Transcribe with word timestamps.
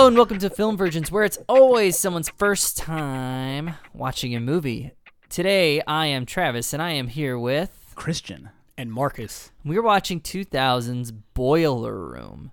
Hello 0.00 0.08
and 0.08 0.16
welcome 0.16 0.38
to 0.38 0.48
Film 0.48 0.78
Virgins, 0.78 1.12
where 1.12 1.24
it's 1.24 1.36
always 1.46 1.98
someone's 1.98 2.30
first 2.30 2.78
time 2.78 3.74
watching 3.92 4.34
a 4.34 4.40
movie. 4.40 4.92
Today, 5.28 5.82
I 5.86 6.06
am 6.06 6.24
Travis, 6.24 6.72
and 6.72 6.80
I 6.80 6.92
am 6.92 7.08
here 7.08 7.38
with. 7.38 7.92
Christian. 7.96 8.48
and 8.78 8.90
Marcus. 8.90 9.50
We're 9.62 9.82
watching 9.82 10.22
2000's 10.22 11.12
Boiler 11.12 11.98
Room, 11.98 12.50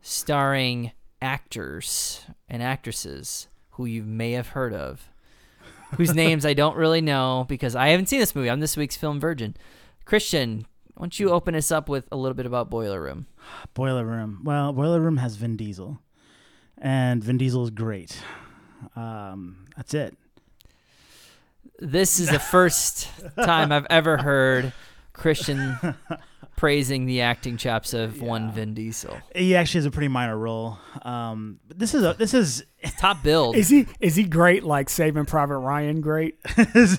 starring 0.00 0.92
actors 1.20 2.22
and 2.48 2.62
actresses 2.62 3.48
who 3.72 3.84
you 3.84 4.02
may 4.02 4.32
have 4.32 4.48
heard 4.48 4.72
of, 4.72 5.10
whose 5.96 6.14
names 6.14 6.46
I 6.46 6.54
don't 6.54 6.74
really 6.74 7.02
know 7.02 7.44
because 7.50 7.76
I 7.76 7.88
haven't 7.88 8.06
seen 8.06 8.20
this 8.20 8.34
movie. 8.34 8.48
I'm 8.48 8.60
this 8.60 8.78
week's 8.78 8.96
Film 8.96 9.20
Virgin. 9.20 9.54
Christian, 10.06 10.64
why 10.94 11.04
don't 11.04 11.20
you 11.20 11.32
open 11.32 11.54
us 11.54 11.70
up 11.70 11.90
with 11.90 12.08
a 12.10 12.16
little 12.16 12.34
bit 12.34 12.46
about 12.46 12.70
Boiler 12.70 13.02
Room? 13.02 13.26
Boiler 13.74 14.06
Room. 14.06 14.40
Well, 14.42 14.72
Boiler 14.72 15.02
Room 15.02 15.18
has 15.18 15.36
Vin 15.36 15.58
Diesel, 15.58 16.00
and 16.80 17.22
Vin 17.22 17.38
Diesel 17.38 17.64
is 17.64 17.70
great. 17.70 18.20
Um, 18.96 19.66
that's 19.76 19.94
it. 19.94 20.16
This 21.78 22.18
is 22.18 22.28
the 22.28 22.38
first 22.38 23.08
time 23.36 23.70
I've 23.70 23.86
ever 23.88 24.16
heard 24.16 24.72
Christian 25.12 25.76
praising 26.56 27.06
the 27.06 27.20
acting 27.20 27.56
chops 27.56 27.94
of 27.94 28.20
one 28.20 28.50
Vin 28.50 28.74
Diesel. 28.74 29.16
He 29.34 29.54
actually 29.54 29.78
has 29.78 29.86
a 29.86 29.90
pretty 29.90 30.08
minor 30.08 30.36
role. 30.36 30.78
Um, 31.02 31.60
but 31.68 31.78
this 31.78 31.94
is 31.94 32.02
a 32.04 32.14
this 32.14 32.34
is 32.34 32.64
Top 32.98 33.22
build. 33.22 33.56
Is 33.56 33.68
he 33.68 33.86
is 34.00 34.14
he 34.16 34.24
great 34.24 34.62
like 34.62 34.88
Saving 34.88 35.24
Private 35.24 35.58
Ryan 35.58 36.00
great? 36.00 36.38
is 36.74 36.98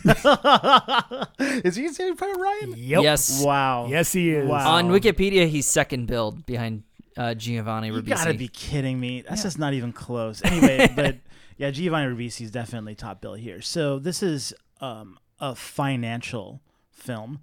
he 1.75 1.88
Saving 1.89 2.16
Private 2.16 2.39
Ryan? 2.39 2.73
Yep. 2.75 3.03
Yes. 3.03 3.44
Wow. 3.44 3.88
Yes, 3.88 4.11
he 4.11 4.31
is. 4.31 4.47
Wow. 4.47 4.75
On 4.75 4.89
Wikipedia, 4.89 5.47
he's 5.47 5.67
second 5.67 6.07
build 6.07 6.45
behind 6.45 6.83
uh, 7.20 7.34
Giovanni 7.34 7.88
You 7.89 8.02
gotta 8.02 8.34
be 8.34 8.48
kidding 8.48 8.98
me. 9.00 9.22
That's 9.28 9.44
just 9.44 9.59
not 9.59 9.73
even 9.73 9.92
close. 9.92 10.42
Anyway, 10.44 10.92
but 10.95 11.17
yeah, 11.58 11.70
Giovanni 11.70 12.16
Ribisi 12.16 12.42
is 12.42 12.52
definitely 12.52 12.95
top 12.95 13.20
bill 13.20 13.34
here. 13.34 13.62
So 13.62 14.00
this 14.00 14.23
is 14.23 14.53
um, 14.80 15.20
a 15.40 15.53
financial 15.53 16.62
film. 16.92 17.42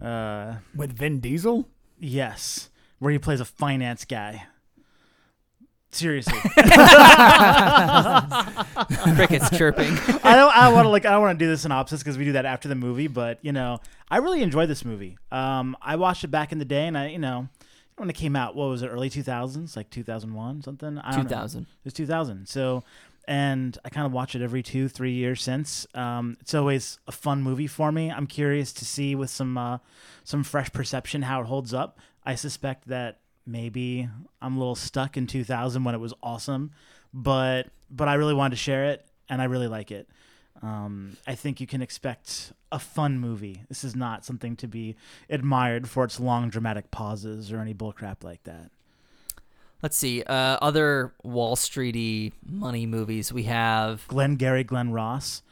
Uh, 0.00 0.58
With 0.74 0.96
Vin 0.96 1.18
Diesel? 1.18 1.68
yes, 1.98 2.70
where 3.00 3.10
he 3.10 3.18
plays 3.18 3.40
a 3.40 3.44
finance 3.44 4.04
guy. 4.04 4.46
Seriously. 5.90 6.38
Crickets 9.14 9.50
chirping. 9.56 9.98
I 10.22 10.36
don't. 10.36 10.54
I 10.54 10.70
want 10.72 10.84
to 10.84 10.90
like. 10.90 11.06
I 11.06 11.10
don't 11.10 11.22
want 11.22 11.38
to 11.38 11.44
do 11.44 11.50
the 11.50 11.56
synopsis 11.56 12.00
because 12.02 12.18
we 12.18 12.26
do 12.26 12.32
that 12.32 12.44
after 12.44 12.68
the 12.68 12.74
movie. 12.74 13.08
But 13.08 13.38
you 13.42 13.52
know, 13.52 13.80
I 14.10 14.18
really 14.18 14.42
enjoyed 14.42 14.68
this 14.68 14.84
movie. 14.84 15.16
Um, 15.32 15.76
I 15.80 15.96
watched 15.96 16.24
it 16.24 16.28
back 16.28 16.52
in 16.52 16.58
the 16.58 16.66
day, 16.66 16.86
and 16.86 16.96
I, 16.96 17.08
you 17.08 17.18
know, 17.18 17.48
when 17.98 18.10
it 18.10 18.16
came 18.16 18.36
out, 18.36 18.54
what 18.54 18.68
was 18.68 18.82
it? 18.82 18.88
Early 18.88 19.10
two 19.10 19.22
thousands, 19.22 19.76
like 19.76 19.90
two 19.90 20.02
thousand 20.02 20.34
one, 20.34 20.62
something. 20.62 20.98
I 20.98 21.12
don't 21.12 21.24
know. 21.24 21.30
2000. 21.30 21.62
It 21.62 21.68
was 21.84 21.92
two 21.92 22.06
thousand. 22.06 22.48
So, 22.48 22.84
and 23.26 23.76
I 23.84 23.88
kind 23.90 24.06
of 24.06 24.12
watch 24.12 24.34
it 24.34 24.42
every 24.42 24.62
two, 24.62 24.88
three 24.88 25.12
years 25.12 25.42
since. 25.42 25.86
Um, 25.94 26.36
it's 26.40 26.54
always 26.54 26.98
a 27.06 27.12
fun 27.12 27.42
movie 27.42 27.66
for 27.66 27.92
me. 27.92 28.10
I'm 28.10 28.26
curious 28.26 28.72
to 28.74 28.84
see 28.84 29.14
with 29.14 29.30
some 29.30 29.58
uh, 29.58 29.78
some 30.24 30.44
fresh 30.44 30.72
perception 30.72 31.22
how 31.22 31.40
it 31.40 31.46
holds 31.46 31.74
up. 31.74 31.98
I 32.24 32.34
suspect 32.34 32.88
that 32.88 33.20
maybe 33.46 34.08
I'm 34.42 34.56
a 34.56 34.58
little 34.58 34.74
stuck 34.74 35.16
in 35.16 35.26
2000 35.26 35.82
when 35.84 35.94
it 35.94 35.98
was 35.98 36.14
awesome, 36.22 36.72
but 37.12 37.68
but 37.90 38.08
I 38.08 38.14
really 38.14 38.34
wanted 38.34 38.50
to 38.50 38.56
share 38.56 38.86
it 38.86 39.06
and 39.28 39.40
I 39.40 39.46
really 39.46 39.68
like 39.68 39.90
it. 39.90 40.08
Um, 40.62 41.16
I 41.26 41.34
think 41.34 41.60
you 41.60 41.66
can 41.66 41.82
expect 41.82 42.52
a 42.72 42.78
fun 42.78 43.18
movie. 43.18 43.62
This 43.68 43.84
is 43.84 43.94
not 43.94 44.24
something 44.24 44.56
to 44.56 44.66
be 44.66 44.96
admired 45.30 45.88
for 45.88 46.04
its 46.04 46.18
long 46.18 46.50
dramatic 46.50 46.90
pauses 46.90 47.52
or 47.52 47.60
any 47.60 47.74
bullcrap 47.74 48.24
like 48.24 48.42
that. 48.44 48.70
Let's 49.82 49.96
see. 49.96 50.24
Uh, 50.24 50.58
other 50.60 51.12
Wall 51.22 51.54
Streety 51.54 52.32
money 52.44 52.84
movies 52.86 53.32
we 53.32 53.44
have. 53.44 54.06
Glenn 54.08 54.34
Gary, 54.34 54.64
Glen 54.64 54.90
Ross, 54.90 55.42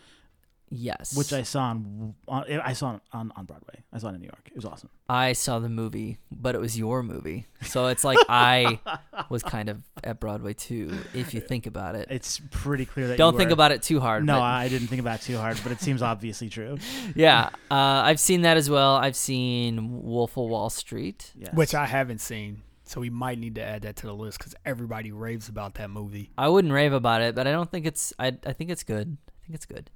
Yes. 0.69 1.16
which 1.16 1.32
I 1.32 1.43
saw 1.43 1.62
on, 1.62 2.15
on 2.27 2.44
I 2.65 2.72
saw 2.72 2.99
on, 3.12 3.32
on 3.37 3.44
Broadway. 3.44 3.84
I 3.93 3.99
saw 3.99 4.09
it 4.09 4.15
in 4.15 4.21
New 4.21 4.27
York. 4.27 4.47
It 4.47 4.56
was 4.56 4.65
awesome. 4.65 4.91
I 5.09 5.32
saw 5.32 5.59
the 5.60 5.69
movie, 5.69 6.19
but 6.31 6.54
it 6.54 6.60
was 6.60 6.77
your 6.77 7.03
movie. 7.03 7.47
So 7.62 7.87
it's 7.87 8.03
like 8.04 8.19
I 8.28 8.81
was 9.31 9.43
kind 9.43 9.69
of 9.69 9.82
at 10.03 10.19
Broadway 10.19 10.54
too, 10.54 10.93
if 11.15 11.34
you 11.34 11.41
think 11.41 11.66
about 11.66 11.94
it. 11.94 12.09
It's 12.10 12.41
pretty 12.50 12.84
clear 12.84 13.09
that 13.09 13.19
Don't 13.19 13.34
you 13.34 13.38
think 13.38 13.50
were- 13.50 13.54
about 13.54 13.71
it 13.72 13.82
too 13.82 14.00
hard. 14.00 14.25
No, 14.27 14.34
but- 14.34 14.43
I 14.43 14.69
didn't 14.69 14.88
think 14.88 15.00
about 15.00 15.21
it 15.21 15.22
too 15.22 15.37
hard, 15.38 15.60
but 15.62 15.71
it 15.72 15.81
seems 15.81 16.03
obviously 16.03 16.49
true. 16.49 16.78
yeah. 17.15 17.50
Uh, 17.71 17.75
I've 17.75 18.21
seen 18.21 18.43
that 18.43 18.56
as 18.56 18.69
well. 18.69 18.97
I've 18.97 19.16
seen 19.16 20.03
Wolf 20.03 20.37
of 20.37 20.48
Wall 20.48 20.69
Street. 20.71 21.31
Yes. 21.37 21.54
Which 21.54 21.75
I 21.75 21.87
haven't 21.87 22.21
seen. 22.21 22.62
So 22.88 23.00
we 23.00 23.10
might 23.10 23.38
need 23.38 23.56
to 23.56 23.62
add 23.62 23.83
that 23.83 23.97
to 23.97 24.06
the 24.06 24.15
list 24.15 24.38
because 24.38 24.54
everybody 24.65 25.10
raves 25.10 25.48
about 25.48 25.75
that 25.75 25.91
movie. 25.91 26.31
I 26.38 26.48
wouldn't 26.48 26.72
rave 26.72 26.93
about 26.93 27.21
it, 27.21 27.34
but 27.34 27.47
I 27.48 27.50
don't 27.50 27.69
think 27.71 27.84
it's. 27.84 28.12
I 28.19 28.28
I 28.47 28.53
think 28.53 28.71
it's 28.71 28.84
good. 28.84 29.16
I 29.28 29.47
think 29.47 29.54
it's 29.56 29.66
good. 29.66 29.91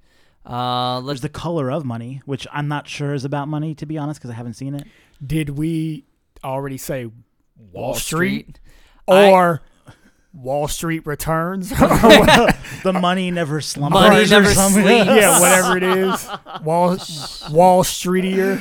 Uh, 0.45 0.99
let's. 0.99 1.21
There's 1.21 1.21
the 1.21 1.29
color 1.29 1.71
of 1.71 1.85
money, 1.85 2.21
which 2.25 2.47
I'm 2.51 2.67
not 2.67 2.87
sure 2.87 3.13
is 3.13 3.25
about 3.25 3.47
money, 3.47 3.75
to 3.75 3.85
be 3.85 3.97
honest, 3.97 4.19
because 4.19 4.31
I 4.31 4.33
haven't 4.35 4.53
seen 4.53 4.73
it. 4.75 4.87
Did 5.25 5.49
we 5.51 6.05
already 6.43 6.77
say 6.77 7.09
Wall, 7.71 7.93
Street, 7.93 8.59
I- 9.07 9.29
or 9.29 9.61
Wall 10.33 10.67
Street 10.67 11.05
Returns? 11.05 11.71
The 12.83 12.93
money 12.93 13.29
never 13.29 13.61
slumbers. 13.61 14.01
Money 14.01 14.23
or 14.23 14.27
never 14.27 14.47
something. 14.55 14.81
sleeps. 14.83 15.05
yeah, 15.05 15.39
whatever 15.39 15.77
it 15.77 15.83
is. 15.83 16.27
Wall 16.63 16.89
Wall 17.51 17.83
Streetier. 17.83 18.59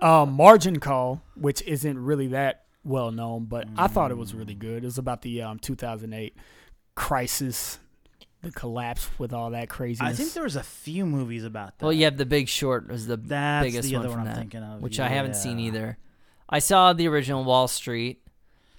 um, 0.00 0.32
Margin 0.32 0.80
Call, 0.80 1.22
which 1.36 1.62
isn't 1.62 1.98
really 1.98 2.28
that 2.28 2.64
well 2.84 3.12
known, 3.12 3.44
but 3.44 3.68
I 3.76 3.86
thought 3.86 4.10
it 4.10 4.16
was 4.18 4.34
really 4.34 4.54
good. 4.54 4.82
It 4.82 4.86
was 4.86 4.98
about 4.98 5.22
the 5.22 5.42
um, 5.42 5.58
2008 5.60 6.36
crisis, 6.96 7.78
the 8.46 8.52
collapse 8.52 9.08
with 9.18 9.32
all 9.32 9.50
that 9.50 9.68
craziness. 9.68 10.12
I 10.12 10.14
think 10.14 10.32
there 10.32 10.42
was 10.42 10.56
a 10.56 10.62
few 10.62 11.04
movies 11.06 11.44
about 11.44 11.78
that. 11.78 11.84
well, 11.84 11.92
you 11.92 12.04
have 12.04 12.16
The 12.16 12.26
Big 12.26 12.48
Short 12.48 12.88
was 12.88 13.06
the 13.06 13.16
That's 13.16 13.66
biggest 13.66 13.88
the 13.88 13.96
other 13.96 14.08
one 14.08 14.18
one 14.18 14.24
from 14.26 14.28
I'm 14.28 14.34
that, 14.34 14.40
thinking 14.40 14.62
of. 14.62 14.82
which 14.82 14.98
I 15.00 15.08
haven't 15.08 15.36
seen 15.36 15.58
either. 15.60 15.98
I 16.48 16.58
saw 16.60 16.92
the 16.92 17.08
original 17.08 17.44
Wall 17.44 17.68
Street, 17.68 18.22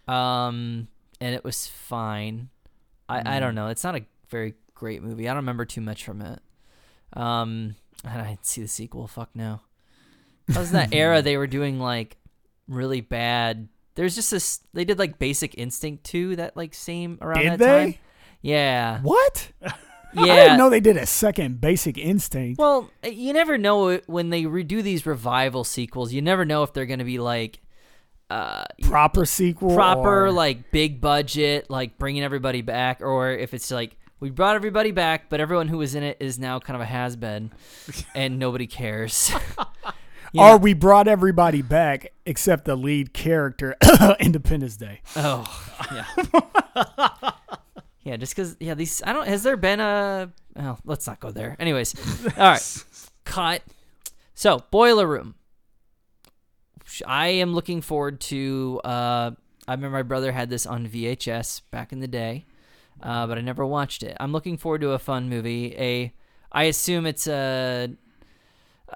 um, 0.08 0.88
and 1.20 1.36
it 1.36 1.44
was 1.44 1.68
fine. 1.68 2.50
I 3.10 3.38
I 3.38 3.40
don't 3.40 3.52
Mm. 3.54 3.56
know. 3.56 3.68
It's 3.68 3.84
not 3.84 3.96
a 3.96 4.06
very 4.30 4.56
great 4.74 5.02
movie. 5.04 5.28
I 5.28 5.32
don't 5.32 5.38
remember 5.44 5.66
too 5.66 5.82
much 5.82 6.04
from 6.04 6.22
it. 6.22 6.40
Um, 7.14 7.76
and 8.04 8.22
I 8.22 8.28
didn't 8.30 8.46
see 8.46 8.62
the 8.62 8.68
sequel. 8.68 9.08
Fuck 9.08 9.30
no. 9.36 9.62
That 10.48 10.60
was 10.60 10.72
that 10.72 10.94
era 10.94 11.22
they 11.24 11.38
were 11.38 11.48
doing 11.48 11.80
like 11.80 12.18
really 12.68 13.02
bad. 13.02 13.68
There's 13.96 14.16
just 14.16 14.30
this. 14.32 14.60
They 14.74 14.86
did 14.86 15.00
like 15.00 15.18
Basic 15.20 15.58
Instinct 15.58 16.04
too. 16.04 16.36
That 16.36 16.56
like 16.56 16.74
same 16.74 17.18
around 17.22 17.42
Did 17.44 17.52
that 17.54 17.58
they? 17.60 17.92
time. 17.94 17.96
Yeah. 18.42 19.00
What? 19.02 19.52
Yeah. 19.62 19.70
I 20.18 20.26
didn't 20.36 20.58
know 20.58 20.70
they 20.70 20.80
did 20.80 20.98
a 20.98 21.06
second 21.06 21.60
Basic 21.62 21.98
Instinct. 21.98 22.60
Well, 22.60 22.90
uh, 23.04 23.10
you 23.10 23.34
never 23.34 23.58
know 23.58 23.98
when 24.08 24.30
they 24.30 24.44
redo 24.44 24.82
these 24.82 25.06
revival 25.06 25.64
sequels. 25.64 26.14
You 26.14 26.22
never 26.22 26.46
know 26.46 26.64
if 26.64 26.74
they're 26.74 26.86
going 26.86 27.00
to 27.00 27.06
be 27.06 27.20
like 27.20 27.60
uh 28.30 28.66
proper 28.84 29.26
sequel. 29.26 29.74
proper 29.74 30.26
or- 30.26 30.32
like 30.34 30.70
big 30.72 31.00
budget 31.00 31.70
like 31.70 31.98
bringing 31.98 32.24
everybody 32.24 32.62
back 32.62 33.00
or 33.00 33.32
if 33.32 33.54
it's 33.54 33.72
like 33.72 33.96
we 34.20 34.30
brought 34.30 34.58
everybody 34.58 34.92
back 34.92 35.30
but 35.30 35.40
everyone 35.40 35.70
who 35.70 35.78
was 35.78 35.96
in 35.96 36.04
it 36.04 36.18
is 36.20 36.38
now 36.38 36.60
kind 36.60 36.76
of 36.76 36.82
a 36.82 36.86
has-been 36.86 37.50
and 38.16 38.38
nobody 38.38 38.68
cares. 38.68 39.32
You 40.34 40.42
Or 40.42 40.58
we 40.58 40.74
brought 40.74 41.08
everybody 41.08 41.62
back 41.62 42.12
except 42.26 42.66
the 42.66 42.76
lead 42.76 43.14
character, 43.14 43.78
Independence 44.20 44.76
Day. 44.76 45.00
Oh, 45.16 45.46
yeah. 45.90 47.32
Yeah, 48.08 48.16
just 48.16 48.34
because, 48.34 48.56
yeah, 48.62 48.74
these, 48.74 49.04
I 49.06 49.12
don't, 49.12 49.28
has 49.28 49.44
there 49.44 49.58
been 49.58 49.82
a, 49.82 50.32
Well, 50.56 50.80
let's 50.86 51.06
not 51.06 51.20
go 51.20 51.30
there. 51.30 51.58
Anyways, 51.60 51.94
all 52.38 52.52
right, 52.52 52.86
cut. 53.26 53.62
So, 54.34 54.64
Boiler 54.72 55.06
Room. 55.06 55.36
I 57.06 57.28
am 57.28 57.54
looking 57.54 57.82
forward 57.82 58.22
to, 58.22 58.80
uh, 58.86 59.32
I 59.68 59.74
remember 59.74 59.98
my 59.98 60.04
brother 60.04 60.32
had 60.32 60.50
this 60.50 60.66
on 60.66 60.88
VHS 60.88 61.64
back 61.70 61.92
in 61.92 62.00
the 62.00 62.08
day, 62.08 62.46
uh, 63.04 63.28
but 63.28 63.38
I 63.38 63.42
never 63.42 63.66
watched 63.66 64.04
it. 64.04 64.16
I'm 64.22 64.32
looking 64.32 64.56
forward 64.56 64.80
to 64.82 64.92
a 64.92 65.00
fun 65.00 65.28
movie. 65.28 65.76
A, 65.78 66.14
I 66.50 66.64
assume 66.64 67.06
it's 67.06 67.28
a, 67.28 67.90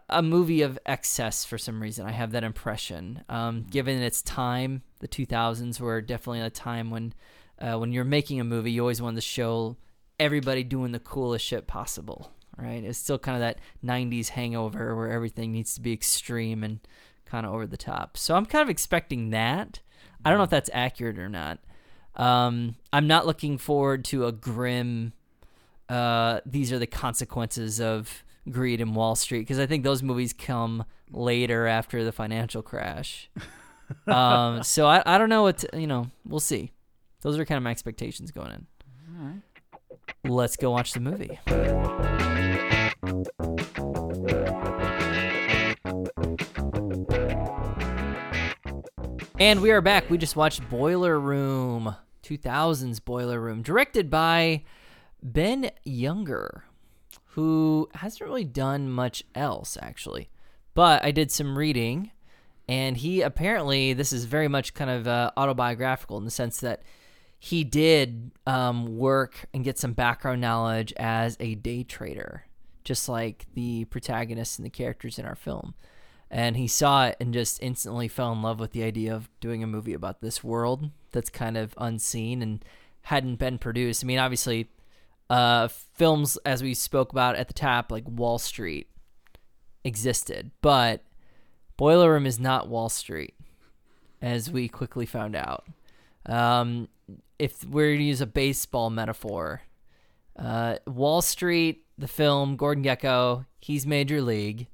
a 0.07 0.21
movie 0.23 0.61
of 0.61 0.79
excess 0.85 1.43
for 1.43 1.57
some 1.57 1.81
reason. 1.81 2.05
I 2.07 2.11
have 2.11 2.31
that 2.31 2.45
impression. 2.45 3.25
Um, 3.27 3.65
given 3.69 4.01
its 4.01 4.21
time, 4.21 4.83
the 4.99 5.09
2000s 5.09 5.81
were 5.81 5.99
definitely 5.99 6.39
a 6.39 6.49
time 6.49 6.91
when, 6.91 7.13
uh, 7.61 7.77
when 7.77 7.91
you're 7.91 8.03
making 8.03 8.39
a 8.39 8.43
movie, 8.43 8.71
you 8.71 8.81
always 8.81 9.01
want 9.01 9.15
to 9.15 9.21
show 9.21 9.77
everybody 10.19 10.63
doing 10.63 10.91
the 10.91 10.99
coolest 10.99 11.45
shit 11.45 11.67
possible. 11.67 12.31
Right? 12.57 12.83
It's 12.83 12.99
still 12.99 13.17
kind 13.17 13.35
of 13.35 13.41
that 13.41 13.59
90s 13.83 14.29
hangover 14.29 14.95
where 14.95 15.09
everything 15.09 15.51
needs 15.51 15.73
to 15.75 15.81
be 15.81 15.93
extreme 15.93 16.63
and 16.63 16.79
kind 17.25 17.45
of 17.45 17.53
over 17.53 17.65
the 17.65 17.77
top. 17.77 18.17
So 18.17 18.35
I'm 18.35 18.45
kind 18.45 18.61
of 18.61 18.69
expecting 18.69 19.29
that. 19.29 19.79
I 20.23 20.29
don't 20.29 20.37
know 20.37 20.43
if 20.43 20.49
that's 20.49 20.69
accurate 20.73 21.17
or 21.17 21.29
not. 21.29 21.59
Um, 22.15 22.75
I'm 22.91 23.07
not 23.07 23.25
looking 23.25 23.57
forward 23.57 24.03
to 24.05 24.27
a 24.27 24.31
grim 24.31 25.13
uh, 25.91 26.39
these 26.45 26.71
are 26.71 26.79
the 26.79 26.87
consequences 26.87 27.81
of 27.81 28.23
greed 28.49 28.79
in 28.79 28.93
Wall 28.93 29.13
Street 29.13 29.39
because 29.39 29.59
I 29.59 29.65
think 29.65 29.83
those 29.83 30.01
movies 30.01 30.31
come 30.31 30.85
later 31.11 31.67
after 31.67 32.05
the 32.05 32.13
financial 32.13 32.61
crash. 32.61 33.29
um, 34.07 34.63
so 34.63 34.87
I, 34.87 35.03
I 35.05 35.17
don't 35.17 35.27
know 35.27 35.43
what 35.43 35.57
to, 35.59 35.69
you 35.77 35.87
know. 35.87 36.09
We'll 36.25 36.39
see. 36.39 36.71
Those 37.21 37.37
are 37.37 37.45
kind 37.45 37.57
of 37.57 37.63
my 37.63 37.71
expectations 37.71 38.31
going 38.31 38.51
in. 38.51 38.67
All 39.15 39.25
right. 39.25 39.41
Let's 40.23 40.57
go 40.57 40.71
watch 40.71 40.93
the 40.93 40.99
movie. 40.99 41.39
And 49.39 49.61
we 49.61 49.71
are 49.71 49.81
back. 49.81 50.09
We 50.09 50.17
just 50.17 50.35
watched 50.35 50.67
Boiler 50.69 51.19
Room, 51.19 51.95
2000s 52.23 53.03
Boiler 53.03 53.39
Room, 53.39 53.61
directed 53.61 54.09
by 54.09 54.63
Ben 55.21 55.71
Younger, 55.83 56.65
who 57.25 57.89
hasn't 57.95 58.21
really 58.21 58.43
done 58.43 58.89
much 58.89 59.23
else, 59.35 59.77
actually. 59.79 60.29
But 60.73 61.03
I 61.03 61.11
did 61.11 61.31
some 61.31 61.57
reading, 61.57 62.11
and 62.67 62.97
he 62.97 63.21
apparently, 63.21 63.93
this 63.93 64.11
is 64.11 64.25
very 64.25 64.47
much 64.47 64.73
kind 64.73 64.89
of 64.89 65.07
uh, 65.07 65.31
autobiographical 65.37 66.17
in 66.17 66.25
the 66.25 66.31
sense 66.31 66.59
that 66.61 66.83
he 67.43 67.63
did 67.63 68.29
um, 68.45 68.99
work 68.99 69.47
and 69.51 69.63
get 69.63 69.79
some 69.79 69.93
background 69.93 70.39
knowledge 70.41 70.93
as 70.95 71.35
a 71.39 71.55
day 71.55 71.81
trader, 71.81 72.45
just 72.83 73.09
like 73.09 73.47
the 73.55 73.85
protagonists 73.85 74.59
and 74.59 74.65
the 74.65 74.69
characters 74.69 75.17
in 75.17 75.25
our 75.25 75.33
film. 75.33 75.73
And 76.29 76.55
he 76.55 76.67
saw 76.67 77.07
it 77.07 77.17
and 77.19 77.33
just 77.33 77.59
instantly 77.63 78.07
fell 78.07 78.31
in 78.31 78.43
love 78.43 78.59
with 78.59 78.73
the 78.73 78.83
idea 78.83 79.15
of 79.15 79.27
doing 79.39 79.63
a 79.63 79.67
movie 79.67 79.95
about 79.95 80.21
this 80.21 80.43
world 80.43 80.91
that's 81.13 81.31
kind 81.31 81.57
of 81.57 81.73
unseen 81.79 82.43
and 82.43 82.63
hadn't 83.01 83.37
been 83.37 83.57
produced. 83.57 84.03
I 84.03 84.05
mean, 84.05 84.19
obviously, 84.19 84.69
uh, 85.27 85.67
films, 85.67 86.37
as 86.45 86.61
we 86.61 86.75
spoke 86.75 87.11
about 87.11 87.37
at 87.37 87.47
the 87.47 87.55
top, 87.55 87.91
like 87.91 88.03
Wall 88.07 88.37
Street, 88.37 88.87
existed, 89.83 90.51
but 90.61 91.03
Boiler 91.75 92.11
Room 92.11 92.27
is 92.27 92.39
not 92.39 92.69
Wall 92.69 92.87
Street, 92.87 93.33
as 94.21 94.51
we 94.51 94.67
quickly 94.67 95.07
found 95.07 95.35
out. 95.35 95.65
Um, 96.25 96.87
if 97.39 97.63
we're 97.65 97.97
to 97.97 98.03
use 98.03 98.21
a 98.21 98.25
baseball 98.25 98.89
metaphor, 98.89 99.61
uh, 100.37 100.77
Wall 100.85 101.21
Street, 101.21 101.85
the 101.97 102.07
film, 102.07 102.55
Gordon 102.55 102.83
Gekko, 102.83 103.45
he's 103.59 103.85
Major 103.85 104.21
League. 104.21 104.67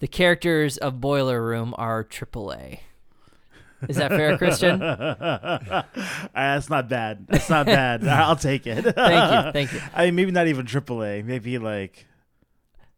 The 0.00 0.08
characters 0.08 0.78
of 0.78 1.00
Boiler 1.00 1.42
Room 1.42 1.74
are 1.76 2.04
AAA. 2.04 2.80
Is 3.88 3.96
that 3.96 4.10
fair, 4.10 4.38
Christian? 4.38 4.80
Uh, 6.34 6.56
that's 6.56 6.70
not 6.70 6.88
bad. 6.88 7.26
That's 7.28 7.48
not 7.48 7.66
bad. 7.66 8.06
I'll 8.08 8.34
take 8.36 8.66
it. 8.66 8.82
Thank 8.82 9.46
you, 9.46 9.52
thank 9.52 9.72
you. 9.72 9.80
I 9.94 10.06
mean, 10.06 10.16
maybe 10.16 10.30
not 10.32 10.48
even 10.48 10.66
AAA. 10.66 11.24
Maybe 11.24 11.58
like 11.58 12.06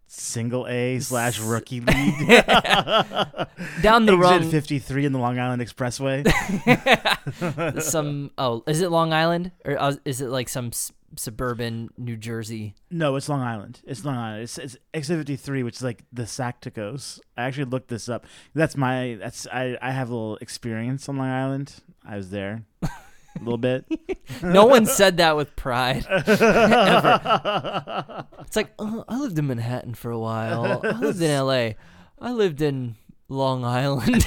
single 0.06 0.66
A 0.66 0.98
slash 1.00 1.38
rookie 1.40 1.80
league. 1.80 2.28
Down 3.82 4.06
the 4.06 4.12
Exit 4.12 4.18
wrong 4.18 4.50
53 4.50 5.04
in 5.06 5.12
the 5.12 5.18
Long 5.18 5.38
Island 5.38 5.62
Expressway. 5.62 6.26
some 7.82 8.30
oh 8.38 8.62
is 8.66 8.80
it 8.80 8.90
long 8.90 9.12
island 9.12 9.50
or 9.64 9.80
uh, 9.80 9.94
is 10.04 10.20
it 10.20 10.28
like 10.28 10.48
some 10.48 10.66
s- 10.68 10.92
suburban 11.16 11.90
new 11.96 12.16
jersey 12.16 12.74
no, 12.90 13.16
it's 13.16 13.28
Long 13.28 13.40
Island. 13.40 13.80
It's 13.84 14.04
Long 14.04 14.16
Island. 14.16 14.44
It's, 14.44 14.58
it's 14.58 14.76
Exit 14.94 15.18
53, 15.18 15.62
which 15.64 15.76
is 15.76 15.82
like 15.82 16.04
the 16.12 16.22
Sacticos. 16.22 17.18
I 17.36 17.44
actually 17.44 17.64
looked 17.64 17.88
this 17.88 18.08
up. 18.08 18.26
That's 18.54 18.76
my. 18.76 19.18
That's 19.20 19.46
I. 19.48 19.76
I 19.82 19.90
have 19.90 20.08
a 20.08 20.14
little 20.14 20.36
experience 20.36 21.08
on 21.08 21.16
Long 21.18 21.28
Island. 21.28 21.74
I 22.06 22.16
was 22.16 22.30
there 22.30 22.64
a 23.36 23.44
little 23.44 23.58
bit. 23.58 23.84
no 24.42 24.66
one 24.66 24.86
said 24.86 25.18
that 25.18 25.36
with 25.36 25.54
pride 25.56 26.06
ever 26.10 26.26
it's 28.40 28.56
like 28.56 28.72
oh, 28.78 29.04
i 29.08 29.18
lived 29.18 29.38
in 29.38 29.46
manhattan 29.46 29.94
for 29.94 30.10
a 30.10 30.18
while 30.18 30.80
i 30.84 30.90
lived 30.98 31.20
in 31.20 31.44
la 31.46 31.70
i 32.20 32.30
lived 32.32 32.62
in 32.62 32.94
long 33.28 33.64
island 33.64 34.24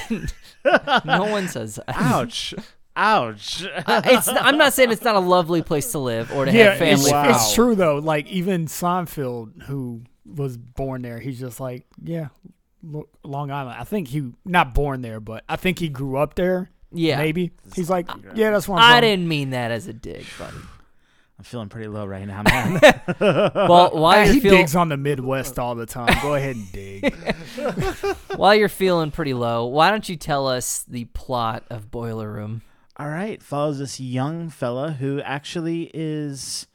no 1.04 1.24
one 1.24 1.48
says 1.48 1.76
that 1.76 1.84
Ouch. 1.88 2.54
Ouch. 2.96 3.64
Uh, 3.86 4.02
it's 4.04 4.28
i'm 4.28 4.58
not 4.58 4.72
saying 4.72 4.90
it's 4.90 5.04
not 5.04 5.16
a 5.16 5.20
lovely 5.20 5.62
place 5.62 5.90
to 5.92 5.98
live 5.98 6.30
or 6.32 6.44
to 6.44 6.52
Yeah, 6.52 6.70
have 6.70 6.78
family 6.78 6.94
it's, 6.94 7.10
Wow. 7.10 7.30
it's 7.30 7.54
true 7.54 7.74
though. 7.74 7.98
Like 7.98 8.26
even 8.28 8.66
Seinfeld, 8.66 9.62
who 9.62 10.02
was 10.26 10.56
born 10.58 11.02
there, 11.02 11.18
he's 11.18 11.40
just 11.40 11.60
like, 11.60 11.86
yeah, 12.02 12.28
Lo- 12.82 13.08
Long 13.24 13.50
Island. 13.50 13.76
I 13.80 13.84
think 13.84 14.08
he 14.08 14.32
not 14.44 14.74
born 14.74 15.02
there, 15.02 15.20
but 15.20 15.44
I 15.48 15.56
think 15.56 15.78
he 15.78 15.88
grew 15.88 16.16
up 16.16 16.34
there. 16.34 16.70
Yeah 16.92 17.18
Maybe 17.18 17.52
he's 17.74 17.88
like, 17.90 18.08
yeah, 18.34 18.50
that's 18.50 18.66
what 18.68 18.80
I'm 18.82 18.94
from." 18.94 19.00
didn't 19.02 19.28
mean 19.28 19.50
that 19.50 19.70
as 19.70 19.86
a 19.86 19.92
dig 19.92 20.26
buddy 20.38 20.56
I'm 21.38 21.44
feeling 21.44 21.70
pretty 21.70 21.88
low 21.88 22.04
right 22.04 22.26
now, 22.26 22.42
man. 22.42 22.80
well 23.20 23.90
while 23.92 24.04
Ah, 24.18 24.22
you're 24.24 24.34
he 24.34 24.40
feeling 24.40 24.58
digs 24.58 24.76
on 24.76 24.90
the 24.90 24.98
Midwest 24.98 25.58
all 25.58 25.74
the 25.74 25.86
time. 25.86 26.14
Go 26.20 26.34
ahead 26.34 26.56
and 26.56 26.70
dig. 26.72 27.14
while 28.36 28.54
you're 28.54 28.68
feeling 28.68 29.10
pretty 29.10 29.32
low 29.34 29.64
why 29.66 29.90
don't 29.90 30.08
you 30.08 30.16
tell 30.16 30.46
us 30.46 30.84
the 30.86 31.04
plot 31.06 31.64
of 31.70 31.90
boiler 31.90 32.30
room 32.30 32.62
All 32.96 33.08
right, 33.08 33.42
follows 33.42 33.78
this 33.78 33.98
young 34.00 34.50
fella 34.50 34.92
who 34.92 35.20
actually 35.22 35.90
is 35.94 36.66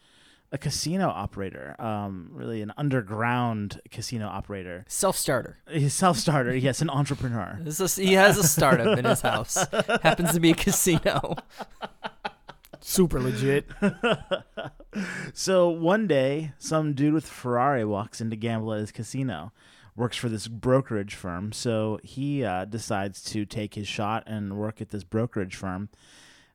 a 0.51 0.57
casino 0.57 1.09
operator, 1.09 1.75
um, 1.79 2.29
really 2.31 2.61
an 2.61 2.71
underground 2.77 3.81
casino 3.91 4.27
operator. 4.27 4.85
self-starter 4.87 5.57
He's 5.69 5.93
self-starter, 5.93 6.55
yes, 6.55 6.81
an 6.81 6.89
entrepreneur. 6.89 7.59
This 7.63 7.79
is, 7.79 7.95
he 7.95 8.13
has 8.13 8.37
a 8.37 8.43
startup 8.43 8.97
in 8.97 9.05
his 9.05 9.21
house. 9.21 9.55
Happens 10.03 10.33
to 10.33 10.39
be 10.39 10.51
a 10.51 10.55
casino. 10.55 11.35
Super 12.79 13.19
legit. 13.19 13.67
So 15.33 15.69
one 15.69 16.07
day, 16.07 16.53
some 16.57 16.93
dude 16.93 17.13
with 17.13 17.25
a 17.25 17.27
Ferrari 17.27 17.85
walks 17.85 18.21
in 18.21 18.29
to 18.29 18.35
gamble 18.35 18.73
at 18.73 18.79
his 18.79 18.91
casino. 18.91 19.51
Works 19.95 20.17
for 20.17 20.27
this 20.27 20.47
brokerage 20.47 21.15
firm, 21.15 21.53
so 21.53 21.99
he 22.03 22.43
uh, 22.43 22.65
decides 22.65 23.23
to 23.25 23.45
take 23.45 23.75
his 23.75 23.87
shot 23.87 24.23
and 24.27 24.57
work 24.57 24.81
at 24.81 24.89
this 24.89 25.05
brokerage 25.05 25.55
firm. 25.55 25.89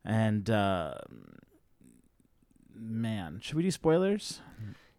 And 0.05 0.49
uh, 0.51 0.95
man, 2.81 3.41
should 3.43 3.57
we 3.57 3.63
do 3.63 3.71
spoilers? 3.71 4.41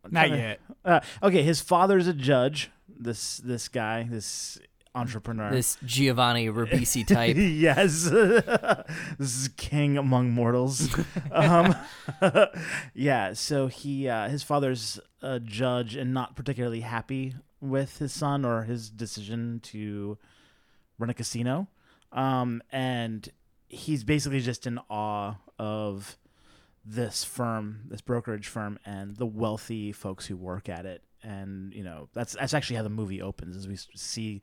I'm 0.03 0.11
Not 0.11 0.27
trying 0.27 0.31
to- 0.31 0.37
yet. 0.37 0.59
Uh, 0.83 0.99
okay, 1.23 1.43
his 1.43 1.61
father's 1.61 2.07
a 2.07 2.13
judge. 2.13 2.71
This 2.87 3.37
this 3.37 3.67
guy, 3.67 4.07
this 4.09 4.59
entrepreneur. 4.93 5.49
This 5.51 5.77
Giovanni 5.85 6.47
Ribisi 6.49 7.05
type. 7.07 7.35
yes, 7.37 8.03
this 9.17 9.35
is 9.35 9.49
king 9.57 9.97
among 9.97 10.31
mortals. 10.31 10.95
um, 11.31 11.75
yeah, 12.93 13.33
so 13.33 13.67
he 13.67 14.07
uh, 14.07 14.29
his 14.29 14.43
father's 14.43 14.99
a 15.21 15.39
judge 15.39 15.95
and 15.95 16.13
not 16.13 16.35
particularly 16.35 16.81
happy 16.81 17.35
with 17.59 17.99
his 17.99 18.11
son 18.11 18.43
or 18.45 18.63
his 18.63 18.89
decision 18.89 19.59
to 19.63 20.17
run 20.97 21.09
a 21.09 21.13
casino, 21.13 21.67
um, 22.11 22.61
and 22.71 23.29
he's 23.67 24.03
basically 24.03 24.41
just 24.41 24.67
in 24.67 24.79
awe 24.89 25.35
of 25.57 26.17
this 26.85 27.23
firm, 27.23 27.81
this 27.87 28.01
brokerage 28.01 28.47
firm, 28.47 28.79
and 28.85 29.15
the 29.15 29.25
wealthy 29.25 29.91
folks 29.91 30.25
who 30.25 30.35
work 30.35 30.69
at 30.69 30.85
it. 30.85 31.03
And 31.23 31.71
you 31.73 31.83
know 31.83 32.09
that's 32.13 32.33
that's 32.33 32.53
actually 32.53 32.77
how 32.77 32.83
the 32.83 32.89
movie 32.89 33.21
opens, 33.21 33.55
as 33.55 33.67
we 33.67 33.77
see, 33.95 34.41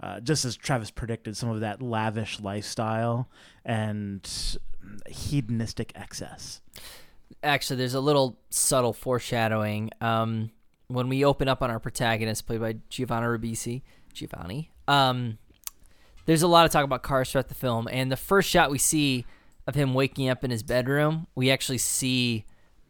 uh, 0.00 0.20
just 0.20 0.44
as 0.44 0.56
Travis 0.56 0.90
predicted, 0.90 1.36
some 1.36 1.48
of 1.48 1.60
that 1.60 1.82
lavish 1.82 2.38
lifestyle 2.40 3.28
and 3.64 4.28
hedonistic 5.08 5.92
excess. 5.96 6.60
Actually, 7.42 7.76
there's 7.76 7.94
a 7.94 8.00
little 8.00 8.38
subtle 8.50 8.92
foreshadowing. 8.92 9.90
Um, 10.00 10.50
when 10.86 11.08
we 11.08 11.24
open 11.24 11.48
up 11.48 11.62
on 11.62 11.70
our 11.70 11.80
protagonist, 11.80 12.46
played 12.46 12.60
by 12.60 12.76
Giovanni 12.88 13.26
Ribisi, 13.26 13.82
Giovanni, 14.12 14.70
um, 14.88 15.38
there's 16.26 16.42
a 16.42 16.48
lot 16.48 16.64
of 16.66 16.72
talk 16.72 16.84
about 16.84 17.02
cars 17.02 17.30
throughout 17.30 17.48
the 17.48 17.54
film. 17.54 17.88
And 17.90 18.10
the 18.10 18.16
first 18.16 18.48
shot 18.48 18.70
we 18.70 18.78
see 18.78 19.24
of 19.66 19.74
him 19.74 19.94
waking 19.94 20.28
up 20.28 20.44
in 20.44 20.50
his 20.50 20.62
bedroom, 20.62 21.26
we 21.34 21.50
actually 21.50 21.78
see 21.78 22.44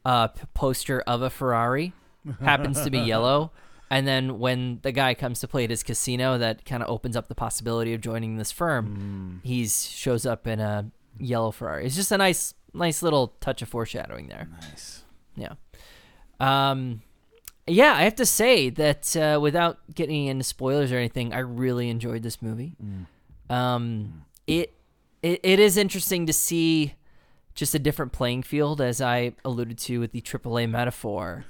a 0.05 0.31
poster 0.55 1.01
of 1.03 1.23
a 1.23 1.31
Ferrari, 1.31 1.93
happens 2.41 2.83
to 2.83 2.91
be 2.91 2.99
yellow. 2.99 3.53
And 3.93 4.07
then 4.07 4.39
when 4.39 4.79
the 4.83 4.93
guy 4.93 5.15
comes 5.15 5.41
to 5.41 5.49
play 5.49 5.65
at 5.65 5.71
his 5.71 5.83
casino, 5.83 6.39
that 6.39 6.65
kind 6.65 6.83
of 6.83 6.89
opens 6.89 7.17
up 7.17 7.27
the 7.27 7.35
possibility 7.35 7.93
of 7.93 8.01
joining 8.01 8.37
this 8.37 8.53
firm. 8.53 9.41
He 9.43 9.67
shows 9.67 10.25
up 10.25 10.47
in 10.47 10.61
a 10.61 10.91
yellow 11.19 11.51
Ferrari. 11.51 11.87
It's 11.87 11.97
just 11.97 12.13
a 12.13 12.19
nice, 12.19 12.55
nice 12.73 13.03
little 13.03 13.35
touch 13.41 13.63
of 13.63 13.69
foreshadowing 13.69 14.29
there. 14.29 14.49
Nice. 14.61 15.03
Yeah. 15.35 15.55
Um, 16.39 17.03
yeah, 17.67 17.95
I 17.95 18.03
have 18.03 18.15
to 18.17 18.27
say 18.27 18.71
that 18.71 19.17
uh, 19.17 19.39
without 19.41 19.79
getting 19.95 20.27
into 20.27 20.45
spoilers 20.45 20.93
or 20.93 20.97
anything, 20.97 21.33
I 21.33 21.41
really 21.41 21.89
enjoyed 21.89 22.23
this 22.23 22.41
movie. 22.41 22.77
Um, 23.49 24.25
it, 24.47 24.73
it 25.23 25.41
it 25.43 25.59
is 25.59 25.77
interesting 25.77 26.27
to 26.27 26.33
see 26.33 26.95
just 27.55 27.75
a 27.75 27.79
different 27.79 28.13
playing 28.13 28.43
field, 28.43 28.81
as 28.81 29.01
I 29.01 29.33
alluded 29.45 29.79
to 29.79 30.01
with 30.01 30.13
the 30.13 30.21
AAA 30.21 30.71
metaphor. 30.71 31.45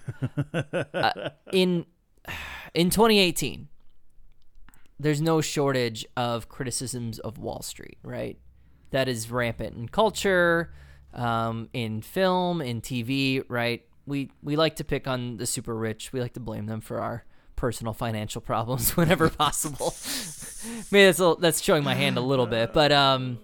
uh, 0.94 1.30
in 1.52 1.86
in 2.74 2.90
2018, 2.90 3.68
there's 4.98 5.20
no 5.20 5.40
shortage 5.40 6.06
of 6.16 6.48
criticisms 6.48 7.18
of 7.18 7.38
Wall 7.38 7.62
Street, 7.62 7.98
right? 8.02 8.38
That 8.90 9.08
is 9.08 9.30
rampant 9.30 9.76
in 9.76 9.88
culture, 9.88 10.72
um, 11.14 11.68
in 11.72 12.02
film, 12.02 12.60
in 12.60 12.80
TV, 12.80 13.44
right? 13.48 13.84
we 14.10 14.30
we 14.42 14.56
like 14.56 14.76
to 14.76 14.84
pick 14.84 15.06
on 15.08 15.38
the 15.38 15.46
super 15.46 15.74
rich. 15.74 16.12
We 16.12 16.20
like 16.20 16.34
to 16.34 16.40
blame 16.40 16.66
them 16.66 16.82
for 16.82 17.00
our 17.00 17.24
personal 17.56 17.94
financial 17.94 18.40
problems 18.50 18.96
whenever 18.96 19.30
possible. 19.30 19.94
Maybe 20.90 21.06
that's 21.06 21.20
a, 21.20 21.36
that's 21.38 21.60
showing 21.60 21.84
my 21.84 21.94
hand 21.94 22.16
a 22.16 22.20
little 22.20 22.46
bit, 22.46 22.72
but 22.72 22.92
um, 22.92 23.38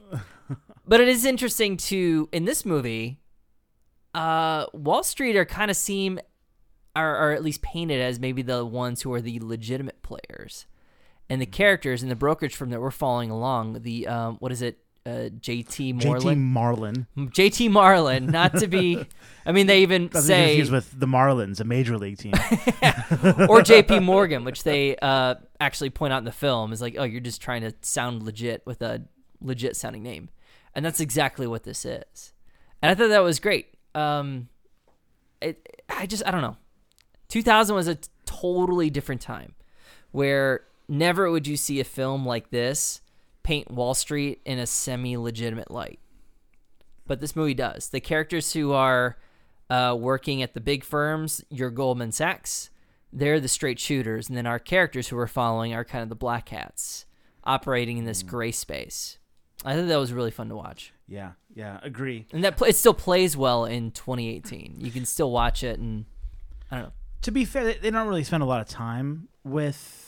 but 0.86 1.00
it 1.00 1.08
is 1.08 1.24
interesting 1.24 1.76
to 1.76 2.28
in 2.32 2.44
this 2.44 2.64
movie, 2.64 3.20
uh, 4.14 4.66
Wall 4.72 5.02
Street 5.02 5.36
are 5.36 5.44
kind 5.44 5.70
of 5.70 5.76
seem, 5.76 6.18
are 6.94 7.16
are 7.16 7.32
at 7.32 7.42
least 7.42 7.62
painted 7.62 8.00
as 8.00 8.18
maybe 8.20 8.42
the 8.42 8.64
ones 8.64 9.02
who 9.02 9.12
are 9.12 9.20
the 9.20 9.40
legitimate 9.40 10.02
players, 10.02 10.66
and 11.28 11.40
the 11.40 11.46
characters 11.46 12.02
in 12.02 12.08
the 12.08 12.16
brokerage 12.16 12.54
firm 12.54 12.70
that 12.70 12.80
we're 12.80 12.90
following 12.90 13.30
along. 13.30 13.82
The 13.82 14.06
um, 14.06 14.36
what 14.38 14.52
is 14.52 14.62
it? 14.62 14.78
Uh, 15.06 15.30
JT 15.30 16.00
JT 16.00 16.36
Marlin. 16.36 17.06
JT 17.16 17.70
Marlin, 17.70 18.26
not 18.26 18.56
to 18.56 18.66
be. 18.66 19.06
I 19.46 19.52
mean, 19.52 19.68
they 19.68 19.82
even 19.82 20.10
say 20.10 20.48
confused 20.48 20.72
with 20.72 20.98
the 20.98 21.06
Marlins, 21.06 21.60
a 21.60 21.64
major 21.64 21.96
league 21.96 22.18
team. 22.18 22.32
or 22.34 23.62
JP 23.62 24.02
Morgan, 24.02 24.42
which 24.42 24.64
they 24.64 24.96
uh, 24.96 25.36
actually 25.60 25.90
point 25.90 26.12
out 26.12 26.18
in 26.18 26.24
the 26.24 26.32
film, 26.32 26.72
is 26.72 26.82
like, 26.82 26.96
oh, 26.98 27.04
you're 27.04 27.20
just 27.20 27.40
trying 27.40 27.62
to 27.62 27.72
sound 27.82 28.24
legit 28.24 28.62
with 28.66 28.82
a 28.82 29.04
legit 29.40 29.76
sounding 29.76 30.02
name, 30.02 30.28
and 30.74 30.84
that's 30.84 30.98
exactly 30.98 31.46
what 31.46 31.62
this 31.62 31.84
is. 31.84 32.32
And 32.82 32.90
I 32.90 32.96
thought 32.96 33.10
that 33.10 33.22
was 33.22 33.38
great. 33.38 33.68
Um, 33.94 34.48
it, 35.40 35.84
I 35.88 36.06
just, 36.06 36.26
I 36.26 36.32
don't 36.32 36.42
know. 36.42 36.56
2000 37.28 37.76
was 37.76 37.86
a 37.86 37.98
totally 38.24 38.90
different 38.90 39.20
time, 39.20 39.54
where 40.10 40.62
never 40.88 41.30
would 41.30 41.46
you 41.46 41.56
see 41.56 41.78
a 41.78 41.84
film 41.84 42.26
like 42.26 42.50
this 42.50 43.02
paint 43.46 43.70
Wall 43.70 43.94
Street 43.94 44.40
in 44.44 44.58
a 44.58 44.66
semi-legitimate 44.66 45.70
light. 45.70 46.00
But 47.06 47.20
this 47.20 47.36
movie 47.36 47.54
does. 47.54 47.90
The 47.90 48.00
characters 48.00 48.52
who 48.52 48.72
are 48.72 49.16
uh, 49.70 49.96
working 49.96 50.42
at 50.42 50.54
the 50.54 50.60
big 50.60 50.82
firms, 50.82 51.44
your 51.48 51.70
Goldman 51.70 52.10
Sachs, 52.10 52.70
they're 53.12 53.38
the 53.38 53.46
straight 53.46 53.78
shooters, 53.78 54.28
and 54.28 54.36
then 54.36 54.46
our 54.46 54.58
characters 54.58 55.06
who 55.06 55.16
we're 55.16 55.28
following 55.28 55.72
are 55.72 55.84
kind 55.84 56.02
of 56.02 56.08
the 56.08 56.16
black 56.16 56.48
hats, 56.48 57.06
operating 57.44 57.98
in 57.98 58.04
this 58.04 58.24
gray 58.24 58.50
space. 58.50 59.18
I 59.64 59.74
think 59.74 59.86
that 59.86 59.96
was 59.96 60.12
really 60.12 60.32
fun 60.32 60.48
to 60.48 60.56
watch, 60.56 60.92
yeah, 61.06 61.32
yeah, 61.54 61.78
agree. 61.84 62.26
and 62.32 62.42
that 62.42 62.56
pl- 62.56 62.66
it 62.66 62.74
still 62.74 62.94
plays 62.94 63.36
well 63.36 63.64
in 63.64 63.92
2018. 63.92 64.74
You 64.78 64.90
can 64.90 65.04
still 65.04 65.30
watch 65.30 65.62
it, 65.62 65.78
and 65.78 66.04
I 66.68 66.74
don't 66.76 66.84
know. 66.86 66.92
To 67.22 67.30
be 67.30 67.44
fair, 67.44 67.74
they 67.74 67.90
don't 67.92 68.08
really 68.08 68.24
spend 68.24 68.42
a 68.42 68.46
lot 68.46 68.60
of 68.60 68.66
time 68.66 69.28
with 69.44 70.05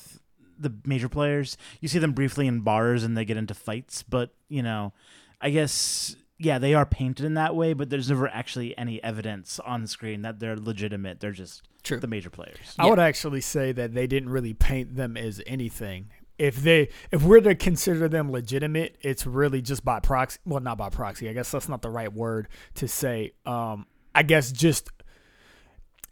the 0.59 0.73
major 0.85 1.09
players. 1.09 1.57
You 1.81 1.89
see 1.89 1.99
them 1.99 2.13
briefly 2.13 2.47
in 2.47 2.61
bars 2.61 3.05
and 3.05 3.17
they 3.17 3.25
get 3.25 3.37
into 3.37 3.55
fights, 3.55 4.03
but 4.03 4.35
you 4.49 4.63
know, 4.63 4.93
I 5.41 5.51
guess 5.51 6.17
yeah, 6.41 6.59
they 6.59 6.73
are 6.75 6.87
painted 6.87 7.27
in 7.27 7.35
that 7.35 7.57
way, 7.57 7.73
but 7.73 7.91
there's 7.91 8.09
never 8.09 8.29
actually 8.29 8.77
any 8.79 9.03
evidence 9.03 9.59
on 9.61 9.87
screen 9.89 10.23
that 10.23 10.39
they're 10.39 10.57
legitimate. 10.57 11.19
They're 11.21 11.33
just 11.33 11.63
True. 11.83 11.99
the 11.99 12.07
major 12.07 12.31
players. 12.31 12.57
I 12.79 12.85
Yeah. 12.85 12.91
would 12.91 12.99
actually 13.01 13.41
say 13.41 13.73
that 13.73 13.93
they 13.93 14.07
didn't 14.07 14.29
really 14.29 14.55
paint 14.55 14.95
them 14.95 15.17
as 15.17 15.43
anything. 15.47 16.11
If 16.39 16.57
they 16.63 16.91
if 17.11 17.25
we're 17.25 17.41
to 17.41 17.57
consider 17.57 18.09
them 18.09 18.31
legitimate, 18.31 18.97
it's 19.01 19.27
really 19.27 19.61
just 19.61 19.85
by 19.85 19.99
proxy. 19.99 20.39
Well, 20.45 20.61
not 20.61 20.79
by 20.79 20.89
proxy. 20.91 21.29
I 21.29 21.33
guess 21.33 21.51
that's 21.51 21.69
not 21.69 21.83
the 21.83 21.91
right 21.91 22.13
word 22.13 22.47
to 22.77 22.87
say. 22.87 23.33
Um, 23.45 23.87
I 24.15 24.23
guess 24.23 24.53
just 24.53 24.89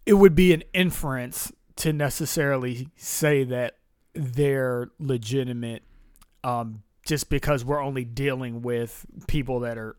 it 0.05 0.15
would 0.15 0.35
be 0.35 0.53
an 0.53 0.63
inference 0.73 1.53
to 1.77 1.93
necessarily 1.93 2.89
say 2.97 3.45
that 3.45 3.76
they're 4.17 4.91
legitimate 4.99 5.83
um, 6.45 6.83
just 7.07 7.29
because 7.31 7.65
we're 7.65 7.83
only 7.83 8.05
dealing 8.05 8.63
with 8.63 9.07
people 9.27 9.61
that 9.61 9.79
are 9.79 9.97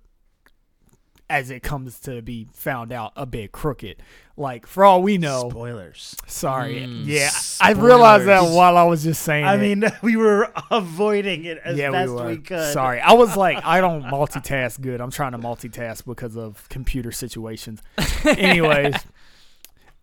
as 1.29 1.51
it 1.51 1.62
comes 1.62 2.00
to 2.00 2.21
be 2.21 2.47
found 2.53 2.91
out 2.91 3.12
a 3.17 3.25
bit 3.25 3.51
crooked 3.51 4.01
like 4.38 4.67
for 4.67 4.86
all 4.86 5.01
we 5.01 5.17
know 5.17 5.50
Spoilers. 5.50 6.15
Sorry. 6.27 6.81
Mm. 6.81 7.01
yeah, 7.05 7.31
I 7.59 7.71
realized 7.71 8.27
that 8.27 8.43
while 8.53 8.77
I 8.77 8.83
was 8.83 9.03
just 9.03 9.24
saying. 9.24 9.43
I 9.43 9.55
it. 9.55 9.57
mean, 9.57 9.91
we 10.03 10.15
were 10.15 10.51
avoiding 10.69 11.45
it 11.45 11.57
as 11.65 11.75
yeah, 11.75 11.89
best 11.89 12.13
we 12.13 12.21
we, 12.21 12.38
could. 12.38 12.71
Sorry, 12.71 13.01
I 13.01 13.13
was 13.13 13.36
like, 13.36 13.65
I 13.65 13.81
don't 13.81 14.03
multitask 14.03 14.79
good. 14.79 15.01
I'm 15.01 15.09
trying 15.09 15.31
to 15.31 15.39
multitask 15.39 16.05
because 16.05 16.38
of 16.38 16.69
computer 16.69 17.12
situations. 17.12 17.81
Anyways, 18.25 18.95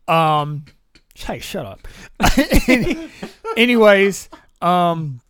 um, 0.09 0.65
hey, 1.15 1.39
shut 1.39 1.67
up. 1.67 1.87
Anyways, 3.57 4.29
um, 4.61 5.21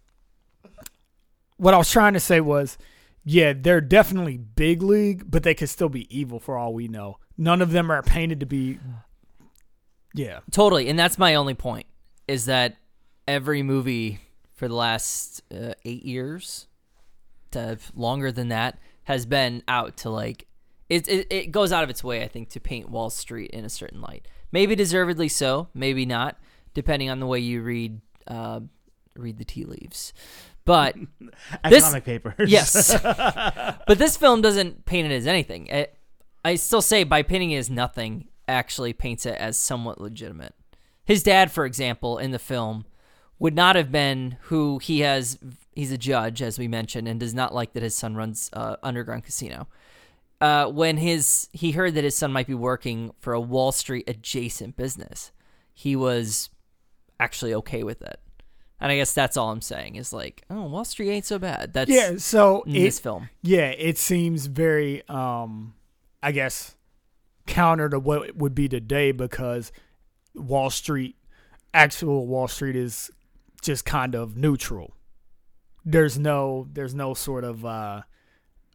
what 1.57 1.75
I 1.75 1.79
was 1.79 1.91
trying 1.91 2.15
to 2.15 2.21
say 2.21 2.41
was, 2.41 2.79
yeah, 3.25 3.53
they're 3.57 3.81
definitely 3.81 4.37
big 4.37 4.83
league, 4.83 5.31
but 5.31 5.43
they 5.43 5.55
could 5.55 5.71
still 5.71 5.89
be 5.89 6.07
evil 6.17 6.39
for 6.39 6.59
all 6.59 6.75
we 6.75 6.89
know. 6.89 7.19
None 7.37 7.63
of 7.63 7.71
them 7.71 7.91
are 7.91 8.03
painted 8.03 8.41
to 8.41 8.47
be. 8.47 8.79
Yeah. 10.15 10.41
Totally, 10.51 10.89
and 10.89 10.99
that's 10.99 11.19
my 11.19 11.35
only 11.35 11.55
point 11.55 11.87
is 12.29 12.47
that 12.47 12.77
every 13.27 13.63
movie 13.63 14.21
for 14.55 14.69
the 14.69 14.75
last 14.75 15.43
uh, 15.53 15.75
eight 15.85 16.05
years, 16.05 16.67
to 17.51 17.79
longer 17.95 18.31
than 18.31 18.49
that, 18.49 18.79
has 19.05 19.27
been 19.27 19.63
out 19.69 19.97
to 19.99 20.11
like 20.11 20.47
it, 20.89 21.09
it. 21.09 21.27
It 21.31 21.51
goes 21.51 21.73
out 21.73 21.83
of 21.83 21.91
its 21.91 22.05
way, 22.05 22.23
I 22.23 22.29
think, 22.29 22.51
to 22.51 22.61
paint 22.61 22.91
Wall 22.91 23.11
Street 23.11 23.51
in 23.51 23.65
a 23.65 23.71
certain 23.71 24.01
light. 24.01 24.29
Maybe 24.55 24.77
deservedly 24.77 25.29
so, 25.29 25.67
maybe 25.75 26.07
not, 26.07 26.39
depending 26.75 27.11
on 27.11 27.19
the 27.19 27.27
way 27.27 27.41
you 27.41 27.61
read 27.61 28.01
uh, 28.29 28.61
read 29.17 29.37
the 29.39 29.45
tea 29.45 29.65
leaves. 29.65 30.13
But 30.65 30.95
This- 31.69 31.83
Economic 31.83 32.05
papers. 32.05 32.49
yes, 32.49 32.97
but 33.03 33.99
this 33.99 34.17
film 34.17 34.43
doesn't 34.43 34.85
paint 34.85 35.11
it 35.11 35.15
as 35.17 35.27
anything. 35.27 35.67
It, 35.67 35.99
I 36.45 36.55
still 36.55 36.83
say 36.83 37.03
by 37.03 37.23
painting 37.23 37.51
it 37.51 37.57
as 37.59 37.69
nothing, 37.69 38.29
actually 38.47 38.93
paints 38.93 39.27
it 39.27 39.35
as 39.41 39.57
somewhat 39.57 40.01
legitimate. 40.01 40.55
His 41.05 41.25
dad, 41.25 41.51
for 41.51 41.65
example, 41.67 42.19
in 42.19 42.31
the 42.31 42.39
film, 42.39 42.85
would 43.41 43.57
not 43.57 43.75
have 43.75 43.91
been 43.91 44.37
who 44.43 44.79
he 44.79 45.01
has. 45.01 45.37
He's 45.73 45.91
a 45.91 45.99
judge, 45.99 46.41
as 46.41 46.61
we 46.61 46.69
mentioned, 46.69 47.09
and 47.09 47.19
does 47.19 47.35
not 47.35 47.53
like 47.53 47.73
that 47.73 47.83
his 47.83 47.97
son 47.97 48.15
runs 48.15 48.51
uh, 48.53 48.77
underground 48.85 49.25
casino. 49.25 49.67
Uh, 50.41 50.67
when 50.67 50.97
his 50.99 51.49
he 51.53 51.71
heard 51.73 51.95
that 51.95 52.05
his 52.05 52.17
son 52.17 52.33
might 52.33 52.47
be 52.47 52.55
working 52.55 53.13
for 53.19 53.33
a 53.33 53.41
Wall 53.41 53.73
Street 53.73 54.05
adjacent 54.09 54.77
business, 54.77 55.33
he 55.73 55.97
was 55.97 56.51
actually 57.19 57.55
okay 57.55 57.83
with 57.83 58.03
it. 58.03 58.21
And 58.81 58.93
I 58.93 58.97
guess 58.97 59.15
that's 59.15 59.37
all 59.37 59.51
I'm 59.51 59.63
saying 59.63 59.97
is 59.97 60.13
like, 60.13 60.43
oh, 60.51 60.67
Wall 60.67 60.85
Street 60.85 61.11
ain't 61.11 61.25
so 61.25 61.39
bad. 61.39 61.73
That's 61.73 61.91
Yeah. 61.91 62.17
So 62.19 62.63
in 62.63 62.77
it, 62.77 62.81
this 62.81 62.99
film. 62.99 63.31
Yeah, 63.43 63.69
it 63.69 63.97
seems 63.97 64.47
very, 64.47 65.03
um, 65.09 65.75
I 66.23 66.33
guess, 66.33 66.77
counter 67.47 67.89
to 67.89 67.99
what 67.99 68.29
it 68.29 68.37
would 68.37 68.55
be 68.55 68.69
today 68.69 69.13
because 69.13 69.73
Wall 70.35 70.69
Street, 70.71 71.17
actual 71.73 72.27
Wall 72.27 72.49
Street, 72.49 72.77
is 72.77 73.11
just 73.63 73.87
kind 73.87 74.15
of 74.15 74.37
neutral. 74.37 74.95
There's 75.85 76.19
no, 76.19 76.69
there's 76.73 76.95
no 76.95 77.15
sort 77.15 77.45
of 77.45 77.65
uh, 77.65 78.03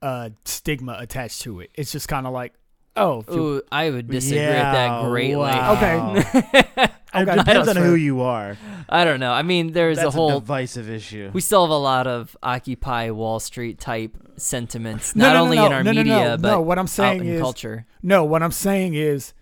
uh, 0.01 0.29
stigma 0.46 0.98
attached 1.00 1.41
to 1.41 1.60
it. 1.62 1.70
It's 1.75 1.91
just 1.91 2.08
kind 2.08 2.25
of 2.27 2.34
like, 2.34 2.53
oh, 2.96 3.20
if 3.22 3.29
Ooh, 3.29 3.62
I 3.72 3.89
would 3.89 4.10
disagree 4.10 4.39
Yeah, 4.39 4.72
with 4.72 5.03
that 5.03 5.10
greatly. 5.10 5.36
wow. 5.36 5.74
Okay. 6.13 6.89
It 7.12 7.25
depends 7.25 7.68
on 7.68 7.75
who 7.75 7.96
you 7.96 8.22
are. 8.22 8.56
I 8.88 9.03
don't 9.03 9.20
know. 9.20 9.32
I 9.32 9.41
mean, 9.41 9.72
there's 9.74 9.98
That's 9.98 10.10
a 10.10 10.12
whole. 10.12 10.39
divisive 10.41 10.88
issue. 10.91 11.32
we 11.34 11.41
still 11.41 11.63
have 11.63 11.72
a 11.72 11.77
lot 11.77 12.06
of 12.06 12.38
Occupy 12.44 13.10
Wall 13.10 13.39
Street 13.39 13.79
type 13.79 14.15
sentiments, 14.38 15.15
No, 15.15 15.25
not 15.25 15.34
no, 15.34 15.38
no, 15.39 15.44
only 15.44 15.58
no, 15.58 15.65
in 15.65 15.74
our 15.74 15.84
no, 15.84 15.91
no, 15.91 15.98
media, 16.01 16.15
no, 16.15 16.38
but 16.38 16.51
no, 16.51 16.62
what 16.62 16.77
I'm 16.77 16.84
out 16.84 16.89
saying 16.89 17.22
in 17.22 17.27
is- 17.34 17.41
culture. 17.41 17.88
No, 18.03 18.24
what 18.24 18.44
I'm 18.44 18.51
saying 18.51 18.94
is 18.94 19.34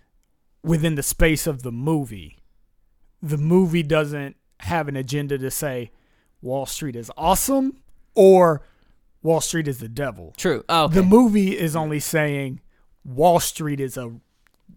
within 0.64 0.94
the 0.94 1.02
space 1.02 1.46
of 1.46 1.62
the 1.62 1.70
movie, 1.70 2.38
the 3.22 3.36
movie 3.36 3.82
doesn't 3.82 4.36
have 4.60 4.88
an 4.88 4.96
agenda 4.96 5.36
to 5.36 5.50
say 5.50 5.90
Wall 6.40 6.64
Street 6.64 6.96
is 6.96 7.10
awesome 7.18 7.82
or 8.14 8.62
Wall 9.22 9.40
Street 9.40 9.68
is 9.68 9.78
the 9.78 9.88
devil. 9.88 10.34
True. 10.36 10.64
Oh, 10.68 10.84
okay. 10.84 10.94
The 10.96 11.02
movie 11.02 11.58
is 11.58 11.74
only 11.76 12.00
saying 12.00 12.60
Wall 13.04 13.40
Street 13.40 13.80
is 13.80 13.96
a 13.96 14.12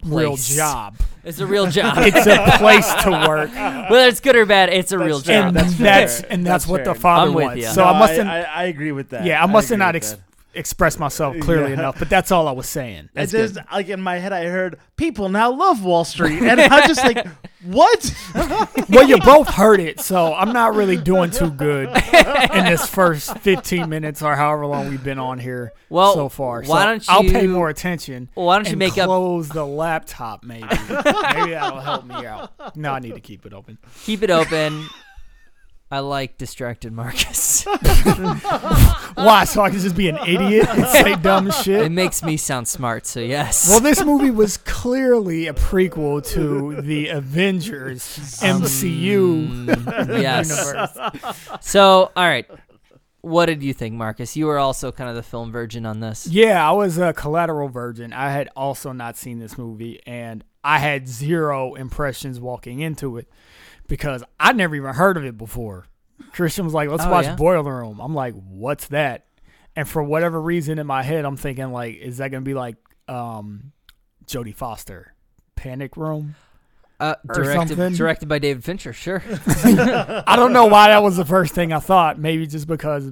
real 0.04 0.30
Place. 0.30 0.56
job. 0.56 0.96
it's 1.22 1.38
a 1.38 1.46
real 1.46 1.66
job. 1.68 1.94
It's 2.00 2.26
a 2.26 2.58
place 2.58 2.92
to 3.04 3.10
work. 3.28 3.50
Whether 3.90 4.08
it's 4.08 4.18
good 4.20 4.34
or 4.34 4.46
bad, 4.46 4.68
it's 4.70 4.90
a 4.90 4.98
real 4.98 5.20
fair. 5.20 5.42
job. 5.42 5.48
And 5.48 5.56
that's 5.56 5.78
that's, 5.78 6.20
fair. 6.22 6.32
and 6.32 6.44
that's, 6.46 6.64
That's 6.64 6.70
what 6.70 6.84
the 6.84 6.94
father 6.94 7.28
I'm 7.28 7.34
with 7.34 7.44
wants. 7.44 7.62
ya. 7.62 7.72
So 7.72 7.84
No, 7.84 7.90
I 7.90 7.98
mustn't 7.98 8.28
I, 8.28 8.40
I 8.42 8.64
agree 8.64 8.90
with 8.92 9.10
that. 9.10 9.24
yeah, 9.24 9.42
I 9.42 9.46
must 9.46 9.68
have 9.68 9.76
agree 9.76 9.84
not 9.86 9.94
with 9.94 10.02
ex- 10.02 10.16
that. 10.52 10.58
expressed 10.58 10.98
myself 10.98 11.38
clearly 11.40 11.68
Yeah. 11.72 11.78
enough, 11.80 11.98
but 11.98 12.08
that's 12.08 12.30
all 12.30 12.48
I 12.48 12.52
was 12.52 12.68
saying. 12.68 13.08
It 13.14 13.26
just 13.28 13.58
like 13.72 13.88
in 13.88 14.00
my 14.00 14.18
head, 14.18 14.32
I 14.32 14.44
heard 14.46 14.78
people 14.96 15.28
now 15.28 15.50
love 15.52 15.84
Wall 15.84 16.04
Street, 16.04 16.42
and 16.42 16.60
I'm 16.60 16.86
just 16.88 17.02
like, 17.04 17.26
what? 17.64 18.14
well, 18.88 19.08
you 19.08 19.18
both 19.18 19.48
heard 19.48 19.80
it, 19.80 20.00
so 20.00 20.34
I'm 20.34 20.52
not 20.52 20.74
really 20.74 20.96
doing 20.96 21.30
too 21.30 21.50
good 21.50 21.88
in 21.88 22.64
this 22.64 22.86
first 22.86 23.38
15 23.38 23.88
minutes 23.88 24.20
or 24.22 24.34
however 24.34 24.66
long 24.66 24.88
we've 24.88 25.02
been 25.04 25.18
on 25.20 25.38
here 25.38 25.72
Well, 25.88 26.14
so 26.14 26.28
far. 26.28 26.62
why 26.62 26.80
So 26.80 26.84
don't 26.86 27.06
you? 27.08 27.14
I'll 27.32 27.40
pay 27.40 27.46
more 27.46 27.68
attention. 27.68 28.28
Well, 28.34 28.46
why 28.46 28.56
don't 28.56 28.66
you 28.66 28.70
and 28.72 28.78
make 28.78 28.98
up 28.98 29.06
close 29.06 29.48
the 29.48 29.64
laptop? 29.66 30.42
Maybe, 30.44 30.62
maybe 30.88 31.50
that'll 31.52 31.80
help 31.80 32.04
me 32.04 32.26
out. 32.26 32.76
No, 32.76 32.92
I 32.92 32.98
need 32.98 33.14
to 33.14 33.20
keep 33.20 33.46
it 33.46 33.52
open. 33.52 33.78
keep 34.04 34.22
it 34.22 34.30
open. 34.30 34.86
I 35.92 35.98
like 35.98 36.38
distracted 36.38 36.90
Marcus. 36.94 37.64
Why? 39.14 39.44
So 39.44 39.60
I 39.60 39.68
can 39.68 39.78
just 39.78 39.94
be 39.94 40.08
an 40.08 40.16
idiot 40.26 40.66
and 40.70 40.86
say 40.86 41.16
dumb 41.22 41.50
shit? 41.50 41.82
it 41.82 41.92
makes 41.92 42.22
me 42.22 42.38
sound 42.38 42.66
smart, 42.66 43.04
so 43.06 43.20
yes. 43.20 43.68
Well, 43.68 43.78
this 43.80 44.02
movie 44.02 44.30
was 44.30 44.56
clearly 44.56 45.48
a 45.48 45.52
prequel 45.52 46.26
to 46.28 46.80
the 46.80 47.08
Avengers 47.08 48.02
MCU 48.40 49.12
Mm, 49.66 50.08
yes. 50.22 50.48
universe. 50.48 51.58
So, 51.60 52.10
all 52.16 52.24
right. 52.24 52.46
What 53.20 53.46
did 53.46 53.62
you 53.62 53.74
think, 53.74 53.94
Marcus? 53.94 54.34
You 54.34 54.46
were 54.46 54.58
also 54.58 54.90
kind 54.92 55.10
of 55.10 55.14
the 55.14 55.22
film 55.22 55.52
virgin 55.52 55.84
on 55.84 56.00
this. 56.00 56.26
Yeah, 56.26 56.66
I 56.66 56.72
was 56.72 56.96
a 56.98 57.12
collateral 57.12 57.68
virgin. 57.68 58.14
I 58.14 58.30
had 58.32 58.48
also 58.56 58.92
not 58.92 59.16
seen 59.18 59.38
this 59.40 59.56
movie, 59.58 60.00
and 60.06 60.42
I 60.64 60.78
had 60.78 61.06
zero 61.06 61.74
impressions 61.74 62.40
walking 62.40 62.80
into 62.80 63.18
it 63.18 63.28
because 63.88 64.22
I'd 64.40 64.56
never 64.56 64.74
even 64.76 64.94
heard 64.94 65.16
of 65.16 65.24
it 65.24 65.36
before. 65.36 65.86
Christian 66.32 66.64
was 66.64 66.74
like, 66.74 66.88
"Let's 66.88 67.04
Oh, 67.04 67.10
watch 67.10 67.24
yeah? 67.26 67.36
Boiler 67.36 67.78
Room." 67.80 68.00
I'm 68.00 68.14
like, 68.14 68.34
"What's 68.34 68.88
that?" 68.88 69.26
And 69.74 69.88
for 69.88 70.02
whatever 70.02 70.40
reason 70.40 70.78
in 70.78 70.86
my 70.86 71.02
head, 71.02 71.24
I'm 71.24 71.36
thinking 71.36 71.72
like, 71.72 71.96
"Is 71.96 72.18
that 72.18 72.30
gonna 72.30 72.42
be 72.42 72.54
like 72.54 72.76
um, 73.08 73.72
Jodie 74.26 74.54
Foster, 74.54 75.14
Panic 75.56 75.96
Room?" 75.96 76.34
Uh, 77.00 77.16
directed, 77.32 77.94
directed 77.94 78.28
by 78.28 78.38
David 78.38 78.62
Fincher, 78.62 78.92
sure. 78.92 79.22
I 79.64 80.36
don't 80.36 80.52
know 80.52 80.66
why 80.66 80.88
that 80.88 81.02
was 81.02 81.16
the 81.16 81.24
first 81.24 81.52
thing 81.54 81.72
I 81.72 81.80
thought. 81.80 82.18
Maybe 82.18 82.46
just 82.46 82.66
because 82.66 83.10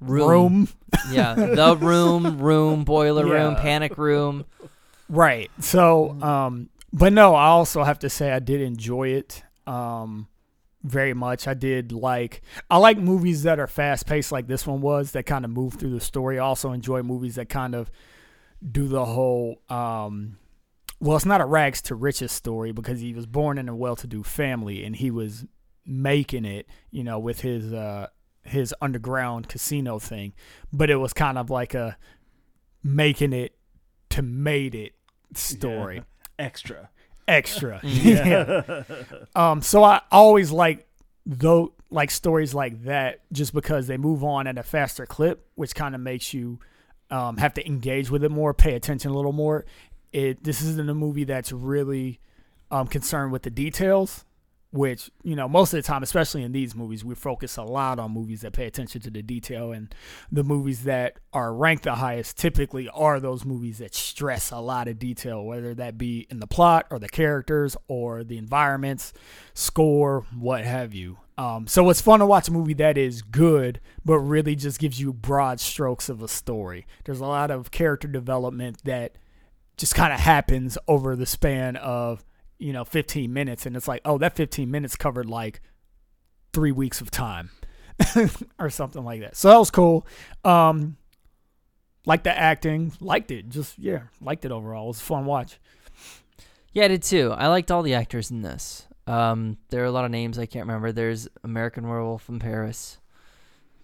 room. 0.00 0.68
Yeah, 1.10 1.34
the 1.34 1.76
room, 1.76 2.40
room, 2.40 2.84
boiler 2.84 3.24
room, 3.24 3.54
panic 3.56 3.96
room. 3.96 4.44
Right. 5.08 5.50
So, 5.60 6.10
um, 6.20 6.68
but 6.92 7.12
no, 7.12 7.34
I 7.34 7.46
also 7.46 7.84
have 7.84 8.00
to 8.00 8.10
say 8.10 8.30
I 8.32 8.38
did 8.40 8.60
enjoy 8.60 9.08
it 9.08 9.42
um, 9.66 10.28
very 10.82 11.14
much. 11.14 11.46
I 11.46 11.54
did 11.54 11.92
like 11.92 12.42
I 12.70 12.78
like 12.78 12.98
movies 12.98 13.42
that 13.44 13.58
are 13.58 13.66
fast 13.66 14.06
paced, 14.06 14.32
like 14.32 14.46
this 14.46 14.66
one 14.66 14.80
was, 14.80 15.12
that 15.12 15.24
kind 15.24 15.44
of 15.44 15.50
move 15.50 15.74
through 15.74 15.90
the 15.90 16.00
story. 16.00 16.38
I 16.38 16.44
also 16.44 16.72
enjoy 16.72 17.02
movies 17.02 17.34
that 17.36 17.48
kind 17.48 17.74
of 17.74 17.90
do 18.68 18.88
the 18.88 19.04
whole. 19.04 19.62
Um, 19.68 20.38
well, 21.00 21.16
it's 21.16 21.26
not 21.26 21.40
a 21.40 21.46
rags 21.46 21.80
to 21.82 21.94
riches 21.94 22.32
story 22.32 22.72
because 22.72 23.00
he 23.00 23.14
was 23.14 23.26
born 23.26 23.56
in 23.56 23.68
a 23.68 23.74
well 23.74 23.96
to 23.96 24.06
do 24.06 24.22
family 24.22 24.84
and 24.84 24.96
he 24.96 25.10
was 25.10 25.46
making 25.86 26.44
it, 26.44 26.66
you 26.90 27.02
know, 27.02 27.18
with 27.18 27.40
his 27.40 27.72
uh, 27.72 28.08
his 28.42 28.74
underground 28.80 29.48
casino 29.48 29.98
thing. 29.98 30.34
But 30.72 30.90
it 30.90 30.96
was 30.96 31.12
kind 31.12 31.38
of 31.38 31.50
like 31.50 31.74
a 31.74 31.96
making 32.82 33.32
it 33.32 33.56
to 34.10 34.22
made 34.22 34.74
it 34.74 34.92
story 35.34 36.02
Extra. 36.38 36.88
Extra. 37.30 37.80
Yeah. 37.84 38.82
Um 39.34 39.62
so 39.62 39.82
i 39.84 40.00
always 40.10 40.50
like 40.50 40.86
though 41.26 41.72
like 41.90 42.10
stories 42.10 42.54
like 42.54 42.84
that 42.84 43.20
just 43.32 43.52
because 43.52 43.86
they 43.86 43.96
move 43.96 44.22
on 44.24 44.46
at 44.46 44.56
a 44.58 44.62
faster 44.62 45.06
clip 45.06 45.46
which 45.54 45.74
kind 45.74 45.94
of 45.94 46.00
makes 46.00 46.32
you 46.32 46.58
um 47.10 47.36
have 47.36 47.54
to 47.54 47.66
engage 47.66 48.10
with 48.10 48.22
it 48.24 48.30
more 48.30 48.54
pay 48.54 48.74
attention 48.74 49.10
a 49.10 49.14
little 49.14 49.32
more. 49.32 49.64
It 50.12 50.42
this 50.42 50.62
isn't 50.62 50.88
a 50.90 50.94
movie 50.94 51.24
that's 51.24 51.52
really 51.52 52.20
um 52.70 52.86
concerned 52.86 53.32
with 53.32 53.42
the 53.42 53.50
details 53.50 54.24
which 54.72 55.10
you 55.24 55.34
know 55.34 55.48
most 55.48 55.72
of 55.72 55.78
the 55.78 55.82
time 55.82 56.02
especially 56.02 56.42
in 56.42 56.52
these 56.52 56.76
movies 56.76 57.04
we 57.04 57.14
focus 57.14 57.56
a 57.56 57.62
lot 57.62 57.98
on 57.98 58.12
movies 58.12 58.42
that 58.42 58.52
pay 58.52 58.66
attention 58.66 59.00
to 59.00 59.10
the 59.10 59.22
detail 59.22 59.72
and 59.72 59.92
the 60.30 60.44
movies 60.44 60.84
that 60.84 61.16
are 61.32 61.52
ranked 61.52 61.84
the 61.84 61.96
highest 61.96 62.38
typically 62.38 62.88
are 62.90 63.18
those 63.18 63.44
movies 63.44 63.78
that 63.78 63.94
stress 63.94 64.50
a 64.50 64.58
lot 64.58 64.86
of 64.86 64.98
detail 64.98 65.44
whether 65.44 65.74
that 65.74 65.98
be 65.98 66.26
in 66.30 66.38
the 66.38 66.46
plot 66.46 66.86
or 66.90 66.98
the 66.98 67.08
characters 67.08 67.76
or 67.88 68.22
the 68.22 68.38
environments 68.38 69.12
score 69.54 70.26
what 70.38 70.64
have 70.64 70.94
you. 70.94 71.18
Um, 71.36 71.66
so 71.66 71.88
it's 71.88 72.02
fun 72.02 72.20
to 72.20 72.26
watch 72.26 72.48
a 72.48 72.52
movie 72.52 72.74
that 72.74 72.98
is 72.98 73.22
good 73.22 73.80
but 74.04 74.18
really 74.18 74.54
just 74.54 74.78
gives 74.78 75.00
you 75.00 75.12
broad 75.12 75.58
strokes 75.58 76.08
of 76.08 76.22
a 76.22 76.28
story. 76.28 76.86
There's 77.04 77.20
a 77.20 77.26
lot 77.26 77.50
of 77.50 77.70
character 77.70 78.08
development 78.08 78.84
that 78.84 79.16
just 79.76 79.94
kind 79.94 80.12
of 80.12 80.20
happens 80.20 80.76
over 80.86 81.16
the 81.16 81.26
span 81.26 81.76
of 81.76 82.24
you 82.60 82.72
know 82.72 82.84
15 82.84 83.32
minutes 83.32 83.66
and 83.66 83.76
it's 83.76 83.88
like 83.88 84.00
oh 84.04 84.18
that 84.18 84.36
15 84.36 84.70
minutes 84.70 84.94
covered 84.96 85.28
like 85.28 85.60
three 86.52 86.72
weeks 86.72 87.00
of 87.00 87.10
time 87.10 87.50
or 88.58 88.70
something 88.70 89.04
like 89.04 89.20
that 89.20 89.36
so 89.36 89.48
that 89.48 89.58
was 89.58 89.70
cool 89.70 90.06
um 90.44 90.96
liked 92.06 92.24
the 92.24 92.38
acting 92.38 92.92
liked 93.00 93.30
it 93.30 93.48
just 93.48 93.78
yeah 93.78 94.00
liked 94.20 94.44
it 94.44 94.52
overall 94.52 94.84
it 94.84 94.88
was 94.88 95.00
a 95.00 95.04
fun 95.04 95.24
watch 95.24 95.58
Yeah, 96.72 96.84
I 96.84 96.88
did 96.88 97.02
too. 97.02 97.32
I 97.36 97.48
liked 97.48 97.70
all 97.72 97.82
the 97.82 97.94
actors 97.94 98.30
in 98.30 98.42
this. 98.42 98.86
Um, 99.08 99.56
there 99.70 99.82
are 99.82 99.86
a 99.86 99.90
lot 99.90 100.04
of 100.04 100.12
names 100.12 100.38
I 100.38 100.46
can't 100.46 100.66
remember. 100.66 100.92
There's 100.92 101.26
American 101.42 101.88
Werewolf 101.88 102.28
in 102.28 102.38
Paris. 102.38 102.98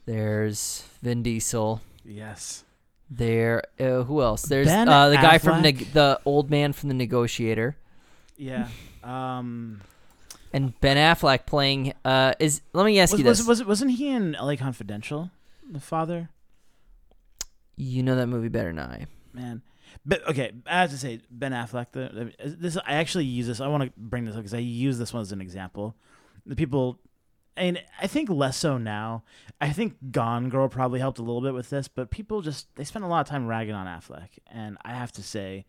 There's 0.05 0.85
Vin 1.03 1.23
Diesel. 1.25 1.81
Yes. 2.05 2.63
There, 3.11 3.63
uh, 3.81 4.05
who 4.05 4.23
else? 4.23 4.43
There's 4.43 4.69
Ben 4.69 4.89
uh, 4.89 5.09
the 5.09 5.17
guy 5.17 5.39
from 5.39 5.59
Affleck. 5.59 5.63
neg- 5.63 5.93
the 5.93 6.21
old 6.25 6.49
man 6.49 6.73
from 6.73 6.89
the 6.89 6.95
Negotiator, 6.95 7.77
Yeah. 8.37 8.69
Um. 9.03 9.81
and 10.53 10.79
Ben 10.81 10.97
Affleck 10.97 11.47
playing. 11.47 11.95
Uh, 12.05 12.33
is 12.39 12.61
let 12.73 12.85
me 12.87 12.99
ask 13.01 13.13
Was, 13.13 13.21
you 13.21 13.25
this: 13.25 13.39
was, 13.39 13.61
was 13.61 13.65
wasn't 13.65 13.93
he 13.93 14.09
in 14.09 14.35
L.A. 14.35 14.57
Confidential? 14.57 15.31
The 15.71 15.81
father. 15.81 16.29
you 17.77 18.03
know 18.03 18.17
that 18.17 18.27
movie 18.29 18.49
better 18.49 18.71
than 18.71 18.79
I? 18.79 19.07
man. 19.33 19.63
But 20.05 20.29
okay, 20.29 20.53
I 20.67 20.81
have 20.83 20.91
to 20.91 20.99
say 20.99 21.21
Ben 21.31 21.53
Affleck. 21.53 21.89
The, 21.93 22.33
the- 22.39 22.51
this 22.51 22.77
I 22.77 22.95
actually 22.95 23.25
use 23.25 23.47
this. 23.47 23.61
I 23.61 23.67
want 23.69 23.83
to 23.85 23.93
bring 23.97 24.25
this 24.25 24.35
up 24.35 24.41
because 24.41 24.55
I 24.55 24.59
use 24.59 24.99
this 24.99 25.13
one 25.13 25.23
as 25.23 25.33
an 25.33 25.41
example. 25.41 25.95
The 26.45 26.55
people, 26.55 27.01
and 27.57 27.81
I 28.01 28.07
think 28.07 28.29
less 28.29 28.57
so 28.57 28.79
now. 28.79 29.25
I 29.61 29.71
think 29.71 29.97
Gone 30.13 30.49
Girl 30.49 30.69
probably 30.69 31.01
helped 31.01 31.19
a 31.19 31.23
little 31.23 31.41
bit 31.41 31.55
with 31.55 31.71
this, 31.71 31.89
but 31.89 32.11
people 32.11 32.41
just 32.43 32.73
they 32.77 32.85
spend 32.85 33.05
a 33.05 33.09
lot 33.09 33.21
of 33.21 33.27
time 33.27 33.47
ragging 33.47 33.75
on 33.75 33.87
Affleck, 33.87 34.29
and 34.47 34.77
I 34.85 34.93
have 34.93 35.13
to 35.13 35.23
say, 35.23 35.65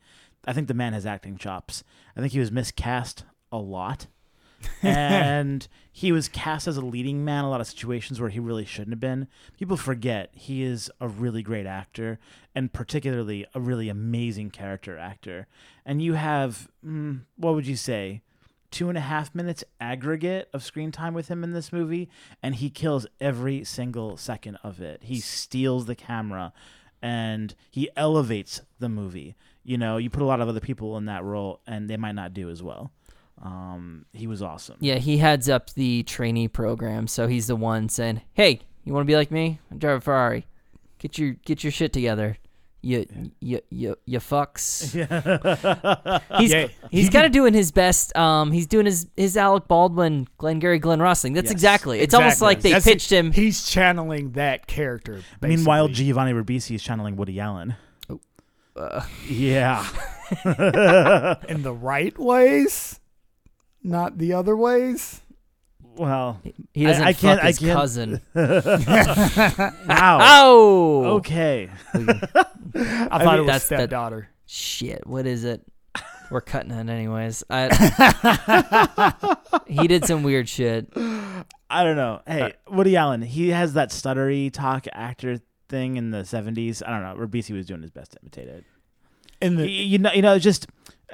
I 0.45 0.53
think 0.53 0.67
the 0.67 0.73
man 0.73 0.93
has 0.93 1.05
acting 1.05 1.37
chops. 1.37 1.83
I 2.15 2.21
think 2.21 2.33
he 2.33 2.39
was 2.39 2.51
miscast 2.51 3.23
a 3.51 3.57
lot. 3.57 4.07
and 4.81 5.67
he 5.91 6.11
was 6.11 6.27
cast 6.27 6.67
as 6.67 6.77
a 6.77 6.85
leading 6.85 7.23
man 7.23 7.39
in 7.39 7.45
a 7.45 7.49
lot 7.49 7.61
of 7.61 7.67
situations 7.67 8.19
where 8.19 8.29
he 8.29 8.39
really 8.39 8.65
shouldn't 8.65 8.91
have 8.91 8.99
been. 8.99 9.27
People 9.57 9.77
forget 9.77 10.31
he 10.33 10.63
is 10.63 10.91
a 10.99 11.07
really 11.07 11.43
great 11.43 11.65
actor 11.65 12.19
and 12.55 12.73
particularly 12.73 13.45
a 13.53 13.59
really 13.59 13.87
amazing 13.87 14.49
character 14.49 14.97
actor. 14.97 15.47
And 15.85 16.01
you 16.01 16.13
have, 16.13 16.69
mm, 16.85 17.21
what 17.35 17.53
would 17.53 17.67
you 17.67 17.75
say, 17.75 18.21
two 18.71 18.89
and 18.89 18.97
a 18.97 19.01
half 19.01 19.33
minutes 19.33 19.63
aggregate 19.79 20.49
of 20.53 20.63
screen 20.63 20.91
time 20.91 21.13
with 21.13 21.29
him 21.29 21.43
in 21.43 21.53
this 21.53 21.71
movie, 21.71 22.09
and 22.43 22.55
he 22.55 22.69
kills 22.69 23.07
every 23.19 23.63
single 23.63 24.17
second 24.17 24.57
of 24.63 24.81
it. 24.81 25.03
He 25.03 25.19
steals 25.19 25.85
the 25.85 25.95
camera 25.95 26.51
and 27.01 27.55
he 27.71 27.89
elevates 27.95 28.61
the 28.79 28.89
movie. 28.89 29.35
You 29.67 29.77
know, 29.77 29.97
you 29.97 30.09
put 30.09 30.21
a 30.21 30.25
lot 30.25 30.39
of 30.39 30.47
other 30.47 30.61
people 30.61 30.95
in 30.95 31.05
that 31.05 31.25
role, 31.25 31.59
and 31.67 31.89
they 31.89 31.97
might 31.97 32.15
not 32.15 32.33
do 32.33 32.49
as 32.49 32.63
well. 32.63 32.89
Um, 33.41 34.05
he 34.13 34.25
was 34.25 34.41
awesome. 34.41 34.77
Yeah, 34.79 34.95
he 34.95 35.17
heads 35.17 35.49
up 35.49 35.71
the 35.71 36.03
trainee 36.03 36.47
program, 36.47 37.05
so 37.07 37.27
he's 37.27 37.47
the 37.47 37.55
one 37.57 37.89
saying, 37.89 38.21
"Hey, 38.33 38.61
you 38.85 38.93
want 38.93 39.05
to 39.05 39.11
be 39.11 39.17
like 39.17 39.29
me? 39.29 39.59
I 39.69 39.75
drive 39.75 39.97
a 39.97 40.01
Ferrari. 40.01 40.47
Get 40.99 41.17
your 41.17 41.33
get 41.45 41.65
your 41.65 41.71
shit 41.71 41.91
together. 41.91 42.37
You 42.81 43.05
you 43.41 43.59
you 43.69 43.97
you 44.05 44.19
fucks." 44.19 44.93
He's 46.39 46.51
Yeah, 46.53 46.67
he's 46.89 47.07
he 47.07 47.11
kind 47.11 47.25
of 47.25 47.33
doing 47.33 47.53
his 47.53 47.71
best. 47.71 48.15
Um, 48.15 48.51
he's 48.53 48.67
doing 48.67 48.85
his 48.85 49.07
his 49.17 49.35
Alec 49.35 49.67
Baldwin, 49.67 50.27
Glengarry 50.37 50.79
Glen 50.79 51.01
Ross 51.01 51.21
thing. 51.21 51.33
That's 51.33 51.47
Yes, 51.47 51.51
exactly. 51.51 51.99
It's 51.99 52.13
almost 52.13 52.41
like 52.41 52.61
they 52.61 52.71
That's 52.71 52.85
pitched 52.85 53.11
it. 53.11 53.17
him. 53.17 53.31
he's 53.33 53.65
channeling 53.65 54.31
that 54.31 54.65
character 54.67 55.21
Meanwhile. 55.41 55.89
Giovanni 55.89 56.31
Ribisi 56.31 56.75
is 56.75 56.83
channeling 56.83 57.17
Woody 57.17 57.39
Allen. 57.39 57.75
Uh, 58.77 59.01
Yeah. 59.27 59.85
in 61.47 61.63
the 61.63 61.73
right 61.73 62.17
ways 62.19 62.99
not 63.83 64.17
the 64.17 64.33
other 64.33 64.55
ways 64.57 65.21
Well, 65.95 66.41
he 66.73 66.85
doesn't 66.85 67.03
I 67.03 67.13
fuck 67.13 67.21
can't- 67.21 67.41
I 67.43 67.47
his 67.47 67.59
can't- 67.59 67.77
cousin. 67.77 68.21
wow. 68.35 70.19
Oh, 70.21 71.03
Okay. 71.17 71.69
i 71.93 71.97
thought 71.97 72.15
mean, 72.73 72.75
it 72.75 73.39
was 73.39 73.47
that's- 73.47 73.69
that- 73.69 73.79
stepdaughter 73.79 74.29
shit. 74.45 75.05
What 75.07 75.25
is 75.27 75.43
it? 75.43 75.61
We're 76.29 76.41
cutting 76.41 76.71
it 76.71 76.89
anyways. 76.89 77.43
I, 77.49 77.69
he 79.65 79.87
did 79.87 80.05
some 80.05 80.23
weird 80.23 80.49
shit. 80.49 80.89
I 80.95 81.83
don't 81.83 81.95
know. 81.95 82.21
Hey, 82.27 82.53
Woody 82.69 82.97
Allen, 82.97 83.21
he 83.21 83.49
has 83.49 83.73
that 83.73 83.89
stuttery 83.91 84.51
talk 84.51 84.87
actor 84.91 85.39
thing 85.69 85.97
in 85.97 86.11
the 86.11 86.19
70s. 86.19 86.81
I 86.85 86.89
don't 86.91 87.03
know. 87.03 87.25
Ribisi 87.25 87.55
was 87.55 87.65
doing 87.65 87.81
his 87.81 87.91
best 87.91 88.11
to 88.13 88.19
imitate 88.21 88.47
it. 88.47 88.63
in 89.41 89.55
the 89.55 89.69
you 89.69 89.97
know, 89.97 90.11
you 90.11 90.21
know, 90.21 90.39
just 90.39 90.67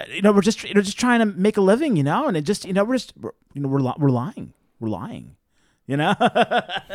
you 0.10 0.22
know, 0.22 0.32
we're 0.32 0.42
just 0.42 0.64
you 0.64 0.74
know, 0.74 0.82
just 0.82 1.00
trying 1.00 1.20
to 1.20 1.26
make 1.26 1.58
a 1.58 1.62
living, 1.62 1.96
you 1.98 2.04
know, 2.04 2.28
and 2.28 2.36
it 2.38 2.42
just 2.44 2.66
you 2.66 2.74
know, 2.74 2.84
we're 2.84 2.96
just 2.96 3.14
we're, 3.20 3.32
you 3.54 3.62
know, 3.62 3.68
we're 3.68 3.80
li- 3.80 3.94
we're 3.98 4.10
lying, 4.10 4.54
we're 4.80 4.90
lying, 4.90 5.36
you 5.88 5.98
know. 5.98 6.16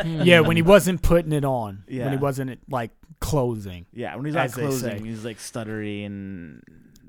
yeah 0.04 0.40
when 0.40 0.56
he 0.56 0.62
wasn't 0.62 1.02
putting 1.02 1.32
it 1.32 1.44
on 1.44 1.84
yeah. 1.88 2.04
when 2.04 2.12
he 2.12 2.18
wasn't 2.18 2.58
like 2.70 2.90
closing 3.20 3.84
yeah, 3.92 4.14
when 4.16 4.24
he's 4.24 4.34
not 4.34 4.46
As 4.46 4.54
closing, 4.54 5.04
he's 5.04 5.24
like 5.24 5.38
stuttery 5.38 6.06
and 6.06 6.62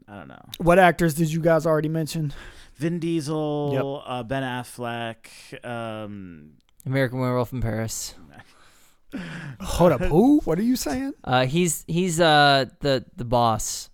I 0.08 0.16
don't 0.18 0.28
know. 0.28 0.42
what 0.58 0.80
actors 0.80 1.14
did 1.14 1.32
you 1.32 1.40
guys 1.40 1.66
already 1.66 1.90
mention 1.90 2.34
Vin 2.76 3.00
Diesel, 3.00 4.04
uh, 4.06 4.24
Ben 4.24 4.42
Affleck, 4.44 5.28
um, 5.66 6.52
American 6.86 7.20
Werewolf 7.20 7.52
in 7.52 7.62
Paris. 7.62 8.16
Hold 9.62 9.91
up, 9.93 10.02
who? 10.02 10.39
What 10.45 10.60
are 10.60 10.63
you 10.63 10.76
saying? 10.76 11.13
Uh, 11.24 11.45
he's 11.45 11.84
he's 11.88 12.19
uh 12.19 12.65
the 12.82 13.06
the 13.15 13.26
boss. 13.26 13.89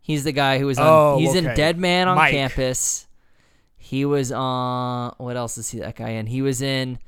He's 0.00 0.24
the 0.24 0.32
guy 0.32 0.58
who 0.58 0.66
was 0.66 0.78
on. 0.78 0.86
Oh, 0.86 1.18
he's 1.18 1.34
in. 1.34 1.44
Dead 1.44 1.78
Man 1.78 2.08
on 2.08 2.16
Mike. 2.16 2.32
campus. 2.32 3.06
He 3.76 4.04
was 4.04 4.30
on. 4.32 5.14
What 5.18 5.36
else 5.36 5.58
is 5.58 5.70
he 5.70 5.80
that 5.80 5.96
guy 5.96 6.10
in? 6.10 6.26
He 6.26 6.42
was 6.42 6.62
in 6.62 6.98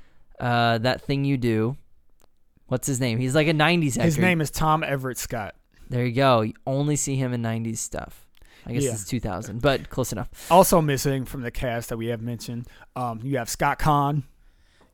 uh 0.40 0.78
that 0.78 1.02
thing 1.02 1.24
you 1.24 1.37
do. 1.37 1.76
What's 2.66 2.87
his 2.87 3.00
name? 3.00 3.18
He's 3.18 3.35
like 3.35 3.46
a 3.48 3.52
'90s 3.52 3.92
actor. 3.92 4.02
His 4.04 4.18
name 4.18 4.40
is 4.40 4.50
Tom 4.50 4.82
Everett 4.82 5.18
Scott. 5.18 5.54
There 5.90 6.04
you 6.04 6.12
go. 6.12 6.40
You 6.40 6.54
only 6.66 6.96
see 6.96 7.16
him 7.16 7.32
in 7.32 7.42
'90s 7.42 7.78
stuff. 7.78 8.26
I 8.64 8.72
guess 8.72 8.85
Yeah. 8.85 8.92
it's 8.92 9.04
2000, 9.04 9.61
but 9.61 9.90
close 9.90 10.12
enough. 10.12 10.28
Also 10.50 10.80
missing 10.80 11.24
from 11.24 11.42
the 11.42 11.50
cast 11.50 11.88
that 11.88 11.96
we 11.96 12.06
have 12.06 12.22
mentioned, 12.22 12.68
um, 12.94 13.18
you 13.24 13.37
have 13.38 13.48
Scott 13.50 13.78
Caan. 13.80 14.22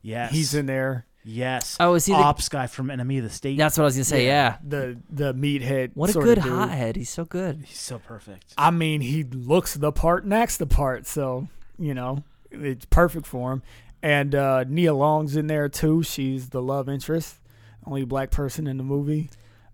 Yes, 0.01 0.31
He's 0.31 0.53
in 0.55 0.65
there. 0.65 1.05
Yes. 1.31 1.77
Oh, 1.79 1.93
is 1.93 2.05
he 2.05 2.13
the- 2.13 2.17
ops 2.19 2.49
guy 2.49 2.67
from 2.67 2.89
Enemy 2.89 3.19
of 3.19 3.23
the 3.25 3.29
State? 3.29 3.57
That's 3.57 3.77
what 3.77 3.83
I 3.83 3.85
was 3.85 3.95
gonna 3.95 4.05
say. 4.05 4.25
Yeah. 4.25 4.57
The 4.67 4.97
the 5.09 5.33
meathead. 5.33 5.91
What 5.93 6.09
a 6.09 6.13
sort 6.13 6.25
good 6.25 6.37
of 6.39 6.43
dude. 6.45 6.53
hothead. 6.53 6.95
He's 6.95 7.09
so 7.09 7.25
good. 7.25 7.63
He's 7.65 7.79
so 7.79 7.99
perfect. 7.99 8.53
I 8.57 8.71
mean, 8.71 9.01
he 9.01 9.23
looks 9.23 9.75
the 9.75 9.91
part 9.91 10.23
and 10.23 10.33
acts 10.33 10.57
the 10.57 10.65
part, 10.65 11.05
so 11.07 11.47
you 11.77 11.93
know 11.93 12.23
it's 12.51 12.85
perfect 12.85 13.25
for 13.27 13.51
him. 13.53 13.63
And 14.01 14.33
uh, 14.33 14.63
Nia 14.67 14.93
Long's 14.93 15.35
in 15.35 15.47
there 15.47 15.69
too. 15.69 16.03
She's 16.03 16.49
the 16.49 16.61
love 16.61 16.87
interest, 16.89 17.35
only 17.85 18.05
black 18.05 18.31
person 18.31 18.65
in 18.65 18.77
the 18.77 18.83
movie. 18.83 19.29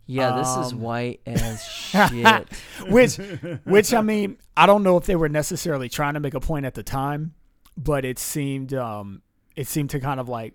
Yeah, 0.07 0.35
this 0.37 0.49
is 0.67 0.73
Um, 0.73 0.81
white 0.81 1.19
as 1.25 1.63
shit. 1.65 2.47
which, 2.89 3.15
which 3.63 3.93
I 3.93 4.01
mean, 4.01 4.37
I 4.55 4.65
don't 4.67 4.83
know 4.83 4.97
if 4.97 5.05
they 5.05 5.15
were 5.15 5.29
necessarily 5.29 5.89
trying 5.89 6.13
to 6.13 6.19
make 6.19 6.33
a 6.35 6.39
point 6.39 6.65
at 6.65 6.75
the 6.75 6.83
time, 6.83 7.33
but 7.75 8.05
it 8.05 8.19
seemed, 8.19 8.71
um, 8.73 9.23
it 9.55 9.67
seemed 9.67 9.89
to 9.91 9.99
kind 9.99 10.19
of 10.19 10.29
like 10.29 10.53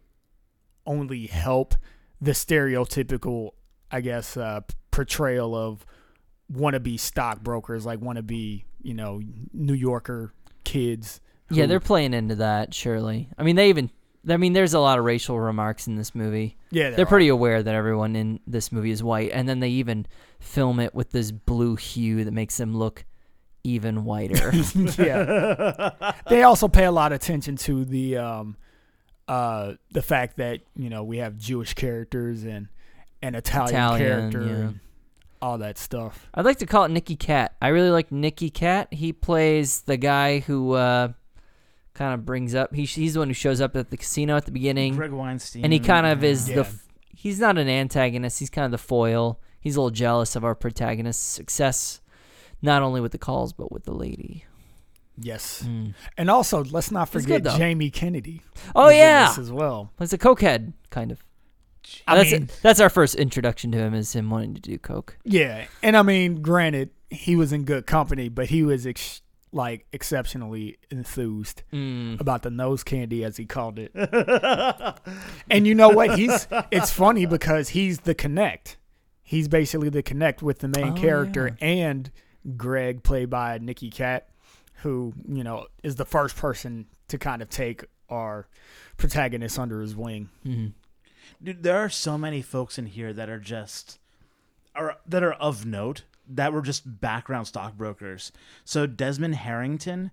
only 0.87 1.27
help 1.27 1.75
the 2.21 2.33
stereotypical, 2.33 3.51
I 3.91 4.01
guess, 4.01 4.37
uh, 4.37 4.61
portrayal 4.91 5.55
of 5.55 5.85
wannabe 6.53 6.99
stockbrokers, 6.99 7.87
like 7.87 8.01
wannabe, 8.01 8.65
you 8.83 8.95
know, 8.95 9.21
New 9.53 9.75
Yorker 9.75 10.33
kids. 10.65 11.21
Yeah, 11.51 11.67
they're 11.67 11.81
playing 11.81 12.15
into 12.15 12.37
that, 12.37 12.75
surely. 12.75 13.29
I 13.37 13.43
mean, 13.43 13.57
they 13.57 13.69
even. 13.71 13.91
I 14.29 14.37
mean, 14.37 14.53
there's 14.53 14.75
a 14.75 14.79
lot 14.81 14.99
of 14.99 15.05
racial 15.07 15.41
remarks 15.41 15.87
in 15.87 15.97
this 15.97 16.15
movie. 16.15 16.59
yeah, 16.71 16.91
They're 16.91 17.07
pretty 17.07 17.29
aware 17.29 17.63
that 17.63 17.75
everyone 17.75 18.15
in 18.17 18.39
this 18.47 18.71
movie 18.71 18.91
is 18.91 19.03
white, 19.03 19.31
and 19.33 19.49
then 19.49 19.61
they 19.61 19.71
even 19.71 20.07
film 20.41 20.79
it 20.79 20.95
with 20.95 21.11
this 21.11 21.31
blue 21.31 21.75
hue 21.77 22.25
that 22.25 22.33
makes 22.33 22.59
them 22.59 22.77
look 22.77 23.07
even 23.65 24.05
whiter. 24.05 24.53
yeah. 24.99 26.13
they 26.29 26.43
also 26.43 26.69
pay 26.69 26.85
a 26.85 26.93
lot 26.93 27.13
of 27.13 27.17
attention 27.17 27.57
to 27.57 27.85
the 27.87 28.19
um 28.19 28.57
uh 29.31 29.75
the 29.93 30.03
fact 30.03 30.37
that, 30.39 30.61
you 30.77 30.91
know, 30.91 31.05
we 31.05 31.19
have 31.19 31.39
Jewish 31.39 31.75
characters 31.75 32.43
and 32.45 32.69
an 33.23 33.35
Italian, 33.35 33.75
Italian, 33.75 34.07
character 34.07 34.43
yeah. 34.43 34.53
and 34.53 34.81
all 35.41 35.59
that 35.59 35.79
stuff. 35.79 36.29
I'd 36.35 36.45
like 36.45 36.59
to 36.59 36.67
call 36.67 36.85
it 36.85 36.91
Nicky 36.91 37.17
Katt. 37.17 37.55
I 37.63 37.69
really 37.69 37.91
like 37.91 38.11
Nicky 38.11 38.51
Katt. 38.51 38.93
He 38.93 39.13
plays 39.13 39.83
the 39.83 39.97
guy 39.97 40.41
who 40.41 40.73
uh, 40.73 41.13
kind 41.95 42.15
of 42.15 42.27
brings 42.27 42.55
up. 42.55 42.75
He, 42.75 42.85
he's 42.85 43.15
the 43.15 43.21
one 43.21 43.29
who 43.29 43.35
shows 43.35 43.61
up 43.61 43.77
at 43.77 43.91
the 43.91 43.97
casino 43.97 44.37
at 44.37 44.47
the 44.47 44.53
beginning, 44.53 44.97
Greg 44.97 45.13
Weinstein. 45.13 45.65
and 45.65 45.73
he 45.73 45.79
kind 45.79 46.07
of 46.07 46.25
is 46.25 46.49
Yeah. 46.49 46.63
the. 46.63 46.69
He's 47.15 47.39
not 47.39 47.59
an 47.59 47.69
antagonist. 47.69 48.39
He's 48.39 48.51
kind 48.51 48.65
of 48.65 48.71
the 48.71 48.79
foil. 48.79 49.39
He's 49.61 49.77
a 49.77 49.81
little 49.81 49.91
jealous 49.91 50.35
of 50.37 50.45
our 50.45 50.55
protagonist's 50.55 51.23
success, 51.23 52.01
not 52.63 52.83
only 52.83 53.01
with 53.01 53.13
the 53.13 53.19
calls 53.19 53.53
but 53.53 53.71
with 53.71 53.85
the 53.85 53.93
lady. 53.95 54.45
Yes. 55.23 55.63
Mm. 55.67 55.95
And 56.17 56.31
also, 56.31 56.65
let's 56.65 56.91
not 56.91 57.09
forget 57.09 57.43
good. 57.43 57.57
Jamie 57.57 57.91
Kennedy. 57.91 58.43
Oh 58.75 58.89
yeah, 58.89 59.29
this 59.29 59.39
as 59.39 59.53
well. 59.53 59.93
he's 59.99 60.13
a 60.13 60.19
cokehead 60.19 60.73
kind 60.91 61.13
of. 61.13 61.23
I 62.07 62.17
that's 62.17 62.33
mean, 62.33 62.49
that's 62.63 62.79
our 62.81 62.91
first 62.91 63.15
introduction 63.15 63.73
to 63.73 63.79
him 63.79 63.95
is 63.95 64.13
him 64.15 64.31
wanting 64.31 64.55
to 64.55 64.61
do 64.61 64.79
coke. 64.79 65.17
yeah. 65.25 65.65
And 65.83 65.97
I 65.97 66.03
mean, 66.03 66.43
granted, 66.43 66.91
he 67.09 67.37
was 67.37 67.53
in 67.53 67.65
good 67.65 67.87
company, 67.87 68.29
but 68.29 68.49
he 68.51 68.63
was 68.63 68.87
ex- 68.87 69.23
like 69.53 69.87
exceptionally 69.93 70.79
enthused 70.91 71.63
Mm. 71.73 72.21
about 72.21 72.43
the 72.43 72.51
nose 72.51 72.85
candy 72.85 73.25
as 73.25 73.37
he 73.39 73.47
called 73.47 73.79
it. 73.79 73.91
and 75.51 75.67
you 75.67 75.75
know 75.75 75.89
what? 75.89 76.19
He's 76.19 76.47
it's 76.71 76.91
funny 76.91 77.27
because 77.27 77.71
he's 77.71 78.01
the 78.01 78.15
connect. 78.15 78.77
He's 79.23 79.49
basically 79.49 79.89
the 79.89 80.03
connect 80.03 80.43
with 80.43 80.59
the 80.61 80.69
main 80.69 80.93
Oh, 80.93 81.01
character 81.01 81.57
and 81.61 82.11
Greg 82.57 83.03
played 83.03 83.31
by 83.31 83.59
Nicky 83.59 83.91
Katt, 83.91 84.29
who, 84.83 85.13
you 85.29 85.45
know, 85.45 85.67
is 85.83 85.97
the 85.97 86.05
first 86.05 86.37
person 86.37 86.87
to 87.09 87.19
kind 87.19 87.43
of 87.43 87.49
take 87.49 87.85
our 88.09 88.49
protagonist 88.97 89.59
under 89.59 89.81
his 89.81 89.95
wing. 89.97 90.29
Mhm. 90.45 90.73
Dude, 91.43 91.63
there 91.63 91.79
are 91.79 91.89
so 91.89 92.19
many 92.19 92.43
folks 92.43 92.79
in 92.79 92.87
here 92.87 93.13
that 93.13 93.29
are 93.29 93.39
just 93.39 93.99
are 94.75 94.97
that 95.07 95.23
are 95.23 95.33
of 95.35 95.65
note 95.67 96.05
that 96.29 96.53
were 96.53 96.63
just 96.63 97.01
background 97.01 97.47
stockbrokers. 97.47 98.33
So 98.65 98.87
Desmond 98.87 99.37
Harrington 99.37 100.11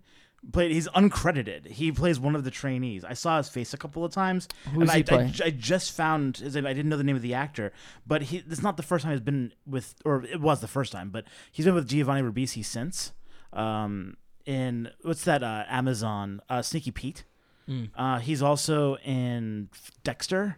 played 0.52 0.72
he's 0.72 0.88
uncredited. 0.90 1.68
He 1.68 1.92
plays 1.92 2.20
one 2.20 2.36
of 2.36 2.44
the 2.44 2.52
trainees. 2.52 3.04
I 3.04 3.14
saw 3.14 3.38
his 3.38 3.50
face 3.50 3.74
a 3.74 3.78
couple 3.78 4.04
of 4.06 4.12
times. 4.12 4.48
Who's 4.74 4.84
and 4.84 4.92
he 4.92 5.00
I, 5.00 5.02
play? 5.04 5.32
I, 5.44 5.48
I 5.48 5.50
just 5.52 5.92
found 5.92 6.38
his 6.38 6.56
name. 6.56 6.66
I 6.66 6.74
didn't 6.74 6.90
know 6.90 6.98
the 6.98 7.04
name 7.04 7.16
of 7.16 7.22
the 7.22 7.34
actor, 7.34 7.72
but 8.06 8.24
he 8.24 8.38
it's 8.38 8.62
not 8.64 8.78
the 8.78 8.84
first 8.84 9.04
time 9.04 9.12
he's 9.12 9.22
been 9.22 9.54
with 9.66 9.96
or 10.06 10.24
it 10.24 10.42
was 10.42 10.62
the 10.62 10.68
first 10.68 10.92
time, 10.92 11.10
but 11.10 11.26
he's 11.52 11.66
been 11.66 11.76
with 11.76 11.88
Giovanni 11.88 12.22
Ribisi 12.22 12.64
since. 12.64 13.12
Um 13.54 14.18
in 14.48 14.90
what's 15.04 15.26
that 15.26 15.44
uh 15.44 15.66
Amazon 15.68 16.42
uh 16.50 16.64
Sneaky 16.64 16.90
Pete. 16.90 17.24
Mm. 17.70 17.90
Uh, 17.96 18.20
he's 18.20 18.42
also 18.42 18.96
in 18.98 19.68
Dexter, 20.04 20.58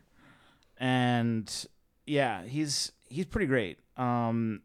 and 0.78 1.66
yeah, 2.06 2.44
he's 2.44 2.92
he's 3.10 3.26
pretty 3.26 3.48
great. 3.48 3.80
Um, 3.98 4.62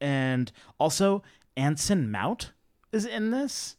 and 0.00 0.50
also 0.78 1.22
Anson 1.56 2.10
Mount 2.10 2.52
is 2.92 3.04
in 3.04 3.32
this. 3.32 3.76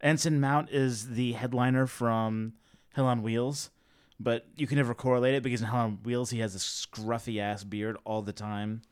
Anson 0.00 0.40
Mount 0.40 0.68
is 0.70 1.10
the 1.10 1.32
headliner 1.32 1.86
from 1.86 2.54
Hell 2.94 3.06
on 3.06 3.22
Wheels, 3.22 3.70
but 4.18 4.46
you 4.56 4.66
can 4.66 4.76
never 4.76 4.92
correlate 4.92 5.34
it 5.34 5.42
because 5.44 5.60
in 5.60 5.68
Hell 5.68 5.80
on 5.80 5.98
Wheels 6.02 6.30
he 6.30 6.40
has 6.40 6.56
a 6.56 6.58
scruffy 6.58 7.40
ass 7.40 7.62
beard 7.62 7.96
all 8.04 8.20
the 8.20 8.32
time. 8.32 8.82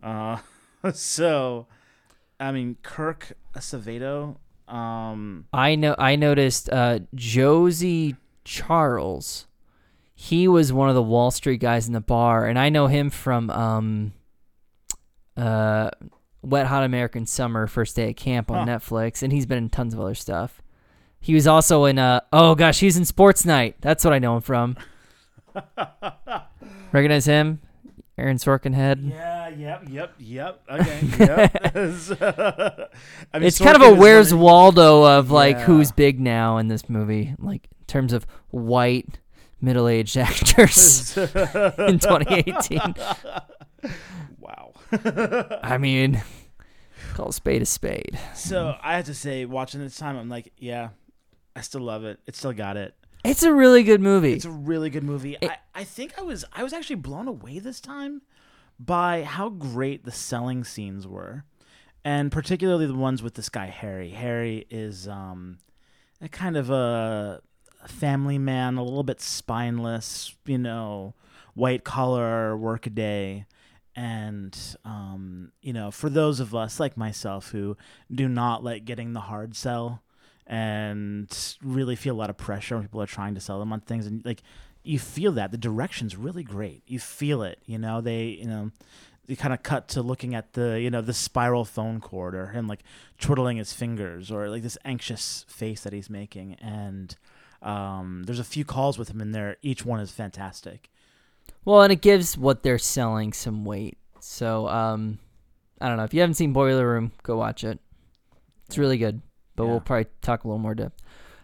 Uh, 0.00 0.38
so, 0.94 1.66
I 2.38 2.52
mean, 2.52 2.76
Kirk 2.82 3.32
Acevedo. 3.54 4.36
Um, 4.68 5.46
I 5.52 5.74
know. 5.76 5.94
I 5.98 6.16
noticed 6.16 6.68
uh, 6.70 7.00
Josh 7.14 7.82
Charles. 8.44 9.46
He 10.14 10.48
was 10.48 10.72
one 10.72 10.88
of 10.88 10.94
the 10.94 11.02
Wall 11.02 11.30
Street 11.30 11.58
guys 11.60 11.86
in 11.86 11.92
the 11.92 12.00
bar, 12.00 12.46
and 12.46 12.58
I 12.58 12.68
know 12.70 12.86
him 12.88 13.08
from 13.08 13.50
um, 13.50 14.12
uh, 15.36 15.90
Wet 16.42 16.66
Hot 16.66 16.82
American 16.84 17.24
Summer, 17.24 17.66
First 17.66 17.96
Day 17.96 18.10
at 18.10 18.16
Camp 18.16 18.50
on 18.50 18.66
Huh. 18.66 18.78
Netflix, 18.78 19.22
and 19.22 19.32
he's 19.32 19.46
been 19.46 19.58
in 19.58 19.70
tons 19.70 19.94
of 19.94 20.00
other 20.00 20.14
stuff. 20.16 20.60
He 21.20 21.34
was 21.34 21.46
also 21.46 21.84
in 21.84 21.98
uh 21.98 22.20
oh 22.32 22.54
gosh, 22.54 22.80
he's 22.80 22.96
in 22.96 23.04
Sports 23.04 23.44
Night. 23.44 23.76
That's 23.80 24.04
what 24.04 24.12
I 24.12 24.18
know 24.18 24.36
him 24.36 24.42
from. 24.42 24.76
Recognize 26.92 27.26
him? 27.26 27.60
Aaron 28.18 28.36
Sorkin 28.36 28.74
head. 28.74 29.00
Yeah, 29.04 29.48
yep, 29.48 29.84
yep, 29.88 30.14
yep. 30.18 30.60
Okay, 30.68 31.00
yep. 31.20 31.54
I 33.32 33.38
mean, 33.38 33.46
it's 33.46 33.58
kind 33.58 33.76
of 33.76 33.82
a 33.82 33.94
Where's 33.94 34.32
really- 34.32 34.42
Waldo 34.44 35.04
of 35.04 35.30
like 35.30 35.56
Yeah. 35.56 35.64
who's 35.64 35.92
big 35.92 36.18
now 36.18 36.58
in 36.58 36.66
this 36.68 36.88
movie, 36.88 37.34
like 37.38 37.68
in 37.78 37.84
terms 37.86 38.12
of 38.12 38.26
white 38.50 39.20
middle-aged 39.60 40.16
actors 40.18 41.16
in 41.16 41.98
2018. 41.98 42.80
Wow. 44.38 44.72
I 45.62 45.78
mean, 45.78 46.20
call 47.14 47.28
a 47.28 47.32
spade 47.32 47.62
a 47.62 47.66
spade. 47.66 48.18
So 48.34 48.74
I 48.82 48.96
have 48.96 49.06
to 49.06 49.14
say, 49.14 49.44
watching 49.44 49.80
this 49.80 49.96
time, 49.96 50.16
I'm 50.16 50.28
like, 50.28 50.52
yeah, 50.58 50.88
I 51.54 51.60
still 51.60 51.82
love 51.82 52.04
it. 52.04 52.18
It 52.26 52.34
still 52.36 52.52
got 52.52 52.76
it. 52.76 52.94
It's 53.24 53.42
a 53.42 53.52
really 53.52 53.82
good 53.82 54.00
movie. 54.00 54.32
It's 54.34 54.44
a 54.44 54.50
really 54.50 54.90
good 54.90 55.04
movie. 55.04 55.36
It- 55.40 55.50
I, 55.50 55.56
I 55.74 55.84
think 55.84 56.18
I 56.18 56.22
was 56.22 56.44
I 56.52 56.62
was 56.62 56.72
actually 56.72 56.96
blown 56.96 57.28
away 57.28 57.58
this 57.58 57.80
time 57.80 58.22
by 58.80 59.22
how 59.24 59.48
great 59.48 60.04
the 60.04 60.12
selling 60.12 60.64
scenes 60.64 61.06
were, 61.06 61.44
and 62.04 62.30
particularly 62.30 62.86
the 62.86 62.94
ones 62.94 63.22
with 63.22 63.34
this 63.34 63.48
guy 63.48 63.66
Harry. 63.66 64.10
Harry 64.10 64.66
is 64.70 65.08
um, 65.08 65.58
a 66.20 66.28
kind 66.28 66.56
of 66.56 66.70
a 66.70 67.40
family 67.86 68.38
man, 68.38 68.76
a 68.76 68.82
little 68.84 69.02
bit 69.02 69.20
spineless, 69.20 70.34
you 70.46 70.58
know, 70.58 71.14
white 71.54 71.84
collar 71.84 72.56
workaday. 72.56 73.46
And 73.96 74.56
um, 74.84 75.50
you 75.60 75.72
know, 75.72 75.90
for 75.90 76.08
those 76.08 76.38
of 76.38 76.54
us 76.54 76.78
like 76.78 76.96
myself 76.96 77.50
who 77.50 77.76
do 78.12 78.28
not 78.28 78.62
like 78.62 78.84
getting 78.84 79.12
the 79.12 79.20
hard 79.20 79.56
sell 79.56 80.02
and 80.48 81.56
really 81.62 81.94
feel 81.94 82.14
a 82.14 82.18
lot 82.18 82.30
of 82.30 82.36
pressure 82.36 82.74
when 82.74 82.84
people 82.84 83.00
are 83.00 83.06
trying 83.06 83.34
to 83.34 83.40
sell 83.40 83.58
them 83.60 83.72
on 83.72 83.80
things 83.80 84.06
and 84.06 84.24
like 84.24 84.42
you 84.82 84.98
feel 84.98 85.32
that 85.32 85.50
the 85.52 85.58
direction's 85.58 86.16
really 86.16 86.42
great 86.42 86.82
you 86.86 86.98
feel 86.98 87.42
it 87.42 87.58
you 87.66 87.78
know 87.78 88.00
they 88.00 88.24
you 88.24 88.46
know 88.46 88.70
you 89.26 89.36
kind 89.36 89.52
of 89.52 89.62
cut 89.62 89.88
to 89.88 90.00
looking 90.00 90.34
at 90.34 90.54
the 90.54 90.80
you 90.80 90.90
know 90.90 91.02
the 91.02 91.12
spiral 91.12 91.64
phone 91.64 92.00
cord 92.00 92.34
or 92.34 92.46
him 92.48 92.66
like 92.66 92.82
twiddling 93.20 93.58
his 93.58 93.72
fingers 93.72 94.30
or 94.30 94.48
like 94.48 94.62
this 94.62 94.78
anxious 94.84 95.44
face 95.48 95.82
that 95.82 95.92
he's 95.92 96.08
making 96.10 96.54
and 96.54 97.16
Um, 97.60 98.22
there's 98.24 98.38
a 98.38 98.44
few 98.44 98.64
calls 98.64 98.98
with 98.98 99.10
him 99.10 99.20
in 99.20 99.32
there. 99.32 99.56
Each 99.62 99.84
one 99.84 99.98
is 99.98 100.12
fantastic. 100.12 100.88
Well, 101.64 101.82
and 101.82 101.92
it 101.92 102.00
gives 102.00 102.38
what 102.38 102.62
they're 102.62 102.78
selling 102.78 103.32
some 103.32 103.64
weight. 103.64 103.98
So, 104.20 104.68
um, 104.68 105.18
I 105.80 105.88
don't 105.88 105.96
know. 105.96 106.04
If 106.04 106.14
you 106.14 106.20
haven't 106.20 106.34
seen 106.38 106.52
Boiler 106.52 106.86
Room, 106.88 107.10
go 107.24 107.36
watch 107.36 107.64
it. 107.64 107.80
It's 108.66 108.78
really 108.78 108.96
good, 108.96 109.22
but 109.58 109.64
Yeah. 109.64 109.70
we'll 109.70 109.80
probably 109.80 110.06
talk 110.22 110.44
a 110.44 110.48
little 110.48 110.58
more 110.58 110.74
depth. 110.74 111.00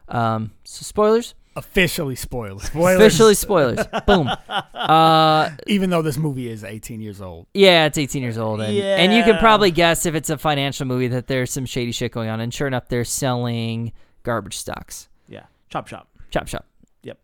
Um, 0.09 0.53
so 0.65 0.83
spoilers. 0.85 1.35
Officially 1.57 2.17
spoiled. 2.17 2.63
Officially 2.75 3.35
spoilers. 3.35 3.87
Boom. 4.07 4.31
Uh, 4.85 5.51
Even 5.67 5.89
though 5.89 6.03
this 6.03 6.19
movie 6.19 6.49
is 6.51 6.63
18 6.63 7.01
years 7.01 7.21
old. 7.23 7.47
yeah, 7.55 7.87
it's 7.87 7.97
18 7.97 8.23
years 8.23 8.37
old, 8.37 8.61
and, 8.61 8.77
and 8.77 9.15
you 9.15 9.23
can 9.23 9.39
probably 9.39 9.71
guess 9.71 10.05
if 10.05 10.15
it's 10.15 10.29
a 10.29 10.37
financial 10.37 10.85
movie 10.87 11.09
that 11.09 11.27
there's 11.27 11.51
some 11.51 11.65
shady 11.65 11.91
shit 11.91 12.13
going 12.13 12.29
on. 12.29 12.39
And 12.41 12.53
sure 12.53 12.67
enough, 12.67 12.89
they're 12.89 13.05
selling 13.05 13.93
garbage 14.25 14.59
stocks. 14.59 15.09
Yeah, 15.27 15.45
chop 15.71 15.87
chop. 15.87 16.09
Chop 16.31 16.49
shop. 16.49 16.67
Yep. 17.03 17.19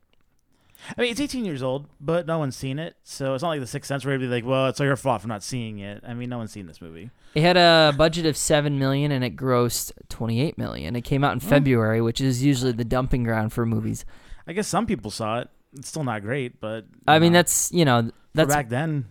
I 0.96 1.02
mean, 1.02 1.10
it's 1.10 1.20
18 1.20 1.44
years 1.44 1.62
old, 1.62 1.86
but 2.00 2.26
no 2.26 2.38
one's 2.38 2.56
seen 2.56 2.78
it, 2.78 2.96
so 3.04 3.34
it's 3.34 3.42
not 3.42 3.50
like 3.50 3.60
The 3.60 3.66
Sixth 3.66 3.88
Sense 3.88 4.06
where 4.06 4.14
you'd 4.14 4.20
be 4.22 4.26
like, 4.28 4.46
"Well, 4.46 4.68
it's 4.68 4.80
all 4.80 4.86
your 4.86 4.96
fault 4.96 5.20
for 5.20 5.28
not 5.28 5.42
seeing 5.42 5.80
it." 5.80 6.02
I 6.06 6.14
mean, 6.14 6.30
no 6.30 6.38
one's 6.38 6.52
seen 6.52 6.66
this 6.66 6.80
movie. 6.80 7.10
It 7.34 7.42
had 7.42 7.56
a 7.56 7.94
budget 7.96 8.26
of 8.26 8.36
seven 8.36 8.78
million 8.78 9.12
and 9.12 9.22
it 9.24 9.36
grossed 9.36 9.92
28 10.08 10.58
million. 10.58 10.96
It 10.96 11.02
came 11.02 11.22
out 11.22 11.32
in 11.32 11.40
February, 11.40 12.00
which 12.00 12.20
is 12.20 12.42
usually 12.42 12.72
the 12.72 12.84
dumping 12.84 13.22
ground 13.24 13.52
for 13.52 13.64
movies. 13.64 14.04
I 14.46 14.52
guess 14.52 14.66
some 14.66 14.86
people 14.86 15.10
saw 15.12 15.40
it. 15.40 15.48
It's 15.74 15.88
still 15.88 16.02
not 16.02 16.22
great, 16.22 16.60
but 16.60 16.86
I 17.06 17.20
mean, 17.20 17.32
that's 17.32 17.70
you 17.72 17.84
know 17.84 18.10
that's 18.34 18.52
back 18.52 18.68
then. 18.68 19.06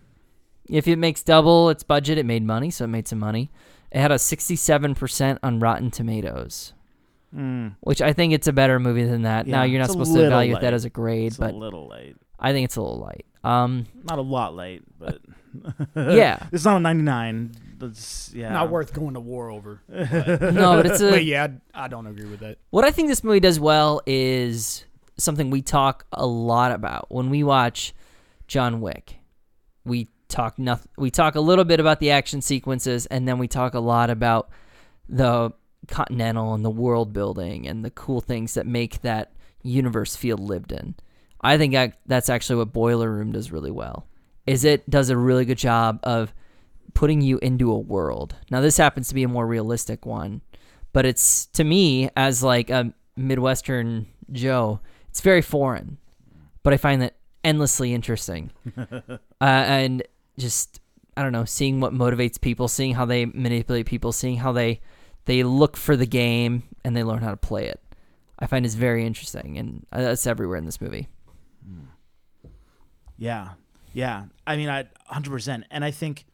if 0.69 0.88
it 0.89 0.97
makes 0.97 1.23
double 1.23 1.69
its 1.69 1.84
budget, 1.84 2.17
it 2.17 2.25
made 2.25 2.43
money, 2.43 2.69
so 2.71 2.84
it 2.84 2.89
made 2.89 3.08
some 3.08 3.19
money. 3.19 3.49
It 3.91 3.99
had 4.01 4.12
a 4.12 4.15
67% 4.15 5.39
on 5.41 5.60
Rotten 5.60 5.89
Tomatoes, 5.91 6.73
Mm, 7.36 7.75
which 7.82 8.01
I 8.01 8.12
think 8.12 8.34
it's 8.34 8.47
a 8.47 8.53
better 8.53 8.79
movie 8.79 9.03
than 9.05 9.21
that. 9.21 9.45
now 9.47 9.63
you're 9.63 9.79
not 9.79 9.89
supposed 9.91 10.13
to 10.15 10.25
evaluate 10.25 10.62
that 10.62 10.73
as 10.73 10.84
a 10.84 10.89
grade, 10.89 11.27
it's 11.27 11.38
but 11.38 11.53
a 11.53 11.58
little 11.58 11.88
late. 11.88 12.15
I 12.39 12.51
think 12.53 12.65
it's 12.65 12.75
a 12.75 12.82
little 12.82 12.99
light. 12.99 13.25
Um, 13.43 13.88
Not 14.04 14.19
a 14.19 14.23
lot 14.23 14.56
late, 14.56 14.84
but 14.97 15.19
yeah, 15.95 16.47
it's 16.52 16.65
not 16.65 16.78
a 16.78 16.80
99. 16.80 17.52
That's 17.78 18.32
yeah, 18.34 18.52
Not 18.52 18.69
worth 18.69 18.93
going 18.93 19.13
to 19.13 19.19
war 19.19 19.49
over. 19.49 19.82
no, 19.89 20.75
but 20.75 20.86
it's 20.86 21.02
a 21.02 21.12
But 21.12 21.25
yeah, 21.25 21.47
I, 21.73 21.86
I 21.86 21.88
don't 21.88 22.08
agree 22.08 22.25
with 22.25 22.41
that. 22.41 22.58
What 22.71 22.84
I 22.84 22.91
think 22.91 23.08
this 23.08 23.23
movie 23.23 23.39
does 23.39 23.60
well 23.60 24.02
is 24.06 24.86
something 25.17 25.49
we 25.49 25.62
talk 25.62 26.06
a 26.12 26.25
lot 26.25 26.71
about 26.71 27.06
when 27.10 27.30
we 27.30 27.43
watch 27.43 27.93
John 28.47 28.82
Wick. 28.82 29.15
We 29.86 30.10
talk 30.28 30.60
nothing. 30.60 30.91
We 30.97 31.10
talk 31.10 31.36
a 31.36 31.41
little 31.41 31.65
bit 31.65 31.80
about 31.80 31.99
the 31.99 32.12
action 32.12 32.41
sequences, 32.41 33.06
and 33.06 33.28
then 33.28 33.38
we 33.38 33.47
talk 33.47 33.73
a 33.73 33.80
lot 33.80 34.10
about 34.10 34.49
the 35.08 35.52
continental 35.88 36.54
and 36.54 36.63
the 36.63 36.69
world 36.69 37.13
building 37.13 37.67
and 37.67 37.84
the 37.84 37.89
cool 37.89 38.21
things 38.21 38.54
that 38.54 38.67
make 38.67 39.02
that 39.02 39.32
universe 39.63 40.15
feel 40.15 40.38
lived 40.38 40.71
in. 40.71 40.95
I 41.41 41.58
think 41.58 41.75
I, 41.75 41.93
that's 42.06 42.30
actually 42.30 42.58
what 42.58 42.73
Boiler 42.73 43.12
Room 43.12 43.32
does 43.32 43.52
really 43.52 43.71
well. 43.71 44.06
Is 44.45 44.63
it 44.63 44.89
does 44.89 45.10
a 45.10 45.17
really 45.17 45.45
good 45.45 45.58
job 45.58 45.99
of 46.04 46.34
putting 46.93 47.21
you 47.21 47.38
into 47.39 47.71
a 47.71 47.78
world. 47.78 48.36
Now 48.49 48.62
this 48.62 48.78
happens 48.78 49.08
to 49.10 49.15
be 49.15 49.23
a 49.23 49.28
more 49.28 49.47
realistic 49.47 50.06
one, 50.06 50.41
but 50.91 51.06
it's 51.06 51.45
to 51.47 51.63
me 51.63 52.10
as 52.15 52.43
like 52.43 52.69
a 52.69 52.93
Midwestern 53.15 54.08
Joe, 54.32 54.80
it's 55.10 55.21
very 55.21 55.41
foreign, 55.41 55.97
but 56.63 56.73
I 56.73 56.78
find 56.78 57.02
that 57.02 57.15
endlessly 57.43 57.93
interesting. 57.93 58.52
uh, 58.78 59.13
and 59.39 60.04
just 60.38 60.80
I 61.15 61.23
don't 61.23 61.34
know, 61.34 61.45
seeing 61.45 61.80
what 61.80 61.93
motivates 61.93 62.39
people, 62.39 62.67
seeing 62.67 62.95
how 62.95 63.06
they 63.06 63.25
manipulate 63.25 63.86
people, 63.86 64.12
seeing 64.12 64.38
how 64.38 64.52
they 64.52 64.80
they 65.25 65.43
look 65.43 65.78
for 65.78 65.95
the 65.95 66.06
game 66.06 66.63
and 66.84 66.95
they 66.95 67.04
learn 67.04 67.21
how 67.21 67.32
to 67.32 67.38
play 67.38 67.67
it. 67.67 67.82
I 68.39 68.47
find 68.47 68.65
is 68.65 68.75
very 68.75 69.06
interesting, 69.06 69.58
and 69.58 69.86
uh, 69.91 70.02
that's 70.02 70.25
everywhere 70.25 70.58
in 70.58 70.65
this 70.65 70.80
movie. 70.80 71.10
Yeah, 73.17 73.50
yeah. 73.93 74.26
I 74.48 74.56
mean, 74.56 74.69
I 74.69 74.84
100. 75.08 75.30
percent 75.30 75.63
And 75.69 75.84
I 75.84 75.91
think 75.91 76.26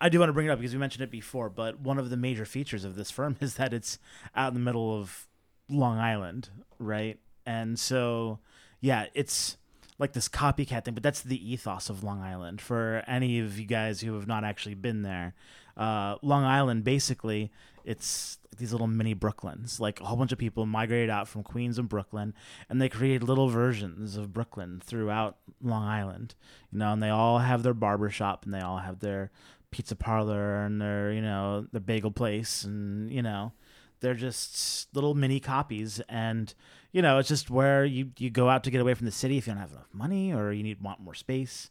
I 0.00 0.08
do 0.08 0.18
want 0.18 0.28
to 0.30 0.32
bring 0.32 0.46
it 0.46 0.50
up 0.50 0.58
because 0.58 0.72
we 0.72 0.78
mentioned 0.78 1.02
it 1.02 1.10
before. 1.10 1.48
But 1.48 1.80
one 1.80 1.98
of 1.98 2.10
the 2.10 2.16
major 2.16 2.44
features 2.44 2.84
of 2.84 2.94
this 2.94 3.10
firm 3.10 3.36
is 3.40 3.54
that 3.54 3.72
it's 3.72 3.98
out 4.34 4.48
in 4.48 4.54
the 4.54 4.60
middle 4.60 4.98
of 4.98 5.26
Long 5.68 5.98
Island, 5.98 6.48
right? 6.78 7.18
And 7.44 7.78
so, 7.78 8.38
yeah, 8.80 9.06
it's 9.14 9.56
like 9.98 10.12
this 10.12 10.28
copycat 10.28 10.84
thing. 10.84 10.94
But 10.94 11.02
that's 11.02 11.22
the 11.22 11.52
ethos 11.52 11.90
of 11.90 12.04
Long 12.04 12.20
Island. 12.20 12.60
For 12.60 13.02
any 13.06 13.40
of 13.40 13.58
you 13.58 13.66
guys 13.66 14.00
who 14.00 14.14
have 14.14 14.26
not 14.26 14.44
actually 14.44 14.74
been 14.74 15.02
there, 15.02 15.34
uh, 15.76 16.16
Long 16.22 16.44
Island 16.44 16.84
basically 16.84 17.50
it's 17.84 18.38
these 18.56 18.72
little 18.72 18.86
mini 18.86 19.14
Brooklyns. 19.14 19.80
Like 19.80 20.00
a 20.00 20.04
whole 20.04 20.16
bunch 20.16 20.32
of 20.32 20.38
people 20.38 20.66
migrated 20.66 21.10
out 21.10 21.28
from 21.28 21.42
Queens 21.42 21.78
and 21.78 21.88
Brooklyn, 21.88 22.34
and 22.68 22.80
they 22.80 22.88
created 22.88 23.22
little 23.22 23.48
versions 23.48 24.16
of 24.16 24.32
Brooklyn 24.32 24.80
throughout 24.84 25.36
Long 25.60 25.84
Island. 25.84 26.34
You 26.70 26.78
know, 26.78 26.92
and 26.92 27.02
they 27.02 27.08
all 27.08 27.38
have 27.38 27.62
their 27.62 27.74
barber 27.74 28.10
shop, 28.10 28.44
and 28.44 28.52
they 28.52 28.60
all 28.60 28.78
have 28.78 29.00
their 29.00 29.30
pizza 29.70 29.96
parlor, 29.96 30.64
and 30.64 30.80
their 30.80 31.12
you 31.12 31.22
know 31.22 31.66
their 31.72 31.80
bagel 31.80 32.10
place, 32.10 32.64
and 32.64 33.10
you 33.10 33.22
know, 33.22 33.52
they're 34.00 34.14
just 34.14 34.94
little 34.94 35.14
mini 35.14 35.40
copies, 35.40 36.00
and 36.08 36.54
you 36.92 37.02
know, 37.02 37.18
it's 37.18 37.28
just 37.28 37.50
where 37.50 37.84
you 37.84 38.10
you 38.18 38.30
go 38.30 38.48
out 38.48 38.64
to 38.64 38.70
get 38.70 38.80
away 38.80 38.94
from 38.94 39.06
the 39.06 39.12
city 39.12 39.38
if 39.38 39.46
you 39.46 39.52
don't 39.52 39.60
have 39.60 39.72
enough 39.72 39.92
money 39.92 40.32
or 40.32 40.52
you 40.52 40.62
need 40.62 40.80
want 40.80 41.00
more 41.00 41.14
space, 41.14 41.70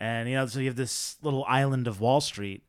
and 0.00 0.28
you 0.28 0.34
know, 0.34 0.46
so 0.46 0.60
you 0.60 0.66
have 0.66 0.76
this 0.76 1.18
little 1.22 1.44
island 1.46 1.86
of 1.86 2.00
Wall 2.00 2.20
Street 2.20 2.62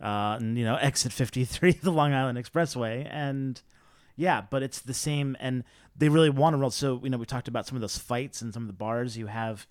uh, 0.00 0.36
and 0.40 0.58
you 0.58 0.64
know 0.64 0.76
exit 0.80 1.12
53 1.12 1.72
the 1.82 1.92
long 1.92 2.12
island 2.12 2.38
expressway. 2.38 3.06
And 3.10 3.60
yeah 4.16 4.42
but 4.50 4.62
it's 4.62 4.80
the 4.80 4.92
same 4.92 5.34
and 5.40 5.64
they 5.96 6.08
really 6.08 6.28
want 6.28 6.52
to 6.52 6.58
roll 6.58 6.70
so 6.70 7.00
you 7.02 7.08
know 7.08 7.16
we 7.16 7.24
talked 7.24 7.48
about 7.48 7.66
some 7.66 7.76
of 7.76 7.80
those 7.80 7.96
fights 7.96 8.42
and 8.42 8.52
some 8.52 8.62
of 8.64 8.66
the 8.66 8.74
bars 8.74 9.16
you 9.16 9.26
have 9.28 9.66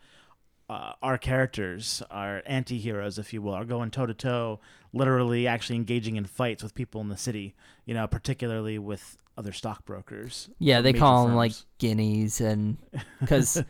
uh, 0.70 0.94
our 1.04 1.20
characters 1.20 2.02
our 2.10 2.42
anti-heroes 2.48 3.20
if 3.20 3.32
you 3.32 3.44
will 3.44 3.54
are 3.54 3.66
going 3.66 3.92
toe-to-toe 3.92 4.60
literally 4.92 5.46
actually 5.46 5.76
engaging 5.76 6.16
in 6.16 6.26
fights 6.26 6.64
with 6.64 6.74
people 6.74 7.00
in 7.00 7.10
the 7.10 7.18
city 7.18 7.54
you 7.86 7.94
know 7.94 8.08
particularly 8.08 8.80
with 8.80 9.18
other 9.38 9.54
stockbrokers 9.54 10.50
Yeah, 10.60 10.82
they 10.82 10.92
call 10.92 11.26
them 11.26 11.36
like 11.36 11.54
guineas, 11.78 12.42
and 12.42 12.78
because 13.22 13.64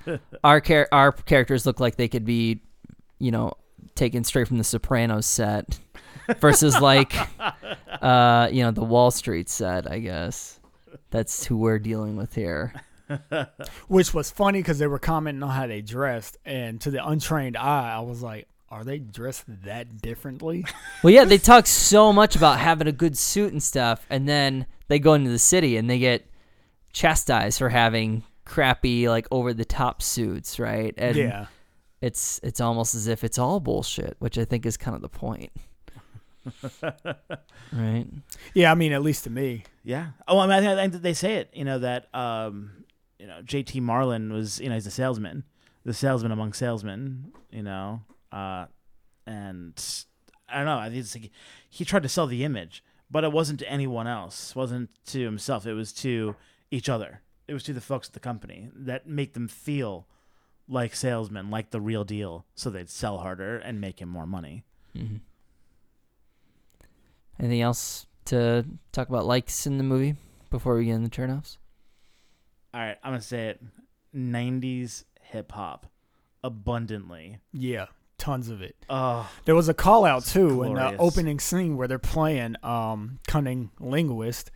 our 0.43 0.59
char- 0.59 0.87
our 0.91 1.11
characters 1.11 1.67
look 1.67 1.79
like 1.79 1.95
they 1.95 2.07
could 2.07 2.25
be, 2.25 2.61
you 3.19 3.29
know, 3.29 3.53
taken 3.93 4.23
straight 4.23 4.47
from 4.47 4.57
the 4.57 4.63
Sopranos 4.63 5.27
set, 5.27 5.79
versus 6.37 6.79
like, 6.79 7.15
uh, 8.01 8.49
you 8.51 8.63
know, 8.63 8.71
the 8.71 8.83
Wall 8.83 9.11
Street 9.11 9.49
set. 9.49 9.89
I 9.89 9.99
guess 9.99 10.59
that's 11.09 11.45
who 11.45 11.57
we're 11.57 11.79
dealing 11.79 12.15
with 12.15 12.35
here. 12.35 12.73
Which 13.87 14.13
was 14.13 14.29
funny 14.29 14.59
because 14.59 14.77
they 14.77 14.87
were 14.87 14.99
commenting 14.99 15.41
on 15.41 15.49
how 15.49 15.65
they 15.67 15.81
dressed, 15.81 16.37
and 16.45 16.79
to 16.81 16.91
the 16.91 17.05
untrained 17.05 17.57
eye, 17.57 17.95
I 17.95 18.01
was 18.01 18.21
like, 18.21 18.47
"Are 18.69 18.83
they 18.83 18.99
dressed 18.99 19.45
that 19.63 20.01
differently?" 20.01 20.63
Well, 21.01 21.11
yeah, 21.11 21.25
they 21.25 21.39
talk 21.39 21.65
so 21.65 22.13
much 22.13 22.35
about 22.35 22.59
having 22.59 22.87
a 22.87 22.91
good 22.91 23.17
suit 23.17 23.51
and 23.51 23.63
stuff, 23.63 24.05
and 24.11 24.29
then 24.29 24.67
they 24.89 24.99
go 24.99 25.15
into 25.15 25.31
the 25.31 25.39
city 25.39 25.77
and 25.77 25.89
they 25.89 25.97
get 25.97 26.29
chastised 26.93 27.57
for 27.57 27.69
having 27.69 28.23
crappy, 28.45 29.09
like 29.09 29.27
over 29.31 29.53
the 29.53 29.65
top 29.65 30.01
suits, 30.01 30.59
right? 30.59 30.93
And 30.97 31.15
yeah, 31.15 31.45
it's 32.01 32.39
it's 32.43 32.61
almost 32.61 32.93
as 32.93 33.07
if 33.07 33.23
it's 33.23 33.39
all 33.39 33.59
bullshit, 33.59 34.17
which 34.19 34.37
I 34.37 34.45
think 34.45 34.65
is 34.65 34.77
kind 34.77 34.95
of 34.95 35.01
the 35.01 35.09
point. 35.09 35.51
right? 37.73 38.05
yeah. 38.53 38.71
I 38.71 38.75
mean, 38.75 38.91
at 38.93 39.01
least 39.01 39.23
to 39.25 39.29
me, 39.29 39.63
Yeah. 39.83 40.07
Oh, 40.27 40.39
I 40.39 40.45
mean, 40.45 40.51
I 40.55 40.59
think, 40.59 40.71
I 40.71 40.81
think 40.81 40.93
that 40.93 41.03
they 41.03 41.13
say 41.13 41.35
it. 41.35 41.49
You 41.53 41.65
know 41.65 41.79
that 41.79 42.13
um, 42.15 42.85
you 43.19 43.27
know 43.27 43.41
J.T. 43.43 43.79
Marlin 43.79 44.31
was 44.31 44.59
you 44.59 44.69
know 44.69 44.75
he's 44.75 44.87
a 44.87 44.91
salesman, 44.91 45.43
the 45.85 45.93
salesman 45.93 46.31
among 46.31 46.53
salesmen. 46.53 47.31
You 47.51 47.63
know, 47.63 48.01
uh, 48.31 48.65
and 49.25 49.73
I 50.47 50.57
don't 50.57 50.65
know. 50.65 50.77
I 50.77 50.89
think 50.89 50.99
it's 51.01 51.15
like 51.15 51.31
he 51.69 51.85
tried 51.85 52.03
to 52.03 52.09
sell 52.09 52.27
the 52.27 52.43
image, 52.43 52.83
but 53.09 53.23
it 53.23 53.31
wasn't 53.31 53.59
to 53.59 53.69
anyone 53.69 54.07
else. 54.07 54.51
It 54.51 54.55
wasn't 54.55 54.89
to 55.07 55.23
himself. 55.23 55.65
It 55.65 55.73
was 55.73 55.93
to 55.93 56.35
each 56.71 56.89
other. 56.89 57.21
It 57.47 57.53
was 57.53 57.63
to 57.63 57.73
the 57.73 57.81
folks 57.81 58.07
at 58.07 58.13
the 58.13 58.19
company 58.19 58.69
that 58.75 59.07
make 59.07 59.33
them 59.33 59.47
feel 59.47 60.07
like 60.67 60.93
salesmen, 60.95 61.49
like 61.49 61.71
the 61.71 61.81
real 61.81 62.03
deal, 62.03 62.45
so 62.53 62.69
they'd 62.69 62.91
sell 62.91 63.17
harder 63.17 63.57
and 63.57 63.81
make 63.81 63.99
him 63.99 64.07
more 64.09 64.27
money. 64.27 64.63
hmm 64.95 65.17
Anything 67.39 67.61
else 67.61 68.05
to 68.25 68.65
talk 68.91 69.09
about 69.09 69.25
likes 69.25 69.65
in 69.65 69.77
the 69.77 69.83
movie 69.83 70.15
before 70.49 70.75
we 70.75 70.85
get 70.85 70.93
in 70.95 71.03
the 71.03 71.09
turnoffs? 71.09 71.57
All 72.73 72.81
right, 72.81 72.97
I'm 73.03 73.11
gonna 73.13 73.21
say 73.21 73.47
it. 73.49 73.61
'90s 74.15 75.05
hip 75.21 75.51
hop, 75.51 75.85
abundantly. 76.43 77.39
yeah, 77.53 77.85
tons 78.17 78.49
of 78.49 78.61
it. 78.61 78.75
Oh, 78.89 79.29
There 79.45 79.55
was 79.55 79.69
a 79.69 79.73
call 79.73 80.05
out 80.05 80.25
too 80.25 80.63
in 80.63 80.73
the 80.75 80.97
opening 80.97 81.39
scene 81.39 81.77
where 81.77 81.87
they're 81.87 81.99
playing 81.99 82.55
um, 82.63 83.19
"CunninLynguists." 83.27 84.49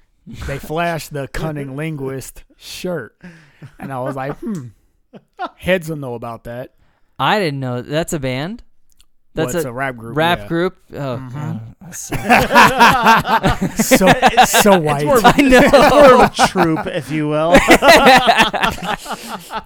They 0.48 0.58
flash 0.60 1.10
the 1.10 1.28
"CunninLynguists" 1.30 2.43
shirt, 2.58 3.19
and 3.80 3.91
I 3.93 4.00
was 4.00 4.15
like, 4.15 4.38
"Hmm, 4.39 4.67
heads 5.56 5.89
will 5.89 5.98
know 5.98 6.13
about 6.15 6.43
that." 6.46 6.76
I 7.19 7.39
didn't 7.39 7.60
know 7.60 7.82
that's 7.82 8.13
a 8.13 8.19
band. 8.19 8.63
That's 9.36 9.54
What's 9.56 9.65
a, 9.65 9.69
a, 9.69 9.74
rap 9.74 9.96
group? 9.98 10.15
rap 10.15 10.39
yeah. 10.39 10.48
group. 10.48 10.78
Oh, 10.91 10.96
Mhm. 11.17 11.34
God. 11.34 11.76
Ass. 11.88 12.12
So 13.88 14.08
so 14.46 14.80
white. 14.80 15.06
more 15.06 15.17
of 15.17 15.26
I 15.26 15.36
know. 15.41 15.62
More 15.89 16.13
of 16.24 16.32
a 16.32 16.48
troop, 16.48 16.86
if 16.88 17.12
you 17.12 17.28
will. 17.28 17.54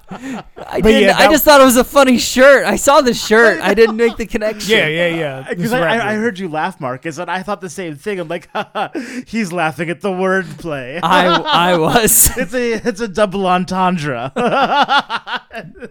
I 0.09 0.81
didn't. 0.81 1.01
yeah, 1.03 1.17
I 1.17 1.27
just 1.31 1.43
thought 1.45 1.61
it 1.61 1.65
was 1.65 1.77
a 1.77 1.83
funny 1.83 2.17
shirt. 2.17 2.65
I 2.65 2.75
saw 2.75 3.01
the 3.01 3.13
shirt. 3.13 3.61
I 3.61 3.73
didn't 3.73 3.95
make 3.97 4.17
the 4.17 4.25
connection. 4.25 4.71
yeah, 4.77 4.87
yeah, 4.87 5.07
yeah. 5.07 5.45
Because 5.49 5.63
This 5.71 5.73
I, 5.73 5.97
I, 5.97 6.11
I 6.11 6.15
heard 6.15 6.39
you 6.39 6.49
laugh, 6.49 6.79
Marcus, 6.79 7.17
and 7.17 7.29
I 7.29 7.43
thought 7.43 7.61
the 7.61 7.69
same 7.69 7.95
thing. 7.95 8.19
I'm 8.19 8.27
like, 8.27 8.49
he's 9.27 9.51
laughing 9.51 9.89
at 9.89 10.01
the 10.01 10.09
wordplay. 10.09 10.99
I 11.03 11.27
I 11.73 11.77
was. 11.79 12.35
it's 12.37 12.53
a 12.53 12.73
it's 12.87 13.01
a 13.01 13.07
double 13.07 13.45
entendre. 13.47 14.31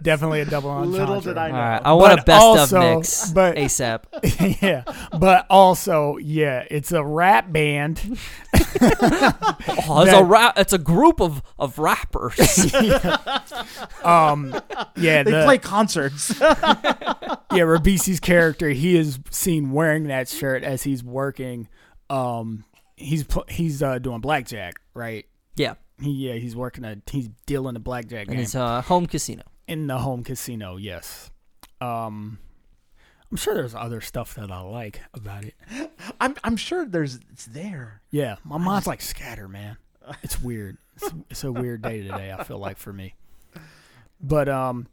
definitely 0.03 0.41
a 0.41 0.45
double 0.47 0.71
entendre. 0.71 0.99
Little 1.01 1.21
did 1.21 1.39
I 1.39 1.49
know. 1.51 1.55
right, 1.57 1.83
I 1.85 1.93
want 1.93 2.11
But 2.17 2.21
a 2.21 2.25
best 2.25 2.43
also- 2.43 2.77
of 2.81 2.97
mix 2.99 3.31
but- 3.33 3.57
ASAP. 3.57 4.61
yeah, 4.63 4.83
but 5.19 5.47
also, 5.51 6.16
yeah, 6.19 6.65
it's 6.71 6.93
a 6.93 7.05
rap 7.05 7.53
band. 7.53 8.19
Oh, 9.89 10.03
it's 10.03 10.13
a 10.13 10.23
rap. 10.23 10.59
It's 10.59 10.73
a 10.75 10.79
group 10.79 11.21
of 11.21 11.43
of 11.59 11.79
rappers. 11.79 12.73
Um, 14.05 14.53
yeah, 14.97 15.23
They 15.23 15.31
the, 15.33 15.43
play 15.45 15.59
concerts. 15.59 16.39
yeah, 16.41 17.37
Ribisi's 17.51 18.21
character, 18.21 18.69
he 18.71 18.97
is 18.97 19.19
seen 19.31 19.73
wearing 19.73 20.05
that 20.09 20.29
shirt 20.29 20.63
as 20.63 20.83
he's 20.85 21.03
working. 21.03 21.69
Um, 22.11 22.65
he's 22.97 23.25
he's 23.49 23.83
uh, 23.83 23.99
doing 23.99 24.21
blackjack, 24.21 24.75
right? 24.95 25.27
yeah, 25.57 25.75
He, 26.01 26.11
yeah, 26.29 26.35
he's 26.35 26.55
working 26.55 26.85
a 26.85 26.97
he's 27.11 27.29
dealing 27.47 27.75
a 27.77 27.81
blackjack 27.81 28.27
and 28.29 28.37
game 28.37 28.41
it's 28.41 28.55
a 28.55 28.83
home 28.83 29.07
casino. 29.07 29.43
in 29.67 29.87
the 29.87 29.99
home 29.99 30.23
casino. 30.23 30.77
Yes. 30.77 31.31
Um, 31.81 32.39
I'm 33.31 33.37
sure 33.37 33.55
there's 33.55 33.75
other 33.75 34.01
stuff 34.01 34.35
that 34.37 34.51
I 34.51 34.61
like 34.61 35.01
about 35.13 35.45
it. 35.45 35.55
I'm 36.21 36.37
I'm 36.45 36.57
sure 36.57 36.87
there's 36.87 37.19
it's 37.33 37.47
there. 37.47 38.03
Yeah, 38.11 38.37
my 38.45 38.59
mind's 38.59 38.87
like 38.87 39.01
scatter, 39.01 39.49
man. 39.49 39.77
It's 40.23 40.41
weird. 40.41 40.79
It's, 40.95 41.11
it's 41.31 41.45
a 41.45 41.51
weird 41.51 41.83
day 41.83 42.03
today. 42.03 42.33
I 42.37 42.45
feel 42.45 42.59
like 42.59 42.79
for 42.79 42.93
me. 42.93 43.15
But 44.21 44.49
um, 44.49 44.87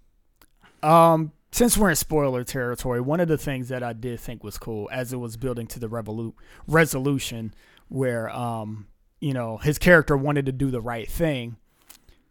um, 0.82 1.32
since 1.52 1.78
we're 1.78 1.92
in 1.92 1.96
spoiler 1.96 2.44
territory, 2.44 3.00
one 3.00 3.20
of 3.20 3.28
the 3.28 3.38
things 3.38 3.70
that 3.70 3.84
I 3.84 3.94
did 3.94 4.20
think 4.20 4.44
was 4.44 4.58
cool 4.58 4.90
as 4.92 5.14
it 5.14 5.18
was 5.18 5.38
building 5.38 5.68
to 5.68 5.80
the 5.80 5.88
revolu- 5.88 6.34
resolution, 6.68 7.54
where 7.90 8.30
um, 8.32 8.88
you 9.20 9.34
know, 9.34 9.58
his 9.58 9.78
character 9.78 10.18
wanted 10.18 10.48
to 10.48 10.52
do 10.52 10.72
the 10.72 10.82
right 10.82 11.10
thing. 11.10 11.58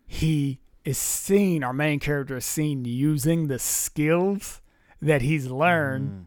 He 0.07 0.59
is 0.85 0.99
seen. 0.99 1.63
Our 1.63 1.73
main 1.73 2.01
character 2.01 2.37
is 2.39 2.45
seen 2.45 2.85
using 2.85 3.47
the 3.47 3.61
skills 3.61 4.61
that 5.03 5.21
he's 5.23 5.49
learned 5.49 6.27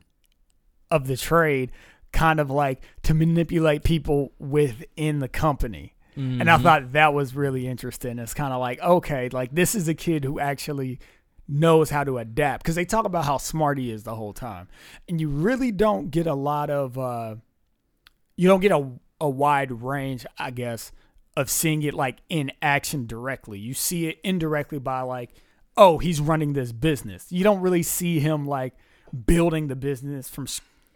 of 0.92 1.08
the 1.08 1.18
trade 1.18 1.72
kind 2.12 2.40
of 2.40 2.50
like 2.50 2.82
to 3.04 3.14
manipulate 3.14 3.84
people 3.84 4.32
within 4.40 5.20
the 5.20 5.28
company. 5.28 5.94
And 6.16 6.50
I 6.50 6.58
Mhm. 6.58 6.62
thought 6.64 6.92
that 6.94 7.14
was 7.14 7.36
really 7.36 7.68
interesting. 7.68 8.20
It's 8.20 8.34
kind 8.34 8.54
of 8.54 8.60
like, 8.62 8.80
okay, 8.82 9.28
like 9.30 9.54
this 9.54 9.76
is 9.76 9.88
a 9.90 9.94
kid 9.94 10.24
who 10.24 10.40
actually 10.40 11.00
knows 11.48 11.90
how 11.90 12.04
to 12.06 12.18
adapt 12.18 12.64
because 12.64 12.76
they 12.76 12.86
talk 12.86 13.06
about 13.06 13.26
how 13.26 13.38
smart 13.38 13.78
he 13.78 13.92
is 13.92 14.04
the 14.04 14.16
whole 14.16 14.32
time. 14.34 14.68
And 15.10 15.20
you 15.20 15.28
really 15.30 15.72
don't 15.72 16.10
get 16.12 16.26
a 16.26 16.34
lot 16.34 16.70
of, 16.70 16.98
uh, 16.98 17.36
you 18.38 18.48
don't 18.48 18.62
get 18.62 18.72
a, 18.72 18.92
a 19.20 19.30
wide 19.30 19.82
range, 19.82 20.26
I 20.38 20.52
guess, 20.52 20.92
of 21.36 21.50
seeing 21.50 21.84
it 21.84 21.94
like 21.94 22.18
in 22.30 22.52
action 22.62 23.06
directly. 23.08 23.60
You 23.60 23.74
see 23.74 24.08
it 24.08 24.20
indirectly 24.24 24.80
by 24.80 25.02
like, 25.02 25.34
oh, 25.78 25.98
he's 25.98 26.22
running 26.22 26.54
this 26.54 26.72
business. 26.72 27.32
You 27.32 27.44
don't 27.44 27.62
really 27.62 27.84
see 27.84 28.20
him 28.20 28.46
like 28.46 28.74
building 29.26 29.68
the 29.68 29.76
business 29.76 30.30
from, 30.30 30.48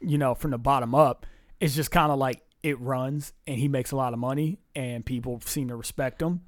you 0.01 0.17
know, 0.17 0.35
from 0.35 0.51
the 0.51 0.57
bottom 0.57 0.95
up. 0.95 1.25
It's 1.59 1.75
just 1.75 1.91
kind 1.91 2.11
of 2.11 2.19
like 2.19 2.41
it 2.63 2.79
runs 2.79 3.33
and 3.47 3.57
he 3.57 3.67
makes 3.67 3.91
a 3.91 3.95
lot 3.95 4.13
of 4.13 4.19
money 4.19 4.59
and 4.75 5.05
people 5.05 5.41
seem 5.45 5.67
to 5.69 5.75
respect 5.75 6.21
him. 6.21 6.41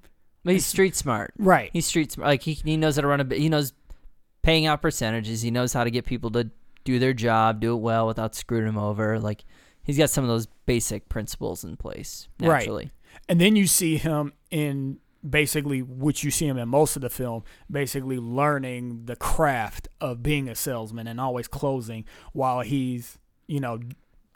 But 0.44 0.54
he's 0.54 0.66
street 0.66 0.96
smart. 0.96 1.34
Right. 1.38 1.70
He's 1.72 1.86
street 1.86 2.12
smart. 2.12 2.28
Like 2.28 2.44
he 2.44 2.54
he 2.54 2.78
knows 2.78 2.96
how 2.96 3.02
to 3.02 3.08
run 3.08 3.22
a. 3.22 3.36
He 3.36 3.48
knows 3.48 3.74
paying 4.42 4.66
out 4.66 4.82
percentages. 4.82 5.42
He 5.42 5.52
knows 5.52 5.74
how 5.74 5.84
to 5.84 5.92
get 5.92 6.06
people 6.06 6.32
to 6.32 6.50
do 6.84 6.98
their 6.98 7.14
job, 7.14 7.60
do 7.60 7.74
it 7.76 7.80
well 7.80 8.08
without 8.08 8.34
screwing 8.34 8.66
them 8.66 8.78
over. 8.78 9.20
Like 9.20 9.44
he's 9.84 9.98
got 9.98 10.10
some 10.10 10.24
of 10.24 10.30
those 10.30 10.48
basic 10.66 11.10
principles 11.10 11.64
in 11.64 11.78
place 11.78 12.28
Right. 12.50 12.92
And 13.30 13.40
then 13.40 13.56
you 13.56 13.68
see 13.68 13.98
him 13.98 14.34
in 14.50 15.00
basically 15.28 15.82
which 15.82 16.24
you 16.24 16.32
see 16.32 16.48
him 16.48 16.58
in 16.58 16.68
most 16.70 16.96
of 16.96 17.02
the 17.02 17.10
film, 17.10 17.44
basically 17.70 18.18
learning 18.18 19.06
the 19.06 19.16
craft 19.16 19.88
of 20.00 20.24
being 20.24 20.50
a 20.50 20.56
salesman 20.56 21.08
and 21.08 21.20
always 21.20 21.48
closing 21.48 22.06
while 22.34 22.62
he's, 22.62 23.18
you 23.48 23.60
know, 23.60 23.80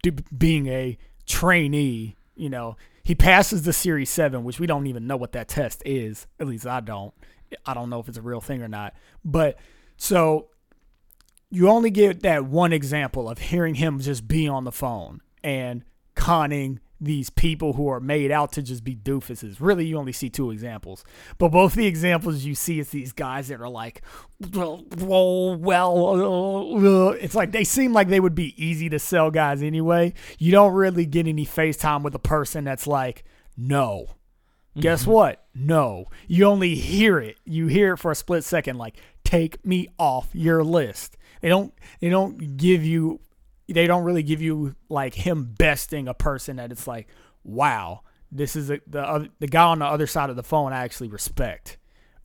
d- 0.03 0.11
being 0.35 0.67
a 0.67 0.97
trainee. 1.25 2.15
You 2.35 2.49
know, 2.49 2.75
he 3.03 3.15
passes 3.15 3.63
the 3.63 3.73
Series 3.73 4.09
7, 4.09 4.43
which 4.43 4.59
we 4.59 4.67
don't 4.67 4.87
even 4.87 5.07
know 5.07 5.17
what 5.17 5.31
that 5.33 5.47
test 5.47 5.81
is. 5.85 6.27
At 6.39 6.47
least 6.47 6.67
I 6.67 6.81
don't. 6.81 7.13
I 7.65 7.73
don't 7.73 7.89
know 7.89 7.99
if 7.99 8.09
it's 8.09 8.17
a 8.17 8.21
real 8.21 8.41
thing 8.41 8.61
or 8.61 8.67
not. 8.67 8.93
But 9.23 9.57
so 9.97 10.49
you 11.49 11.69
only 11.69 11.89
get 11.89 12.21
that 12.23 12.45
one 12.45 12.73
example 12.73 13.29
of 13.29 13.37
hearing 13.37 13.75
him 13.75 13.99
just 13.99 14.27
be 14.27 14.47
on 14.47 14.63
the 14.63 14.71
phone 14.71 15.21
and 15.43 15.83
conning 16.15 16.79
these 17.05 17.29
people 17.29 17.73
who 17.73 17.87
are 17.87 17.99
made 17.99 18.31
out 18.31 18.51
to 18.53 18.61
just 18.61 18.83
be 18.83 18.95
doofuses. 18.95 19.57
Really, 19.59 19.85
you 19.85 19.97
only 19.97 20.11
see 20.11 20.29
two 20.29 20.51
examples. 20.51 21.03
But 21.37 21.49
both 21.49 21.73
the 21.73 21.87
examples 21.87 22.43
you 22.43 22.55
see 22.55 22.79
is 22.79 22.89
these 22.89 23.13
guys 23.13 23.47
that 23.47 23.61
are 23.61 23.69
like, 23.69 24.01
well, 24.51 24.83
well, 24.97 25.57
well, 25.57 27.07
uh, 27.07 27.11
it's 27.11 27.35
like 27.35 27.51
they 27.51 27.63
seem 27.63 27.93
like 27.93 28.09
they 28.09 28.19
would 28.19 28.35
be 28.35 28.53
easy 28.63 28.89
to 28.89 28.99
sell 28.99 29.31
guys 29.31 29.63
anyway. 29.63 30.13
You 30.37 30.51
don't 30.51 30.73
really 30.73 31.05
get 31.05 31.27
any 31.27 31.45
FaceTime 31.45 32.03
with 32.03 32.15
a 32.15 32.19
person 32.19 32.65
that's 32.65 32.87
like, 32.87 33.23
no. 33.55 34.07
Guess 34.77 35.07
what? 35.07 35.45
No. 35.53 36.07
You 36.27 36.45
only 36.45 36.75
hear 36.75 37.17
it. 37.17 37.37
You 37.45 37.67
hear 37.67 37.93
it 37.93 37.97
for 37.97 38.11
a 38.11 38.15
split 38.15 38.43
second 38.43 38.77
like 38.77 38.97
take 39.23 39.65
me 39.65 39.87
off 39.97 40.29
your 40.33 40.63
list. 40.65 41.17
They 41.41 41.47
don't 41.47 41.73
they 42.01 42.09
don't 42.09 42.57
give 42.57 42.83
you 42.83 43.21
they 43.67 43.87
don't 43.87 44.03
really 44.03 44.23
give 44.23 44.41
you 44.41 44.75
like 44.89 45.15
him 45.15 45.53
besting 45.57 46.07
a 46.07 46.13
person 46.13 46.57
that 46.57 46.71
it's 46.71 46.87
like, 46.87 47.07
wow, 47.43 48.01
this 48.31 48.55
is 48.55 48.69
a, 48.69 48.79
the 48.87 49.29
the 49.39 49.47
guy 49.47 49.63
on 49.63 49.79
the 49.79 49.85
other 49.85 50.07
side 50.07 50.29
of 50.29 50.35
the 50.35 50.43
phone 50.43 50.73
I 50.73 50.83
actually 50.83 51.09
respect, 51.09 51.77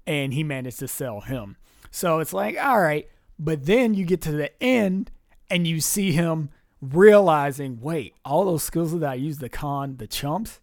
and 0.07 0.35
he 0.35 0.43
managed 0.43 0.81
to 0.81 0.89
sell 0.89 1.21
him. 1.21 1.57
So 1.91 2.21
it's 2.21 2.33
like, 2.33 2.57
all 2.63 2.81
right, 2.81 3.09
but 3.39 3.67
then 3.67 3.95
you 3.95 4.05
get 4.05 4.21
to 4.23 4.33
the 4.33 4.63
end 4.63 5.11
and 5.51 5.67
you 5.67 5.81
see 5.81 6.13
him 6.13 6.51
realizing, 6.81 7.81
wait, 7.81 8.15
all 8.25 8.45
those 8.45 8.63
skills 8.63 8.99
that 8.99 9.11
I 9.11 9.15
used 9.15 9.41
to 9.41 9.49
con 9.49 9.97
the 9.97 10.07
chumps, 10.07 10.61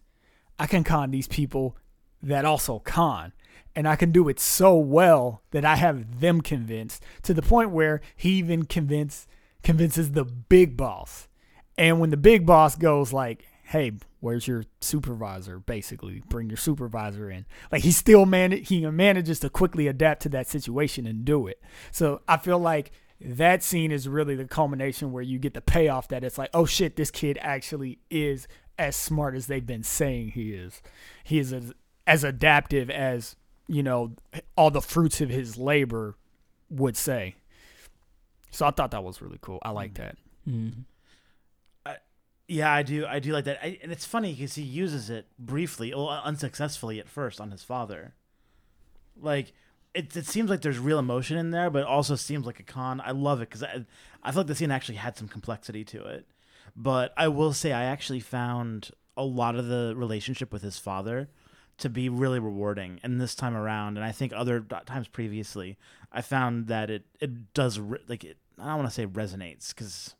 I 0.58 0.66
can 0.66 0.84
con 0.84 1.10
these 1.10 1.28
people 1.28 1.76
that 2.22 2.44
also 2.44 2.78
con. 2.78 3.32
And 3.76 3.86
I 3.86 3.94
can 3.94 4.10
do 4.10 4.28
it 4.28 4.40
so 4.40 4.76
well 4.76 5.42
that 5.52 5.64
I 5.64 5.76
have 5.76 6.20
them 6.20 6.40
convinced 6.40 7.02
to 7.22 7.34
the 7.34 7.42
point 7.42 7.70
where 7.70 8.00
he 8.16 8.30
even 8.30 8.64
convinced 8.64 9.28
convinces 9.62 10.12
the 10.12 10.24
big 10.24 10.76
boss. 10.76 11.28
And 11.76 12.00
when 12.00 12.10
the 12.10 12.16
big 12.16 12.46
boss 12.46 12.74
goes 12.74 13.12
like, 13.12 13.44
"Hey, 13.64 13.92
where's 14.20 14.48
your 14.48 14.64
supervisor?" 14.80 15.58
Basically, 15.58 16.22
bring 16.28 16.48
your 16.48 16.56
supervisor 16.56 17.30
in. 17.30 17.46
Like 17.70 17.82
he 17.82 17.92
still 17.92 18.26
man 18.26 18.52
he 18.52 18.84
manages 18.86 19.40
to 19.40 19.50
quickly 19.50 19.86
adapt 19.86 20.22
to 20.22 20.28
that 20.30 20.48
situation 20.48 21.06
and 21.06 21.24
do 21.24 21.46
it. 21.46 21.62
So 21.92 22.22
I 22.26 22.36
feel 22.36 22.58
like 22.58 22.90
that 23.20 23.62
scene 23.62 23.90
is 23.90 24.08
really 24.08 24.36
the 24.36 24.44
culmination 24.44 25.12
where 25.12 25.22
you 25.22 25.38
get 25.38 25.54
the 25.54 25.60
payoff 25.60 26.08
that 26.08 26.22
it's 26.24 26.38
like, 26.38 26.50
oh 26.54 26.66
shit, 26.66 26.96
this 26.96 27.10
kid 27.10 27.38
actually 27.40 27.98
is 28.10 28.46
as 28.78 28.94
smart 28.94 29.34
as 29.34 29.46
they've 29.46 29.66
been 29.66 29.82
saying 29.82 30.30
he 30.30 30.52
is. 30.52 30.80
He 31.24 31.38
is 31.38 31.52
as, 31.52 31.72
as 32.06 32.22
adaptive 32.22 32.90
as 32.90 33.36
you 33.66 33.82
know 33.82 34.12
all 34.56 34.70
the 34.70 34.80
fruits 34.80 35.20
of 35.20 35.30
his 35.30 35.56
labor 35.58 36.16
would 36.70 36.96
say. 36.96 37.34
So 38.50 38.66
I 38.66 38.70
thought 38.70 38.90
that 38.92 39.04
was 39.04 39.20
really 39.20 39.38
cool. 39.40 39.58
I 39.62 39.70
like 39.70 39.94
that. 39.94 40.16
Mhm. 40.48 40.84
Yeah, 42.50 42.72
I 42.72 42.82
do. 42.82 43.04
I 43.04 43.18
do 43.18 43.32
like 43.32 43.44
that, 43.44 43.58
I, 43.62 43.78
and 43.82 43.92
it's 43.92 44.06
funny 44.06 44.32
because 44.32 44.54
he 44.54 44.62
uses 44.62 45.10
it 45.10 45.26
briefly, 45.38 45.92
well, 45.94 46.08
unsuccessfully 46.08 46.98
at 46.98 47.06
first 47.06 47.42
on 47.42 47.50
his 47.50 47.62
father. 47.62 48.14
Like 49.20 49.52
it, 49.92 50.16
it 50.16 50.24
seems 50.24 50.48
like 50.48 50.62
there's 50.62 50.78
real 50.78 50.98
emotion 50.98 51.36
in 51.36 51.50
there, 51.50 51.68
but 51.68 51.80
it 51.80 51.86
also 51.86 52.14
seems 52.14 52.46
like 52.46 52.58
a 52.58 52.62
con. 52.62 53.02
I 53.04 53.10
love 53.10 53.42
it 53.42 53.50
because 53.50 53.62
I, 53.62 53.84
I 54.22 54.30
feel 54.32 54.40
like 54.40 54.46
the 54.46 54.54
scene 54.54 54.70
actually 54.70 54.94
had 54.96 55.14
some 55.14 55.28
complexity 55.28 55.84
to 55.84 56.02
it. 56.06 56.26
But 56.74 57.12
I 57.18 57.28
will 57.28 57.52
say, 57.52 57.72
I 57.72 57.84
actually 57.84 58.20
found 58.20 58.92
a 59.14 59.24
lot 59.24 59.54
of 59.56 59.66
the 59.66 59.92
relationship 59.94 60.50
with 60.50 60.62
his 60.62 60.78
father 60.78 61.28
to 61.78 61.88
be 61.88 62.08
really 62.08 62.38
rewarding, 62.38 63.00
and 63.02 63.20
this 63.20 63.34
time 63.34 63.56
around, 63.56 63.96
and 63.96 64.04
I 64.04 64.12
think 64.12 64.32
other 64.34 64.60
times 64.86 65.08
previously, 65.08 65.78
I 66.12 66.22
found 66.22 66.66
that 66.68 66.90
it 66.90 67.04
it 67.20 67.52
does 67.54 67.78
re- 67.78 67.98
like 68.08 68.24
it. 68.24 68.36
I 68.58 68.66
don't 68.66 68.78
want 68.78 68.88
to 68.88 68.94
say 68.94 69.06
resonates 69.06 69.68
because 69.74 70.14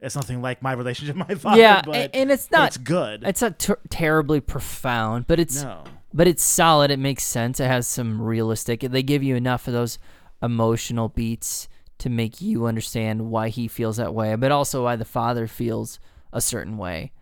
it's 0.00 0.16
nothing 0.16 0.40
like 0.42 0.62
my 0.62 0.72
relationship 0.72 1.16
with 1.18 1.28
my 1.28 1.34
father. 1.34 1.60
yeah, 1.60 1.82
but, 1.84 2.10
and 2.14 2.30
it's 2.30 2.50
not. 2.50 2.68
it's 2.68 2.76
good. 2.78 3.22
It's 3.24 3.42
not 3.42 3.58
ter- 3.58 3.80
terribly 3.90 4.40
profound, 4.40 5.26
but 5.26 5.38
it's 5.38 5.62
no. 5.62 5.84
but 6.12 6.26
it's 6.26 6.42
solid. 6.42 6.90
It 6.90 6.98
makes 6.98 7.24
sense. 7.24 7.60
It 7.60 7.66
has 7.66 7.86
some 7.86 8.20
realistic. 8.20 8.80
They 8.80 9.02
give 9.02 9.22
you 9.22 9.36
enough 9.36 9.66
of 9.66 9.74
those 9.74 9.98
emotional 10.42 11.08
beats 11.08 11.68
to 11.98 12.10
make 12.10 12.40
you 12.40 12.66
understand 12.66 13.30
why 13.30 13.48
he 13.48 13.68
feels 13.68 13.96
that 13.98 14.12
way, 14.14 14.34
but 14.34 14.50
also 14.50 14.82
why 14.84 14.96
the 14.96 15.04
father 15.04 15.46
feels 15.46 16.00
a 16.32 16.40
certain 16.40 16.76
way. 16.76 17.12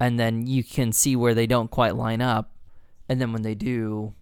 and 0.00 0.18
then 0.18 0.46
you 0.46 0.64
can 0.64 0.90
see 0.92 1.14
where 1.14 1.34
they 1.34 1.46
don't 1.46 1.70
quite 1.70 1.94
line 1.94 2.20
up, 2.20 2.50
and 3.08 3.20
then 3.20 3.32
when 3.32 3.42
they 3.42 3.54
do, 3.54 4.14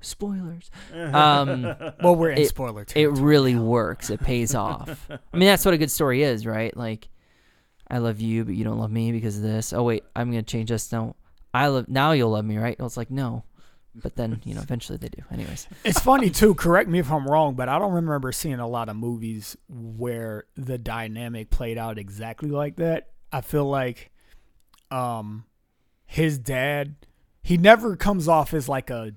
spoilers. 0.00 0.70
Um, 0.94 1.62
Well, 2.02 2.16
we're 2.16 2.30
in 2.30 2.38
It- 2.38 2.48
spoiler 2.48 2.82
it 2.82 2.88
territory. 2.88 3.22
really 3.22 3.54
works. 3.56 4.10
It 4.10 4.20
pays 4.20 4.54
off. 4.54 5.08
I 5.10 5.36
mean, 5.36 5.46
that's 5.46 5.64
what 5.64 5.74
a 5.74 5.78
good 5.78 5.90
story 5.90 6.22
is, 6.22 6.46
right? 6.46 6.76
Like, 6.76 7.08
I 7.90 7.98
love 7.98 8.20
you, 8.20 8.44
but 8.44 8.54
you 8.54 8.64
don't 8.64 8.78
love 8.78 8.90
me 8.90 9.12
because 9.12 9.36
of 9.36 9.42
this. 9.42 9.72
Oh 9.72 9.82
wait, 9.82 10.04
I'm 10.16 10.30
gonna 10.30 10.42
change 10.42 10.70
this. 10.70 10.90
No, 10.92 11.16
I 11.52 11.68
love 11.68 11.88
now. 11.88 12.12
You'll 12.12 12.30
love 12.30 12.44
me, 12.44 12.56
right? 12.58 12.76
It's 12.78 12.96
like 12.96 13.10
no, 13.10 13.44
but 13.94 14.16
then 14.16 14.40
you 14.44 14.54
know 14.54 14.62
eventually 14.62 14.96
they 14.98 15.08
do. 15.08 15.22
Anyways, 15.30 15.68
It's 15.84 16.00
funny 16.00 16.30
too. 16.30 16.54
Correct 16.54 16.88
me 16.88 16.98
if 16.98 17.12
I'm 17.12 17.26
wrong, 17.26 17.54
but 17.54 17.68
I 17.68 17.78
don't 17.78 17.92
remember 17.92 18.32
seeing 18.32 18.58
a 18.58 18.66
lot 18.66 18.88
of 18.88 18.96
movies 18.96 19.56
where 19.68 20.46
the 20.56 20.78
dynamic 20.78 21.50
played 21.50 21.76
out 21.78 21.98
exactly 21.98 22.48
like 22.48 22.76
that. 22.76 23.10
I 23.30 23.42
feel 23.42 23.66
like, 23.66 24.10
um, 24.90 25.44
his 26.06 26.38
dad, 26.38 26.94
he 27.44 27.56
never 27.56 27.94
comes 27.94 28.26
off 28.26 28.52
as 28.52 28.68
like 28.68 28.90
a 28.90 29.12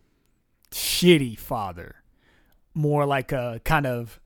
shitty 0.71 1.39
father, 1.39 1.95
more 2.75 3.05
like 3.05 3.31
a 3.31 3.59
kind 3.63 3.87
of 3.87 4.19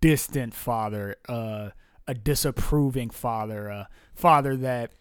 distant 0.00 0.54
father, 0.54 1.16
uh, 1.28 1.70
a 2.06 2.14
disapproving 2.14 3.10
father, 3.10 3.68
a 3.68 3.88
father 4.14 4.56
that 4.56 4.92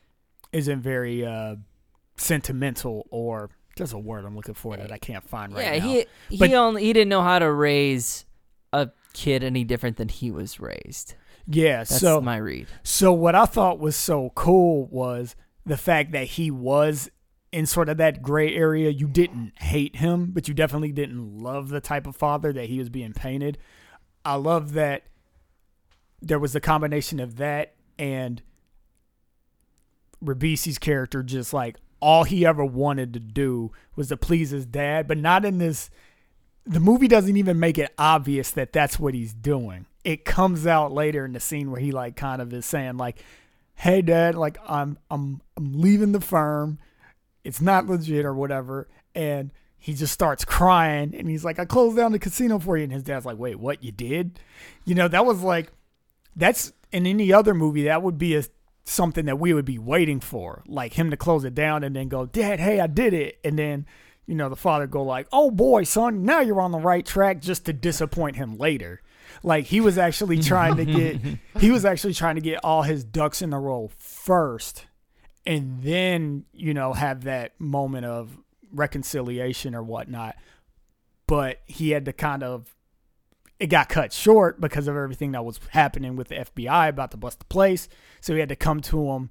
isn't 0.51 0.81
very 0.81 1.25
uh 1.25 1.55
sentimental 2.15 3.05
or 3.11 3.49
there's 3.75 3.93
a 3.93 3.99
word 3.99 4.25
I'm 4.25 4.35
looking 4.35 4.55
for 4.55 4.75
that 4.77 4.91
I 4.91 4.97
can't 4.97 5.23
find 5.23 5.53
right 5.53 5.63
yeah, 5.75 5.77
now. 5.79 5.85
he 5.85 6.05
he 6.29 6.37
But- 6.37 6.51
only 6.53 6.83
he 6.83 6.93
didn't 6.93 7.09
know 7.09 7.21
how 7.21 7.37
to 7.39 7.51
raise 7.51 8.25
a 8.73 8.89
kid 9.13 9.43
any 9.43 9.63
different 9.63 9.97
than 9.97 10.09
he 10.09 10.31
was 10.31 10.59
raised. 10.59 11.13
Yeah, 11.47 11.77
That's 11.79 11.99
so 11.99 12.19
my 12.21 12.37
read. 12.37 12.67
so 12.83 13.13
what 13.13 13.35
I 13.35 13.45
thought 13.45 13.79
was 13.79 13.95
so 13.95 14.31
cool 14.35 14.87
was 14.87 15.35
the 15.65 15.77
fact 15.77 16.11
that 16.13 16.25
he 16.27 16.49
was 16.49 17.09
in 17.51 17.65
sort 17.65 17.89
of 17.89 17.97
that 17.97 18.21
gray 18.21 18.55
area. 18.55 18.89
You 18.89 19.07
didn't 19.07 19.53
hate 19.59 19.97
him, 19.97 20.31
but 20.31 20.47
you 20.47 20.53
definitely 20.53 20.91
didn't 20.91 21.41
love 21.41 21.69
the 21.69 21.81
type 21.81 22.07
of 22.07 22.15
father 22.15 22.51
that 22.53 22.65
he 22.65 22.79
was 22.79 22.89
being 22.89 23.13
painted. 23.13 23.57
I 24.25 24.35
love 24.35 24.73
that 24.73 25.03
there 26.21 26.39
was 26.39 26.55
a 26.55 26.59
combination 26.59 27.19
of 27.19 27.37
that 27.37 27.73
and 27.97 28.41
Ribisi's 30.23 30.77
character 30.77 31.23
just 31.23 31.53
like 31.53 31.77
all 31.99 32.23
he 32.23 32.45
ever 32.45 32.65
wanted 32.65 33.13
to 33.13 33.19
do 33.19 33.71
was 33.95 34.09
to 34.09 34.17
please 34.17 34.49
his 34.51 34.65
dad, 34.65 35.07
but 35.07 35.17
not 35.17 35.45
in 35.45 35.57
this 35.57 35.89
the 36.65 36.79
movie 36.81 37.07
doesn't 37.07 37.37
even 37.37 37.59
make 37.59 37.77
it 37.77 37.93
obvious 37.97 38.51
that 38.51 38.73
that's 38.73 38.99
what 38.99 39.13
he's 39.13 39.33
doing. 39.33 39.85
It 40.03 40.25
comes 40.25 40.67
out 40.67 40.91
later 40.91 41.23
in 41.23 41.31
the 41.31 41.39
scene 41.39 41.71
where 41.71 41.79
he 41.79 41.91
like 41.91 42.15
kind 42.15 42.41
of 42.41 42.53
is 42.53 42.65
saying 42.65 42.97
like, 42.97 43.23
"Hey 43.75 44.01
dad, 44.01 44.35
like 44.35 44.57
I'm 44.67 44.97
I'm 45.09 45.41
I'm 45.55 45.73
leaving 45.79 46.11
the 46.11 46.21
firm. 46.21 46.79
It's 47.47 47.61
not 47.61 47.87
legit 47.87 48.25
or 48.25 48.33
whatever." 48.33 48.87
And 49.15 49.51
he 49.77 49.93
just 49.93 50.13
starts 50.13 50.43
crying 50.45 51.15
and 51.15 51.29
he's 51.29 51.45
like, 51.45 51.59
"I 51.59 51.65
closed 51.65 51.97
down 51.97 52.11
the 52.11 52.19
casino 52.19 52.59
for 52.59 52.77
you." 52.77 52.83
And 52.83 52.93
his 52.93 53.03
dad's 53.03 53.25
like, 53.25 53.37
"Wait, 53.37 53.59
what? 53.59 53.83
You 53.83 53.91
did?" 53.91 54.39
You 54.85 54.95
know, 54.95 55.07
that 55.07 55.25
was 55.25 55.41
like 55.41 55.71
that's 56.35 56.73
in 56.91 57.05
any 57.05 57.33
other 57.33 57.53
movie 57.53 57.83
that 57.83 58.03
would 58.03 58.17
be 58.17 58.35
a 58.35 58.43
something 58.85 59.25
that 59.25 59.39
we 59.39 59.53
would 59.53 59.65
be 59.65 59.77
waiting 59.77 60.19
for, 60.19 60.63
like 60.67 60.93
him 60.93 61.11
to 61.11 61.17
close 61.17 61.43
it 61.43 61.53
down 61.53 61.83
and 61.83 61.95
then 61.95 62.07
go, 62.07 62.25
"Dad, 62.25 62.59
hey, 62.59 62.79
I 62.79 62.87
did 62.87 63.13
it," 63.13 63.39
and 63.43 63.57
then 63.57 63.85
you 64.25 64.35
know 64.35 64.49
the 64.49 64.55
father 64.55 64.87
go 64.87 65.03
like, 65.03 65.27
"Oh 65.31 65.51
boy, 65.51 65.83
son, 65.83 66.23
now 66.23 66.39
you're 66.41 66.61
on 66.61 66.71
the 66.71 66.79
right 66.79 67.05
track," 67.05 67.41
just 67.41 67.65
to 67.65 67.73
disappoint 67.73 68.35
him 68.35 68.57
later. 68.57 69.01
Like 69.43 69.65
he 69.65 69.81
was 69.81 69.97
actually 69.97 70.39
trying 70.39 70.77
to 70.77 70.85
get, 70.85 71.19
he 71.59 71.69
was 71.69 71.85
actually 71.85 72.13
trying 72.13 72.35
to 72.35 72.41
get 72.41 72.63
all 72.63 72.83
his 72.83 73.03
ducks 73.03 73.41
in 73.41 73.53
a 73.53 73.59
row 73.59 73.89
first, 73.97 74.85
and 75.47 75.81
then 75.81 76.43
you 76.53 76.75
know 76.75 76.93
have 76.93 77.23
that 77.23 77.59
moment 77.59 78.05
of 78.05 78.37
reconciliation 78.71 79.73
or 79.73 79.81
whatnot. 79.81 80.35
But 81.25 81.61
he 81.65 81.89
had 81.91 82.05
to 82.05 82.13
kind 82.13 82.43
of 82.43 82.75
it 83.59 83.67
got 83.67 83.89
cut 83.89 84.13
short 84.13 84.61
because 84.61 84.87
of 84.87 84.95
everything 84.95 85.31
that 85.31 85.43
was 85.43 85.59
happening 85.69 86.15
with 86.15 86.27
the 86.27 86.35
FBI 86.35 86.89
about 86.89 87.11
to 87.11 87.17
bust 87.17 87.39
the 87.39 87.45
place. 87.45 87.89
So 88.21 88.33
he 88.33 88.39
had 88.39 88.49
to 88.49 88.55
come 88.55 88.81
to 88.81 89.09
him 89.11 89.29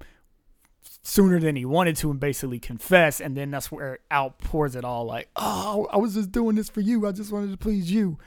sooner 1.01 1.39
than 1.39 1.55
he 1.55 1.63
wanted 1.63 1.95
to 1.97 2.11
and 2.11 2.19
basically 2.19 2.59
confess. 2.59 3.21
And 3.21 3.37
then 3.37 3.51
that's 3.51 3.71
where 3.71 3.95
it 3.95 4.01
outpours 4.11 4.75
it 4.75 4.83
all 4.83 5.05
like, 5.05 5.29
oh, 5.37 5.87
I 5.91 5.97
was 5.97 6.15
just 6.15 6.31
doing 6.31 6.57
this 6.57 6.67
for 6.67 6.81
you. 6.81 7.07
I 7.07 7.13
just 7.13 7.31
wanted 7.31 7.51
to 7.51 7.57
please 7.57 7.89
you. 7.89 8.17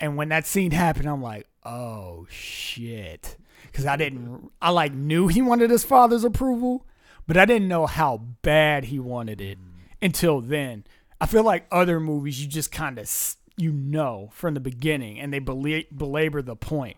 And 0.00 0.16
when 0.16 0.28
that 0.28 0.46
scene 0.46 0.72
happened, 0.72 1.08
I'm 1.08 1.22
like, 1.22 1.46
oh 1.64 2.26
shit. 2.28 3.38
Because 3.64 3.86
I 3.86 3.96
didn't, 3.96 4.50
I 4.60 4.70
like 4.70 4.92
knew 4.92 5.28
he 5.28 5.40
wanted 5.40 5.70
his 5.70 5.84
father's 5.84 6.24
approval, 6.24 6.86
but 7.28 7.36
I 7.36 7.44
didn't 7.44 7.68
know 7.68 7.86
how 7.86 8.16
bad 8.42 8.86
he 8.86 8.98
wanted 8.98 9.40
it 9.40 9.58
mm. 9.58 9.64
until 10.02 10.40
then. 10.40 10.84
I 11.20 11.26
feel 11.26 11.44
like 11.44 11.66
other 11.70 12.00
movies, 12.00 12.40
you 12.42 12.48
just 12.48 12.72
kind 12.72 12.98
of, 12.98 13.36
you 13.56 13.70
know, 13.70 14.30
from 14.32 14.54
the 14.54 14.60
beginning, 14.60 15.20
and 15.20 15.32
they 15.32 15.38
belabor 15.38 16.42
the 16.42 16.56
point. 16.56 16.96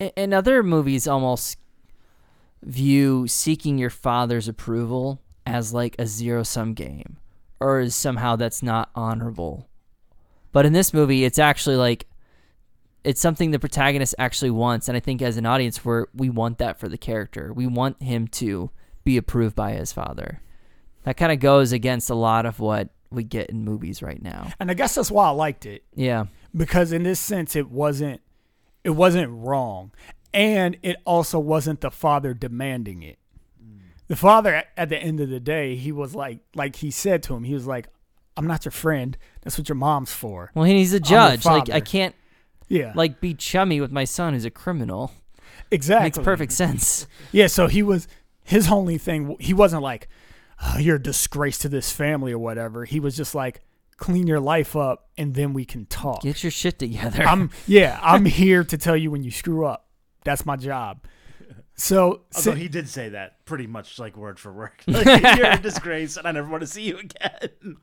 A- 0.00 0.18
And 0.18 0.34
other 0.34 0.62
movies 0.62 1.06
almost 1.06 1.58
view 2.62 3.28
seeking 3.28 3.78
your 3.78 3.90
father's 3.90 4.48
approval 4.48 5.22
as 5.46 5.72
like 5.72 5.94
a 5.98 6.06
zero 6.06 6.42
sum 6.42 6.74
game 6.74 7.18
or 7.60 7.78
as 7.78 7.94
somehow 7.94 8.34
that's 8.36 8.62
not 8.62 8.90
honorable. 8.94 9.68
But 10.50 10.66
in 10.66 10.72
this 10.72 10.92
movie, 10.92 11.24
it's 11.24 11.38
actually 11.38 11.76
like 11.76 12.06
it's 13.04 13.20
something 13.20 13.52
the 13.52 13.60
protagonist 13.60 14.16
actually 14.18 14.50
wants, 14.50 14.88
and 14.88 14.96
I 14.96 15.00
think 15.00 15.22
as 15.22 15.36
an 15.36 15.46
audience, 15.46 15.84
we're 15.84 16.06
we 16.12 16.30
want 16.30 16.58
that 16.58 16.80
for 16.80 16.88
the 16.88 16.98
character. 16.98 17.52
We 17.52 17.66
want 17.66 18.02
him 18.02 18.26
to 18.28 18.70
be 19.06 19.16
approved 19.16 19.56
by 19.56 19.72
his 19.72 19.90
father. 19.92 20.42
That 21.04 21.16
kind 21.16 21.32
of 21.32 21.38
goes 21.40 21.72
against 21.72 22.10
a 22.10 22.14
lot 22.14 22.44
of 22.44 22.60
what 22.60 22.90
we 23.10 23.22
get 23.24 23.48
in 23.48 23.64
movies 23.64 24.02
right 24.02 24.20
now. 24.20 24.52
And 24.60 24.70
I 24.70 24.74
guess 24.74 24.94
that's 24.96 25.10
why 25.10 25.26
I 25.28 25.30
liked 25.30 25.64
it. 25.64 25.84
Yeah, 25.94 26.26
because 26.54 26.92
in 26.92 27.04
this 27.04 27.18
sense 27.20 27.56
it 27.56 27.70
wasn't 27.70 28.20
it 28.84 28.90
wasn't 28.90 29.30
wrong 29.32 29.92
and 30.34 30.76
it 30.82 30.96
also 31.04 31.38
wasn't 31.38 31.80
the 31.80 31.90
father 31.90 32.34
demanding 32.34 33.02
it 33.02 33.18
the 34.08 34.14
father 34.16 34.54
at- 34.54 34.68
at 34.76 34.88
the 34.88 34.96
end 34.98 35.18
of 35.20 35.28
the 35.28 35.40
day 35.40 35.74
he 35.76 35.90
was 35.90 36.14
like 36.14 36.38
like 36.54 36.76
he 36.76 36.90
said 36.90 37.20
to 37.22 37.34
him 37.34 37.42
he 37.44 37.52
was 37.54 37.66
like 37.66 37.88
i'm 38.36 38.46
not 38.46 38.64
your 38.64 38.70
friend 38.72 39.16
that's 39.42 39.58
what 39.58 39.68
your 39.68 39.74
mom's 39.76 40.12
for 40.12 40.50
well, 40.54 40.64
he's 40.64 40.92
a 40.92 41.00
judge. 41.00 41.44
Like 41.44 41.68
I 41.70 41.80
can't 41.80 42.14
yeah 42.68 42.92
like 42.94 43.20
be 43.20 43.34
chummy 43.34 43.80
with 43.80 43.90
my 43.90 44.04
son 44.04 44.34
who's 44.34 44.44
a 44.44 44.50
criminal. 44.50 45.10
exactly 45.70 46.04
Makes 46.06 46.18
perfect 46.18 46.52
sense. 46.52 47.06
yeah 47.32 47.46
so 47.48 47.66
he 47.66 47.82
was 47.82 48.06
his 48.46 48.70
only 48.70 48.96
thing 48.98 49.36
he 49.40 49.52
wasn't 49.52 49.82
like 49.82 50.08
oh, 50.64 50.78
you're 50.78 50.96
a 50.96 51.02
disgrace 51.02 51.58
to 51.58 51.68
this 51.68 51.92
family 51.92 52.32
or 52.32 52.38
whatever 52.38 52.84
he 52.84 52.98
was 53.00 53.16
just 53.16 53.34
like 53.34 53.60
clean 53.98 54.26
your 54.26 54.40
life 54.40 54.74
up 54.76 55.08
and 55.18 55.34
then 55.34 55.52
we 55.52 55.64
can 55.64 55.86
talk 55.86 56.22
Get 56.22 56.42
your 56.42 56.50
shit 56.50 56.78
together. 56.78 57.22
I'm 57.22 57.50
yeah, 57.66 57.98
I'm 58.02 58.24
here 58.24 58.62
to 58.64 58.76
tell 58.78 58.96
you 58.96 59.10
when 59.10 59.22
you 59.22 59.30
screw 59.30 59.64
up. 59.66 59.86
That's 60.24 60.44
my 60.44 60.56
job. 60.56 61.04
So, 61.78 62.22
Although 62.34 62.54
si- 62.54 62.60
he 62.60 62.68
did 62.68 62.88
say 62.88 63.10
that 63.10 63.44
pretty 63.44 63.66
much 63.66 63.98
like 63.98 64.16
word 64.16 64.38
for 64.38 64.50
word. 64.52 64.70
Like, 64.86 65.36
you're 65.36 65.46
a 65.50 65.58
disgrace, 65.58 66.16
and 66.16 66.26
I 66.26 66.32
never 66.32 66.48
want 66.48 66.62
to 66.62 66.66
see 66.66 66.82
you 66.82 66.98
again. 66.98 67.76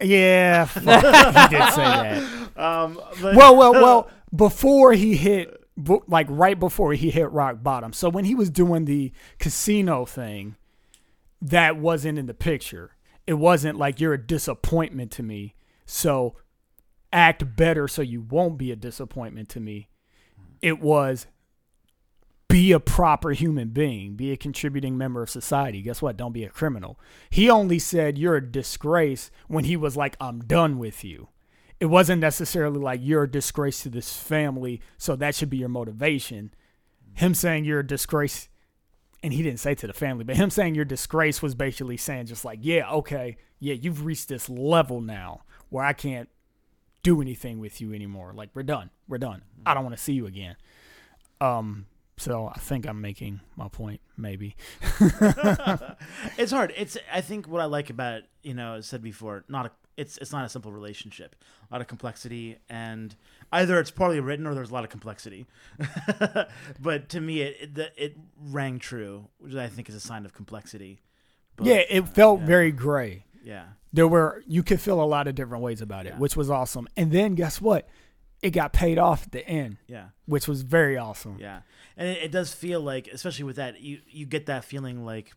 yeah, 0.02 0.64
fuck, 0.66 0.82
he 1.50 1.56
did 1.56 1.72
say 1.72 1.82
that. 1.84 2.22
Um, 2.56 3.00
but, 3.22 3.34
Well, 3.36 3.56
well, 3.56 3.72
well. 3.72 4.10
Before 4.34 4.92
he 4.92 5.16
hit, 5.16 5.48
bu- 5.48 5.56
like 5.76 6.26
right 6.30 6.58
before 6.58 6.94
he 6.94 7.10
hit 7.10 7.30
rock 7.30 7.62
bottom. 7.62 7.92
So 7.92 8.08
when 8.08 8.24
he 8.24 8.34
was 8.34 8.50
doing 8.50 8.84
the 8.84 9.12
casino 9.38 10.04
thing, 10.04 10.56
that 11.40 11.76
wasn't 11.76 12.18
in 12.18 12.26
the 12.26 12.34
picture. 12.34 12.92
It 13.26 13.34
wasn't 13.34 13.78
like 13.78 14.00
you're 14.00 14.14
a 14.14 14.26
disappointment 14.26 15.10
to 15.12 15.22
me. 15.22 15.54
So 15.84 16.36
act 17.12 17.56
better 17.56 17.88
so 17.88 18.02
you 18.02 18.20
won't 18.20 18.58
be 18.58 18.72
a 18.72 18.76
disappointment 18.76 19.48
to 19.50 19.60
me. 19.60 19.88
It 20.62 20.80
was 20.80 21.26
be 22.48 22.72
a 22.72 22.80
proper 22.80 23.32
human 23.32 23.68
being, 23.68 24.14
be 24.14 24.32
a 24.32 24.36
contributing 24.36 24.96
member 24.96 25.22
of 25.22 25.30
society. 25.30 25.82
Guess 25.82 26.00
what? 26.00 26.16
Don't 26.16 26.32
be 26.32 26.44
a 26.44 26.48
criminal. 26.48 26.98
He 27.28 27.50
only 27.50 27.78
said 27.78 28.16
you're 28.16 28.36
a 28.36 28.52
disgrace 28.52 29.30
when 29.48 29.64
he 29.64 29.76
was 29.76 29.96
like, 29.96 30.16
I'm 30.20 30.40
done 30.40 30.78
with 30.78 31.04
you. 31.04 31.28
It 31.78 31.86
wasn't 31.86 32.20
necessarily 32.20 32.80
like 32.80 33.00
you're 33.02 33.24
a 33.24 33.30
disgrace 33.30 33.82
to 33.82 33.90
this 33.90 34.16
family, 34.16 34.80
so 34.96 35.14
that 35.16 35.34
should 35.34 35.50
be 35.50 35.58
your 35.58 35.68
motivation. 35.68 36.52
Him 37.14 37.34
saying 37.34 37.64
you're 37.64 37.80
a 37.80 37.86
disgrace, 37.86 38.48
and 39.22 39.32
he 39.32 39.42
didn't 39.42 39.60
say 39.60 39.74
to 39.74 39.86
the 39.86 39.92
family, 39.92 40.24
but 40.24 40.36
him 40.36 40.50
saying 40.50 40.74
your 40.74 40.84
disgrace 40.84 41.42
was 41.42 41.54
basically 41.54 41.96
saying 41.96 42.26
just 42.26 42.44
like, 42.44 42.60
yeah, 42.62 42.90
okay, 42.90 43.36
yeah, 43.58 43.74
you've 43.74 44.04
reached 44.04 44.28
this 44.28 44.48
level 44.48 45.00
now 45.00 45.42
where 45.68 45.84
I 45.84 45.92
can't 45.92 46.28
do 47.02 47.20
anything 47.20 47.58
with 47.58 47.80
you 47.80 47.92
anymore. 47.92 48.32
Like 48.34 48.50
we're 48.54 48.62
done. 48.62 48.90
We're 49.06 49.18
done. 49.18 49.42
I 49.64 49.74
don't 49.74 49.84
want 49.84 49.96
to 49.96 50.02
see 50.02 50.12
you 50.12 50.26
again. 50.26 50.56
Um, 51.40 51.86
so 52.16 52.50
I 52.52 52.58
think 52.58 52.86
I'm 52.86 53.00
making 53.00 53.40
my 53.56 53.68
point, 53.68 54.00
maybe. 54.16 54.56
it's 56.38 56.50
hard. 56.50 56.72
It's 56.76 56.96
I 57.12 57.20
think 57.20 57.46
what 57.46 57.60
I 57.60 57.66
like 57.66 57.90
about 57.90 58.22
you 58.42 58.54
know, 58.54 58.74
as 58.74 58.86
said 58.86 59.02
before, 59.02 59.44
not 59.48 59.66
a 59.66 59.70
it's 59.96 60.18
it's 60.18 60.32
not 60.32 60.44
a 60.44 60.48
simple 60.48 60.72
relationship. 60.72 61.34
A 61.70 61.74
lot 61.74 61.80
of 61.80 61.86
complexity, 61.86 62.58
and 62.68 63.14
either 63.52 63.78
it's 63.80 63.90
poorly 63.90 64.20
written 64.20 64.46
or 64.46 64.54
there's 64.54 64.70
a 64.70 64.74
lot 64.74 64.84
of 64.84 64.90
complexity. 64.90 65.46
but 66.80 67.08
to 67.10 67.20
me, 67.20 67.40
it 67.42 67.56
it, 67.60 67.74
the, 67.74 68.04
it 68.04 68.16
rang 68.40 68.78
true, 68.78 69.28
which 69.38 69.54
I 69.54 69.68
think 69.68 69.88
is 69.88 69.94
a 69.94 70.00
sign 70.00 70.24
of 70.24 70.32
complexity. 70.34 71.00
both. 71.56 71.66
Yeah, 71.66 71.82
it 71.88 72.08
felt 72.08 72.40
Yeah. 72.40 72.46
very 72.46 72.72
gray. 72.72 73.24
Yeah. 73.44 73.64
There 73.92 74.08
were 74.08 74.42
you 74.46 74.62
could 74.62 74.80
feel 74.80 75.00
a 75.02 75.04
lot 75.06 75.26
of 75.28 75.34
different 75.34 75.62
ways 75.64 75.80
about 75.80 76.06
it, 76.06 76.10
Yeah. 76.14 76.18
which 76.18 76.36
was 76.36 76.50
awesome. 76.50 76.88
And 76.96 77.10
then 77.12 77.34
guess 77.34 77.60
what? 77.60 77.88
It 78.42 78.50
got 78.50 78.72
paid 78.74 78.98
off 78.98 79.24
at 79.24 79.32
the 79.32 79.46
end, 79.48 79.78
Yeah. 79.86 80.08
which 80.26 80.46
was 80.46 80.62
very 80.62 80.96
awesome. 80.98 81.38
Yeah, 81.40 81.60
and 81.96 82.08
it, 82.08 82.24
it 82.24 82.30
does 82.32 82.52
feel 82.52 82.80
like, 82.80 83.08
especially 83.08 83.44
with 83.44 83.56
that, 83.56 83.80
you 83.80 84.00
you 84.08 84.26
get 84.26 84.46
that 84.46 84.64
feeling 84.64 85.04
like, 85.06 85.32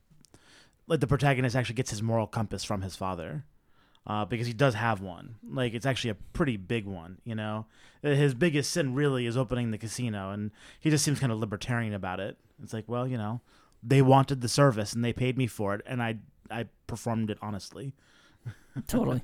like 0.88 1.00
the 1.00 1.08
protagonist 1.08 1.56
actually 1.56 1.76
gets 1.76 1.92
his 1.92 2.02
moral 2.04 2.28
compass 2.28 2.64
from 2.66 2.82
his 2.82 2.96
father, 2.98 3.46
uh, 4.08 4.26
because 4.26 4.48
he 4.48 4.54
does 4.54 4.74
have 4.76 5.02
one. 5.02 5.36
Like 5.50 5.74
it's 5.74 5.86
actually 5.86 6.12
a 6.12 6.16
pretty 6.34 6.58
big 6.58 6.86
one. 6.86 7.20
You 7.24 7.36
know, 7.36 7.66
Uh, 8.04 8.10
his 8.10 8.34
biggest 8.34 8.72
sin 8.72 8.94
really 8.94 9.26
is 9.26 9.36
opening 9.38 9.72
the 9.72 9.78
casino, 9.78 10.32
and 10.32 10.52
he 10.80 10.90
just 10.90 11.04
seems 11.06 11.20
kind 11.20 11.32
of 11.32 11.40
libertarian 11.40 11.94
about 11.94 12.20
it. 12.20 12.38
It's 12.64 12.74
like, 12.74 12.86
well, 12.88 13.08
you 13.08 13.18
know, 13.18 13.42
they 13.84 14.02
wanted 14.02 14.42
the 14.42 14.50
service 14.50 14.94
and 14.94 15.04
they 15.04 15.14
paid 15.14 15.38
me 15.38 15.48
for 15.48 15.76
it, 15.76 15.82
and 15.86 16.02
I 16.02 16.18
I 16.52 16.66
performed 16.88 17.30
it 17.30 17.38
honestly. 17.42 17.94
Totally. 18.88 19.22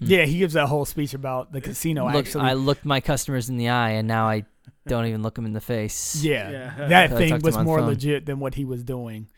Yeah, 0.00 0.24
he 0.26 0.38
gives 0.38 0.54
that 0.54 0.66
whole 0.68 0.84
speech 0.84 1.12
about 1.12 1.52
the 1.52 1.60
casino 1.60 2.06
Look, 2.06 2.14
actually. 2.26 2.44
I 2.44 2.52
looked 2.54 2.84
my 2.84 3.00
customers 3.00 3.48
in 3.48 3.56
the 3.56 3.68
eye, 3.70 3.90
and 3.90 4.06
now 4.06 4.28
I 4.28 4.44
don't 4.86 5.06
even 5.06 5.22
look 5.22 5.34
them 5.34 5.44
in 5.44 5.52
the 5.54 5.60
face. 5.60 6.16
yeah, 6.22 6.50
Yeah. 6.50 6.88
that 6.88 7.10
thing 7.10 7.40
was 7.42 7.58
more 7.58 7.78
phone. 7.78 7.88
legit 7.88 8.24
than 8.24 8.38
what 8.38 8.54
he 8.54 8.64
was 8.64 8.84
doing, 8.84 9.28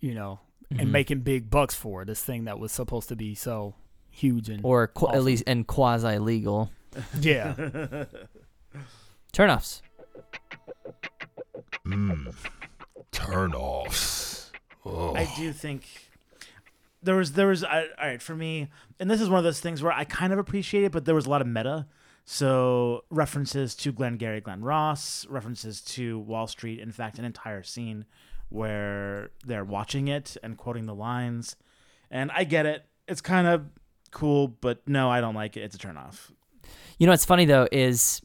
you 0.00 0.14
know, 0.14 0.40
and 0.76 0.90
making 0.92 1.20
big 1.20 1.48
bucks 1.48 1.74
for 1.74 2.04
this 2.04 2.22
thing 2.22 2.44
that 2.44 2.58
was 2.58 2.72
supposed 2.72 3.08
to 3.08 3.16
be 3.16 3.34
so 3.34 3.74
huge 4.10 4.48
and 4.48 4.60
or 4.64 4.88
qu- 4.88 5.08
at 5.08 5.22
least 5.22 5.44
and 5.46 5.66
quasi 5.66 6.18
legal 6.18 6.70
yeah. 7.20 7.54
turnoffs. 9.32 9.82
Mmm. 11.86 12.34
Turn 13.12 13.54
offs. 13.54 14.50
Oh. 14.84 15.14
I 15.14 15.30
do 15.36 15.52
think 15.52 16.10
there 17.02 17.16
was 17.16 17.32
there 17.32 17.46
was 17.46 17.64
I, 17.64 17.82
all 18.00 18.06
right 18.06 18.22
for 18.22 18.34
me, 18.34 18.68
and 18.98 19.10
this 19.10 19.20
is 19.20 19.28
one 19.28 19.38
of 19.38 19.44
those 19.44 19.60
things 19.60 19.82
where 19.82 19.92
I 19.92 20.04
kind 20.04 20.32
of 20.32 20.38
appreciate 20.38 20.84
it, 20.84 20.92
but 20.92 21.04
there 21.04 21.14
was 21.14 21.26
a 21.26 21.30
lot 21.30 21.40
of 21.40 21.46
meta. 21.46 21.86
So 22.24 23.04
references 23.10 23.74
to 23.76 23.92
Glengarry 23.92 24.40
Glen 24.40 24.62
Ross, 24.62 25.26
references 25.28 25.80
to 25.82 26.18
Wall 26.20 26.46
Street. 26.46 26.78
In 26.78 26.92
fact, 26.92 27.18
an 27.18 27.24
entire 27.24 27.62
scene 27.62 28.04
where 28.50 29.30
they're 29.44 29.64
watching 29.64 30.08
it 30.08 30.36
and 30.42 30.56
quoting 30.56 30.86
the 30.86 30.94
lines. 30.94 31.56
And 32.10 32.30
I 32.32 32.44
get 32.44 32.66
it; 32.66 32.84
it's 33.08 33.20
kind 33.20 33.46
of 33.46 33.66
cool, 34.10 34.48
but 34.48 34.86
no, 34.86 35.10
I 35.10 35.20
don't 35.20 35.34
like 35.34 35.56
it. 35.56 35.60
It's 35.60 35.74
a 35.74 35.78
turnoff. 35.78 36.30
You 36.98 37.06
know 37.06 37.12
what's 37.12 37.24
funny 37.24 37.46
though 37.46 37.66
is 37.72 38.20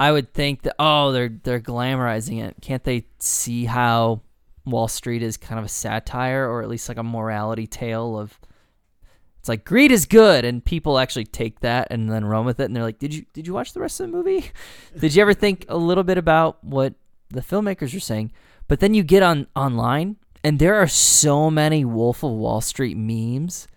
I 0.00 0.10
would 0.10 0.32
think 0.32 0.62
that 0.62 0.74
oh 0.78 1.12
they're 1.12 1.28
they're 1.28 1.60
glamorizing 1.60 2.42
it. 2.42 2.56
Can't 2.60 2.82
they 2.82 3.06
see 3.18 3.66
how 3.66 4.22
Wall 4.64 4.88
Street 4.88 5.22
is 5.22 5.36
kind 5.36 5.58
of 5.58 5.64
a 5.64 5.68
satire 5.68 6.48
or 6.48 6.62
at 6.62 6.68
least 6.68 6.88
like 6.88 6.98
a 6.98 7.02
morality 7.02 7.66
tale 7.66 8.18
of 8.18 8.38
it's 9.38 9.48
like 9.48 9.66
greed 9.66 9.92
is 9.92 10.06
good 10.06 10.46
and 10.46 10.64
people 10.64 10.98
actually 10.98 11.26
take 11.26 11.60
that 11.60 11.88
and 11.90 12.10
then 12.10 12.24
run 12.24 12.46
with 12.46 12.58
it 12.60 12.64
and 12.64 12.74
they're 12.74 12.82
like 12.82 12.98
did 12.98 13.12
you 13.12 13.26
did 13.34 13.46
you 13.46 13.52
watch 13.52 13.74
the 13.74 13.80
rest 13.80 14.00
of 14.00 14.10
the 14.10 14.16
movie? 14.16 14.50
did 14.98 15.14
you 15.14 15.20
ever 15.20 15.34
think 15.34 15.66
a 15.68 15.76
little 15.76 16.04
bit 16.04 16.16
about 16.16 16.64
what 16.64 16.94
the 17.28 17.42
filmmakers 17.42 17.94
are 17.94 18.00
saying? 18.00 18.32
But 18.66 18.80
then 18.80 18.94
you 18.94 19.02
get 19.02 19.22
on 19.22 19.46
online 19.54 20.16
and 20.42 20.58
there 20.58 20.74
are 20.76 20.88
so 20.88 21.50
many 21.50 21.84
Wolf 21.84 22.22
of 22.22 22.32
Wall 22.32 22.62
Street 22.62 22.96
memes 22.96 23.68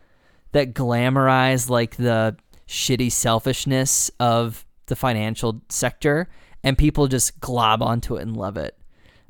that 0.58 0.74
glamorize 0.74 1.70
like 1.70 1.96
the 1.98 2.36
shitty 2.68 3.12
selfishness 3.12 4.10
of 4.20 4.66
the 4.88 4.96
financial 4.96 5.62
sector 5.70 6.28
and 6.64 6.78
people 6.78 7.08
just 7.08 7.40
glob 7.40 7.84
onto 7.84 8.16
it 8.16 8.24
and 8.24 8.36
love 8.36 8.58
it. 8.58 8.76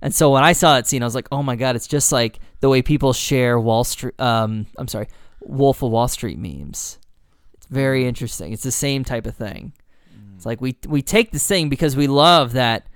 And 0.02 0.16
so 0.16 0.32
when 0.32 0.44
I 0.44 0.54
saw 0.54 0.76
that 0.76 0.88
scene, 0.88 1.02
I 1.02 1.06
was 1.06 1.16
like, 1.16 1.28
"Oh 1.32 1.44
my 1.44 1.56
god, 1.56 1.76
it's 1.76 1.88
just 1.88 2.12
like 2.12 2.40
the 2.62 2.70
way 2.70 2.82
people 2.82 3.14
share 3.14 3.60
Wall 3.60 3.84
Street 3.84 4.20
um 4.20 4.68
I'm 4.78 4.88
sorry, 4.88 5.08
Wolf 5.42 5.84
of 5.84 5.92
Wall 5.92 6.08
Street 6.08 6.40
memes." 6.40 6.98
It's 7.56 7.66
very 7.66 8.08
interesting. 8.08 8.54
It's 8.54 8.64
the 8.64 8.72
same 8.72 9.04
type 9.04 9.26
of 9.26 9.36
thing. 9.36 9.74
It's 10.36 10.46
like 10.46 10.62
we 10.62 10.78
we 10.88 11.02
take 11.02 11.32
this 11.32 11.48
thing 11.48 11.68
because 11.68 11.96
we 11.96 12.08
love 12.08 12.54
that 12.54 12.88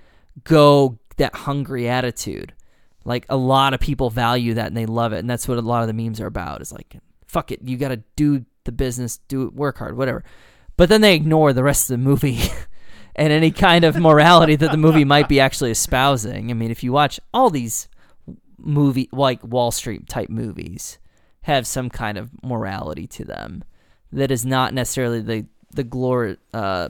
go 0.44 1.00
that 1.18 1.36
hungry 1.36 1.90
attitude. 1.90 2.54
Like 3.04 3.26
a 3.30 3.36
lot 3.36 3.74
of 3.74 3.80
people 3.80 4.12
value 4.12 4.54
that 4.54 4.68
and 4.68 4.78
they 4.78 4.86
love 4.86 5.12
it, 5.12 5.20
and 5.20 5.30
that's 5.30 5.48
what 5.48 5.58
a 5.58 5.62
lot 5.62 5.82
of 5.82 5.88
the 5.88 5.94
memes 5.94 6.22
are 6.22 6.28
about. 6.28 6.62
Is 6.62 6.72
like, 6.72 6.98
fuck 7.32 7.52
it, 7.52 7.62
you 7.64 7.78
got 7.78 7.90
to 7.90 8.04
do 8.18 8.46
the 8.66 8.74
business, 8.74 9.18
do 9.30 9.44
it, 9.44 9.54
work 9.54 9.78
hard, 9.78 9.96
whatever. 9.96 10.24
But 10.76 10.90
then 10.90 11.02
they 11.02 11.16
ignore 11.16 11.54
the 11.54 11.64
rest 11.64 11.90
of 11.90 11.94
the 11.94 12.04
movie 12.04 12.40
and 13.16 13.32
any 13.32 13.52
kind 13.52 13.86
of 13.86 13.96
morality 13.96 14.56
that 14.58 14.72
the 14.72 14.78
movie 14.78 15.06
might 15.06 15.30
be 15.30 15.40
actually 15.40 15.72
espousing. 15.72 16.52
I 16.52 16.54
mean, 16.54 16.72
if 16.72 16.84
you 16.84 16.92
watch 16.92 17.20
all 17.34 17.50
these 17.50 17.88
movie 18.58 19.10
like 19.12 19.44
Wall 19.44 19.72
Street 19.72 20.08
type 20.08 20.30
movies 20.30 21.00
have 21.44 21.66
some 21.66 21.90
kind 21.90 22.18
of 22.18 22.30
morality 22.44 23.08
to 23.08 23.26
them 23.26 23.64
that 24.12 24.30
is 24.30 24.46
not 24.46 24.74
necessarily 24.74 25.22
the 25.22 25.46
the 25.74 25.84
glor 25.84 26.38
uh, 26.54 26.90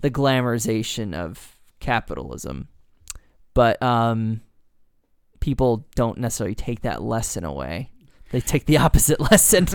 the 0.00 0.10
glamorization 0.10 1.14
of 1.14 1.58
capitalism, 1.78 2.68
but 3.52 3.80
um, 3.82 4.40
people 5.40 5.86
don't 5.94 6.18
necessarily 6.18 6.54
take 6.54 6.80
that 6.80 7.02
lesson 7.02 7.44
away. 7.44 7.90
They 8.30 8.40
take 8.40 8.66
the 8.66 8.76
opposite 8.78 9.20
lesson. 9.20 9.66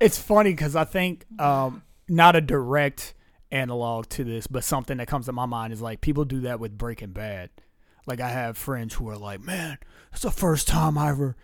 it's 0.00 0.18
funny 0.18 0.50
because 0.50 0.76
I 0.76 0.84
think 0.84 1.24
um, 1.38 1.82
not 2.08 2.36
a 2.36 2.40
direct 2.40 3.14
analog 3.50 4.08
to 4.10 4.24
this, 4.24 4.46
but 4.46 4.64
something 4.64 4.98
that 4.98 5.08
comes 5.08 5.26
to 5.26 5.32
my 5.32 5.46
mind 5.46 5.72
is 5.72 5.80
like 5.80 6.00
people 6.00 6.24
do 6.24 6.40
that 6.42 6.60
with 6.60 6.76
Breaking 6.76 7.12
Bad. 7.12 7.50
Like 8.06 8.20
I 8.20 8.28
have 8.28 8.58
friends 8.58 8.94
who 8.94 9.08
are 9.08 9.16
like, 9.16 9.40
"Man, 9.40 9.78
it's 10.12 10.22
the 10.22 10.30
first 10.30 10.68
time 10.68 10.98
I 10.98 11.10
ever." 11.10 11.36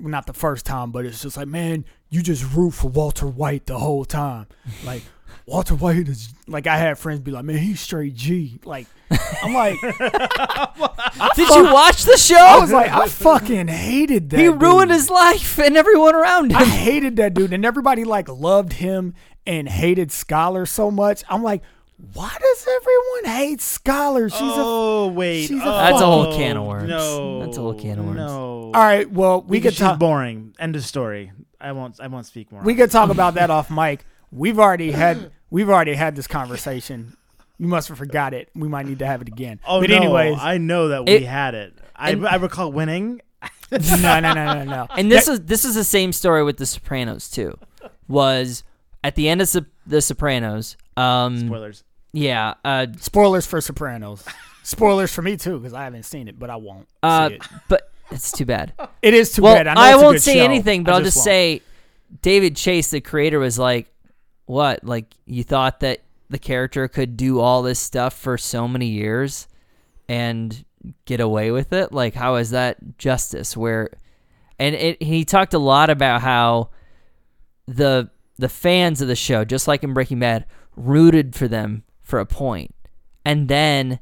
Well, 0.00 0.10
Not 0.10 0.26
the 0.26 0.32
first 0.32 0.64
time, 0.66 0.90
but 0.92 1.04
it's 1.04 1.22
just 1.22 1.36
like, 1.36 1.48
man, 1.48 1.84
you 2.10 2.22
just 2.22 2.44
root 2.54 2.70
for 2.72 2.88
Walter 2.88 3.26
White 3.26 3.66
the 3.66 3.78
whole 3.78 4.04
time. 4.04 4.46
Like, 4.84 5.02
Walter 5.46 5.74
White 5.74 6.08
is 6.08 6.32
like, 6.46 6.66
I 6.66 6.76
had 6.76 6.98
friends 6.98 7.20
be 7.20 7.30
like, 7.30 7.44
man, 7.44 7.56
he's 7.58 7.80
straight 7.80 8.14
G. 8.14 8.60
Like, 8.64 8.86
I'm 9.42 9.54
like, 9.54 9.80
Did 11.36 11.48
you 11.48 11.64
watch 11.72 12.04
the 12.04 12.16
show? 12.18 12.36
I 12.36 12.58
was 12.58 12.70
like, 12.72 12.90
I 12.90 13.08
fucking 13.08 13.68
hated 13.68 14.30
that. 14.30 14.40
he 14.40 14.48
ruined 14.48 14.88
dude. 14.90 14.96
his 14.96 15.10
life 15.10 15.58
and 15.58 15.76
everyone 15.76 16.14
around 16.14 16.50
him. 16.52 16.58
I 16.58 16.64
hated 16.64 17.16
that 17.16 17.34
dude, 17.34 17.52
and 17.52 17.64
everybody 17.64 18.04
like 18.04 18.28
loved 18.28 18.74
him 18.74 19.14
and 19.46 19.68
hated 19.68 20.10
Skyler 20.10 20.66
so 20.68 20.90
much. 20.90 21.24
I'm 21.28 21.42
like, 21.42 21.62
why 22.14 22.34
does 22.40 22.66
everyone 22.68 23.36
hate 23.36 23.58
Skyler? 23.58 24.30
She's 24.32 24.40
a 24.40 24.54
oh 24.56 25.08
wait, 25.08 25.42
she's 25.46 25.60
a 25.60 25.64
oh, 25.64 25.78
That's 25.78 26.00
a 26.00 26.06
whole 26.06 26.36
can 26.36 26.56
of 26.56 26.66
worms. 26.66 26.88
No, 26.88 27.44
That's 27.44 27.56
a 27.56 27.60
whole 27.60 27.74
can 27.74 27.98
of 27.98 28.04
worms. 28.04 28.16
No. 28.18 28.70
all 28.72 28.72
right. 28.72 29.10
Well, 29.10 29.42
we 29.42 29.58
because 29.58 29.74
could 29.74 29.84
talk. 29.84 29.98
boring. 29.98 30.54
End 30.60 30.76
of 30.76 30.84
story. 30.84 31.32
I 31.60 31.72
won't. 31.72 32.00
I 32.00 32.06
won't 32.06 32.26
speak 32.26 32.52
more. 32.52 32.62
We 32.62 32.74
could 32.76 32.90
talk 32.90 33.10
about 33.10 33.34
that 33.34 33.50
off 33.58 33.70
mic. 33.70 34.04
We've 34.30 34.58
already 34.58 34.92
had 34.92 35.32
we've 35.50 35.68
already 35.68 35.94
had 35.94 36.14
this 36.14 36.26
conversation. 36.28 37.16
You 37.58 37.66
must 37.66 37.88
have 37.88 37.98
forgot 37.98 38.32
it. 38.34 38.48
We 38.54 38.68
might 38.68 38.86
need 38.86 39.00
to 39.00 39.06
have 39.06 39.20
it 39.20 39.26
again. 39.28 39.58
Oh 39.66 39.80
but 39.80 39.90
no, 39.90 39.96
anyways, 39.96 40.38
I 40.40 40.58
know 40.58 40.88
that 40.88 41.04
we 41.06 41.12
It- 41.14 41.22
had 41.24 41.54
it. 41.54 41.74
I, 41.96 42.10
and- 42.10 42.26
I 42.28 42.36
recall 42.36 42.70
winning. 42.70 43.20
no, 43.72 43.78
no, 43.98 44.20
no, 44.20 44.32
no, 44.34 44.64
no. 44.64 44.86
And 44.90 45.10
this 45.10 45.26
is 45.26 45.40
this 45.46 45.64
is 45.64 45.74
the 45.74 45.82
same 45.84 46.12
story 46.12 46.44
with 46.44 46.58
The 46.58 46.66
Sopranos 46.66 47.28
too. 47.28 47.58
Was 48.06 48.62
at 49.02 49.16
the 49.16 49.28
end 49.28 49.42
of 49.42 49.50
The 49.86 50.00
Sopranos. 50.00 50.76
Um, 50.96 51.46
Spoilers. 51.48 51.82
Yeah. 52.12 52.54
Uh, 52.64 52.86
Spoilers 52.98 53.46
for 53.46 53.60
Sopranos. 53.60 54.24
Spoilers 54.62 55.12
for 55.12 55.22
me 55.22 55.36
too, 55.36 55.58
because 55.58 55.74
I 55.74 55.84
haven't 55.84 56.04
seen 56.04 56.28
it, 56.28 56.38
but 56.38 56.50
I 56.50 56.56
won't 56.56 56.88
uh, 57.02 57.28
see 57.28 57.34
it. 57.36 57.42
but 57.68 57.90
it's 58.10 58.32
too 58.32 58.44
bad. 58.44 58.72
It 59.00 59.14
is 59.14 59.32
too 59.32 59.42
well, 59.42 59.54
bad. 59.54 59.68
I, 59.68 59.92
I, 59.92 59.96
won't 59.96 60.20
say 60.20 60.34
show. 60.34 60.44
anything, 60.44 60.82
but 60.82 60.92
I 60.92 60.96
I'll 60.96 61.04
just 61.04 61.22
say, 61.22 61.62
David 62.20 62.56
Chase, 62.56 62.90
the 62.90 63.00
creator, 63.00 63.38
was 63.38 63.60
like, 63.60 63.86
"What? 64.46 64.82
Like 64.82 65.14
you 65.24 65.44
thought 65.44 65.80
that 65.80 66.00
the 66.28 66.38
character 66.38 66.88
could 66.88 67.16
do 67.16 67.38
all 67.38 67.62
this 67.62 67.78
stuff 67.78 68.18
for 68.18 68.36
so 68.36 68.66
many 68.66 68.86
years 68.86 69.46
and 70.08 70.64
get 71.04 71.20
away 71.20 71.52
with 71.52 71.72
it? 71.72 71.92
Like, 71.92 72.14
how 72.14 72.34
is 72.36 72.50
that 72.50 72.98
justice?" 72.98 73.56
Where, 73.56 73.90
and 74.58 74.74
it, 74.74 75.00
he 75.00 75.24
talked 75.24 75.54
a 75.54 75.60
lot 75.60 75.90
about 75.90 76.22
how 76.22 76.70
the 77.68 78.10
the 78.36 78.48
fans 78.48 79.00
of 79.00 79.06
the 79.06 79.16
show, 79.16 79.44
just 79.44 79.68
like 79.68 79.84
in 79.84 79.94
Breaking 79.94 80.18
Bad, 80.18 80.44
rooted 80.74 81.36
for 81.36 81.46
them 81.46 81.84
for 82.08 82.18
a 82.18 82.26
point, 82.26 82.74
and 83.24 83.48
then 83.48 84.00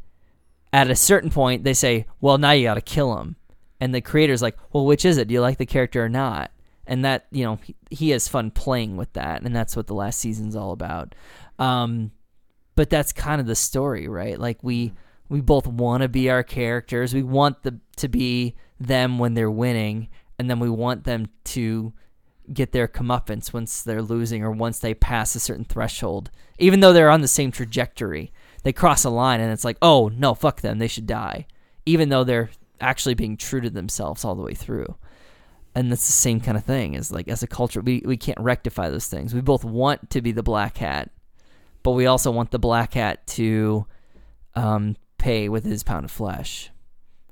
at 0.72 0.90
a 0.90 0.96
certain 0.96 1.30
point 1.30 1.64
they 1.64 1.74
say, 1.74 2.06
"Well, 2.20 2.38
now 2.38 2.52
you 2.52 2.64
got 2.64 2.74
to 2.74 2.80
kill 2.80 3.18
him." 3.18 3.36
and 3.80 3.94
the 3.94 4.00
creator's 4.00 4.42
like, 4.42 4.56
well, 4.72 4.84
which 4.86 5.04
is 5.04 5.18
it? 5.18 5.28
Do 5.28 5.34
you 5.34 5.40
like 5.40 5.58
the 5.58 5.66
character 5.66 6.04
or 6.04 6.08
not? 6.08 6.50
And 6.86 7.04
that 7.04 7.26
you 7.32 7.44
know 7.44 7.58
he, 7.62 7.74
he 7.90 8.10
has 8.10 8.28
fun 8.28 8.52
playing 8.52 8.96
with 8.96 9.12
that, 9.14 9.42
and 9.42 9.54
that's 9.54 9.74
what 9.74 9.88
the 9.88 9.94
last 9.94 10.20
season's 10.20 10.54
all 10.54 10.70
about. 10.70 11.14
Um, 11.58 12.12
but 12.76 12.90
that's 12.90 13.12
kind 13.12 13.40
of 13.40 13.46
the 13.48 13.56
story, 13.56 14.06
right? 14.06 14.38
Like 14.38 14.62
we 14.62 14.92
we 15.28 15.40
both 15.40 15.66
want 15.66 16.02
to 16.02 16.08
be 16.08 16.30
our 16.30 16.44
characters. 16.44 17.12
We 17.12 17.24
want 17.24 17.64
the 17.64 17.80
to 17.96 18.08
be 18.08 18.54
them 18.78 19.18
when 19.18 19.34
they're 19.34 19.50
winning, 19.50 20.08
and 20.38 20.48
then 20.48 20.60
we 20.60 20.70
want 20.70 21.02
them 21.02 21.26
to 21.46 21.92
get 22.52 22.72
their 22.72 22.88
comeuppance 22.88 23.52
once 23.52 23.82
they're 23.82 24.02
losing 24.02 24.42
or 24.42 24.50
once 24.50 24.78
they 24.78 24.94
pass 24.94 25.34
a 25.34 25.40
certain 25.40 25.64
threshold. 25.64 26.30
Even 26.58 26.80
though 26.80 26.92
they're 26.92 27.10
on 27.10 27.20
the 27.20 27.28
same 27.28 27.50
trajectory, 27.50 28.32
they 28.62 28.72
cross 28.72 29.04
a 29.04 29.10
line, 29.10 29.40
and 29.40 29.52
it's 29.52 29.64
like, 29.64 29.78
oh 29.82 30.08
no, 30.08 30.34
fuck 30.34 30.60
them, 30.60 30.78
they 30.78 30.88
should 30.88 31.06
die. 31.06 31.46
Even 31.84 32.08
though 32.08 32.24
they're 32.24 32.50
actually 32.80 33.14
being 33.14 33.36
true 33.36 33.60
to 33.60 33.70
themselves 33.70 34.24
all 34.24 34.34
the 34.34 34.42
way 34.42 34.54
through. 34.54 34.96
and 35.76 35.92
that's 35.92 36.06
the 36.06 36.12
same 36.12 36.40
kind 36.40 36.56
of 36.56 36.64
thing. 36.64 36.96
As 36.96 37.12
like 37.12 37.28
as 37.28 37.42
a 37.42 37.46
culture, 37.46 37.82
we 37.82 38.02
we 38.04 38.16
can't 38.16 38.40
rectify 38.40 38.88
those 38.88 39.08
things. 39.08 39.34
We 39.34 39.42
both 39.42 39.64
want 39.64 40.10
to 40.10 40.22
be 40.22 40.32
the 40.32 40.42
black 40.42 40.78
hat, 40.78 41.10
but 41.82 41.92
we 41.92 42.06
also 42.06 42.30
want 42.30 42.50
the 42.50 42.58
black 42.58 42.94
hat 42.94 43.26
to 43.28 43.86
um, 44.54 44.96
pay 45.18 45.48
with 45.50 45.64
his 45.64 45.82
pound 45.82 46.06
of 46.06 46.10
flesh, 46.10 46.70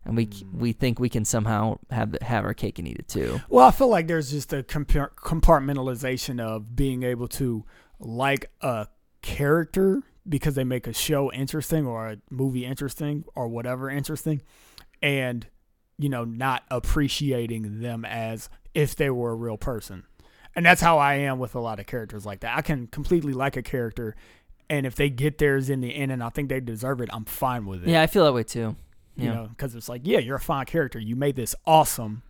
and 0.04 0.16
we 0.16 0.28
we 0.52 0.72
think 0.72 0.98
we 0.98 1.08
can 1.08 1.24
somehow 1.24 1.78
have 1.90 2.16
have 2.22 2.44
our 2.44 2.54
cake 2.54 2.78
and 2.78 2.86
eat 2.86 2.98
it 2.98 3.08
too. 3.08 3.40
Well, 3.48 3.66
I 3.66 3.70
feel 3.70 3.88
like 3.88 4.06
there's 4.06 4.30
just 4.30 4.52
a 4.52 4.62
compartmentalization 4.62 6.40
of 6.40 6.76
being 6.76 7.02
able 7.02 7.28
to 7.28 7.64
like 7.98 8.50
a 8.60 8.88
character 9.22 10.02
because 10.28 10.54
they 10.54 10.64
make 10.64 10.86
a 10.86 10.92
show 10.92 11.32
interesting 11.32 11.86
or 11.86 12.08
a 12.08 12.16
movie 12.30 12.64
interesting 12.64 13.24
or 13.34 13.48
whatever 13.48 13.90
interesting, 13.90 14.42
and 15.02 15.46
you 15.98 16.08
know 16.08 16.24
not 16.24 16.64
appreciating 16.70 17.80
them 17.80 18.04
as 18.04 18.48
if 18.74 18.94
they 18.96 19.10
were 19.10 19.32
a 19.32 19.36
real 19.36 19.56
person. 19.56 20.04
And 20.56 20.64
that's 20.64 20.80
how 20.80 20.98
I 20.98 21.14
am 21.14 21.40
with 21.40 21.56
a 21.56 21.60
lot 21.60 21.80
of 21.80 21.86
characters 21.86 22.24
like 22.24 22.40
that. 22.40 22.56
I 22.56 22.62
can 22.62 22.86
completely 22.86 23.32
like 23.32 23.56
a 23.56 23.62
character, 23.62 24.14
and 24.70 24.86
if 24.86 24.94
they 24.94 25.10
get 25.10 25.38
theirs 25.38 25.68
in 25.68 25.80
the 25.80 25.94
end 25.94 26.12
and 26.12 26.22
I 26.22 26.28
think 26.28 26.48
they 26.48 26.60
deserve 26.60 27.00
it, 27.00 27.08
I'm 27.12 27.24
fine 27.24 27.66
with 27.66 27.82
it. 27.82 27.88
Yeah, 27.88 28.02
I 28.02 28.06
feel 28.06 28.24
that 28.24 28.34
way 28.34 28.44
too. 28.44 28.76
You 29.16 29.26
Yeah. 29.26 29.34
know, 29.34 29.46
because 29.48 29.74
it's 29.74 29.88
like, 29.88 30.02
yeah, 30.04 30.18
you're 30.18 30.36
a 30.36 30.40
fine 30.40 30.66
character. 30.66 30.98
You 30.98 31.16
made 31.16 31.36
this 31.36 31.54
awesome, 31.66 32.22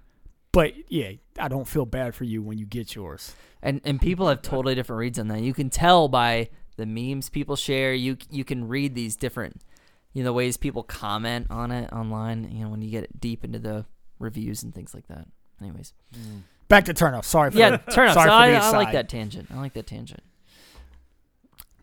but 0.52 0.72
yeah, 0.90 1.12
I 1.38 1.48
don't 1.48 1.66
feel 1.66 1.86
bad 1.86 2.14
for 2.14 2.24
you 2.24 2.42
when 2.42 2.58
you 2.58 2.66
get 2.66 2.94
yours. 2.94 3.34
and 3.62 3.80
and 3.84 4.00
people 4.00 4.28
have 4.28 4.42
totally 4.42 4.74
different 4.74 4.98
reads 5.00 5.18
on 5.18 5.28
that. 5.28 5.40
You 5.40 5.54
can 5.54 5.70
tell 5.70 6.08
by 6.08 6.50
the 6.76 6.86
memes 6.86 7.28
people 7.30 7.56
share. 7.56 7.94
You 7.94 8.16
you 8.30 8.44
can 8.44 8.68
read 8.68 8.94
these 8.94 9.16
different, 9.16 9.62
you 10.12 10.22
know, 10.22 10.28
the 10.28 10.32
ways 10.34 10.56
people 10.56 10.82
comment 10.82 11.46
on 11.50 11.70
it 11.70 11.92
online. 11.92 12.50
You 12.52 12.64
know, 12.64 12.70
when 12.70 12.82
you 12.82 12.90
get 12.90 13.20
deep 13.20 13.44
into 13.44 13.58
the 13.58 13.86
reviews 14.18 14.62
and 14.62 14.74
things 14.74 14.94
like 14.94 15.06
that. 15.08 15.26
Anyways, 15.60 15.92
mm. 16.14 16.42
Back 16.68 16.84
to 16.86 16.94
turn 16.94 17.14
off. 17.14 17.26
Sorry 17.26 17.50
for 17.50 17.58
yeah, 17.58 17.70
the, 17.70 17.78
turn 17.92 18.08
off. 18.08 18.14
Sorry 18.14 18.28
So 18.28 18.60
for 18.60 18.66
I, 18.66 18.70
I 18.70 18.70
like 18.70 18.92
that 18.92 19.08
tangent. 19.08 19.48
I 19.52 19.56
like 19.60 19.74
that 19.74 19.86
tangent. 19.86 20.22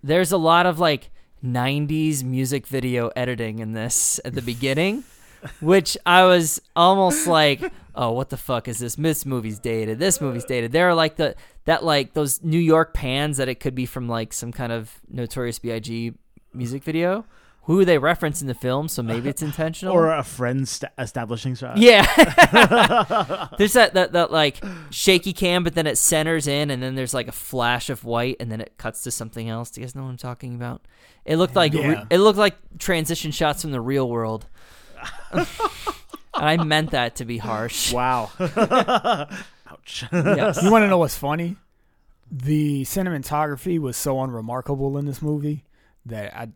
There's 0.04 0.32
a 0.32 0.38
lot 0.38 0.66
of 0.66 0.80
like 0.80 1.10
'90s 1.44 2.24
music 2.24 2.68
video 2.68 3.10
editing 3.16 3.60
in 3.60 3.74
this 3.74 4.20
at 4.26 4.34
the 4.34 4.42
beginning, 4.42 5.04
which 5.60 5.98
I 6.06 6.26
was 6.26 6.62
almost 6.76 7.28
like, 7.28 7.62
"Oh, 7.96 8.12
what 8.12 8.30
the 8.30 8.38
fuck 8.38 8.68
is 8.68 8.80
this? 8.80 8.96
This 8.96 9.26
movie's 9.26 9.60
dated. 9.60 10.00
This 10.00 10.22
movie's 10.22 10.46
dated." 10.46 10.72
There 10.72 10.90
are 10.90 10.96
like 10.96 11.16
the 11.16 11.36
that 11.66 11.84
like 11.84 12.14
those 12.14 12.44
New 12.44 12.60
York 12.60 12.94
pans 12.94 13.38
that 13.38 13.50
it 13.50 13.60
could 13.60 13.76
be 13.76 13.86
from 13.86 14.08
like 14.08 14.34
some 14.34 14.52
kind 14.52 14.72
of 14.72 15.00
Notorious 15.10 15.60
B.I.G. 15.60 16.14
music 16.54 16.84
video. 16.84 17.26
Who 17.72 17.86
they 17.86 17.98
reference 17.98 18.42
in 18.42 18.48
the 18.50 18.54
film, 18.54 18.90
so 18.90 19.02
maybe 19.02 19.30
it's 19.30 19.42
intentional. 19.52 19.94
or 19.94 20.12
a 20.12 20.24
friend 20.24 20.68
st- 20.68 20.92
establishing 20.98 21.56
shot. 21.56 21.78
Yeah. 21.78 22.04
there's 23.58 23.74
that, 23.74 23.94
that 23.94 24.12
that 24.12 24.30
like 24.30 24.62
shaky 24.90 25.32
cam, 25.32 25.64
but 25.64 25.74
then 25.74 25.88
it 25.88 25.98
centers 25.98 26.48
in, 26.48 26.70
and 26.70 26.84
then 26.84 26.96
there's 26.96 27.14
like 27.14 27.30
a 27.30 27.32
flash 27.32 27.90
of 27.90 28.04
white, 28.04 28.36
and 28.42 28.52
then 28.52 28.60
it 28.60 28.74
cuts 28.78 29.04
to 29.04 29.12
something 29.12 29.48
else. 29.48 29.72
Do 29.72 29.80
you 29.80 29.88
guys 29.88 29.96
know 29.96 30.04
what 30.04 30.10
I'm 30.10 30.18
talking 30.18 30.54
about? 30.54 30.82
It 31.24 31.38
looked 31.38 31.56
like 31.56 31.74
re- 31.74 32.04
it 32.10 32.18
looked 32.18 32.38
like 32.38 32.58
transition 32.78 33.32
shots 33.32 33.62
from 33.62 33.72
the 33.72 33.80
real 33.82 34.10
world. 34.10 34.48
and 35.32 35.48
I 36.34 36.58
meant 36.58 36.92
that 36.92 37.16
to 37.16 37.26
be 37.26 37.38
harsh. 37.38 37.94
Wow. 37.94 38.32
Ouch. 38.38 40.06
Yes. 40.12 40.62
You 40.62 40.72
want 40.72 40.84
to 40.84 40.90
know 40.90 40.98
what's 40.98 41.18
funny? 41.18 41.56
The 42.30 42.84
cinematography 42.84 43.80
was 43.80 43.96
so 43.96 44.22
unremarkable 44.22 44.98
in 44.98 45.06
this 45.06 45.22
movie 45.22 45.64
that 46.06 46.36
I 46.36 46.50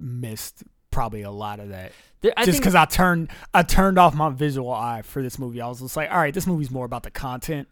missed 0.00 0.62
probably 0.90 1.22
a 1.22 1.30
lot 1.30 1.60
of 1.60 1.68
that. 1.70 1.92
There- 2.20 2.32
just 2.44 2.58
because 2.58 2.74
I 2.74 2.84
turned 2.84 3.30
I 3.54 3.62
turned 3.62 3.98
off 3.98 4.14
my 4.14 4.30
visual 4.30 4.72
eye 4.72 5.02
for 5.02 5.22
this 5.22 5.38
movie. 5.38 5.60
I 5.60 5.68
was 5.68 5.80
just 5.80 5.96
like, 5.96 6.10
all 6.10 6.18
right, 6.18 6.34
this 6.34 6.46
movie's 6.46 6.70
more 6.70 6.84
about 6.84 7.02
the 7.02 7.10
content 7.10 7.68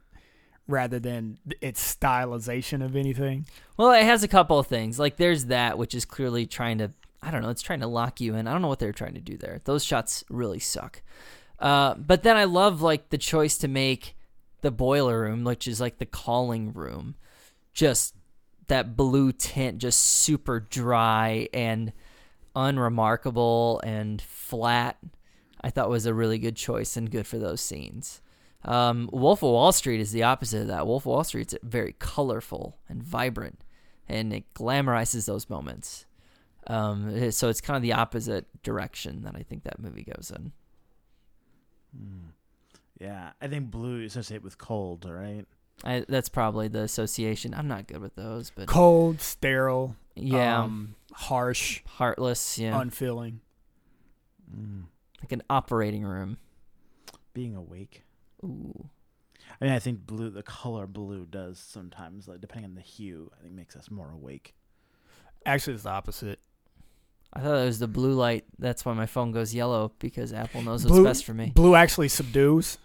rather 0.66 0.98
than 0.98 1.38
its 1.60 1.96
stylization 1.96 2.84
of 2.84 2.94
anything. 2.94 3.46
Well, 3.76 3.92
it 3.92 4.04
has 4.04 4.22
a 4.22 4.28
couple 4.28 4.58
of 4.58 4.66
things. 4.66 4.98
Like 4.98 5.16
there's 5.16 5.46
that, 5.46 5.78
which 5.78 5.94
is 5.94 6.04
clearly 6.04 6.46
trying 6.46 6.78
to 6.78 6.92
I 7.22 7.30
don't 7.30 7.42
know, 7.42 7.50
it's 7.50 7.62
trying 7.62 7.80
to 7.80 7.88
lock 7.88 8.20
you 8.20 8.34
in. 8.36 8.46
I 8.46 8.52
don't 8.52 8.62
know 8.62 8.68
what 8.68 8.78
they're 8.78 8.92
trying 8.92 9.14
to 9.14 9.20
do 9.20 9.36
there. 9.36 9.60
Those 9.64 9.84
shots 9.84 10.22
really 10.30 10.60
suck. 10.60 11.02
Uh, 11.58 11.94
but 11.94 12.22
then 12.22 12.36
I 12.36 12.44
love 12.44 12.80
like 12.80 13.10
the 13.10 13.18
choice 13.18 13.58
to 13.58 13.68
make 13.68 14.14
the 14.60 14.70
boiler 14.70 15.20
room, 15.20 15.44
which 15.44 15.66
is 15.66 15.80
like 15.80 15.98
the 15.98 16.06
calling 16.06 16.72
room, 16.72 17.16
just 17.72 18.14
that 18.68 18.96
blue 18.96 19.32
tint, 19.32 19.78
just 19.78 19.98
super 19.98 20.60
dry 20.60 21.48
and 21.52 21.92
unremarkable 22.58 23.80
and 23.84 24.20
flat. 24.20 24.98
I 25.60 25.70
thought 25.70 25.88
was 25.88 26.06
a 26.06 26.14
really 26.14 26.38
good 26.38 26.56
choice 26.56 26.96
and 26.96 27.10
good 27.10 27.26
for 27.26 27.38
those 27.38 27.60
scenes. 27.60 28.20
Um, 28.64 29.08
Wolf 29.12 29.42
of 29.42 29.50
Wall 29.50 29.72
Street 29.72 30.00
is 30.00 30.12
the 30.12 30.24
opposite 30.24 30.62
of 30.62 30.66
that. 30.68 30.86
Wolf 30.86 31.02
of 31.02 31.06
Wall 31.06 31.24
Street's 31.24 31.54
very 31.62 31.94
colorful 31.98 32.78
and 32.88 33.02
vibrant, 33.02 33.60
and 34.08 34.32
it 34.32 34.52
glamorizes 34.54 35.26
those 35.26 35.48
moments. 35.48 36.06
Um, 36.66 37.30
so 37.30 37.48
it's 37.48 37.60
kind 37.60 37.76
of 37.76 37.82
the 37.82 37.92
opposite 37.92 38.46
direction 38.62 39.22
that 39.22 39.36
I 39.36 39.42
think 39.42 39.62
that 39.62 39.78
movie 39.78 40.04
goes 40.04 40.32
in. 40.34 40.52
yeah, 43.00 43.30
I 43.40 43.46
think 43.46 43.70
blue 43.70 43.98
you 43.98 44.06
associate 44.06 44.42
with 44.42 44.58
cold, 44.58 45.08
right? 45.08 45.46
I, 45.84 46.04
that's 46.08 46.28
probably 46.28 46.68
the 46.68 46.80
association. 46.82 47.54
I'm 47.54 47.68
not 47.68 47.86
good 47.86 48.00
with 48.00 48.14
those, 48.16 48.50
but 48.50 48.66
Cold, 48.66 49.20
sterile, 49.20 49.96
yeah, 50.16 50.62
um, 50.62 50.94
harsh, 51.12 51.82
heartless. 51.86 52.58
Yeah, 52.58 52.80
unfeeling. 52.80 53.40
like 55.22 55.32
an 55.32 55.42
operating 55.48 56.04
room. 56.04 56.38
Being 57.32 57.54
awake. 57.54 58.04
Ooh, 58.44 58.88
I 59.60 59.64
mean, 59.64 59.74
I 59.74 59.78
think 59.78 60.06
blue, 60.06 60.30
the 60.30 60.42
color 60.42 60.86
blue 60.86 61.26
does 61.26 61.58
sometimes, 61.58 62.28
like 62.28 62.40
depending 62.40 62.70
on 62.70 62.74
the 62.74 62.80
hue, 62.80 63.30
I 63.38 63.42
think 63.42 63.54
makes 63.54 63.76
us 63.76 63.90
more 63.90 64.10
awake. 64.10 64.54
Actually, 65.46 65.74
it's 65.74 65.84
the 65.84 65.90
opposite. 65.90 66.40
I 67.32 67.40
thought 67.40 67.58
it 67.62 67.66
was 67.66 67.78
the 67.78 67.88
blue 67.88 68.12
light. 68.14 68.44
That's 68.58 68.84
why 68.84 68.94
my 68.94 69.06
phone 69.06 69.32
goes 69.32 69.54
yellow 69.54 69.92
because 69.98 70.32
Apple 70.32 70.62
knows 70.62 70.82
what's 70.84 70.92
Blue- 70.92 71.04
best 71.04 71.24
for 71.24 71.34
me. 71.34 71.52
Blue 71.54 71.74
actually 71.74 72.08
subdues, 72.08 72.78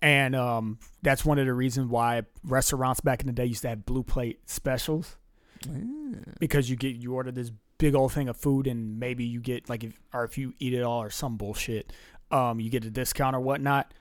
and 0.00 0.36
um, 0.36 0.78
that's 1.02 1.24
one 1.24 1.38
of 1.38 1.46
the 1.46 1.52
reasons 1.52 1.88
why 1.88 2.22
restaurants 2.44 3.00
back 3.00 3.20
in 3.20 3.26
the 3.26 3.32
day 3.32 3.46
used 3.46 3.62
to 3.62 3.68
have 3.68 3.84
blue 3.84 4.02
plate 4.02 4.40
specials 4.46 5.16
because 6.38 6.70
you 6.70 6.76
get 6.76 6.96
you 6.96 7.14
order 7.14 7.32
this 7.32 7.50
big 7.78 7.94
old 7.94 8.12
thing 8.12 8.28
of 8.28 8.36
food 8.36 8.66
and 8.66 8.98
maybe 8.98 9.24
you 9.24 9.40
get 9.40 9.68
like 9.68 9.84
if 9.84 9.98
or 10.12 10.24
if 10.24 10.38
you 10.38 10.54
eat 10.58 10.74
it 10.74 10.82
all 10.82 11.02
or 11.02 11.10
some 11.10 11.36
bullshit, 11.36 11.92
um, 12.30 12.60
you 12.60 12.70
get 12.70 12.84
a 12.84 12.90
discount 12.90 13.34
or 13.34 13.40
whatnot. 13.40 13.92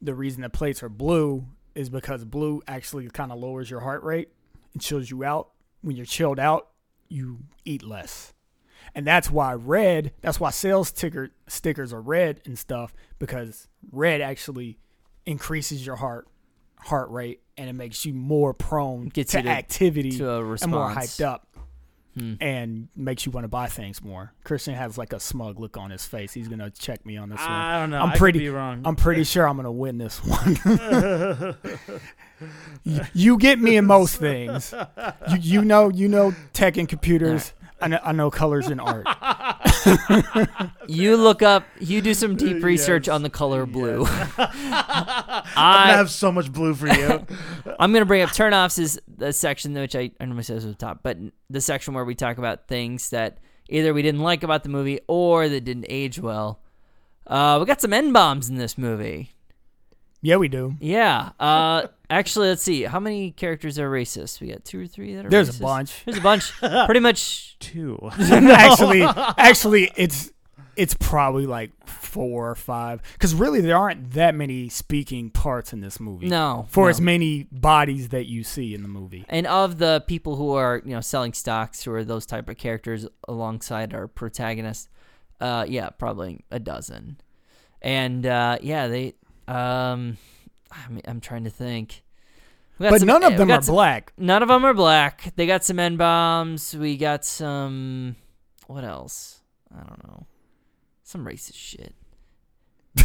The 0.00 0.14
reason 0.14 0.42
the 0.42 0.50
plates 0.50 0.82
are 0.82 0.88
blue 0.88 1.46
is 1.74 1.88
because 1.88 2.24
blue 2.24 2.62
actually 2.66 3.08
kind 3.08 3.32
of 3.32 3.38
lowers 3.38 3.70
your 3.70 3.80
heart 3.80 4.02
rate 4.02 4.30
and 4.72 4.82
chills 4.82 5.10
you 5.10 5.24
out. 5.24 5.50
When 5.80 5.96
you're 5.96 6.06
chilled 6.06 6.38
out, 6.38 6.68
you 7.08 7.38
eat 7.64 7.82
less. 7.82 8.32
And 8.94 9.06
that's 9.06 9.30
why 9.30 9.54
red, 9.54 10.12
that's 10.20 10.38
why 10.40 10.50
sales 10.50 10.90
ticker 10.92 11.30
stickers 11.46 11.92
are 11.92 12.00
red 12.00 12.40
and 12.44 12.58
stuff 12.58 12.92
because 13.18 13.68
red 13.90 14.20
actually 14.20 14.78
increases 15.26 15.84
your 15.86 15.96
heart 15.96 16.26
heart 16.78 17.10
rate 17.10 17.40
and 17.56 17.68
it 17.70 17.74
makes 17.74 18.04
you 18.04 18.12
more 18.12 18.52
prone 18.52 19.06
Gets 19.08 19.32
to, 19.32 19.38
you 19.38 19.44
to- 19.44 19.50
activity 19.50 20.10
to 20.18 20.28
a 20.30 20.52
and 20.52 20.70
more 20.70 20.90
hyped 20.90 21.24
up 21.24 21.46
Hmm. 22.18 22.34
and 22.42 22.88
makes 22.94 23.24
you 23.24 23.32
want 23.32 23.44
to 23.44 23.48
buy 23.48 23.68
things 23.68 24.02
more. 24.02 24.34
Christian 24.44 24.74
has 24.74 24.98
like 24.98 25.14
a 25.14 25.20
smug 25.20 25.58
look 25.58 25.78
on 25.78 25.90
his 25.90 26.04
face. 26.04 26.34
He's 26.34 26.46
gonna 26.46 26.68
check 26.70 27.06
me 27.06 27.16
on 27.16 27.30
this 27.30 27.38
one. 27.40 27.48
I 27.50 27.78
don't 27.80 27.88
know. 27.88 28.00
I'm 28.02 28.08
I 28.08 28.12
could 28.12 28.18
pretty- 28.18 28.38
be 28.40 28.48
wrong. 28.50 28.82
I'm 28.84 28.96
pretty 28.96 29.24
sure 29.24 29.48
I'm 29.48 29.56
gonna 29.56 29.72
win 29.72 29.96
this 29.96 30.18
one. 30.22 30.58
you, 32.84 33.00
you 33.14 33.38
get 33.38 33.58
me 33.60 33.76
in 33.76 33.86
most 33.86 34.16
things. 34.16 34.74
You, 35.30 35.38
you 35.40 35.64
know, 35.64 35.88
you 35.88 36.06
know 36.08 36.34
tech 36.52 36.76
and 36.76 36.86
computers. 36.88 37.54
I 37.82 37.88
know, 37.88 37.98
I 38.02 38.12
know 38.12 38.30
colors 38.30 38.68
in 38.68 38.80
art. 38.80 39.06
You 40.86 41.16
look 41.16 41.42
up. 41.42 41.64
You 41.80 42.00
do 42.00 42.14
some 42.14 42.36
deep 42.36 42.62
research 42.62 43.06
Yes. 43.06 43.14
on 43.14 43.22
the 43.22 43.30
color 43.30 43.66
blue. 43.66 44.04
I'm 44.38 45.42
I 45.56 45.88
have 45.96 46.10
so 46.10 46.30
much 46.32 46.52
blue 46.52 46.74
for 46.74 46.86
you. 46.88 47.26
I'm 47.78 47.92
gonna 47.92 48.04
bring 48.04 48.22
up 48.22 48.30
turnoffs 48.30 48.78
is 48.78 49.00
the 49.08 49.32
section 49.32 49.74
which 49.74 49.94
I 49.96 50.10
I 50.20 50.24
normally 50.24 50.44
say 50.44 50.54
is 50.54 50.64
at 50.64 50.70
the 50.70 50.76
top, 50.76 51.00
but 51.02 51.18
the 51.50 51.60
section 51.60 51.94
where 51.94 52.04
we 52.04 52.14
talk 52.14 52.38
about 52.38 52.68
things 52.68 53.10
that 53.10 53.38
either 53.68 53.92
we 53.94 54.02
didn't 54.02 54.20
like 54.22 54.42
about 54.42 54.62
the 54.62 54.68
movie 54.68 55.00
or 55.08 55.48
that 55.48 55.64
didn't 55.64 55.86
age 55.88 56.18
well. 56.20 56.60
Uh, 57.26 57.58
we 57.60 57.66
got 57.66 57.80
some 57.80 57.92
n 57.92 58.12
bombs 58.12 58.48
in 58.48 58.56
this 58.56 58.76
movie. 58.76 59.30
Yeah, 60.22 60.36
we 60.36 60.46
do. 60.46 60.76
Yeah. 60.80 61.30
Uh, 61.38 61.88
actually, 62.08 62.48
let's 62.48 62.62
see. 62.62 62.84
How 62.84 63.00
many 63.00 63.32
characters 63.32 63.78
are 63.78 63.90
racist? 63.90 64.40
We 64.40 64.48
got 64.48 64.64
two 64.64 64.80
or 64.80 64.86
three 64.86 65.16
that 65.16 65.26
are. 65.26 65.28
There's 65.28 65.50
racist? 65.50 65.60
a 65.60 65.62
bunch. 65.62 66.04
There's 66.04 66.18
a 66.18 66.20
bunch. 66.20 66.52
Pretty 66.86 67.00
much. 67.00 67.58
Two. 67.58 67.98
actually, 68.20 69.02
actually, 69.38 69.92
it's 69.96 70.32
it's 70.76 70.94
probably 70.94 71.46
like 71.46 71.70
four 71.86 72.50
or 72.50 72.54
five 72.54 73.02
because 73.14 73.34
really 73.34 73.60
there 73.60 73.76
aren't 73.76 74.12
that 74.12 74.34
many 74.34 74.68
speaking 74.68 75.30
parts 75.30 75.72
in 75.72 75.80
this 75.80 75.98
movie. 75.98 76.28
No. 76.28 76.66
for 76.70 76.84
no. 76.84 76.90
as 76.90 77.00
many 77.00 77.48
bodies 77.50 78.10
that 78.10 78.26
you 78.26 78.44
see 78.44 78.74
in 78.74 78.82
the 78.82 78.88
movie. 78.88 79.24
And 79.28 79.46
of 79.46 79.78
the 79.78 80.04
people 80.06 80.36
who 80.36 80.52
are, 80.52 80.80
you 80.84 80.92
know, 80.92 81.00
selling 81.00 81.32
stocks 81.32 81.82
who 81.82 81.92
are 81.92 82.04
those 82.04 82.26
type 82.26 82.48
of 82.48 82.56
characters 82.56 83.06
alongside 83.26 83.92
our 83.92 84.06
protagonist, 84.06 84.88
uh, 85.40 85.66
yeah, 85.68 85.90
probably 85.90 86.44
a 86.50 86.60
dozen. 86.60 87.18
And 87.82 88.24
uh, 88.24 88.58
yeah, 88.62 88.86
they, 88.86 89.14
um, 89.48 90.16
I 90.70 90.88
mean, 90.88 91.02
I'm 91.06 91.20
trying 91.20 91.44
to 91.44 91.50
think. 91.50 92.02
We 92.78 92.84
got 92.84 92.90
But 92.90 92.98
some- 93.00 93.06
none 93.08 93.22
eh, 93.22 93.26
of 93.28 93.36
them 93.36 93.48
got 93.48 93.60
are 93.60 93.62
some- 93.62 93.74
black. 93.74 94.12
None 94.16 94.42
of 94.42 94.48
them 94.48 94.64
are 94.64 94.74
black. 94.74 95.32
They 95.36 95.46
got 95.46 95.64
some 95.64 95.78
N 95.78 95.96
bombs. 95.96 96.74
We 96.76 96.96
got 96.96 97.24
some. 97.24 98.16
What 98.66 98.84
else? 98.84 99.40
I 99.74 99.78
don't 99.82 100.04
know. 100.08 100.26
Some 101.02 101.24
racist 101.26 101.54
shit. 101.56 101.94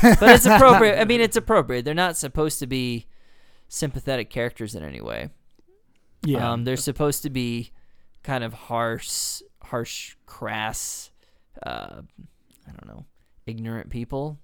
But 0.02 0.22
it's 0.24 0.46
appropriate. 0.46 1.00
I 1.00 1.06
mean, 1.06 1.22
it's 1.22 1.38
appropriate. 1.38 1.86
They're 1.86 1.94
not 1.94 2.18
supposed 2.18 2.60
to 2.60 2.68
be 2.68 3.08
sympathetic 3.70 4.30
characters 4.30 4.76
in 4.76 4.84
any 4.84 5.02
way. 5.02 5.30
Yeah. 6.26 6.52
Um, 6.52 6.64
they're 6.66 6.76
supposed 6.78 7.24
to 7.24 7.30
be 7.30 7.72
kind 8.24 8.44
of 8.44 8.54
harsh, 8.54 9.42
harsh, 9.64 10.16
crass. 10.26 11.12
Uh, 11.66 12.02
I 12.68 12.72
don't 12.72 12.88
know, 12.88 13.06
ignorant 13.46 13.90
people, 13.90 14.38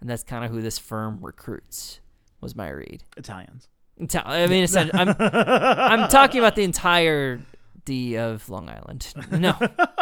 and 0.00 0.08
that's 0.08 0.22
kind 0.22 0.44
of 0.44 0.50
who 0.50 0.60
this 0.60 0.78
firm 0.78 1.18
recruits. 1.20 2.00
Was 2.40 2.54
my 2.54 2.68
read. 2.68 3.02
Italians. 3.16 3.68
Ita- 4.00 4.22
I 4.24 4.46
mean, 4.46 4.66
I'm 4.76 4.90
I'm 5.18 6.08
talking 6.08 6.38
about 6.38 6.54
the 6.54 6.62
entire 6.62 7.40
D 7.84 8.16
of 8.16 8.48
Long 8.48 8.68
Island. 8.68 9.12
No, 9.32 9.56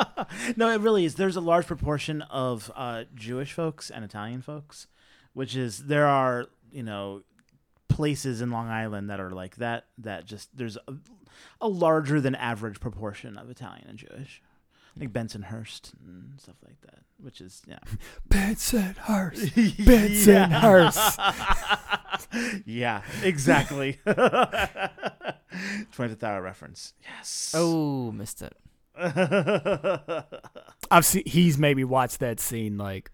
no, 0.56 0.70
it 0.70 0.80
really 0.80 1.04
is. 1.06 1.14
There's 1.14 1.36
a 1.36 1.40
large 1.40 1.66
proportion 1.66 2.20
of 2.22 2.70
uh, 2.74 3.04
Jewish 3.14 3.52
folks 3.54 3.90
and 3.90 4.04
Italian 4.04 4.42
folks, 4.42 4.86
which 5.32 5.56
is 5.56 5.84
there 5.84 6.06
are 6.06 6.46
you 6.70 6.82
know 6.82 7.22
places 7.88 8.42
in 8.42 8.50
Long 8.50 8.68
Island 8.68 9.08
that 9.08 9.18
are 9.18 9.30
like 9.30 9.56
that. 9.56 9.86
That 9.96 10.26
just 10.26 10.54
there's 10.54 10.76
a, 10.88 10.94
a 11.62 11.68
larger 11.68 12.20
than 12.20 12.34
average 12.34 12.80
proportion 12.80 13.38
of 13.38 13.48
Italian 13.48 13.86
and 13.88 13.98
Jewish, 13.98 14.42
like 14.98 15.12
Bensonhurst 15.12 15.92
and 16.06 16.40
stuff 16.40 16.56
like 16.64 16.80
that. 16.82 17.00
Which 17.18 17.40
is 17.40 17.62
yeah, 17.66 17.78
Bensonhurst. 18.28 19.52
Bensonhurst. 19.84 21.18
yeah, 22.66 23.02
exactly. 23.22 23.98
Twentieth 25.92 26.22
hour 26.22 26.42
reference. 26.42 26.92
Yes. 27.02 27.52
oh, 27.56 28.12
missed 28.12 28.42
it. 28.42 28.54
I've 30.90 31.04
seen 31.04 31.22
he's 31.26 31.58
maybe 31.58 31.84
watched 31.84 32.20
that 32.20 32.40
scene 32.40 32.78
like 32.78 33.10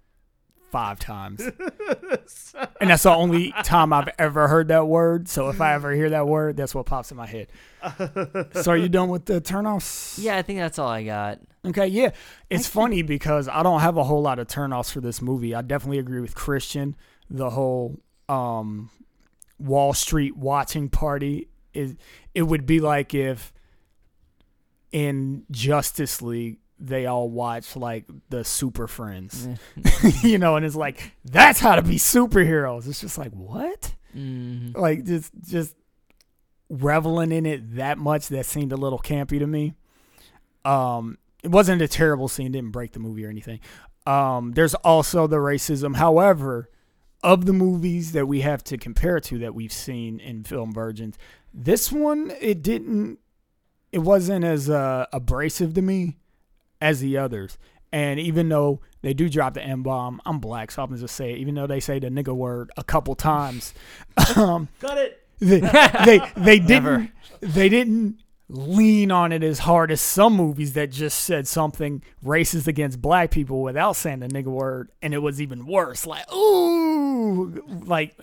five 0.73 0.99
times. 0.99 1.41
and 2.81 2.91
that's 2.91 3.05
the 3.05 3.15
only 3.15 3.53
time 3.63 3.93
I've 3.93 4.09
ever 4.19 4.49
heard 4.49 4.69
that 4.69 4.89
word. 4.89 5.29
So 5.29 5.51
if 5.51 5.61
I 5.61 5.75
ever 5.75 5.93
hear 5.93 6.11
that 6.11 6.27
word, 6.27 6.57
that's 6.57 6.75
what 6.75 6.87
pops 6.87 7.11
in 7.11 7.19
my 7.19 7.27
head. 7.27 7.49
so 8.63 8.73
are 8.73 8.77
you 8.77 8.89
done 8.89 9.11
with 9.11 9.27
the 9.27 9.41
turnoffs? 9.41 10.19
Yeah, 10.19 10.37
I 10.37 10.43
think 10.43 10.59
that's 10.59 10.79
all 10.79 10.89
I 10.89 11.05
got. 11.05 11.41
Okay, 11.65 11.87
yeah. 11.87 12.11
It's 12.51 12.67
funny 12.67 13.03
because 13.03 13.47
I 13.49 13.63
don't 13.63 13.81
have 13.81 13.99
a 13.99 14.03
whole 14.03 14.23
lot 14.23 14.39
of 14.39 14.49
turnoffs 14.49 14.91
for 14.91 15.01
this 15.01 15.23
movie. 15.23 15.55
I 15.55 15.63
definitely 15.63 15.99
agree 15.99 16.21
with 16.21 16.35
Christian. 16.35 16.97
The 17.31 17.51
whole 17.51 18.01
um, 18.29 18.91
Wall 19.59 19.93
Street 19.93 20.37
watching 20.37 20.89
party 20.89 21.49
is 21.75 21.95
it 22.35 22.43
would 22.43 22.67
be 22.67 22.81
like 22.81 23.15
if 23.15 23.53
in 24.91 25.45
Justice 25.51 26.21
League 26.21 26.59
they 26.87 27.07
all 27.07 27.31
watch 27.31 27.77
like 27.77 28.05
the 28.29 28.45
Super 28.45 28.87
Friends. 28.87 29.49
you 30.23 30.39
know, 30.39 30.57
and 30.57 30.67
it's 30.67 30.75
like 30.77 31.13
that's 31.25 31.61
how 31.61 31.77
to 31.77 31.83
be 31.83 31.97
superheroes. 31.97 32.89
It's 32.89 33.01
just 33.01 33.19
like, 33.19 33.33
what? 33.33 33.95
hmm 34.13 34.73
like 34.75 35.05
just 35.05 35.33
just 35.49 35.75
reveling 36.69 37.33
in 37.33 37.47
it 37.47 37.77
that 37.77 37.97
much 37.97 38.29
that 38.29 38.45
seemed 38.45 38.73
a 38.73 38.77
little 38.77 38.99
campy 38.99 39.39
to 39.39 39.47
me. 39.47 39.75
Um 40.65 41.19
it 41.43 41.51
wasn't 41.51 41.81
a 41.83 41.89
terrible 41.89 42.29
scene. 42.29 42.53
Didn't 42.53 42.73
break 42.73 42.93
the 42.93 42.99
movie 42.99 43.25
or 43.25 43.31
anything. 43.31 43.61
Um 44.05 44.53
there's 44.53 44.75
also 44.75 45.27
the 45.27 45.37
racism. 45.37 45.97
However 45.97 46.69
of 47.23 47.47
the 47.47 47.53
movies 47.53 48.13
that 48.13 48.27
we 48.27 48.41
have 48.41 48.65
to 48.65 48.77
compare 48.77 49.21
to 49.21 49.39
that 49.39 49.55
we've 49.55 49.73
seen 49.73 50.19
in 50.19 50.43
film 50.43 50.73
virgins 50.73 51.17
this 51.55 51.93
one 51.93 52.33
it 52.41 52.63
didn't 52.63 53.19
it 53.93 54.01
wasn't 54.01 54.45
as 54.45 54.69
uh, 54.69 55.07
abrasive 55.13 55.73
to 55.75 55.83
me 55.83 56.17
as 56.83 57.01
the 57.01 57.17
others 57.17 57.57
and 57.93 58.19
even 58.19 58.49
though 58.49 58.81
they 59.03 59.13
do 59.13 59.29
drop 59.29 59.55
the 59.55 59.63
M 59.63 59.83
bomb, 59.83 60.21
I'm 60.25 60.39
black, 60.39 60.71
so 60.71 60.83
I'm 60.83 60.89
gonna 60.89 61.01
just 61.01 61.15
say 61.15 61.33
it. 61.33 61.39
Even 61.39 61.55
though 61.55 61.67
they 61.67 61.81
say 61.81 61.99
the 61.99 62.09
nigga 62.09 62.35
word 62.35 62.71
a 62.77 62.83
couple 62.83 63.15
times, 63.15 63.75
um, 64.37 64.69
Got 64.81 64.99
it. 64.99 65.23
they 65.39 65.61
they, 65.61 66.21
they 66.37 66.59
didn't 66.67 67.11
they 67.41 67.69
didn't 67.69 68.23
lean 68.49 69.11
on 69.11 69.33
it 69.33 69.43
as 69.43 69.61
hard 69.61 69.91
as 69.91 70.01
some 70.01 70.35
movies 70.35 70.73
that 70.75 70.91
just 70.91 71.21
said 71.21 71.47
something 71.47 72.03
racist 72.25 72.67
against 72.67 73.01
black 73.01 73.31
people 73.31 73.63
without 73.63 73.97
saying 73.97 74.21
the 74.21 74.29
nigga 74.29 74.47
word, 74.47 74.91
and 75.03 75.13
it 75.13 75.19
was 75.19 75.41
even 75.41 75.67
worse. 75.67 76.07
Like 76.07 76.33
ooh, 76.33 77.63
like 77.85 78.17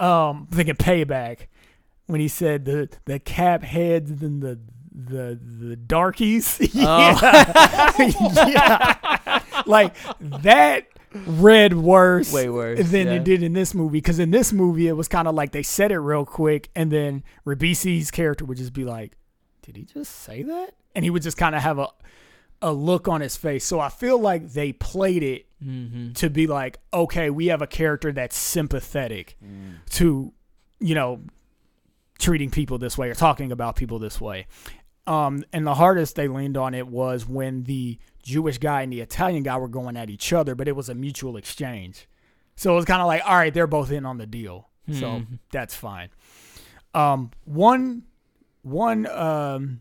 um, 0.00 0.48
thinking 0.50 0.76
payback 0.76 1.48
when 2.06 2.20
he 2.20 2.28
said 2.28 2.64
the 2.64 2.88
the 3.04 3.18
cap 3.18 3.62
heads 3.62 4.10
and 4.22 4.42
the 4.42 4.58
the 4.94 5.38
the 5.42 5.76
darkies. 5.76 6.58
yeah. 6.74 7.92
yeah. 8.48 9.40
Like 9.66 9.94
that 10.20 10.86
read 11.14 11.74
worse 11.74 12.32
Way 12.32 12.48
worse, 12.48 12.90
than 12.90 13.06
yeah. 13.06 13.14
it 13.14 13.24
did 13.24 13.42
in 13.42 13.52
this 13.52 13.74
movie. 13.74 13.98
Because 13.98 14.18
in 14.18 14.30
this 14.30 14.52
movie, 14.52 14.88
it 14.88 14.92
was 14.92 15.08
kind 15.08 15.28
of 15.28 15.34
like 15.34 15.52
they 15.52 15.62
said 15.62 15.92
it 15.92 15.98
real 15.98 16.24
quick, 16.24 16.70
and 16.74 16.90
then 16.90 17.22
Ribisi's 17.46 18.10
character 18.10 18.44
would 18.44 18.58
just 18.58 18.72
be 18.72 18.84
like, 18.84 19.12
"Did 19.62 19.76
he 19.76 19.84
just 19.84 20.12
say 20.12 20.42
that?" 20.42 20.74
And 20.94 21.04
he 21.04 21.10
would 21.10 21.22
just 21.22 21.36
kind 21.36 21.54
of 21.54 21.62
have 21.62 21.78
a 21.78 21.88
a 22.60 22.72
look 22.72 23.08
on 23.08 23.20
his 23.20 23.36
face. 23.36 23.64
So 23.64 23.80
I 23.80 23.88
feel 23.88 24.18
like 24.18 24.52
they 24.52 24.72
played 24.72 25.22
it 25.22 25.46
hmm 25.62 26.12
to 26.14 26.28
be 26.28 26.46
like, 26.46 26.78
okay, 26.92 27.30
we 27.30 27.46
have 27.46 27.62
a 27.62 27.66
character 27.66 28.12
that's 28.12 28.36
sympathetic 28.36 29.38
to, 29.90 30.32
you 30.80 30.94
know, 30.94 31.20
treating 32.18 32.50
people 32.50 32.78
this 32.78 32.98
way 32.98 33.10
or 33.10 33.14
talking 33.14 33.52
about 33.52 33.76
people 33.76 33.98
this 33.98 34.20
way. 34.20 34.46
Um, 35.06 35.44
and 35.52 35.66
the 35.66 35.74
hardest 35.74 36.14
they 36.16 36.28
leaned 36.28 36.56
on 36.56 36.74
it 36.74 36.86
was 36.86 37.26
when 37.26 37.64
the 37.64 37.98
Jewish 38.22 38.58
guy 38.58 38.82
and 38.82 38.92
the 38.92 39.00
Italian 39.00 39.42
guy 39.42 39.56
were 39.58 39.68
going 39.68 39.96
at 39.96 40.08
each 40.10 40.32
other, 40.32 40.54
but 40.54 40.68
it 40.68 40.76
was 40.76 40.88
a 40.88 40.94
mutual 40.94 41.36
exchange. 41.36 42.08
So 42.54 42.72
it 42.72 42.76
was 42.76 42.84
kind 42.84 43.00
of 43.00 43.08
like, 43.08 43.22
all 43.26 43.34
right, 43.36 43.52
they're 43.52 43.66
both 43.66 43.90
in 43.90 44.06
on 44.06 44.18
the 44.18 44.26
deal. 44.26 44.68
So 44.90 45.20
Mhm. 45.20 45.38
that's 45.50 45.74
fine. 45.74 46.10
Um, 46.94 47.30
one, 47.44 48.04
one, 48.62 49.06
um, 49.06 49.80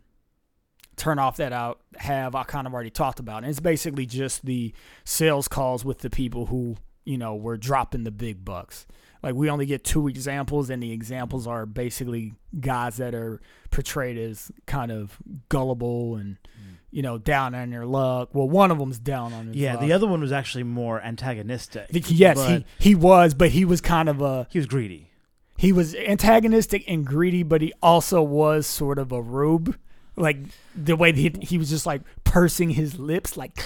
turn 0.95 1.19
off 1.19 1.37
that 1.37 1.51
I 1.53 1.73
have 1.97 2.35
I 2.35 2.43
kind 2.43 2.65
of 2.67 2.73
already 2.73 2.89
talked 2.91 3.19
about. 3.19 3.43
And 3.43 3.47
it's 3.49 3.59
basically 3.59 4.05
just 4.05 4.45
the 4.45 4.73
sales 5.03 5.47
calls 5.47 5.83
with 5.83 5.99
the 5.99 6.09
people 6.09 6.47
who, 6.47 6.77
you 7.05 7.17
know, 7.17 7.35
were 7.35 7.57
dropping 7.57 8.03
the 8.03 8.11
big 8.11 8.45
bucks. 8.45 8.85
Like 9.23 9.35
we 9.35 9.49
only 9.49 9.65
get 9.65 9.83
two 9.83 10.07
examples 10.07 10.69
and 10.69 10.81
the 10.81 10.91
examples 10.91 11.45
are 11.47 11.65
basically 11.65 12.33
guys 12.59 12.97
that 12.97 13.13
are 13.13 13.39
portrayed 13.69 14.17
as 14.17 14.51
kind 14.65 14.91
of 14.91 15.17
gullible 15.49 16.15
and 16.15 16.37
mm. 16.59 16.77
you 16.89 17.01
know, 17.03 17.17
down 17.17 17.53
on 17.53 17.69
their 17.69 17.85
luck. 17.85 18.29
Well, 18.33 18.49
one 18.49 18.71
of 18.71 18.79
them's 18.79 18.97
down 18.99 19.31
on 19.33 19.47
his 19.47 19.55
Yeah, 19.55 19.73
luck. 19.73 19.81
the 19.81 19.93
other 19.93 20.07
one 20.07 20.21
was 20.21 20.31
actually 20.31 20.63
more 20.63 20.99
antagonistic. 21.01 21.87
Yes, 21.91 22.37
but 22.37 22.49
he 22.49 22.89
he 22.89 22.95
was, 22.95 23.33
but 23.33 23.51
he 23.51 23.63
was 23.63 23.79
kind 23.79 24.09
of 24.09 24.21
a 24.21 24.47
he 24.49 24.57
was 24.57 24.65
greedy. 24.65 25.11
he 25.57 25.71
was 25.71 25.93
antagonistic 25.93 26.83
and 26.87 27.05
greedy, 27.05 27.43
but 27.43 27.61
he 27.61 27.71
also 27.81 28.23
was 28.23 28.65
sort 28.65 28.97
of 28.97 29.11
a 29.11 29.21
rube. 29.21 29.77
Like 30.15 30.37
the 30.75 30.95
way 30.95 31.11
that 31.11 31.19
he, 31.19 31.45
he 31.45 31.57
was 31.57 31.69
just 31.69 31.85
like 31.85 32.01
pursing 32.23 32.71
his 32.71 32.97
lips, 32.99 33.37
like, 33.37 33.63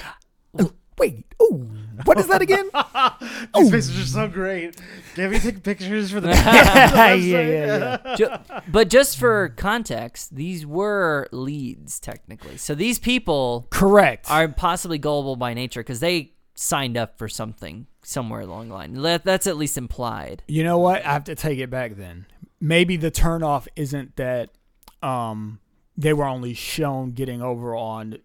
wait, 0.98 1.34
oh, 1.40 1.68
what 2.04 2.20
is 2.20 2.28
that 2.28 2.42
again? 2.42 2.70
These 3.56 3.72
faces 3.72 4.00
are 4.00 4.06
so 4.06 4.28
great. 4.28 4.78
Can 5.16 5.30
we 5.30 5.40
take 5.40 5.64
pictures 5.64 6.12
for 6.12 6.20
the? 6.20 6.30
yeah, 6.30 7.14
yeah, 7.14 7.40
yeah, 7.42 7.98
yeah. 8.06 8.16
Ju- 8.16 8.62
but 8.68 8.90
just 8.90 9.18
for 9.18 9.50
context, 9.50 10.36
these 10.36 10.66
were 10.66 11.28
leads 11.32 12.00
technically. 12.00 12.58
So 12.58 12.76
these 12.76 13.00
people 13.00 13.68
Correct. 13.70 14.30
are 14.30 14.48
possibly 14.48 14.98
gullible 14.98 15.36
by 15.36 15.54
nature 15.54 15.82
because 15.82 16.00
they 16.00 16.34
signed 16.56 16.98
up 16.98 17.18
for 17.18 17.28
something 17.28 17.88
somewhere 18.02 18.42
along 18.42 18.70
the 18.70 18.74
line. 18.74 18.94
That, 18.94 19.24
that's 19.24 19.48
at 19.48 19.58
least 19.58 19.78
implied. 19.78 20.44
You 20.48 20.64
know 20.64 20.78
what? 20.78 21.06
I 21.06 21.14
have 21.14 21.26
to 21.26 21.36
take 21.36 21.60
it 21.60 21.70
back 21.70 21.96
then. 21.96 22.26
Maybe 22.62 22.98
the 22.98 23.12
turnoff 23.12 23.68
isn't 23.76 24.16
that 24.16 24.50
um 25.04 25.60
they 25.98 26.14
were 26.14 26.26
only 26.26 26.54
shown 26.54 27.12
getting 27.12 27.42
over 27.42 27.76
on 27.76 28.18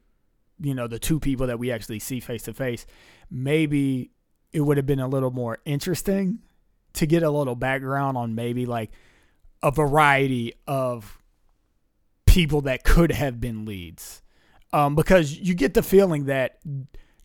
you 0.61 0.75
know 0.75 0.87
the 0.87 0.99
two 0.99 1.21
people 1.21 1.47
that 1.47 1.59
we 1.59 1.71
actually 1.71 1.99
see 1.99 2.21
face 2.21 2.43
to 2.45 2.55
face. 2.55 2.87
Maybe 3.31 4.11
it 4.53 4.61
would 4.61 4.77
have 4.77 4.87
been 4.87 5.01
a 5.01 5.09
little 5.09 5.31
more 5.31 5.59
interesting 5.65 6.41
to 6.95 7.07
get 7.07 7.23
a 7.23 7.31
little 7.31 7.55
background 7.55 8.17
on 8.17 8.35
maybe 8.35 8.67
like 8.67 8.91
a 9.63 9.71
variety 9.71 10.55
of 10.67 11.19
people 12.27 12.63
that 12.63 12.85
could 12.85 13.13
have 13.13 13.41
been 13.41 13.65
leads. 13.65 14.23
Um, 14.73 14.95
because 14.95 15.37
you 15.37 15.55
get 15.55 15.75
the 15.75 15.83
feeling 15.83 16.27
that 16.27 16.61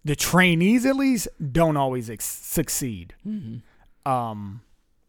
the 0.04 0.16
trainees 0.16 0.86
at 0.86 0.96
least 0.96 1.28
don't 1.52 1.78
always 1.78 2.10
ex- 2.10 2.26
succeed. 2.26 3.14
Mm-hmm. 3.28 4.12
Um, 4.12 4.62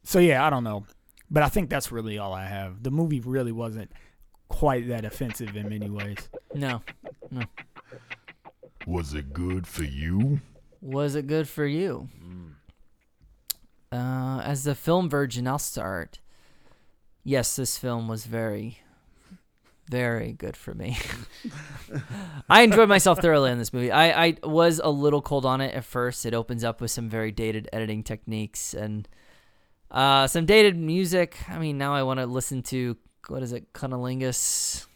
so 0.03 0.19
yeah, 0.19 0.47
I 0.47 0.51
don't 0.51 0.65
know, 0.65 0.87
but 1.31 1.43
I 1.43 1.49
think 1.49 1.71
that's 1.71 1.91
really 1.91 2.19
all 2.19 2.33
I 2.33 2.47
have. 2.47 2.83
The 2.83 2.91
movie 2.91 3.21
really 3.21 3.53
wasn't 3.53 3.91
quite 4.49 4.89
that 4.89 5.05
offensive 5.05 5.57
in 5.57 5.69
many 5.69 5.91
ways. 5.91 6.29
No. 6.55 6.83
Was 8.87 9.13
it 9.15 9.33
good 9.33 9.67
for 9.67 9.83
you? 9.83 10.41
Was 10.81 11.17
it 11.17 11.27
good 11.27 11.49
for 11.49 11.67
you? 11.67 12.09
Uh, 13.91 14.41
as 14.45 14.63
the 14.65 14.75
film 14.77 15.11
virgin, 15.11 15.47
I'll 15.49 15.59
start. 15.59 16.21
yes, 17.25 17.57
this 17.57 17.77
film 17.77 18.07
was 18.07 18.25
very, 18.27 18.79
very 19.91 20.33
good 20.33 20.57
for 20.57 20.73
me. 20.75 20.97
I 22.49 22.63
enjoyed 22.63 22.89
myself 22.89 23.21
thoroughly 23.21 23.51
in 23.51 23.59
this 23.59 23.73
movie. 23.73 23.91
I, 23.91 24.27
I 24.27 24.37
was 24.45 24.81
a 24.83 24.91
little 24.91 25.21
cold 25.21 25.45
on 25.45 25.61
it 25.61 25.75
at 25.75 25.85
first. 25.85 26.25
It 26.25 26.35
opens 26.35 26.63
up 26.63 26.81
with 26.81 26.93
some 26.93 27.09
very 27.09 27.33
dated 27.33 27.69
editing 27.73 28.05
techniques 28.05 28.73
and 28.75 29.09
uh, 29.91 30.29
some 30.29 30.47
dated 30.47 30.77
music. 30.77 31.37
I 31.49 31.59
mean, 31.59 31.77
now 31.79 31.93
I 31.95 32.05
want 32.05 32.21
to 32.21 32.27
listen 32.27 32.63
to 32.65 32.97
what 33.27 33.43
is 33.43 33.53
it, 33.53 33.73
Cunnilingus? 33.73 34.87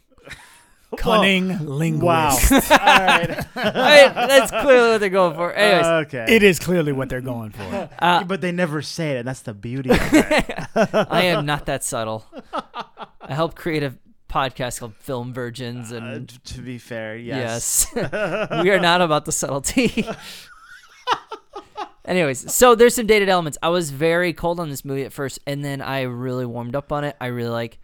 Cunning 0.97 1.66
linguist. 1.66 2.03
Wow. 2.03 2.36
All 2.70 2.78
right. 2.78 3.30
I- 3.57 4.26
that's 4.26 4.51
clearly 4.51 4.91
what 4.91 4.99
they're 4.99 5.09
going 5.09 5.34
for. 5.34 5.53
Anyways, 5.53 6.07
okay. 6.07 6.26
It 6.28 6.43
is 6.43 6.59
clearly 6.59 6.93
what 6.93 7.09
they're 7.09 7.20
going 7.20 7.51
for. 7.51 7.88
uh, 8.01 8.24
but 8.24 8.41
they 8.41 8.53
never 8.53 8.82
say 8.82 9.12
it. 9.12 9.18
And 9.18 9.28
that's 9.28 9.43
the 9.43 9.55
beauty 9.55 9.91
of 9.91 9.99
it. 10.01 10.51
I 10.76 11.22
am 11.26 11.47
not 11.47 11.66
that 11.66 11.84
subtle. 11.84 12.24
I 13.20 13.34
help 13.34 13.55
create 13.55 13.82
a 13.84 13.95
podcast 14.28 14.80
called 14.80 14.95
Film 14.97 15.32
Virgins, 15.32 15.93
Uh, 15.93 15.97
and 15.97 16.28
t- 16.28 16.38
to 16.55 16.61
be 16.61 16.78
fair, 16.78 17.16
yes. 17.16 17.86
yes, 17.95 18.62
we 18.62 18.70
are 18.70 18.78
not 18.80 19.01
about 19.01 19.24
the 19.24 19.32
subtlety. 19.32 20.07
Anyways, 22.05 22.53
so 22.53 22.74
there's 22.74 22.95
some 22.95 23.07
dated 23.07 23.28
elements. 23.28 23.59
I 23.62 23.68
was 23.68 23.91
very 23.91 24.32
cold 24.32 24.59
on 24.59 24.68
this 24.70 24.84
movie 24.84 25.05
at 25.05 25.12
first, 25.12 25.38
and 25.47 25.64
then 25.64 25.80
I 25.80 26.03
really 26.03 26.47
warmed 26.47 26.74
up 26.74 26.91
on 26.93 27.05
it. 27.05 27.14
I 27.20 27.26
really 27.26 27.51
like. 27.51 27.78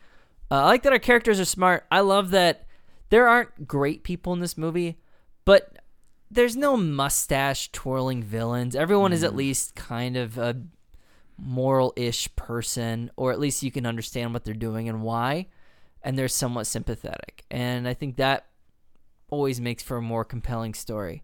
Uh, 0.50 0.62
I 0.62 0.64
like 0.66 0.82
that 0.84 0.92
our 0.92 0.98
characters 0.98 1.38
are 1.38 1.44
smart. 1.44 1.84
I 1.90 2.00
love 2.00 2.30
that 2.30 2.65
there 3.08 3.28
aren't 3.28 3.66
great 3.66 4.02
people 4.02 4.32
in 4.32 4.40
this 4.40 4.58
movie, 4.58 4.98
but 5.44 5.78
there's 6.30 6.56
no 6.56 6.76
mustache 6.76 7.70
twirling 7.72 8.22
villains. 8.22 8.74
Everyone 8.74 9.12
is 9.12 9.22
at 9.22 9.36
least 9.36 9.74
kind 9.74 10.16
of 10.16 10.38
a 10.38 10.56
moral-ish 11.38 12.34
person, 12.34 13.10
or 13.16 13.32
at 13.32 13.38
least 13.38 13.62
you 13.62 13.70
can 13.70 13.86
understand 13.86 14.32
what 14.32 14.44
they're 14.44 14.54
doing 14.54 14.88
and 14.88 15.02
why, 15.02 15.46
and 16.02 16.18
they're 16.18 16.28
somewhat 16.28 16.66
sympathetic. 16.66 17.44
And 17.50 17.86
I 17.86 17.94
think 17.94 18.16
that 18.16 18.46
always 19.30 19.60
makes 19.60 19.82
for 19.82 19.98
a 19.98 20.02
more 20.02 20.24
compelling 20.24 20.74
story. 20.74 21.22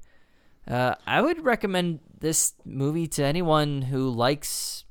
Uh, 0.66 0.95
I 1.07 1.20
would 1.20 1.45
recommend 1.45 2.01
this 2.20 2.55
movie 2.64 3.09
to 3.09 3.24
anyone 3.24 3.83
who 3.83 4.11
likes, 4.11 4.85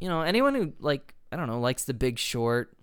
you 0.00 0.08
know, 0.08 0.22
anyone 0.22 0.54
who 0.54 0.72
like 0.80 1.14
I 1.30 1.36
don't 1.36 1.46
know 1.46 1.60
likes 1.60 1.84
The 1.84 1.94
Big 1.94 2.18
Short, 2.18 2.76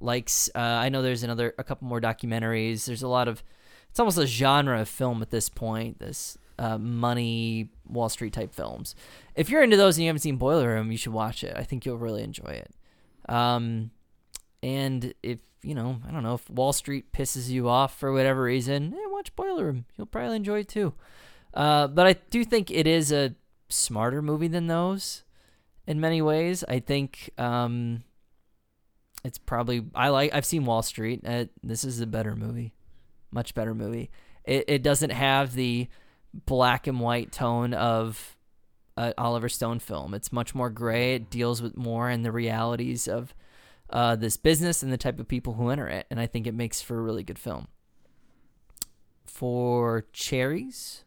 likes. 0.00 0.50
Uh, 0.54 0.58
I 0.58 0.88
know 0.88 1.02
there's 1.02 1.22
another 1.22 1.54
a 1.58 1.64
couple 1.64 1.88
more 1.88 2.00
documentaries. 2.00 2.86
There's 2.86 3.02
a 3.02 3.08
lot 3.08 3.28
of. 3.28 3.42
It's 3.90 3.98
almost 3.98 4.18
a 4.18 4.26
genre 4.26 4.80
of 4.80 4.88
film 4.88 5.22
at 5.22 5.30
this 5.30 5.48
point. 5.48 5.98
This 5.98 6.36
uh, 6.58 6.78
money 6.78 7.70
Wall 7.86 8.08
Street 8.08 8.32
type 8.32 8.54
films. 8.54 8.94
If 9.34 9.48
you're 9.48 9.62
into 9.62 9.76
those 9.76 9.96
and 9.96 10.04
you 10.04 10.08
haven't 10.08 10.20
seen 10.20 10.36
Boiler 10.36 10.68
Room, 10.68 10.90
you 10.90 10.98
should 10.98 11.12
watch 11.12 11.44
it. 11.44 11.54
I 11.56 11.62
think 11.62 11.86
you'll 11.86 11.98
really 11.98 12.22
enjoy 12.22 12.62
it. 12.64 12.74
Um, 13.28 13.90
and 14.62 15.14
if 15.22 15.40
you 15.62 15.74
know, 15.74 16.00
I 16.06 16.10
don't 16.10 16.22
know 16.22 16.34
if 16.34 16.48
Wall 16.50 16.72
Street 16.72 17.12
pisses 17.12 17.48
you 17.48 17.68
off 17.68 17.98
for 17.98 18.12
whatever 18.12 18.42
reason, 18.42 18.94
eh, 18.94 19.06
watch 19.08 19.34
Boiler 19.34 19.66
Room. 19.66 19.84
You'll 19.96 20.06
probably 20.06 20.36
enjoy 20.36 20.60
it 20.60 20.68
too. 20.68 20.94
Uh, 21.54 21.86
but 21.88 22.06
I 22.06 22.12
do 22.30 22.44
think 22.44 22.70
it 22.70 22.86
is 22.86 23.10
a 23.10 23.34
smarter 23.68 24.22
movie 24.22 24.48
than 24.48 24.66
those 24.66 25.24
in 25.86 26.00
many 26.00 26.22
ways. 26.22 26.64
I 26.68 26.78
think 26.78 27.30
um, 27.38 28.04
it's 29.24 29.38
probably 29.38 29.84
I 29.94 30.08
like. 30.08 30.32
I've 30.32 30.46
seen 30.46 30.64
Wall 30.64 30.82
Street. 30.82 31.22
Uh, 31.26 31.46
this 31.62 31.84
is 31.84 32.00
a 32.00 32.06
better 32.06 32.36
movie, 32.36 32.74
much 33.30 33.54
better 33.54 33.74
movie. 33.74 34.10
It 34.44 34.64
it 34.68 34.82
doesn't 34.82 35.10
have 35.10 35.54
the 35.54 35.88
black 36.32 36.86
and 36.86 37.00
white 37.00 37.32
tone 37.32 37.74
of 37.74 38.36
an 38.96 39.14
Oliver 39.18 39.48
Stone 39.48 39.80
film. 39.80 40.14
It's 40.14 40.32
much 40.32 40.54
more 40.54 40.70
gray. 40.70 41.14
It 41.14 41.30
deals 41.30 41.62
with 41.62 41.76
more 41.76 42.08
and 42.08 42.24
the 42.24 42.32
realities 42.32 43.08
of 43.08 43.34
uh, 43.90 44.16
this 44.16 44.36
business 44.36 44.82
and 44.82 44.92
the 44.92 44.98
type 44.98 45.18
of 45.18 45.28
people 45.28 45.54
who 45.54 45.70
enter 45.70 45.88
it, 45.88 46.06
and 46.10 46.20
I 46.20 46.26
think 46.26 46.46
it 46.46 46.54
makes 46.54 46.80
for 46.80 46.98
a 46.98 47.02
really 47.02 47.22
good 47.22 47.38
film. 47.38 47.68
For 49.26 50.06
cherries, 50.12 51.04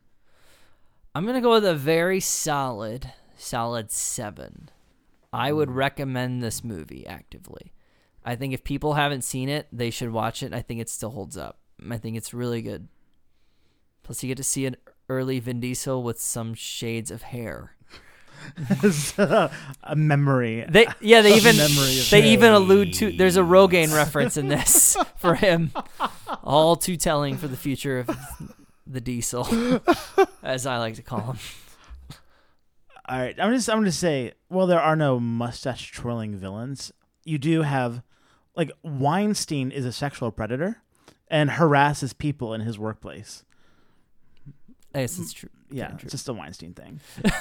I'm 1.13 1.25
gonna 1.25 1.41
go 1.41 1.51
with 1.51 1.65
a 1.65 1.75
very 1.75 2.19
solid, 2.19 3.11
solid 3.37 3.91
seven. 3.91 4.69
I 5.33 5.51
would 5.51 5.71
recommend 5.71 6.41
this 6.41 6.63
movie 6.63 7.05
actively. 7.05 7.71
I 8.23 8.35
think 8.35 8.53
if 8.53 8.63
people 8.63 8.93
haven't 8.93 9.23
seen 9.23 9.49
it, 9.49 9.67
they 9.71 9.89
should 9.89 10.11
watch 10.11 10.43
it. 10.43 10.53
I 10.53 10.61
think 10.61 10.79
it 10.79 10.89
still 10.89 11.11
holds 11.11 11.37
up. 11.37 11.59
I 11.89 11.97
think 11.97 12.15
it's 12.15 12.33
really 12.33 12.61
good. 12.61 12.87
Plus, 14.03 14.21
you 14.23 14.27
get 14.27 14.37
to 14.37 14.43
see 14.43 14.65
an 14.65 14.75
early 15.09 15.39
Vin 15.39 15.59
Diesel 15.59 16.03
with 16.03 16.19
some 16.19 16.53
shades 16.53 17.11
of 17.11 17.23
hair. 17.23 17.75
a 19.17 19.95
memory. 19.95 20.65
They 20.67 20.87
yeah, 20.99 21.21
they 21.21 21.35
even 21.35 21.55
they 22.09 22.29
even 22.31 22.51
allude 22.51 22.93
to 22.95 23.11
there's 23.11 23.37
a 23.37 23.41
Rogaine 23.41 23.93
reference 23.93 24.35
in 24.35 24.47
this 24.47 24.97
for 25.17 25.35
him. 25.35 25.71
All 26.43 26.75
too 26.75 26.97
telling 26.97 27.37
for 27.37 27.47
the 27.47 27.57
future 27.57 27.99
of 27.99 28.09
the 28.87 28.99
Diesel, 28.99 29.81
as 30.41 30.65
I 30.65 30.79
like 30.79 30.95
to 30.95 31.03
call 31.03 31.33
him. 31.33 31.37
All 33.07 33.19
right, 33.19 33.35
I'm 33.39 33.53
just 33.53 33.69
I'm 33.69 33.77
going 33.77 33.85
to 33.85 33.91
say, 33.91 34.33
well, 34.49 34.67
there 34.67 34.81
are 34.81 34.95
no 34.95 35.19
mustache 35.19 35.91
twirling 35.91 36.35
villains. 36.37 36.91
You 37.25 37.37
do 37.37 37.61
have, 37.61 38.01
like 38.61 38.71
Weinstein 38.83 39.71
is 39.71 39.85
a 39.85 39.91
sexual 39.91 40.31
predator, 40.31 40.81
and 41.29 41.49
harasses 41.51 42.13
people 42.13 42.53
in 42.53 42.61
his 42.61 42.77
workplace. 42.77 43.43
I 44.93 45.01
guess 45.01 45.17
it's 45.17 45.33
true. 45.33 45.49
Yeah, 45.71 45.87
True. 45.87 45.99
it's 46.03 46.11
just 46.11 46.27
a 46.29 46.33
Weinstein 46.33 46.73
thing. 46.73 46.99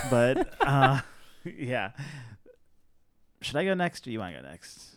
but 0.08 0.54
uh, 0.60 1.00
yeah, 1.44 1.90
should 3.42 3.56
I 3.56 3.64
go 3.64 3.74
next, 3.74 4.06
or 4.06 4.10
you 4.10 4.20
want 4.20 4.36
to 4.36 4.42
go 4.42 4.48
next? 4.48 4.96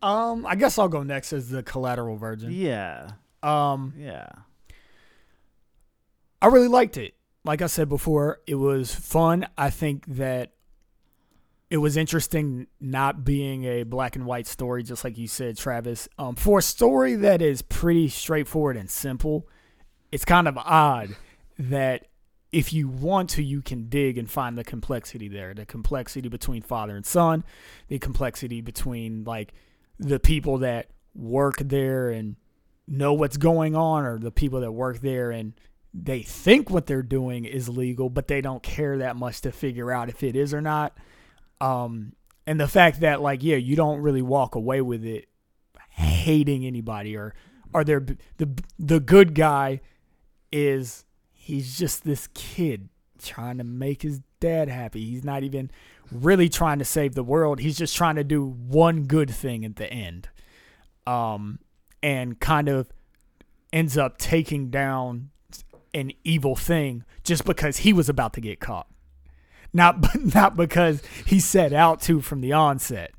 Um, 0.00 0.46
I 0.46 0.54
guess 0.54 0.78
I'll 0.78 0.88
go 0.88 1.02
next 1.02 1.32
as 1.32 1.48
the 1.50 1.62
collateral 1.64 2.16
virgin. 2.16 2.52
Yeah, 2.52 3.10
Um, 3.42 3.94
yeah. 3.98 4.28
I 6.40 6.46
really 6.46 6.68
liked 6.68 6.96
it. 6.96 7.14
Like 7.44 7.62
I 7.62 7.66
said 7.66 7.88
before, 7.88 8.40
it 8.46 8.56
was 8.56 8.94
fun. 8.94 9.46
I 9.58 9.70
think 9.70 10.04
that 10.06 10.52
it 11.76 11.80
was 11.80 11.98
interesting 11.98 12.68
not 12.80 13.22
being 13.22 13.64
a 13.64 13.82
black 13.82 14.16
and 14.16 14.24
white 14.24 14.46
story, 14.46 14.82
just 14.82 15.04
like 15.04 15.18
you 15.18 15.28
said, 15.28 15.58
Travis. 15.58 16.08
Um, 16.18 16.34
for 16.34 16.60
a 16.60 16.62
story 16.62 17.16
that 17.16 17.42
is 17.42 17.60
pretty 17.60 18.08
straightforward 18.08 18.78
and 18.78 18.90
simple, 18.90 19.46
it's 20.10 20.24
kind 20.24 20.48
of 20.48 20.56
odd 20.56 21.14
that 21.58 22.06
if 22.50 22.72
you 22.72 22.88
want 22.88 23.28
to, 23.30 23.42
you 23.42 23.60
can 23.60 23.90
dig 23.90 24.16
and 24.16 24.30
find 24.30 24.56
the 24.56 24.64
complexity 24.64 25.28
there. 25.28 25.52
The 25.52 25.66
complexity 25.66 26.30
between 26.30 26.62
father 26.62 26.96
and 26.96 27.04
son, 27.04 27.44
the 27.88 27.98
complexity 27.98 28.62
between 28.62 29.24
like 29.24 29.52
the 29.98 30.18
people 30.18 30.56
that 30.58 30.88
work 31.14 31.56
there 31.58 32.08
and 32.08 32.36
know 32.88 33.12
what's 33.12 33.36
going 33.36 33.76
on, 33.76 34.06
or 34.06 34.18
the 34.18 34.30
people 34.30 34.60
that 34.60 34.72
work 34.72 35.02
there 35.02 35.30
and 35.30 35.52
they 35.92 36.22
think 36.22 36.70
what 36.70 36.86
they're 36.86 37.02
doing 37.02 37.44
is 37.44 37.68
legal, 37.68 38.08
but 38.08 38.28
they 38.28 38.40
don't 38.40 38.62
care 38.62 38.96
that 38.96 39.16
much 39.16 39.42
to 39.42 39.52
figure 39.52 39.92
out 39.92 40.08
if 40.08 40.22
it 40.22 40.36
is 40.36 40.54
or 40.54 40.62
not. 40.62 40.96
Um, 41.60 42.12
and 42.46 42.60
the 42.60 42.68
fact 42.68 43.00
that 43.00 43.20
like, 43.20 43.42
yeah, 43.42 43.56
you 43.56 43.76
don't 43.76 44.00
really 44.00 44.22
walk 44.22 44.54
away 44.54 44.80
with 44.80 45.04
it 45.04 45.28
hating 45.96 46.66
anybody 46.66 47.16
or 47.16 47.34
or 47.72 47.82
they're 47.82 48.04
the 48.36 48.48
the 48.78 49.00
good 49.00 49.34
guy 49.34 49.80
is 50.52 51.04
he's 51.32 51.78
just 51.78 52.04
this 52.04 52.28
kid 52.34 52.88
trying 53.22 53.58
to 53.58 53.64
make 53.64 54.02
his 54.02 54.20
dad 54.38 54.68
happy. 54.68 55.04
He's 55.04 55.24
not 55.24 55.42
even 55.42 55.70
really 56.12 56.48
trying 56.48 56.78
to 56.78 56.84
save 56.84 57.14
the 57.14 57.24
world. 57.24 57.60
He's 57.60 57.78
just 57.78 57.96
trying 57.96 58.16
to 58.16 58.24
do 58.24 58.44
one 58.46 59.04
good 59.04 59.30
thing 59.30 59.64
at 59.64 59.76
the 59.76 59.90
end. 59.90 60.28
Um 61.06 61.60
and 62.02 62.38
kind 62.38 62.68
of 62.68 62.92
ends 63.72 63.96
up 63.96 64.18
taking 64.18 64.70
down 64.70 65.30
an 65.94 66.12
evil 66.24 66.56
thing 66.56 67.04
just 67.24 67.44
because 67.44 67.78
he 67.78 67.92
was 67.92 68.08
about 68.08 68.34
to 68.34 68.40
get 68.40 68.60
caught. 68.60 68.86
Not 69.76 70.24
not 70.34 70.56
because 70.56 71.02
he 71.26 71.38
set 71.38 71.72
out 71.72 72.00
to 72.02 72.20
from 72.22 72.40
the 72.40 72.54
onset. 72.54 73.12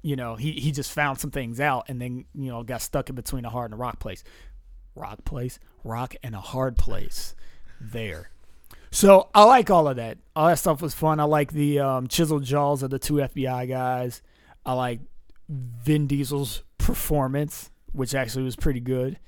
You 0.00 0.16
know, 0.16 0.36
he 0.36 0.52
he 0.52 0.72
just 0.72 0.92
found 0.92 1.18
some 1.20 1.30
things 1.30 1.60
out 1.60 1.84
and 1.88 2.00
then, 2.00 2.24
you 2.34 2.50
know, 2.50 2.62
got 2.62 2.80
stuck 2.80 3.10
in 3.10 3.14
between 3.14 3.44
a 3.44 3.50
hard 3.50 3.70
and 3.72 3.74
a 3.78 3.82
rock 3.82 3.98
place. 3.98 4.24
Rock 4.94 5.24
place, 5.24 5.58
rock 5.84 6.16
and 6.22 6.34
a 6.34 6.40
hard 6.40 6.76
place 6.76 7.36
there. 7.80 8.30
So 8.90 9.28
I 9.34 9.44
like 9.44 9.70
all 9.70 9.86
of 9.86 9.96
that. 9.96 10.16
All 10.34 10.48
that 10.48 10.58
stuff 10.58 10.80
was 10.80 10.94
fun. 10.94 11.20
I 11.20 11.24
like 11.24 11.52
the 11.52 11.80
um, 11.80 12.08
chiseled 12.08 12.42
jaws 12.42 12.82
of 12.82 12.88
the 12.90 12.98
two 12.98 13.14
FBI 13.14 13.68
guys. 13.68 14.22
I 14.64 14.72
like 14.72 15.00
Vin 15.48 16.06
Diesel's 16.06 16.62
performance, 16.78 17.70
which 17.92 18.14
actually 18.14 18.44
was 18.44 18.56
pretty 18.56 18.80
good. 18.80 19.18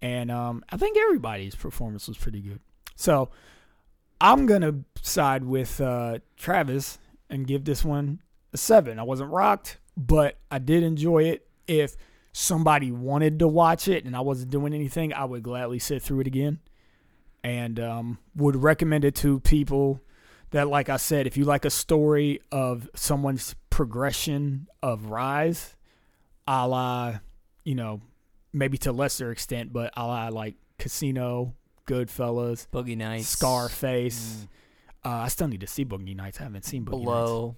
And 0.00 0.30
um, 0.30 0.64
I 0.70 0.78
think 0.78 0.96
everybody's 0.96 1.54
performance 1.54 2.08
was 2.08 2.16
pretty 2.16 2.40
good. 2.40 2.60
So 2.96 3.28
I'm 4.20 4.46
to 4.46 4.84
side 5.02 5.44
with 5.44 5.80
uh, 5.80 6.18
Travis 6.36 6.98
and 7.28 7.46
give 7.46 7.64
this 7.64 7.84
one 7.84 8.20
a 8.52 8.56
seven. 8.56 8.98
I 8.98 9.02
wasn't 9.02 9.30
rocked, 9.30 9.78
but 9.96 10.38
I 10.50 10.58
did 10.58 10.82
enjoy 10.82 11.24
it. 11.24 11.46
If 11.66 11.96
somebody 12.32 12.92
wanted 12.92 13.38
to 13.38 13.48
watch 13.48 13.88
it 13.88 14.04
and 14.04 14.16
I 14.16 14.20
wasn't 14.20 14.50
doing 14.50 14.74
anything, 14.74 15.12
I 15.12 15.24
would 15.24 15.42
gladly 15.42 15.78
sit 15.78 16.02
through 16.02 16.20
it 16.20 16.26
again 16.26 16.58
and 17.42 17.80
um, 17.80 18.18
would 18.34 18.56
recommend 18.56 19.04
it 19.04 19.14
to 19.16 19.40
people 19.40 20.00
that, 20.50 20.68
like 20.68 20.88
I 20.88 20.96
said, 20.96 21.26
if 21.26 21.36
you 21.36 21.44
like 21.44 21.64
a 21.64 21.70
story 21.70 22.40
of 22.50 22.88
someone's 22.94 23.54
progression 23.70 24.66
of 24.82 25.06
rise, 25.06 25.76
a 26.46 26.66
la, 26.66 27.20
you 27.64 27.74
know, 27.74 28.00
maybe 28.52 28.76
to 28.78 28.92
lesser 28.92 29.30
extent, 29.30 29.72
but 29.72 29.92
a 29.96 30.06
la 30.06 30.28
like 30.28 30.56
Casino, 30.78 31.54
Goodfellas, 31.90 32.66
Boogie 32.72 32.96
Nights, 32.96 33.28
Scarface. 33.28 34.46
Uh, 35.04 35.08
I 35.08 35.28
still 35.28 35.48
need 35.48 35.60
to 35.62 35.66
see 35.66 35.84
Boogie 35.84 36.14
Nights. 36.14 36.40
I 36.40 36.44
haven't 36.44 36.64
seen 36.64 36.84
Boogie 36.84 37.04
Nights. 37.04 37.04
Below. 37.04 37.56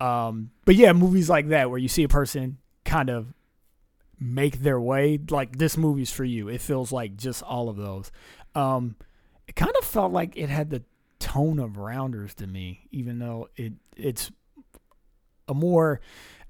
Um, 0.00 0.50
but 0.64 0.76
yeah, 0.76 0.92
movies 0.92 1.28
like 1.28 1.48
that 1.48 1.68
where 1.68 1.78
you 1.78 1.88
see 1.88 2.04
a 2.04 2.08
person 2.08 2.58
kind 2.84 3.10
of 3.10 3.34
make 4.18 4.60
their 4.60 4.80
way, 4.80 5.18
like 5.30 5.58
this 5.58 5.76
movie's 5.76 6.12
for 6.12 6.24
you. 6.24 6.48
It 6.48 6.60
feels 6.60 6.92
like 6.92 7.16
just 7.16 7.42
all 7.42 7.68
of 7.68 7.76
those. 7.76 8.12
Um, 8.54 8.96
it 9.48 9.56
kind 9.56 9.72
of 9.78 9.84
felt 9.84 10.12
like 10.12 10.36
it 10.36 10.48
had 10.48 10.70
the 10.70 10.82
tone 11.18 11.58
of 11.58 11.76
Rounders 11.76 12.34
to 12.34 12.46
me, 12.46 12.88
even 12.90 13.18
though 13.18 13.48
it 13.56 13.72
it's 13.96 14.30
a 15.48 15.54
more 15.54 16.00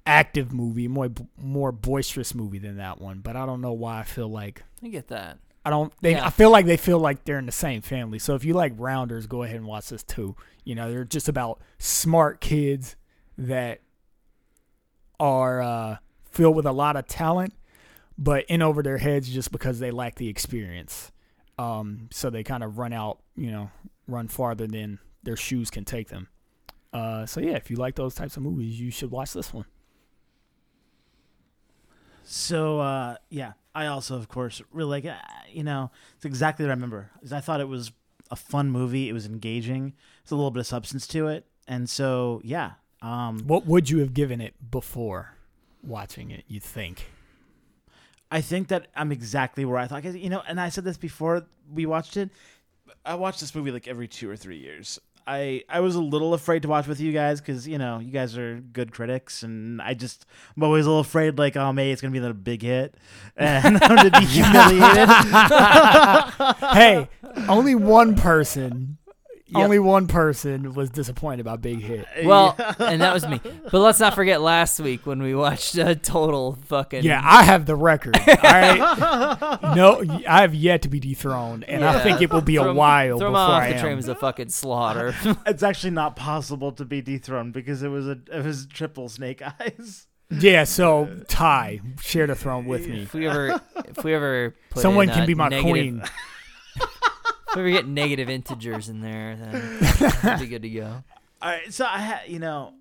active 0.06 0.52
movie, 0.52 0.86
more 0.86 1.10
more 1.36 1.72
boisterous 1.72 2.34
movie 2.34 2.58
than 2.58 2.76
that 2.76 3.00
one. 3.00 3.20
But 3.20 3.36
I 3.36 3.46
don't 3.46 3.60
know 3.60 3.72
why 3.72 4.00
I 4.00 4.04
feel 4.04 4.28
like 4.28 4.64
I 4.82 4.88
get 4.88 5.08
that. 5.08 5.38
I 5.64 5.70
don't. 5.70 5.92
They, 6.00 6.12
Yeah. 6.12 6.26
I 6.26 6.30
feel 6.30 6.50
like 6.50 6.66
they 6.66 6.76
feel 6.76 6.98
like 6.98 7.24
they're 7.24 7.38
in 7.38 7.46
the 7.46 7.52
same 7.52 7.82
family. 7.82 8.18
So 8.18 8.34
if 8.34 8.44
you 8.44 8.54
like 8.54 8.72
Rounders, 8.76 9.26
go 9.26 9.42
ahead 9.42 9.56
and 9.56 9.66
watch 9.66 9.88
this 9.90 10.02
too. 10.02 10.36
You 10.64 10.74
know, 10.74 10.90
they're 10.90 11.04
just 11.04 11.28
about 11.28 11.60
smart 11.78 12.40
kids 12.40 12.96
that 13.36 13.80
are 15.18 15.62
uh, 15.62 15.96
filled 16.30 16.56
with 16.56 16.66
a 16.66 16.72
lot 16.72 16.96
of 16.96 17.06
talent, 17.06 17.52
but 18.16 18.44
in 18.46 18.62
over 18.62 18.82
their 18.82 18.98
heads 18.98 19.28
just 19.28 19.52
because 19.52 19.78
they 19.78 19.90
lack 19.90 20.16
the 20.16 20.28
experience. 20.28 21.12
Um, 21.58 22.08
so 22.10 22.30
they 22.30 22.42
kind 22.42 22.64
of 22.64 22.78
run 22.78 22.92
out, 22.92 23.18
you 23.36 23.50
know, 23.50 23.70
run 24.06 24.28
farther 24.28 24.66
than 24.66 24.98
their 25.22 25.36
shoes 25.36 25.70
can 25.70 25.84
take 25.84 26.08
them. 26.08 26.28
Uh, 26.92 27.26
so 27.26 27.40
yeah, 27.40 27.52
if 27.52 27.70
you 27.70 27.76
like 27.76 27.96
those 27.96 28.14
types 28.14 28.36
of 28.36 28.42
movies, 28.42 28.80
you 28.80 28.90
should 28.90 29.10
watch 29.10 29.32
this 29.34 29.52
one. 29.52 29.66
So 32.24 32.80
uh, 32.80 33.16
yeah, 33.28 33.52
I 33.74 33.86
also, 33.86 34.16
of 34.16 34.28
course, 34.28 34.62
really 34.72 34.90
like. 34.90 35.04
Uh, 35.06 35.16
you 35.50 35.64
know, 35.64 35.90
it's 36.16 36.24
exactly 36.24 36.64
what 36.64 36.70
I 36.70 36.74
remember. 36.74 37.10
I 37.32 37.40
thought 37.40 37.60
it 37.60 37.68
was 37.68 37.92
a 38.30 38.36
fun 38.36 38.70
movie. 38.70 39.08
It 39.08 39.12
was 39.12 39.26
engaging. 39.26 39.94
It's 40.22 40.30
a 40.30 40.36
little 40.36 40.50
bit 40.50 40.60
of 40.60 40.66
substance 40.66 41.06
to 41.08 41.28
it, 41.28 41.46
and 41.66 41.88
so 41.88 42.40
yeah. 42.44 42.72
Um, 43.02 43.40
What 43.46 43.66
would 43.66 43.88
you 43.88 43.98
have 44.00 44.12
given 44.12 44.40
it 44.40 44.54
before 44.70 45.34
watching 45.82 46.30
it? 46.30 46.44
You 46.48 46.60
think? 46.60 47.06
I 48.30 48.40
think 48.40 48.68
that 48.68 48.88
I'm 48.94 49.10
exactly 49.10 49.64
where 49.64 49.78
I 49.78 49.86
thought. 49.86 50.04
you 50.04 50.30
know, 50.30 50.42
and 50.46 50.60
I 50.60 50.68
said 50.68 50.84
this 50.84 50.96
before 50.96 51.46
we 51.72 51.86
watched 51.86 52.16
it. 52.16 52.30
I 53.04 53.14
watch 53.14 53.40
this 53.40 53.54
movie 53.54 53.70
like 53.70 53.88
every 53.88 54.06
two 54.06 54.30
or 54.30 54.36
three 54.36 54.58
years. 54.58 55.00
I 55.30 55.62
I 55.68 55.78
was 55.78 55.94
a 55.94 56.00
little 56.00 56.34
afraid 56.34 56.62
to 56.62 56.68
watch 56.68 56.88
with 56.88 56.98
you 56.98 57.12
guys 57.12 57.40
because 57.40 57.68
you 57.68 57.78
know 57.78 58.00
you 58.00 58.10
guys 58.10 58.36
are 58.36 58.56
good 58.72 58.90
critics, 58.92 59.44
and 59.44 59.80
I 59.80 59.94
just 59.94 60.26
I'm 60.56 60.64
always 60.64 60.86
a 60.86 60.88
little 60.88 61.02
afraid 61.02 61.38
like 61.38 61.56
oh 61.56 61.72
maybe 61.72 61.92
it's 61.92 62.02
gonna 62.02 62.10
be 62.10 62.18
the 62.18 62.34
big 62.34 62.62
hit, 62.62 62.96
and 63.36 63.78
I'm 63.80 63.96
gonna 63.96 64.10
be 64.10 64.24
humiliated. 64.26 65.08
hey, 66.74 67.08
only 67.48 67.76
one 67.76 68.16
person, 68.16 68.98
Yep. 69.52 69.64
only 69.64 69.78
one 69.80 70.06
person 70.06 70.74
was 70.74 70.90
disappointed 70.90 71.40
about 71.40 71.60
Big 71.60 71.80
Hit. 71.80 72.06
Well, 72.24 72.54
and 72.78 73.00
that 73.00 73.12
was 73.12 73.26
me. 73.26 73.40
But 73.70 73.80
let's 73.80 73.98
not 74.00 74.14
forget 74.14 74.40
last 74.40 74.78
week 74.80 75.06
when 75.06 75.22
we 75.22 75.34
watched 75.34 75.76
a 75.76 75.94
total 75.94 76.56
fucking 76.66 77.02
Yeah, 77.04 77.20
I 77.24 77.42
have 77.44 77.66
the 77.66 77.74
record. 77.76 78.16
All 78.28 78.34
right, 78.42 79.58
no, 79.76 80.02
I 80.28 80.40
have 80.42 80.54
yet 80.54 80.82
to 80.82 80.88
be 80.88 81.00
dethroned, 81.00 81.64
and 81.64 81.84
I 81.84 82.00
think 82.02 82.20
it 82.22 82.32
will 82.32 82.40
be 82.40 82.56
a 82.56 82.60
Throw 82.62 82.70
him- 82.70 82.76
while 82.76 83.18
Throw 83.18 83.28
him 83.28 83.32
before 83.34 83.44
off 83.46 83.62
I 83.62 83.68
the 83.70 83.74
am. 83.76 83.80
train 83.80 83.96
was 83.96 84.08
a 84.08 84.14
fucking 84.14 84.48
slaughter. 84.50 85.14
it's 85.46 85.62
actually 85.62 85.90
not 85.90 86.16
possible 86.16 86.72
to 86.72 86.84
be 86.84 87.00
dethroned 87.02 87.52
because 87.52 87.82
it 87.82 87.88
was 87.88 88.06
a 88.08 88.18
it 88.32 88.44
was 88.44 88.66
triple 88.66 89.08
snake 89.08 89.42
eyes. 89.42 90.06
Yeah, 90.30 90.62
so 90.62 91.22
Ty, 91.28 91.80
share 92.00 92.28
the 92.28 92.36
throne 92.36 92.66
with 92.66 92.86
me. 92.86 93.02
if 93.02 93.14
we 93.14 93.26
ever, 93.26 93.60
if 93.88 94.04
we 94.04 94.14
ever, 94.14 94.54
put 94.70 94.80
Someone 94.82 95.08
in, 95.08 95.14
can 95.14 95.22
uh, 95.24 95.26
be 95.26 95.34
my 95.34 95.48
negative- 95.48 95.70
queen. 95.72 96.02
If 97.56 97.64
we 97.64 97.72
get 97.72 97.86
negative 97.86 98.30
integers 98.30 98.88
in 98.88 99.00
there, 99.00 99.36
then 99.36 99.78
it'll 99.80 100.38
be 100.38 100.46
good 100.46 100.62
to 100.62 100.70
go. 100.70 101.04
All 101.42 101.50
right, 101.50 101.72
so 101.72 101.84
I 101.84 101.98
had 101.98 102.20
you 102.28 102.38
know, 102.38 102.74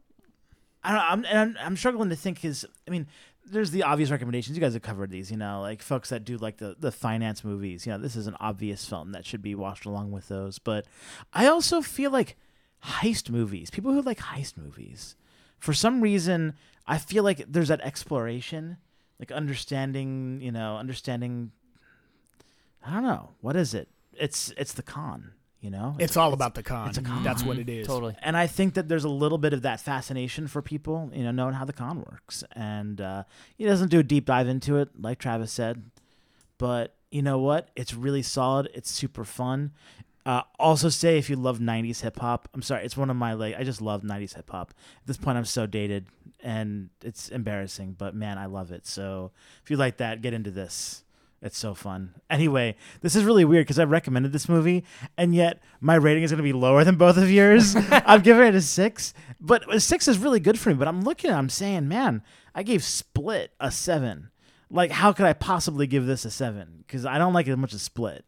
I 0.83 0.91
don't 0.91 1.01
I'm 1.01 1.25
and 1.25 1.57
I'm, 1.57 1.65
I'm 1.67 1.77
struggling 1.77 2.09
to 2.09 2.15
think 2.15 2.37
because 2.37 2.65
I 2.87 2.91
mean, 2.91 3.07
there's 3.45 3.71
the 3.71 3.83
obvious 3.83 4.11
recommendations. 4.11 4.55
You 4.57 4.61
guys 4.61 4.73
have 4.73 4.81
covered 4.81 5.09
these, 5.09 5.31
you 5.31 5.37
know, 5.37 5.61
like 5.61 5.81
folks 5.81 6.09
that 6.09 6.23
do 6.23 6.37
like 6.37 6.57
the 6.57 6.75
the 6.79 6.91
finance 6.91 7.43
movies. 7.43 7.85
You 7.85 7.93
know, 7.93 7.97
this 7.97 8.15
is 8.15 8.27
an 8.27 8.35
obvious 8.39 8.85
film 8.85 9.11
that 9.13 9.25
should 9.25 9.41
be 9.41 9.55
watched 9.55 9.85
along 9.85 10.11
with 10.11 10.27
those. 10.27 10.59
But 10.59 10.85
I 11.33 11.47
also 11.47 11.81
feel 11.81 12.11
like 12.11 12.37
heist 12.83 13.29
movies, 13.29 13.69
people 13.69 13.93
who 13.93 14.01
like 14.01 14.19
heist 14.19 14.57
movies, 14.57 15.15
for 15.57 15.73
some 15.73 16.01
reason, 16.01 16.53
I 16.87 16.97
feel 16.97 17.23
like 17.23 17.43
there's 17.47 17.67
that 17.69 17.81
exploration, 17.81 18.77
like 19.19 19.31
understanding, 19.31 20.39
you 20.41 20.51
know, 20.51 20.77
understanding. 20.77 21.51
I 22.85 22.93
don't 22.93 23.03
know 23.03 23.31
what 23.41 23.55
is 23.55 23.73
it. 23.73 23.89
It's 24.19 24.53
it's 24.57 24.73
the 24.73 24.83
con, 24.83 25.31
you 25.61 25.69
know. 25.69 25.95
It's 25.99 26.17
all 26.17 26.33
about 26.33 26.55
the 26.55 26.63
con. 26.63 26.89
it's 26.89 26.97
a 26.97 27.01
con. 27.01 27.23
That's 27.23 27.43
what 27.43 27.57
it 27.57 27.69
is. 27.69 27.87
Totally. 27.87 28.15
and 28.21 28.35
I 28.37 28.47
think 28.47 28.73
that 28.75 28.87
there's 28.89 29.03
a 29.05 29.09
little 29.09 29.37
bit 29.37 29.53
of 29.53 29.61
that 29.63 29.79
fascination 29.79 30.47
for 30.47 30.61
people, 30.61 31.09
you 31.13 31.23
know, 31.23 31.31
knowing 31.31 31.53
how 31.53 31.65
the 31.65 31.73
con 31.73 31.99
works. 31.99 32.43
And 32.53 32.99
uh, 33.01 33.23
he 33.57 33.65
doesn't 33.65 33.89
do 33.89 33.99
a 33.99 34.03
deep 34.03 34.25
dive 34.25 34.47
into 34.47 34.77
it, 34.77 34.89
like 34.99 35.19
Travis 35.19 35.51
said, 35.51 35.83
but 36.57 36.95
you 37.11 37.21
know 37.21 37.39
what? 37.39 37.69
It's 37.75 37.93
really 37.93 38.21
solid. 38.21 38.69
It's 38.73 38.91
super 38.91 39.23
fun. 39.25 39.71
Uh, 40.25 40.43
also, 40.59 40.89
say 40.89 41.17
if 41.17 41.29
you 41.29 41.35
love 41.35 41.59
'90s 41.59 42.01
hip 42.01 42.19
hop, 42.19 42.49
I'm 42.53 42.61
sorry, 42.61 42.85
it's 42.85 42.97
one 42.97 43.09
of 43.09 43.15
my 43.15 43.33
like 43.33 43.55
I 43.57 43.63
just 43.63 43.81
love 43.81 44.03
'90s 44.03 44.35
hip 44.35 44.49
hop. 44.49 44.73
At 45.01 45.07
this 45.07 45.17
point, 45.17 45.37
I'm 45.37 45.45
so 45.45 45.65
dated, 45.65 46.05
and 46.43 46.89
it's 47.03 47.29
embarrassing, 47.29 47.95
but 47.97 48.13
man, 48.13 48.37
I 48.37 48.45
love 48.45 48.71
it. 48.71 48.85
So 48.85 49.31
if 49.63 49.71
you 49.71 49.77
like 49.77 49.97
that, 49.97 50.21
get 50.21 50.33
into 50.33 50.51
this. 50.51 51.03
It's 51.41 51.57
so 51.57 51.73
fun. 51.73 52.15
Anyway, 52.29 52.75
this 53.01 53.15
is 53.15 53.23
really 53.23 53.45
weird 53.45 53.65
because 53.65 53.79
I 53.79 53.85
recommended 53.85 54.33
this 54.33 54.49
movie, 54.49 54.83
and 55.17 55.33
yet 55.33 55.61
my 55.79 55.95
rating 55.95 56.23
is 56.23 56.31
going 56.31 56.37
to 56.37 56.43
be 56.43 56.51
lower 56.53 56.83
than 56.83 56.95
both 56.95 57.17
of 57.17 57.31
yours. 57.31 57.75
I'm 57.91 58.21
giving 58.21 58.45
it 58.45 58.55
a 58.55 58.61
six, 58.61 59.13
but 59.39 59.73
a 59.73 59.79
six 59.79 60.07
is 60.07 60.17
really 60.17 60.41
good 60.41 60.59
for 60.59 60.69
me. 60.69 60.75
But 60.75 60.89
I'm 60.89 61.01
looking, 61.01 61.31
I'm 61.31 61.49
saying, 61.49 61.87
man, 61.87 62.23
I 62.53 62.63
gave 62.63 62.83
Split 62.83 63.51
a 63.59 63.71
seven. 63.71 64.31
Like, 64.69 64.91
how 64.91 65.13
could 65.13 65.25
I 65.25 65.33
possibly 65.33 65.87
give 65.87 66.05
this 66.05 66.25
a 66.25 66.31
seven? 66.31 66.83
Because 66.85 67.05
I 67.05 67.17
don't 67.17 67.33
like 67.33 67.47
it 67.47 67.51
as 67.51 67.57
much 67.57 67.73
as 67.73 67.81
Split. 67.81 68.25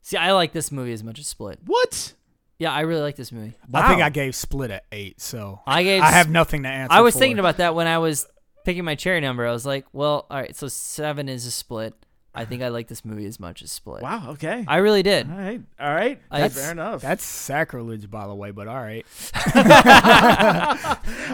See, 0.00 0.16
I 0.16 0.32
like 0.32 0.52
this 0.52 0.72
movie 0.72 0.94
as 0.94 1.04
much 1.04 1.18
as 1.18 1.26
Split. 1.26 1.58
What? 1.66 2.14
Yeah, 2.58 2.72
I 2.72 2.80
really 2.80 3.02
like 3.02 3.16
this 3.16 3.30
movie. 3.30 3.56
I 3.72 3.88
think 3.88 4.00
I 4.00 4.08
gave 4.08 4.34
Split 4.34 4.70
at 4.70 4.84
eight, 4.90 5.20
so 5.20 5.60
I 5.66 5.82
gave. 5.82 6.02
I 6.02 6.10
have 6.10 6.30
nothing 6.30 6.62
to 6.62 6.68
answer. 6.68 6.92
I 6.92 7.02
was 7.02 7.12
for. 7.14 7.20
thinking 7.20 7.38
about 7.38 7.58
that 7.58 7.74
when 7.74 7.86
I 7.86 7.98
was 7.98 8.26
picking 8.64 8.84
my 8.84 8.94
cherry 8.94 9.20
number. 9.20 9.46
I 9.46 9.52
was 9.52 9.66
like, 9.66 9.84
well, 9.92 10.26
all 10.30 10.40
right, 10.40 10.56
so 10.56 10.66
seven 10.66 11.28
is 11.28 11.46
a 11.46 11.50
Split. 11.50 11.94
I 12.38 12.44
think 12.44 12.62
I 12.62 12.68
like 12.68 12.88
this 12.88 13.04
movie 13.04 13.26
as 13.26 13.38
much 13.40 13.62
as 13.62 13.72
Split. 13.72 14.02
Wow. 14.02 14.30
Okay. 14.30 14.64
I 14.68 14.76
really 14.78 15.02
did. 15.02 15.30
all 15.30 15.36
right. 15.36 15.60
All 15.80 15.92
right. 15.94 16.20
I- 16.30 16.40
That's 16.40 16.54
fair 16.54 16.70
enough. 16.72 17.02
That's 17.02 17.24
sacrilege, 17.24 18.10
by 18.10 18.26
the 18.26 18.34
way, 18.34 18.50
but 18.52 18.68
all 18.68 18.76
right. 18.80 19.04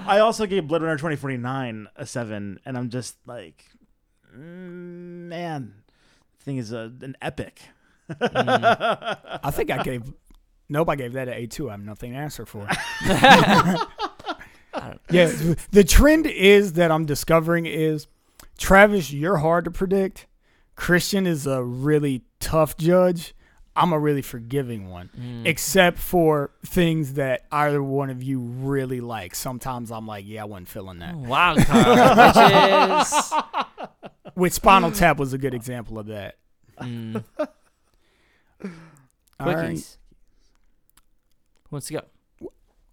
I 0.06 0.18
also 0.20 0.46
gave 0.46 0.66
Blade 0.66 0.82
Runner 0.82 0.96
2049 0.96 1.88
a 1.96 2.06
seven, 2.06 2.58
and 2.64 2.76
I'm 2.78 2.88
just 2.90 3.16
like, 3.26 3.64
mm, 4.34 4.38
man, 5.28 5.74
the 6.38 6.44
thing 6.44 6.56
is 6.58 6.72
a, 6.72 6.92
an 7.02 7.16
epic. 7.22 7.60
I 8.20 9.50
think 9.52 9.70
I 9.70 9.82
gave. 9.82 10.12
Nope, 10.68 10.88
I 10.88 10.96
gave 10.96 11.12
that 11.14 11.28
an 11.28 11.34
eight 11.34 11.50
too. 11.50 11.68
I 11.68 11.72
have 11.72 11.80
nothing 11.80 12.12
to 12.12 12.18
answer 12.18 12.46
for. 12.46 12.66
yeah, 15.10 15.30
the 15.70 15.84
trend 15.86 16.26
is 16.26 16.74
that 16.74 16.90
I'm 16.90 17.06
discovering 17.06 17.66
is 17.66 18.06
Travis, 18.58 19.12
you're 19.12 19.36
hard 19.38 19.64
to 19.66 19.70
predict. 19.70 20.26
Christian 20.76 21.26
is 21.26 21.46
a 21.46 21.62
really 21.62 22.22
tough 22.40 22.76
judge. 22.76 23.34
I'm 23.76 23.92
a 23.92 23.98
really 23.98 24.22
forgiving 24.22 24.88
one, 24.88 25.10
Mm. 25.18 25.46
except 25.46 25.98
for 25.98 26.52
things 26.64 27.14
that 27.14 27.42
either 27.50 27.82
one 27.82 28.08
of 28.08 28.22
you 28.22 28.38
really 28.38 29.00
like. 29.00 29.34
Sometimes 29.34 29.90
I'm 29.90 30.06
like, 30.06 30.24
yeah, 30.28 30.42
I 30.42 30.44
wasn't 30.44 30.68
feeling 30.68 31.00
that. 31.00 31.16
Wild 31.16 31.58
card, 31.58 31.86
bitches. 31.86 33.44
With 34.36 34.52
Spinal 34.54 34.92
Tap 34.92 35.18
was 35.18 35.32
a 35.32 35.38
good 35.38 35.54
example 35.54 35.98
of 35.98 36.06
that. 36.06 36.36
Mm. 36.80 37.24
All 39.40 39.46
right. 39.46 39.96
Who 41.64 41.68
wants 41.70 41.88
to 41.88 41.94
go? 41.94 42.00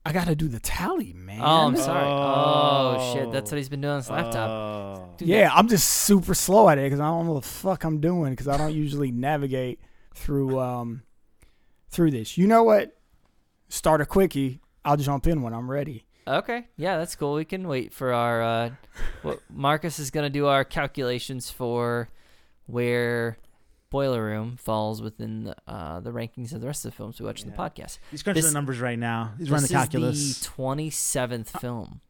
I 0.06 0.14
gotta 0.14 0.36
do 0.36 0.47
the 0.47 0.60
tally, 0.60 1.14
man. 1.14 1.41
Oh, 1.41 1.68
I'm 1.68 1.78
sorry. 1.78 2.04
Oh. 2.08 2.97
Oh, 2.97 3.14
shit. 3.14 3.32
That's 3.32 3.52
what 3.52 3.58
he's 3.58 3.70
been 3.70 3.82
doing 3.82 3.93
on 3.93 3.99
his 3.99 4.10
laptop. 4.10 4.49
Oh. 4.49 5.10
Dude, 5.18 5.28
Yeah, 5.28 5.52
I'm 5.54 5.68
just 5.68 5.88
super 5.88 6.34
slow 6.34 6.70
at 6.70 6.80
it 6.80 6.86
because 6.86 6.99
I 6.99 7.06
don't 7.06 7.28
know 7.28 7.34
what 7.34 7.43
the 7.43 7.49
fuck 7.49 7.84
I'm 7.84 7.99
doing 7.99 8.32
because 8.32 8.47
I 8.47 8.58
don't 8.58 8.74
usually 8.74 9.12
navigate 9.12 9.80
through 10.16 10.60
um 10.60 11.04
through 11.89 12.12
this. 12.12 12.38
You 12.38 12.47
know 12.47 12.64
what? 12.64 12.97
Start 13.70 14.02
a 14.02 14.06
quickie. 14.06 14.60
I'll 14.84 14.97
jump 14.97 15.28
in 15.28 15.43
when 15.43 15.54
I'm 15.54 15.70
ready. 15.70 16.06
Okay. 16.28 16.68
Yeah, 16.78 16.97
that's 16.97 17.16
cool. 17.16 17.34
We 17.36 17.45
can 17.45 17.68
wait 17.68 17.93
for 17.93 18.14
our. 18.14 18.41
Uh, 18.41 18.70
what 19.22 19.39
Marcus 19.49 19.99
is 19.99 20.10
going 20.12 20.24
to 20.24 20.30
do 20.30 20.47
our 20.47 20.64
calculations 20.64 21.49
for 21.49 22.10
where 22.66 23.38
Boiler 23.92 24.24
Room 24.24 24.58
falls 24.58 25.02
within 25.02 25.44
the, 25.44 25.56
uh, 25.68 26.00
the 26.00 26.12
rankings 26.12 26.54
of 26.54 26.62
the 26.62 26.68
rest 26.68 26.86
of 26.86 26.92
the 26.92 26.96
films 26.98 27.20
we 27.20 27.26
watch 27.28 27.44
in 27.44 27.52
the 27.52 27.56
podcast. 27.56 28.00
He's 28.10 28.24
crunching 28.24 28.44
the 28.44 28.52
numbers 28.52 28.80
right 28.80 28.98
now. 28.98 29.34
He's 29.38 29.52
running 29.52 29.68
the 29.68 29.74
calculus. 29.74 30.18
is 30.18 30.39
the 30.39 30.48
27th 30.50 31.60
film 31.60 32.02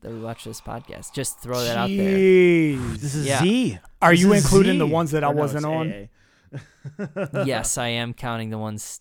that 0.00 0.12
we 0.12 0.20
watch 0.20 0.44
this 0.44 0.60
podcast. 0.60 1.12
Just 1.12 1.40
throw 1.40 1.60
that 1.64 1.76
out 1.76 1.88
there. 1.88 2.16
Jeez. 2.16 2.96
This 3.00 3.14
is 3.16 3.26
Yeah. 3.26 3.40
Z. 3.42 3.78
Are 4.00 4.12
This 4.12 4.20
you 4.20 4.32
is 4.32 4.44
including 4.44 4.78
the 4.78 4.86
ones 4.86 5.10
that 5.10 5.24
I 5.24 5.28
Or 5.28 5.34
no, 5.34 5.40
wasn't 5.40 5.66
it's 5.66 5.66
on? 5.66 7.44
Yes, 7.46 7.76
I 7.76 7.88
am 7.88 8.14
counting 8.14 8.50
the 8.50 8.58
ones. 8.58 9.00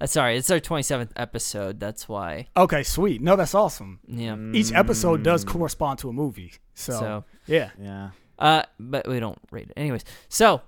Uh, 0.00 0.06
sorry, 0.06 0.36
it's 0.36 0.50
our 0.50 0.60
27th 0.60 1.12
episode. 1.16 1.80
That's 1.80 2.08
why. 2.08 2.48
Okay, 2.56 2.82
sweet. 2.82 3.22
No, 3.22 3.36
that's 3.36 3.54
awesome. 3.54 4.00
Yeah. 4.06 4.36
Each 4.52 4.70
episode 4.72 5.22
does 5.22 5.44
Mm. 5.44 5.48
correspond 5.48 5.98
to 6.00 6.10
a 6.10 6.12
movie. 6.12 6.52
So, 6.74 6.92
So, 6.92 7.24
yeah. 7.46 7.70
Yeah. 7.80 8.10
uh, 8.38 8.64
but 8.78 9.08
we 9.08 9.18
don't 9.18 9.38
rate 9.50 9.68
it. 9.70 9.74
Anyways, 9.78 10.04
so 10.28 10.60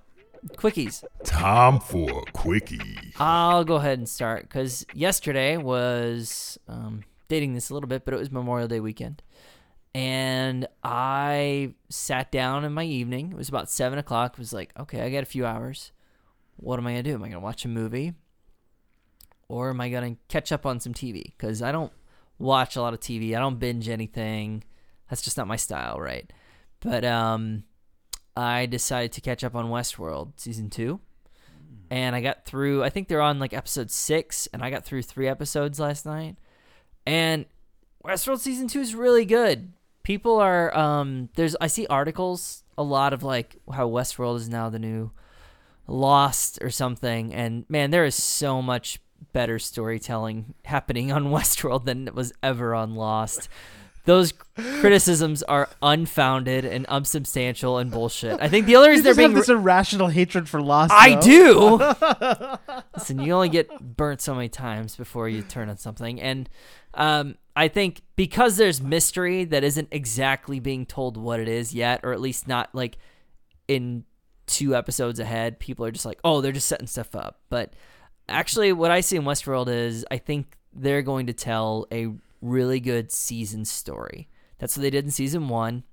quickies. 0.49 1.03
Time 1.23 1.79
for 1.79 2.19
a 2.19 2.31
quickie. 2.31 2.97
I'll 3.17 3.63
go 3.63 3.75
ahead 3.75 3.97
and 3.97 4.07
start 4.07 4.43
because 4.43 4.85
yesterday 4.93 5.57
was 5.57 6.57
um, 6.67 7.03
dating 7.27 7.53
this 7.53 7.69
a 7.69 7.73
little 7.73 7.87
bit, 7.89 8.05
but 8.05 8.13
it 8.13 8.17
was 8.17 8.31
Memorial 8.31 8.67
Day 8.67 8.79
weekend, 8.79 9.21
and 9.93 10.67
I 10.83 11.73
sat 11.89 12.31
down 12.31 12.63
in 12.65 12.73
my 12.73 12.83
evening. 12.83 13.31
It 13.31 13.37
was 13.37 13.49
about 13.49 13.69
seven 13.69 13.99
o'clock. 13.99 14.37
Was 14.37 14.53
like, 14.53 14.71
okay, 14.79 15.01
I 15.01 15.09
got 15.09 15.23
a 15.23 15.27
few 15.27 15.45
hours. 15.45 15.91
What 16.57 16.79
am 16.79 16.87
I 16.87 16.91
gonna 16.91 17.03
do? 17.03 17.13
Am 17.15 17.23
I 17.23 17.27
gonna 17.27 17.39
watch 17.39 17.65
a 17.65 17.69
movie, 17.69 18.13
or 19.47 19.69
am 19.69 19.81
I 19.81 19.89
gonna 19.89 20.17
catch 20.29 20.51
up 20.51 20.65
on 20.65 20.79
some 20.79 20.93
TV? 20.93 21.23
Because 21.23 21.61
I 21.61 21.71
don't 21.71 21.91
watch 22.37 22.75
a 22.75 22.81
lot 22.81 22.93
of 22.93 22.99
TV. 22.99 23.35
I 23.35 23.39
don't 23.39 23.59
binge 23.59 23.89
anything. 23.89 24.63
That's 25.09 25.21
just 25.21 25.37
not 25.37 25.47
my 25.47 25.55
style, 25.55 25.99
right? 25.99 26.31
But 26.79 27.05
um, 27.05 27.63
I 28.35 28.65
decided 28.65 29.11
to 29.13 29.21
catch 29.21 29.43
up 29.43 29.55
on 29.55 29.67
Westworld 29.67 30.33
season 30.37 30.69
two 30.69 30.99
and 31.89 32.15
I 32.15 32.21
got 32.21 32.45
through. 32.45 32.83
I 32.83 32.89
think 32.89 33.07
they're 33.07 33.21
on 33.21 33.39
like 33.39 33.53
episode 33.53 33.91
six, 33.91 34.47
and 34.53 34.63
I 34.63 34.69
got 34.69 34.85
through 34.85 35.03
three 35.03 35.27
episodes 35.27 35.79
last 35.79 36.05
night. 36.05 36.37
And 37.05 37.45
Westworld 38.03 38.39
season 38.39 38.67
two 38.67 38.81
is 38.81 38.95
really 38.95 39.25
good. 39.25 39.73
People 40.03 40.39
are 40.39 40.75
um, 40.77 41.29
there's 41.35 41.55
I 41.61 41.67
see 41.67 41.87
articles 41.87 42.63
a 42.77 42.83
lot 42.83 43.13
of 43.13 43.23
like 43.23 43.57
how 43.71 43.87
Westworld 43.89 44.37
is 44.37 44.49
now 44.49 44.69
the 44.69 44.79
new 44.79 45.11
Lost 45.87 46.59
or 46.61 46.69
something, 46.69 47.33
and 47.33 47.65
man, 47.69 47.91
there 47.91 48.05
is 48.05 48.15
so 48.15 48.61
much 48.61 48.99
better 49.33 49.59
storytelling 49.59 50.55
happening 50.65 51.11
on 51.11 51.25
Westworld 51.31 51.85
than 51.85 52.07
it 52.07 52.15
was 52.15 52.33
ever 52.41 52.73
on 52.73 52.95
Lost. 52.95 53.49
Those 54.05 54.33
criticisms 54.79 55.41
are 55.43 55.67
unfounded 55.81 56.63
and 56.63 56.85
unsubstantial 56.87 57.79
and 57.79 57.89
bullshit. 57.89 58.39
I 58.39 58.47
think 58.47 58.67
the 58.67 58.75
only 58.75 58.89
reason 58.89 59.03
they're 59.03 59.15
being 59.15 59.33
this 59.33 59.49
irrational 59.49 60.07
hatred 60.07 60.47
for 60.47 60.61
Lost. 60.61 60.93
I 60.93 61.19
do. 61.19 61.77
Listen, 62.95 63.19
you 63.19 63.33
only 63.33 63.49
get 63.49 63.97
burnt 63.97 64.21
so 64.21 64.35
many 64.35 64.47
times 64.47 64.95
before 64.95 65.27
you 65.27 65.41
turn 65.41 65.69
on 65.69 65.77
something, 65.77 66.21
and 66.21 66.47
um, 66.93 67.35
I 67.55 67.67
think 67.67 68.01
because 68.15 68.57
there's 68.57 68.81
mystery 68.81 69.43
that 69.45 69.63
isn't 69.63 69.87
exactly 69.91 70.59
being 70.59 70.85
told 70.85 71.17
what 71.17 71.39
it 71.39 71.47
is 71.47 71.73
yet, 71.73 72.01
or 72.03 72.13
at 72.13 72.21
least 72.21 72.47
not 72.47 72.73
like 72.73 72.97
in 73.67 74.05
two 74.45 74.75
episodes 74.75 75.19
ahead, 75.19 75.59
people 75.59 75.85
are 75.85 75.91
just 75.91 76.05
like, 76.05 76.19
oh, 76.23 76.41
they're 76.41 76.51
just 76.51 76.67
setting 76.67 76.87
stuff 76.87 77.15
up. 77.15 77.39
But 77.49 77.73
actually, 78.29 78.71
what 78.73 78.91
I 78.91 79.01
see 79.01 79.15
in 79.15 79.23
Westworld 79.23 79.67
is 79.67 80.05
I 80.11 80.17
think 80.17 80.57
they're 80.73 81.01
going 81.01 81.27
to 81.27 81.33
tell 81.33 81.87
a 81.91 82.13
really 82.41 82.79
good 82.79 83.11
season 83.11 83.65
story. 83.65 84.29
That's 84.57 84.77
what 84.77 84.81
they 84.83 84.89
did 84.89 85.05
in 85.05 85.11
season 85.11 85.47
one. 85.49 85.83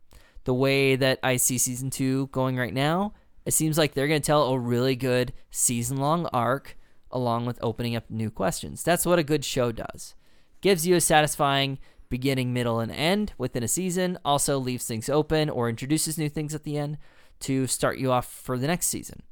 The 0.45 0.55
way 0.55 0.97
that 0.97 1.18
I 1.22 1.36
see 1.36 1.59
season 1.59 1.90
two 1.90 2.26
going 2.28 2.57
right 2.57 2.74
now, 2.74 3.14
it 3.45 3.53
seems 3.53 3.78
like 3.78 3.95
they're 3.95 4.09
going 4.09 4.20
to 4.20 4.26
tell 4.26 4.49
a 4.49 4.59
really 4.59 4.97
good 4.97 5.32
season 5.51 5.99
long 5.99 6.26
arc 6.32 6.76
along 7.11 7.47
with 7.47 7.59
opening 7.62 7.95
up 7.95 8.11
new 8.11 8.30
questions. 8.30 8.82
That's 8.82 9.07
what 9.07 9.18
a 9.18 9.24
good 9.24 9.45
show 9.45 9.70
does. 9.72 10.14
Gives 10.61 10.86
you 10.86 10.97
a 10.97 11.01
satisfying 11.01 11.78
beginning, 12.09 12.53
middle, 12.53 12.80
and 12.80 12.93
end 12.93 13.32
within 13.38 13.62
a 13.62 13.68
season, 13.68 14.18
also 14.24 14.59
leaves 14.59 14.86
things 14.86 15.09
open 15.09 15.49
or 15.49 15.68
introduces 15.68 16.18
new 16.18 16.28
things 16.28 16.55
at 16.55 16.62
the 16.64 16.76
end 16.76 16.99
to 17.40 17.66
start 17.66 17.99
you 17.99 18.12
off 18.12 18.26
for 18.26 18.59
the 18.59 18.66
next 18.66 18.86
season. 18.86 19.22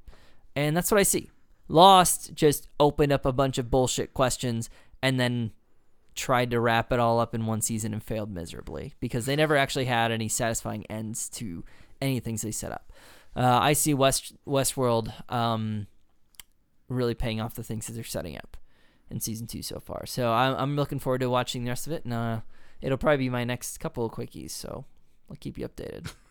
And 0.56 0.76
that's 0.76 0.90
what 0.90 1.00
I 1.00 1.04
see. 1.04 1.30
Lost 1.68 2.34
just 2.34 2.68
opened 2.80 3.12
up 3.12 3.24
a 3.24 3.32
bunch 3.32 3.58
of 3.58 3.70
bullshit 3.70 4.12
questions 4.12 4.68
and 5.02 5.20
then 5.20 5.52
tried 6.14 6.50
to 6.50 6.60
wrap 6.60 6.92
it 6.92 7.00
all 7.00 7.20
up 7.20 7.34
in 7.34 7.46
one 7.46 7.60
season 7.60 7.92
and 7.92 8.02
failed 8.02 8.30
miserably 8.30 8.94
because 9.00 9.26
they 9.26 9.36
never 9.36 9.56
actually 9.56 9.84
had 9.86 10.10
any 10.10 10.28
satisfying 10.28 10.84
ends 10.86 11.28
to 11.30 11.64
any 12.00 12.20
things 12.20 12.42
they 12.42 12.50
set 12.50 12.72
up. 12.72 12.92
Uh, 13.36 13.58
I 13.60 13.72
see 13.74 13.94
West 13.94 14.34
Westworld 14.46 15.12
um, 15.32 15.86
really 16.88 17.14
paying 17.14 17.40
off 17.40 17.54
the 17.54 17.62
things 17.62 17.86
that 17.86 17.92
they're 17.92 18.04
setting 18.04 18.36
up 18.36 18.56
in 19.10 19.20
season 19.20 19.46
two 19.46 19.62
so 19.62 19.80
far. 19.80 20.06
So 20.06 20.32
I'm, 20.32 20.54
I'm 20.56 20.76
looking 20.76 20.98
forward 20.98 21.20
to 21.20 21.30
watching 21.30 21.64
the 21.64 21.70
rest 21.70 21.86
of 21.86 21.92
it, 21.92 22.04
and 22.04 22.12
uh, 22.12 22.40
it'll 22.80 22.98
probably 22.98 23.18
be 23.18 23.30
my 23.30 23.44
next 23.44 23.78
couple 23.78 24.04
of 24.04 24.12
quickies. 24.12 24.50
So 24.50 24.84
I'll 25.28 25.36
keep 25.36 25.58
you 25.58 25.68
updated. 25.68 26.12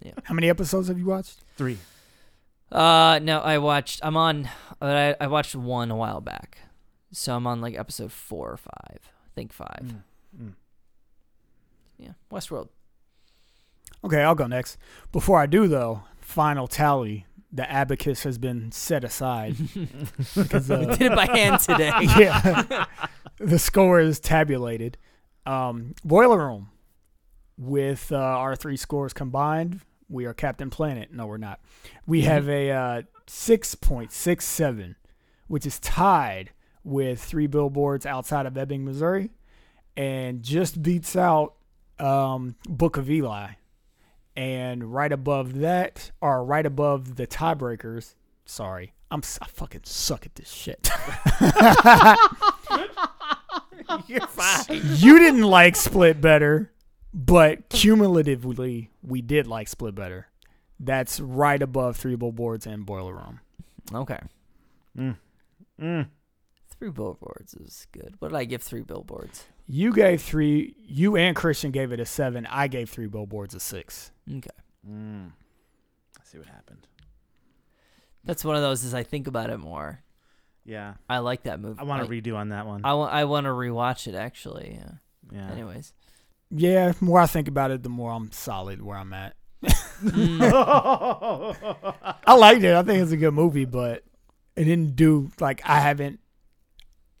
Yeah. 0.00 0.12
How 0.22 0.34
many 0.34 0.48
episodes 0.48 0.86
have 0.86 0.96
you 0.96 1.06
watched? 1.06 1.40
Three. 1.56 1.76
Uh, 2.70 3.18
no, 3.20 3.40
I 3.40 3.58
watched. 3.58 3.98
I'm 4.04 4.16
on. 4.16 4.48
I, 4.80 5.16
I 5.20 5.26
watched 5.26 5.56
one 5.56 5.90
a 5.90 5.96
while 5.96 6.20
back, 6.20 6.58
so 7.12 7.34
I'm 7.34 7.46
on 7.46 7.60
like 7.60 7.78
episode 7.78 8.12
four 8.12 8.50
or 8.50 8.56
five. 8.56 8.98
I 9.00 9.28
think 9.34 9.52
five. 9.52 9.82
Mm, 9.82 10.02
mm. 10.42 10.52
Yeah, 11.98 12.12
Westworld. 12.30 12.68
Okay, 14.04 14.22
I'll 14.22 14.34
go 14.34 14.46
next. 14.46 14.78
Before 15.10 15.40
I 15.40 15.46
do, 15.46 15.66
though, 15.66 16.02
final 16.20 16.68
tally. 16.68 17.26
The 17.50 17.70
abacus 17.70 18.24
has 18.24 18.36
been 18.36 18.70
set 18.72 19.04
aside. 19.04 19.56
because, 20.36 20.68
We 20.68 20.76
uh, 20.76 20.96
did 20.96 21.12
it 21.12 21.16
by 21.16 21.26
hand 21.26 21.60
today. 21.60 21.92
yeah. 22.18 22.84
the 23.38 23.58
score 23.58 24.00
is 24.00 24.20
tabulated. 24.20 24.98
Um, 25.46 25.94
Boiler 26.04 26.46
Room, 26.46 26.70
with 27.56 28.12
uh, 28.12 28.16
our 28.16 28.54
three 28.54 28.76
scores 28.76 29.14
combined, 29.14 29.80
we 30.10 30.26
are 30.26 30.34
Captain 30.34 30.68
Planet. 30.68 31.10
No, 31.10 31.26
we're 31.26 31.38
not. 31.38 31.60
We 32.06 32.22
have 32.22 32.48
a 32.50 32.70
uh, 32.70 33.02
6.67, 33.26 34.94
which 35.46 35.64
is 35.66 35.78
tied 35.78 36.50
with 36.88 37.22
three 37.22 37.46
billboards 37.46 38.06
outside 38.06 38.46
of 38.46 38.56
Ebbing, 38.56 38.84
Missouri, 38.84 39.30
and 39.96 40.42
just 40.42 40.82
beats 40.82 41.16
out 41.16 41.54
um, 41.98 42.54
Book 42.68 42.96
of 42.96 43.10
Eli. 43.10 43.50
And 44.36 44.92
right 44.94 45.10
above 45.12 45.58
that, 45.60 46.12
or 46.20 46.44
right 46.44 46.64
above 46.64 47.16
the 47.16 47.26
tiebreakers, 47.26 48.14
sorry, 48.46 48.92
I'm 49.10 49.18
s- 49.20 49.38
I 49.42 49.46
fucking 49.46 49.80
suck 49.84 50.26
at 50.26 50.34
this 50.36 50.48
shit. 50.50 50.88
You're 54.06 54.20
fine. 54.26 54.80
you 54.96 55.18
didn't 55.18 55.42
like 55.42 55.76
Split 55.76 56.20
better, 56.20 56.70
but 57.12 57.68
cumulatively, 57.68 58.90
we 59.02 59.22
did 59.22 59.46
like 59.46 59.68
Split 59.68 59.94
better. 59.94 60.28
That's 60.78 61.20
right 61.20 61.60
above 61.60 61.96
Three 61.96 62.14
Billboards 62.16 62.66
and 62.66 62.86
Boiler 62.86 63.14
Room. 63.14 63.40
Okay. 63.92 64.18
Mm. 64.96 65.16
Mm. 65.80 66.06
Three 66.78 66.90
billboards 66.90 67.54
is 67.54 67.86
good. 67.92 68.14
What 68.18 68.28
did 68.28 68.36
I 68.36 68.44
give 68.44 68.62
three 68.62 68.82
billboards? 68.82 69.46
You 69.70 69.92
gave 69.92 70.22
three, 70.22 70.74
you 70.86 71.16
and 71.16 71.36
Christian 71.36 71.72
gave 71.72 71.92
it 71.92 72.00
a 72.00 72.06
seven. 72.06 72.46
I 72.46 72.68
gave 72.68 72.88
Three 72.88 73.06
Billboards 73.06 73.54
a 73.54 73.60
six. 73.60 74.12
Okay. 74.26 74.48
Mm. 74.88 75.32
I 76.18 76.24
see 76.24 76.38
what 76.38 76.46
happened. 76.46 76.86
That's 78.24 78.44
one 78.44 78.56
of 78.56 78.62
those 78.62 78.82
as 78.84 78.94
I 78.94 79.02
think 79.02 79.26
about 79.26 79.50
it 79.50 79.58
more. 79.58 80.02
Yeah. 80.64 80.94
I 81.08 81.18
like 81.18 81.42
that 81.42 81.60
movie. 81.60 81.78
I 81.78 81.84
want 81.84 82.02
to 82.02 82.10
redo 82.10 82.34
on 82.34 82.48
that 82.48 82.66
one. 82.66 82.80
I 82.84 82.94
want 82.94 83.12
I 83.12 83.24
want 83.24 83.44
to 83.44 83.50
rewatch 83.50 84.06
it 84.06 84.14
actually. 84.14 84.78
Yeah. 84.80 84.92
yeah. 85.32 85.50
Anyways. 85.52 85.92
Yeah, 86.50 86.92
the 86.92 87.04
more 87.04 87.20
I 87.20 87.26
think 87.26 87.46
about 87.46 87.70
it, 87.70 87.82
the 87.82 87.90
more 87.90 88.10
I'm 88.10 88.32
solid 88.32 88.80
where 88.80 88.96
I'm 88.96 89.12
at. 89.12 89.34
Mm, 90.02 90.40
I 92.26 92.34
liked 92.34 92.62
it. 92.62 92.74
I 92.74 92.82
think 92.84 93.02
it's 93.02 93.12
a 93.12 93.18
good 93.18 93.34
movie, 93.34 93.66
but 93.66 94.04
it 94.56 94.64
didn't 94.64 94.96
do 94.96 95.30
like 95.40 95.60
I 95.64 95.80
haven't. 95.80 96.20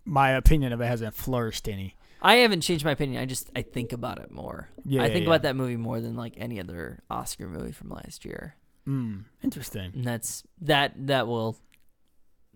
My 0.08 0.30
opinion 0.30 0.72
of 0.72 0.80
it 0.80 0.86
hasn't 0.86 1.14
flourished 1.14 1.68
any. 1.68 1.96
I 2.20 2.36
haven't 2.36 2.62
changed 2.62 2.84
my 2.84 2.90
opinion. 2.92 3.22
I 3.22 3.26
just 3.26 3.50
I 3.54 3.62
think 3.62 3.92
about 3.92 4.18
it 4.18 4.30
more. 4.30 4.68
Yeah, 4.84 5.02
I 5.02 5.08
think 5.08 5.22
yeah. 5.22 5.30
about 5.30 5.42
that 5.42 5.54
movie 5.54 5.76
more 5.76 6.00
than 6.00 6.16
like 6.16 6.34
any 6.36 6.58
other 6.58 7.00
Oscar 7.08 7.48
movie 7.48 7.72
from 7.72 7.90
last 7.90 8.24
year. 8.24 8.56
Mm, 8.88 9.24
interesting. 9.44 9.92
And 9.94 10.04
that's 10.04 10.42
that 10.62 10.94
that 11.06 11.28
will 11.28 11.58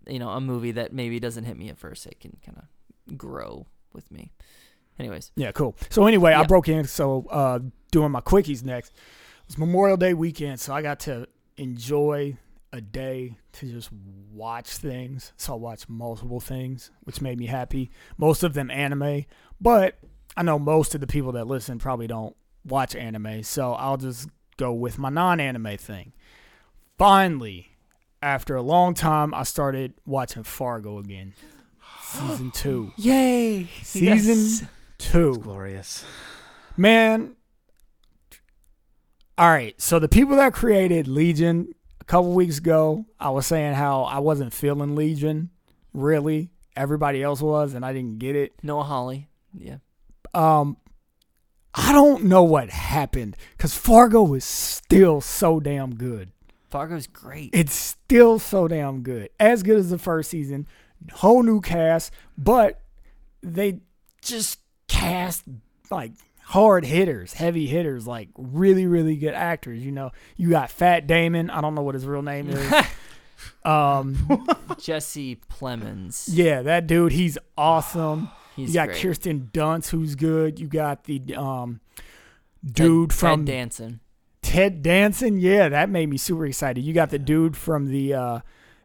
you 0.09 0.19
know, 0.19 0.31
a 0.31 0.41
movie 0.41 0.73
that 0.73 0.93
maybe 0.93 1.21
doesn't 1.21 1.45
hit 1.45 1.57
me 1.57 1.69
at 1.69 1.79
first, 1.79 2.07
it 2.07 2.21
can 2.21 2.37
kind 2.45 2.59
of 2.59 3.19
grow 3.19 3.67
with 3.93 4.11
me. 4.11 4.33
Anyways, 4.99 5.33
Yeah, 5.37 5.53
cool. 5.53 5.77
So 5.91 6.07
anyway, 6.07 6.33
I 6.33 6.45
broke 6.45 6.69
in. 6.69 6.85
So 6.87 7.27
uh, 7.31 7.61
doing 7.91 8.11
my 8.13 8.21
quickies 8.21 8.63
next. 8.63 8.93
It's 9.47 9.59
Memorial 9.59 9.97
Day 9.97 10.15
weekend, 10.15 10.61
so 10.61 10.73
I 10.73 10.83
got 10.83 11.01
to 11.01 11.27
enjoy 11.57 12.37
a 12.73 12.81
day 12.81 13.37
to 13.53 13.71
just 13.71 13.91
watch 14.33 14.69
things. 14.69 15.33
So 15.37 15.53
I 15.53 15.57
watched 15.57 15.89
multiple 15.89 16.41
things, 16.41 16.91
which 17.03 17.21
made 17.21 17.39
me 17.39 17.47
happy. 17.47 17.91
Most 18.17 18.43
of 18.43 18.55
them 18.55 18.71
anime, 18.71 19.27
but 19.61 19.99
I 20.37 20.43
know 20.43 20.59
most 20.59 20.95
of 20.95 21.01
the 21.01 21.07
people 21.07 21.33
that 21.33 21.47
listen 21.47 21.79
probably 21.79 22.07
don't 22.07 22.35
watch 22.65 22.97
anime, 22.97 23.43
so 23.43 23.73
I'll 23.75 23.99
just 23.99 24.29
go 24.57 24.73
with 24.73 24.99
my 24.99 25.11
non-anime 25.11 25.77
thing. 25.77 26.13
Finally, 26.97 27.69
after 28.23 28.55
a 28.57 28.63
long 28.63 28.95
time, 28.95 29.35
I 29.35 29.43
started 29.43 29.95
watching 30.07 30.43
Fargo 30.45 30.99
again, 30.99 31.35
season 32.03 32.51
two. 32.53 32.93
Yay! 32.97 33.69
Season 33.83 34.69
two. 34.99 35.35
Glorious. 35.39 36.05
Man, 36.77 37.37
All 39.37 39.51
right, 39.51 39.79
so 39.81 39.99
the 39.99 40.09
people 40.09 40.37
that 40.37 40.55
created 40.55 41.09
Legion 41.09 41.75
a 42.03 42.05
couple 42.05 42.33
weeks 42.33 42.59
ago, 42.59 43.07
I 43.21 43.31
was 43.31 43.47
saying 43.47 43.75
how 43.75 44.03
I 44.03 44.19
wasn't 44.19 44.53
feeling 44.53 44.97
Legion, 44.97 45.51
really. 45.95 46.51
Everybody 46.75 47.23
else 47.23 47.41
was, 47.41 47.75
and 47.75 47.85
I 47.85 47.93
didn't 47.93 48.19
get 48.19 48.35
it. 48.35 48.55
Noah 48.61 48.83
Hawley. 48.83 49.29
Yeah. 49.57 49.77
Um, 50.35 50.79
I 51.73 51.93
don't 51.93 52.25
know 52.25 52.43
what 52.43 52.71
happened 52.71 53.37
because 53.57 53.77
Fargo 53.77 54.35
is 54.35 54.45
still 54.45 55.21
so 55.21 55.61
damn 55.61 55.95
good. 55.95 56.33
Fargo's 56.71 57.07
great. 57.07 57.51
It's 57.53 57.73
still 57.73 58.41
so 58.41 58.67
damn 58.67 59.03
good, 59.03 59.31
as 59.39 59.63
good 59.63 59.79
as 59.79 59.91
the 59.91 59.99
first 59.99 60.29
season. 60.29 60.67
Whole 61.13 61.45
new 61.45 61.61
cast, 61.61 62.13
but 62.37 62.81
they 63.45 63.79
just 64.23 64.59
cast 64.89 65.45
like 65.89 66.15
hard 66.53 66.85
hitters, 66.85 67.33
heavy 67.33 67.67
hitters, 67.67 68.07
like 68.07 68.29
really, 68.37 68.87
really 68.87 69.17
good 69.17 69.33
actors. 69.33 69.83
You 69.83 69.91
know, 69.91 70.13
you 70.37 70.51
got 70.51 70.71
Fat 70.71 71.07
Damon. 71.07 71.49
I 71.49 71.63
don't 71.63 71.75
know 71.75 71.81
what 71.81 71.95
his 71.95 72.05
real 72.05 72.21
name 72.21 72.51
is. 72.51 72.73
um, 73.65 74.47
Jesse 74.79 75.41
Plemons. 75.51 76.29
yeah, 76.31 76.61
that 76.61 76.87
dude, 76.87 77.13
he's 77.13 77.39
awesome. 77.57 78.31
He's 78.55 78.69
you 78.69 78.75
got 78.75 78.89
great. 78.89 79.01
Kirsten 79.01 79.49
Dunst, 79.51 79.89
who's 79.89 80.15
good. 80.15 80.61
You 80.61 80.67
got 80.67 81.05
the 81.05 81.23
um, 81.37 81.81
dude 82.63 83.09
Ted 83.09 83.19
from 83.19 83.47
Ted 83.47 83.55
Danson. 83.55 84.01
Ted 84.43 84.83
Danson. 84.83 85.39
Yeah, 85.39 85.71
that 85.71 85.89
made 85.89 86.11
me 86.11 86.19
super 86.19 86.45
excited. 86.45 86.85
You 86.85 86.93
got 86.93 87.09
the 87.09 87.19
dude 87.19 87.57
from 87.57 87.87
the 87.87 88.13
uh, 88.13 88.41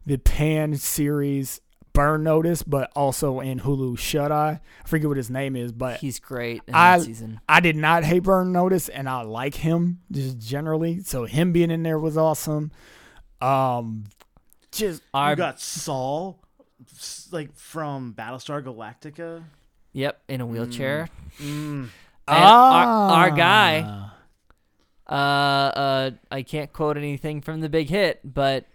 the 0.05 0.19
Pan 0.19 0.77
series 0.77 1.59
Burn 1.97 2.23
Notice, 2.23 2.63
but 2.63 2.91
also 2.95 3.39
in 3.39 3.59
Hulu 3.59 3.97
Shut 3.97 4.31
Eye. 4.31 4.61
I 4.85 4.87
forget 4.87 5.07
what 5.07 5.17
his 5.17 5.29
name 5.29 5.55
is, 5.55 5.71
but 5.71 5.99
He's 5.99 6.19
great 6.19 6.61
in 6.67 6.73
I- 6.75 6.97
that 6.99 7.05
season. 7.05 7.39
I 7.49 7.59
did 7.59 7.75
not 7.75 8.03
hate 8.03 8.23
Burn 8.23 8.51
Notice, 8.51 8.87
and 8.89 9.09
I 9.09 9.21
like 9.23 9.55
him 9.55 9.99
just 10.11 10.37
generally. 10.37 11.01
So 11.01 11.25
him 11.25 11.51
being 11.51 11.71
in 11.71 11.83
there 11.83 11.97
was 11.99 12.17
awesome. 12.17 12.71
Um, 13.41 14.03
just 14.71 15.01
I 15.13 15.35
got 15.35 15.59
Saul, 15.59 16.39
like 17.31 17.55
from 17.55 18.13
Battlestar 18.17 18.63
Galactica. 18.63 19.43
yep, 19.93 20.21
in 20.27 20.41
a 20.41 20.45
wheelchair. 20.45 21.09
Mm. 21.39 21.89
And 22.29 22.43
our, 22.43 22.85
our 23.11 23.31
guy, 23.31 23.83
Ah. 23.87 24.15
uh, 25.09 25.13
uh, 25.79 26.11
I 26.29 26.41
can't 26.43 26.71
quote 26.73 26.97
anything 26.97 27.41
from 27.41 27.61
the 27.61 27.69
big 27.69 27.89
hit, 27.89 28.19
but 28.23 28.65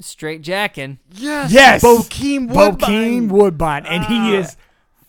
straight 0.00 0.42
jacking. 0.42 0.98
Yes, 1.12 1.52
Yes! 1.52 1.82
Bokeem 1.82 2.48
Woodbine. 2.48 2.78
Bokeem 2.78 3.28
Woodbine, 3.30 3.86
and 3.86 4.04
he 4.04 4.36
Ah. 4.36 4.40
is 4.40 4.56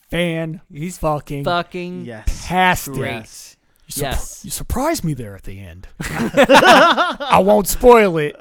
fan. 0.09 0.61
He's 0.72 0.97
fucking 0.97 1.43
Fucking 1.43 2.05
Yes, 2.05 2.26
fantastic. 2.47 2.95
yes. 2.97 3.57
You, 3.88 3.93
surp- 3.93 4.01
Yes. 4.01 4.41
you 4.45 4.51
surprised 4.51 5.03
me 5.03 5.14
there 5.14 5.35
at 5.35 5.43
the 5.43 5.59
end. 5.59 5.88
I 6.01 7.39
won't 7.43 7.68
spoil 7.68 8.18
it. 8.18 8.35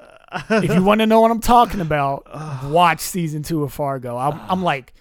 If 0.51 0.75
you 0.75 0.83
want 0.83 1.01
to 1.01 1.07
know 1.07 1.21
what 1.21 1.31
I'm 1.31 1.41
talking 1.41 1.81
about, 1.81 2.27
watch 2.65 3.01
season 3.01 3.43
two 3.43 3.63
of 3.63 3.73
Fargo. 3.73 4.17
I'm, 4.17 4.41
I'm 4.49 4.63
like, 4.63 4.93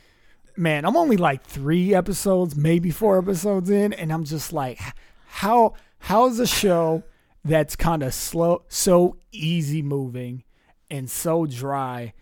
man, 0.55 0.85
I'm 0.85 0.95
only 0.95 1.17
like 1.17 1.43
three 1.43 1.93
episodes, 1.95 2.55
maybe 2.55 2.91
four 2.91 3.17
episodes 3.17 3.69
in, 3.69 3.91
and 3.93 4.11
I'm 4.13 4.23
just 4.23 4.53
like, 4.53 4.79
how 5.27 5.73
how 5.99 6.27
is 6.27 6.39
a 6.39 6.45
show 6.47 7.03
that's 7.43 7.75
kind 7.75 8.03
of 8.03 8.13
slow, 8.13 8.63
so 8.69 9.17
easy 9.31 9.81
moving, 9.81 10.43
and 10.89 11.09
so 11.09 11.45
dry, 11.45 12.13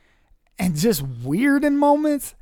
and 0.57 0.75
just 0.75 1.01
weird 1.01 1.63
in 1.63 1.77
moments? 1.77 2.35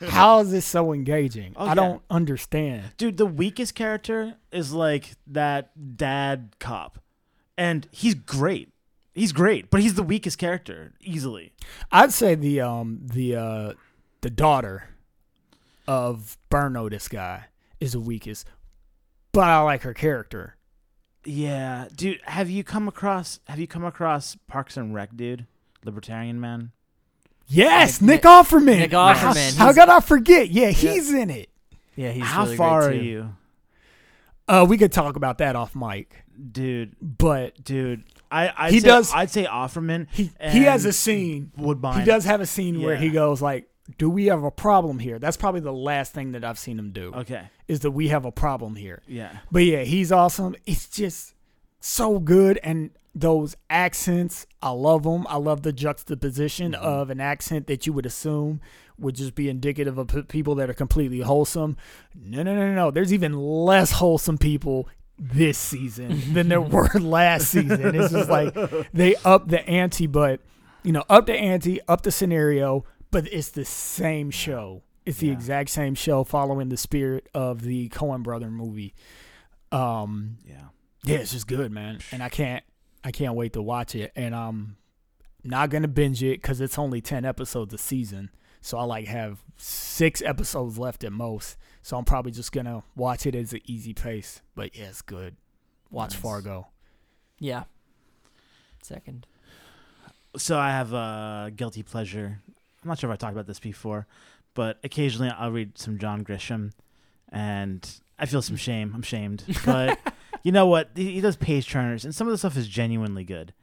How 0.00 0.40
is 0.40 0.50
this 0.50 0.64
so 0.66 0.92
engaging? 0.92 1.54
Oh, 1.56 1.64
I 1.64 1.68
yeah. 1.68 1.74
don't 1.74 2.02
understand. 2.10 2.92
Dude, 2.96 3.16
the 3.16 3.26
weakest 3.26 3.74
character 3.74 4.36
is 4.52 4.72
like 4.72 5.12
that 5.26 5.96
dad 5.96 6.54
cop, 6.60 6.98
and 7.56 7.88
he's 7.90 8.14
great. 8.14 8.72
He's 9.14 9.32
great, 9.32 9.70
but 9.70 9.80
he's 9.80 9.94
the 9.94 10.04
weakest 10.04 10.38
character 10.38 10.92
easily. 11.00 11.52
I'd 11.90 12.12
say 12.12 12.36
the 12.36 12.60
um 12.60 13.00
the 13.02 13.34
uh 13.34 13.72
the 14.20 14.30
daughter 14.30 14.90
of 15.88 16.36
Burn 16.50 16.74
Notice 16.74 17.08
guy 17.08 17.46
is 17.80 17.92
the 17.92 18.00
weakest, 18.00 18.46
but 19.32 19.44
I 19.48 19.60
like 19.62 19.82
her 19.82 19.94
character. 19.94 20.54
Yeah, 21.24 21.88
dude. 21.94 22.20
Have 22.24 22.48
you 22.48 22.62
come 22.62 22.86
across 22.86 23.40
Have 23.48 23.58
you 23.58 23.66
come 23.66 23.84
across 23.84 24.36
Parks 24.46 24.76
and 24.76 24.94
Rec, 24.94 25.16
dude? 25.16 25.46
Libertarian 25.84 26.40
man. 26.40 26.72
Yes, 27.46 28.00
Nick- 28.00 28.08
Nick, 28.16 28.22
Offerman. 28.24 28.78
Nick 28.78 28.90
Offerman, 28.90 29.56
How, 29.56 29.66
he's- 29.66 29.74
could 29.74 29.88
I 29.88 30.00
forget? 30.00 30.50
Yeah, 30.50 30.70
he's 30.70 31.12
in 31.12 31.30
it. 31.30 31.48
yeah. 31.96 32.10
He's 32.12 32.24
How 32.24 32.44
really 32.44 32.56
far 32.56 32.82
great 32.82 32.96
are 32.98 33.00
too. 33.02 33.06
you, 33.06 33.34
Uh, 34.46 34.66
we 34.68 34.76
could 34.78 34.92
talk 34.92 35.16
about 35.16 35.38
that 35.38 35.56
off 35.56 35.74
mic, 35.74 36.24
dude? 36.52 36.94
but 37.00 37.62
Dude, 37.64 38.04
I 38.30 38.52
I'd 38.56 38.72
He 38.72 38.80
say, 38.80 38.86
does- 38.88 39.12
I'd 39.14 39.30
say 39.30 39.44
Offerman. 39.46 40.06
he 40.10 40.30
he 40.50 40.64
has 40.64 40.84
a 40.84 40.92
scene. 40.92 41.52
Woodbine. 41.56 42.00
He 42.00 42.04
does 42.04 42.24
have 42.26 42.40
a 42.40 42.46
scene 42.46 42.82
where 42.82 42.96
he 42.96 43.08
goes 43.10 43.40
like, 43.40 43.68
"Do 43.96 44.10
we 44.10 44.26
have 44.26 44.44
a 44.44 44.50
problem 44.50 44.98
here?" 44.98 45.18
That's 45.18 45.36
probably 45.38 45.60
the 45.60 45.72
last 45.72 46.12
thing 46.12 46.32
that 46.32 46.44
I've 46.44 46.58
seen 46.58 46.78
him 46.78 46.92
do. 46.92 47.12
Okay. 47.14 47.48
Is 47.68 47.80
that 47.80 47.90
we 47.92 48.08
have 48.08 48.24
a 48.26 48.32
problem 48.32 48.76
here? 48.76 49.02
Yeah. 49.06 49.30
But 49.50 49.64
yeah, 49.64 49.82
he's 49.84 50.12
awesome. 50.12 50.54
It's 50.66 50.86
just 50.88 51.34
so 51.80 52.18
good, 52.18 52.58
and 52.62 52.90
those 53.20 53.56
accents, 53.70 54.46
I 54.62 54.70
love 54.70 55.02
them. 55.02 55.26
I 55.28 55.36
love 55.36 55.62
the 55.62 55.72
juxtaposition 55.72 56.72
Mm-hmm. 56.72 56.84
of 56.84 57.10
an 57.10 57.20
accent 57.20 57.66
that 57.68 57.86
you 57.86 57.92
would 57.92 58.06
assume 58.06 58.60
would 58.98 59.14
just 59.14 59.34
be 59.34 59.48
indicative 59.48 59.96
of 59.98 60.08
p- 60.08 60.22
people 60.22 60.54
that 60.56 60.68
are 60.68 60.74
completely 60.74 61.20
wholesome. 61.20 61.76
No, 62.14 62.42
no, 62.42 62.54
no, 62.54 62.74
no. 62.74 62.90
There's 62.90 63.12
even 63.12 63.32
less 63.38 63.92
wholesome 63.92 64.38
people 64.38 64.88
this 65.18 65.58
season 65.58 66.32
than 66.34 66.48
there 66.48 66.60
were 66.76 66.88
last 67.00 67.48
season. 67.50 67.94
It's 67.94 68.12
just 68.12 68.30
like 68.30 68.54
they 68.92 69.14
up 69.24 69.48
the 69.48 69.66
ante, 69.68 70.06
but 70.06 70.40
you 70.84 70.92
know, 70.92 71.04
up 71.08 71.26
the 71.26 71.34
ante, 71.34 71.80
up 71.88 72.02
the 72.02 72.10
scenario, 72.12 72.84
but 73.10 73.26
it's 73.32 73.50
the 73.50 73.64
same 73.64 74.30
show. 74.30 74.82
It's 75.06 75.18
the 75.18 75.28
Yeah. 75.28 75.32
exact 75.32 75.70
same 75.70 75.94
show 75.94 76.22
following 76.24 76.68
the 76.68 76.76
spirit 76.76 77.28
of 77.34 77.62
the 77.62 77.88
Coen 77.88 78.22
brother 78.22 78.50
movie. 78.50 78.94
Um 79.72 80.38
Yeah. 80.44 80.68
yeah, 81.04 81.16
it's 81.18 81.32
just 81.32 81.46
good, 81.46 81.70
man. 81.72 81.98
And 82.12 82.22
I 82.22 82.28
can't 82.28 82.64
I 83.04 83.10
can't 83.10 83.34
wait 83.34 83.52
to 83.54 83.62
watch 83.62 83.94
it. 83.94 84.12
And 84.16 84.34
I'm 84.34 84.76
not 85.44 85.70
gonna 85.70 85.88
binge 85.88 86.22
it 86.22 86.40
because 86.42 86.60
it's 86.60 86.78
only 86.78 87.00
ten 87.00 87.24
episodes 87.24 87.72
a 87.74 87.78
season. 87.78 88.30
So 88.60 88.76
I 88.78 88.82
like 88.84 89.06
have 89.06 89.38
six 89.56 90.20
episodes 90.22 90.78
left 90.78 91.04
at 91.04 91.12
most. 91.12 91.56
So 91.82 91.96
I'm 91.96 92.04
probably 92.04 92.32
just 92.32 92.52
gonna 92.52 92.82
watch 92.96 93.24
it 93.26 93.34
as 93.34 93.52
an 93.52 93.60
easy 93.64 93.94
pace. 93.94 94.42
But 94.54 94.76
yeah, 94.76 94.86
it's 94.88 95.02
good. 95.02 95.36
Watch 95.90 96.12
Nice. 96.12 96.20
Fargo. 96.20 96.68
Yeah. 97.38 97.64
Second. 98.82 99.26
So 100.36 100.58
I 100.58 100.70
have 100.70 100.92
a 100.92 101.50
guilty 101.54 101.82
pleasure. 101.82 102.40
I'm 102.82 102.88
not 102.88 102.98
sure 102.98 103.10
if 103.10 103.14
I 103.14 103.16
talked 103.16 103.32
about 103.32 103.46
this 103.46 103.58
before, 103.60 104.06
but 104.54 104.78
occasionally 104.84 105.30
I'll 105.36 105.50
read 105.50 105.78
some 105.78 105.98
John 105.98 106.24
Grisham, 106.24 106.72
and 107.30 107.88
I 108.18 108.26
feel 108.26 108.42
some 108.42 108.56
shame. 108.56 108.92
I'm 108.94 109.02
shamed, 109.02 109.44
but 109.64 109.98
you 110.42 110.52
know 110.52 110.66
what? 110.66 110.90
He, 110.94 111.20
does 111.20 111.36
page 111.36 111.68
turners, 111.68 112.04
and 112.04 112.14
some 112.14 112.26
of 112.26 112.32
the 112.32 112.38
stuff 112.38 112.56
is 112.56 112.68
genuinely 112.68 113.24
good. 113.24 113.54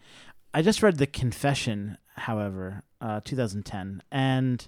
I 0.54 0.62
just 0.62 0.82
read 0.82 0.98
The 0.98 1.08
Confession, 1.08 1.98
however, 2.16 2.84
uh, 3.02 3.22
2010, 3.24 4.02
and 4.12 4.68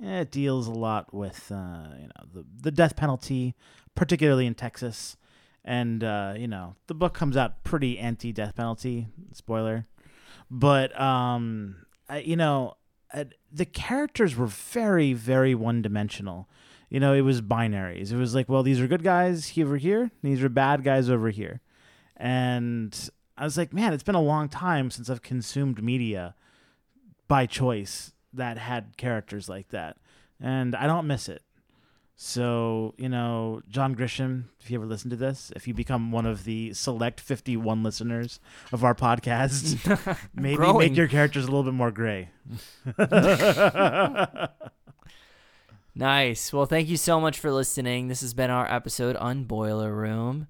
it 0.00 0.30
deals 0.30 0.66
a 0.66 0.72
lot 0.72 1.12
with 1.14 1.50
uh, 1.50 1.88
you 2.00 2.06
know 2.08 2.24
the 2.32 2.44
the 2.62 2.70
death 2.70 2.96
penalty, 2.96 3.54
particularly 3.94 4.46
in 4.46 4.54
Texas, 4.54 5.16
and 5.64 6.02
uh, 6.02 6.34
you 6.36 6.48
know 6.48 6.76
the 6.86 6.94
book 6.94 7.14
comes 7.14 7.36
out 7.36 7.64
pretty 7.64 7.98
anti-death 7.98 8.56
penalty. 8.56 9.08
Spoiler, 9.32 9.86
but 10.50 10.98
um, 11.00 11.86
I, 12.08 12.18
you 12.18 12.36
know 12.36 12.74
uh, 13.12 13.24
the 13.52 13.66
characters 13.66 14.36
were 14.36 14.46
very 14.46 15.12
very 15.12 15.54
one-dimensional. 15.54 16.48
You 16.94 17.00
know, 17.00 17.12
it 17.12 17.22
was 17.22 17.42
binaries. 17.42 18.12
It 18.12 18.16
was 18.16 18.36
like, 18.36 18.48
well, 18.48 18.62
these 18.62 18.80
are 18.80 18.86
good 18.86 19.02
guys 19.02 19.52
over 19.58 19.76
here, 19.76 20.12
these 20.22 20.44
are 20.44 20.48
bad 20.48 20.84
guys 20.84 21.10
over 21.10 21.28
here, 21.28 21.60
and 22.16 22.96
I 23.36 23.42
was 23.42 23.58
like, 23.58 23.72
man, 23.72 23.92
it's 23.92 24.04
been 24.04 24.14
a 24.14 24.22
long 24.22 24.48
time 24.48 24.92
since 24.92 25.10
I've 25.10 25.20
consumed 25.20 25.82
media 25.82 26.36
by 27.26 27.46
choice 27.46 28.12
that 28.32 28.58
had 28.58 28.96
characters 28.96 29.48
like 29.48 29.70
that, 29.70 29.96
and 30.40 30.76
I 30.76 30.86
don't 30.86 31.08
miss 31.08 31.28
it. 31.28 31.42
So, 32.14 32.94
you 32.96 33.08
know, 33.08 33.60
John 33.68 33.96
Grisham, 33.96 34.44
if 34.60 34.70
you 34.70 34.78
ever 34.78 34.86
listen 34.86 35.10
to 35.10 35.16
this, 35.16 35.50
if 35.56 35.66
you 35.66 35.74
become 35.74 36.12
one 36.12 36.26
of 36.26 36.44
the 36.44 36.74
select 36.74 37.18
51 37.18 37.82
listeners 37.82 38.38
of 38.70 38.84
our 38.84 38.94
podcast, 38.94 40.16
maybe 40.36 40.54
Growing. 40.54 40.78
make 40.78 40.96
your 40.96 41.08
characters 41.08 41.42
a 41.42 41.46
little 41.48 41.64
bit 41.64 41.74
more 41.74 41.90
gray. 41.90 42.28
Nice. 45.94 46.52
Well, 46.52 46.66
thank 46.66 46.88
you 46.88 46.96
so 46.96 47.20
much 47.20 47.38
for 47.38 47.52
listening. 47.52 48.08
This 48.08 48.20
has 48.22 48.34
been 48.34 48.50
our 48.50 48.70
episode 48.72 49.14
on 49.16 49.44
Boiler 49.44 49.94
Room. 49.94 50.48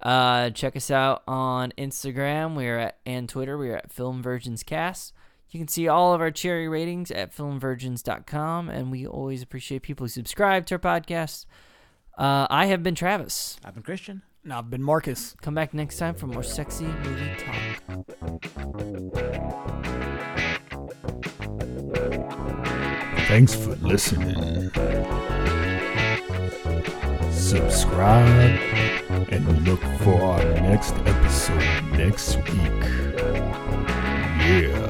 Uh, 0.00 0.50
check 0.50 0.76
us 0.76 0.90
out 0.90 1.22
on 1.26 1.72
Instagram. 1.78 2.54
We 2.56 2.66
are 2.68 2.78
at 2.78 2.98
and 3.06 3.28
Twitter. 3.28 3.56
We 3.56 3.70
are 3.70 3.76
at 3.76 3.92
Film 3.92 4.22
Virgins 4.22 4.62
Cast. 4.62 5.14
You 5.50 5.60
can 5.60 5.68
see 5.68 5.86
all 5.86 6.12
of 6.14 6.20
our 6.20 6.30
cherry 6.30 6.68
ratings 6.68 7.10
at 7.10 7.34
filmvirgins.com, 7.34 8.68
and 8.68 8.90
we 8.90 9.06
always 9.06 9.42
appreciate 9.42 9.82
people 9.82 10.04
who 10.04 10.08
subscribe 10.08 10.66
to 10.66 10.74
our 10.74 10.78
podcast. 10.78 11.46
Uh, 12.16 12.46
I 12.50 12.66
have 12.66 12.82
been 12.82 12.94
Travis. 12.94 13.58
I've 13.64 13.74
been 13.74 13.82
Christian. 13.82 14.22
And 14.44 14.52
I've 14.52 14.70
been 14.70 14.82
Marcus. 14.82 15.36
Come 15.40 15.54
back 15.54 15.72
next 15.72 15.98
time 15.98 16.14
for 16.14 16.26
more 16.26 16.42
sexy 16.42 16.84
movie 16.84 17.30
talk. 19.78 19.86
Thanks 23.32 23.54
for 23.54 23.74
listening. 23.76 24.70
Subscribe 27.32 28.60
and 29.30 29.66
look 29.66 29.80
for 30.00 30.20
our 30.20 30.44
next 30.60 30.92
episode 31.06 31.82
next 31.92 32.36
week. 32.36 32.84
Yeah. 34.36 34.81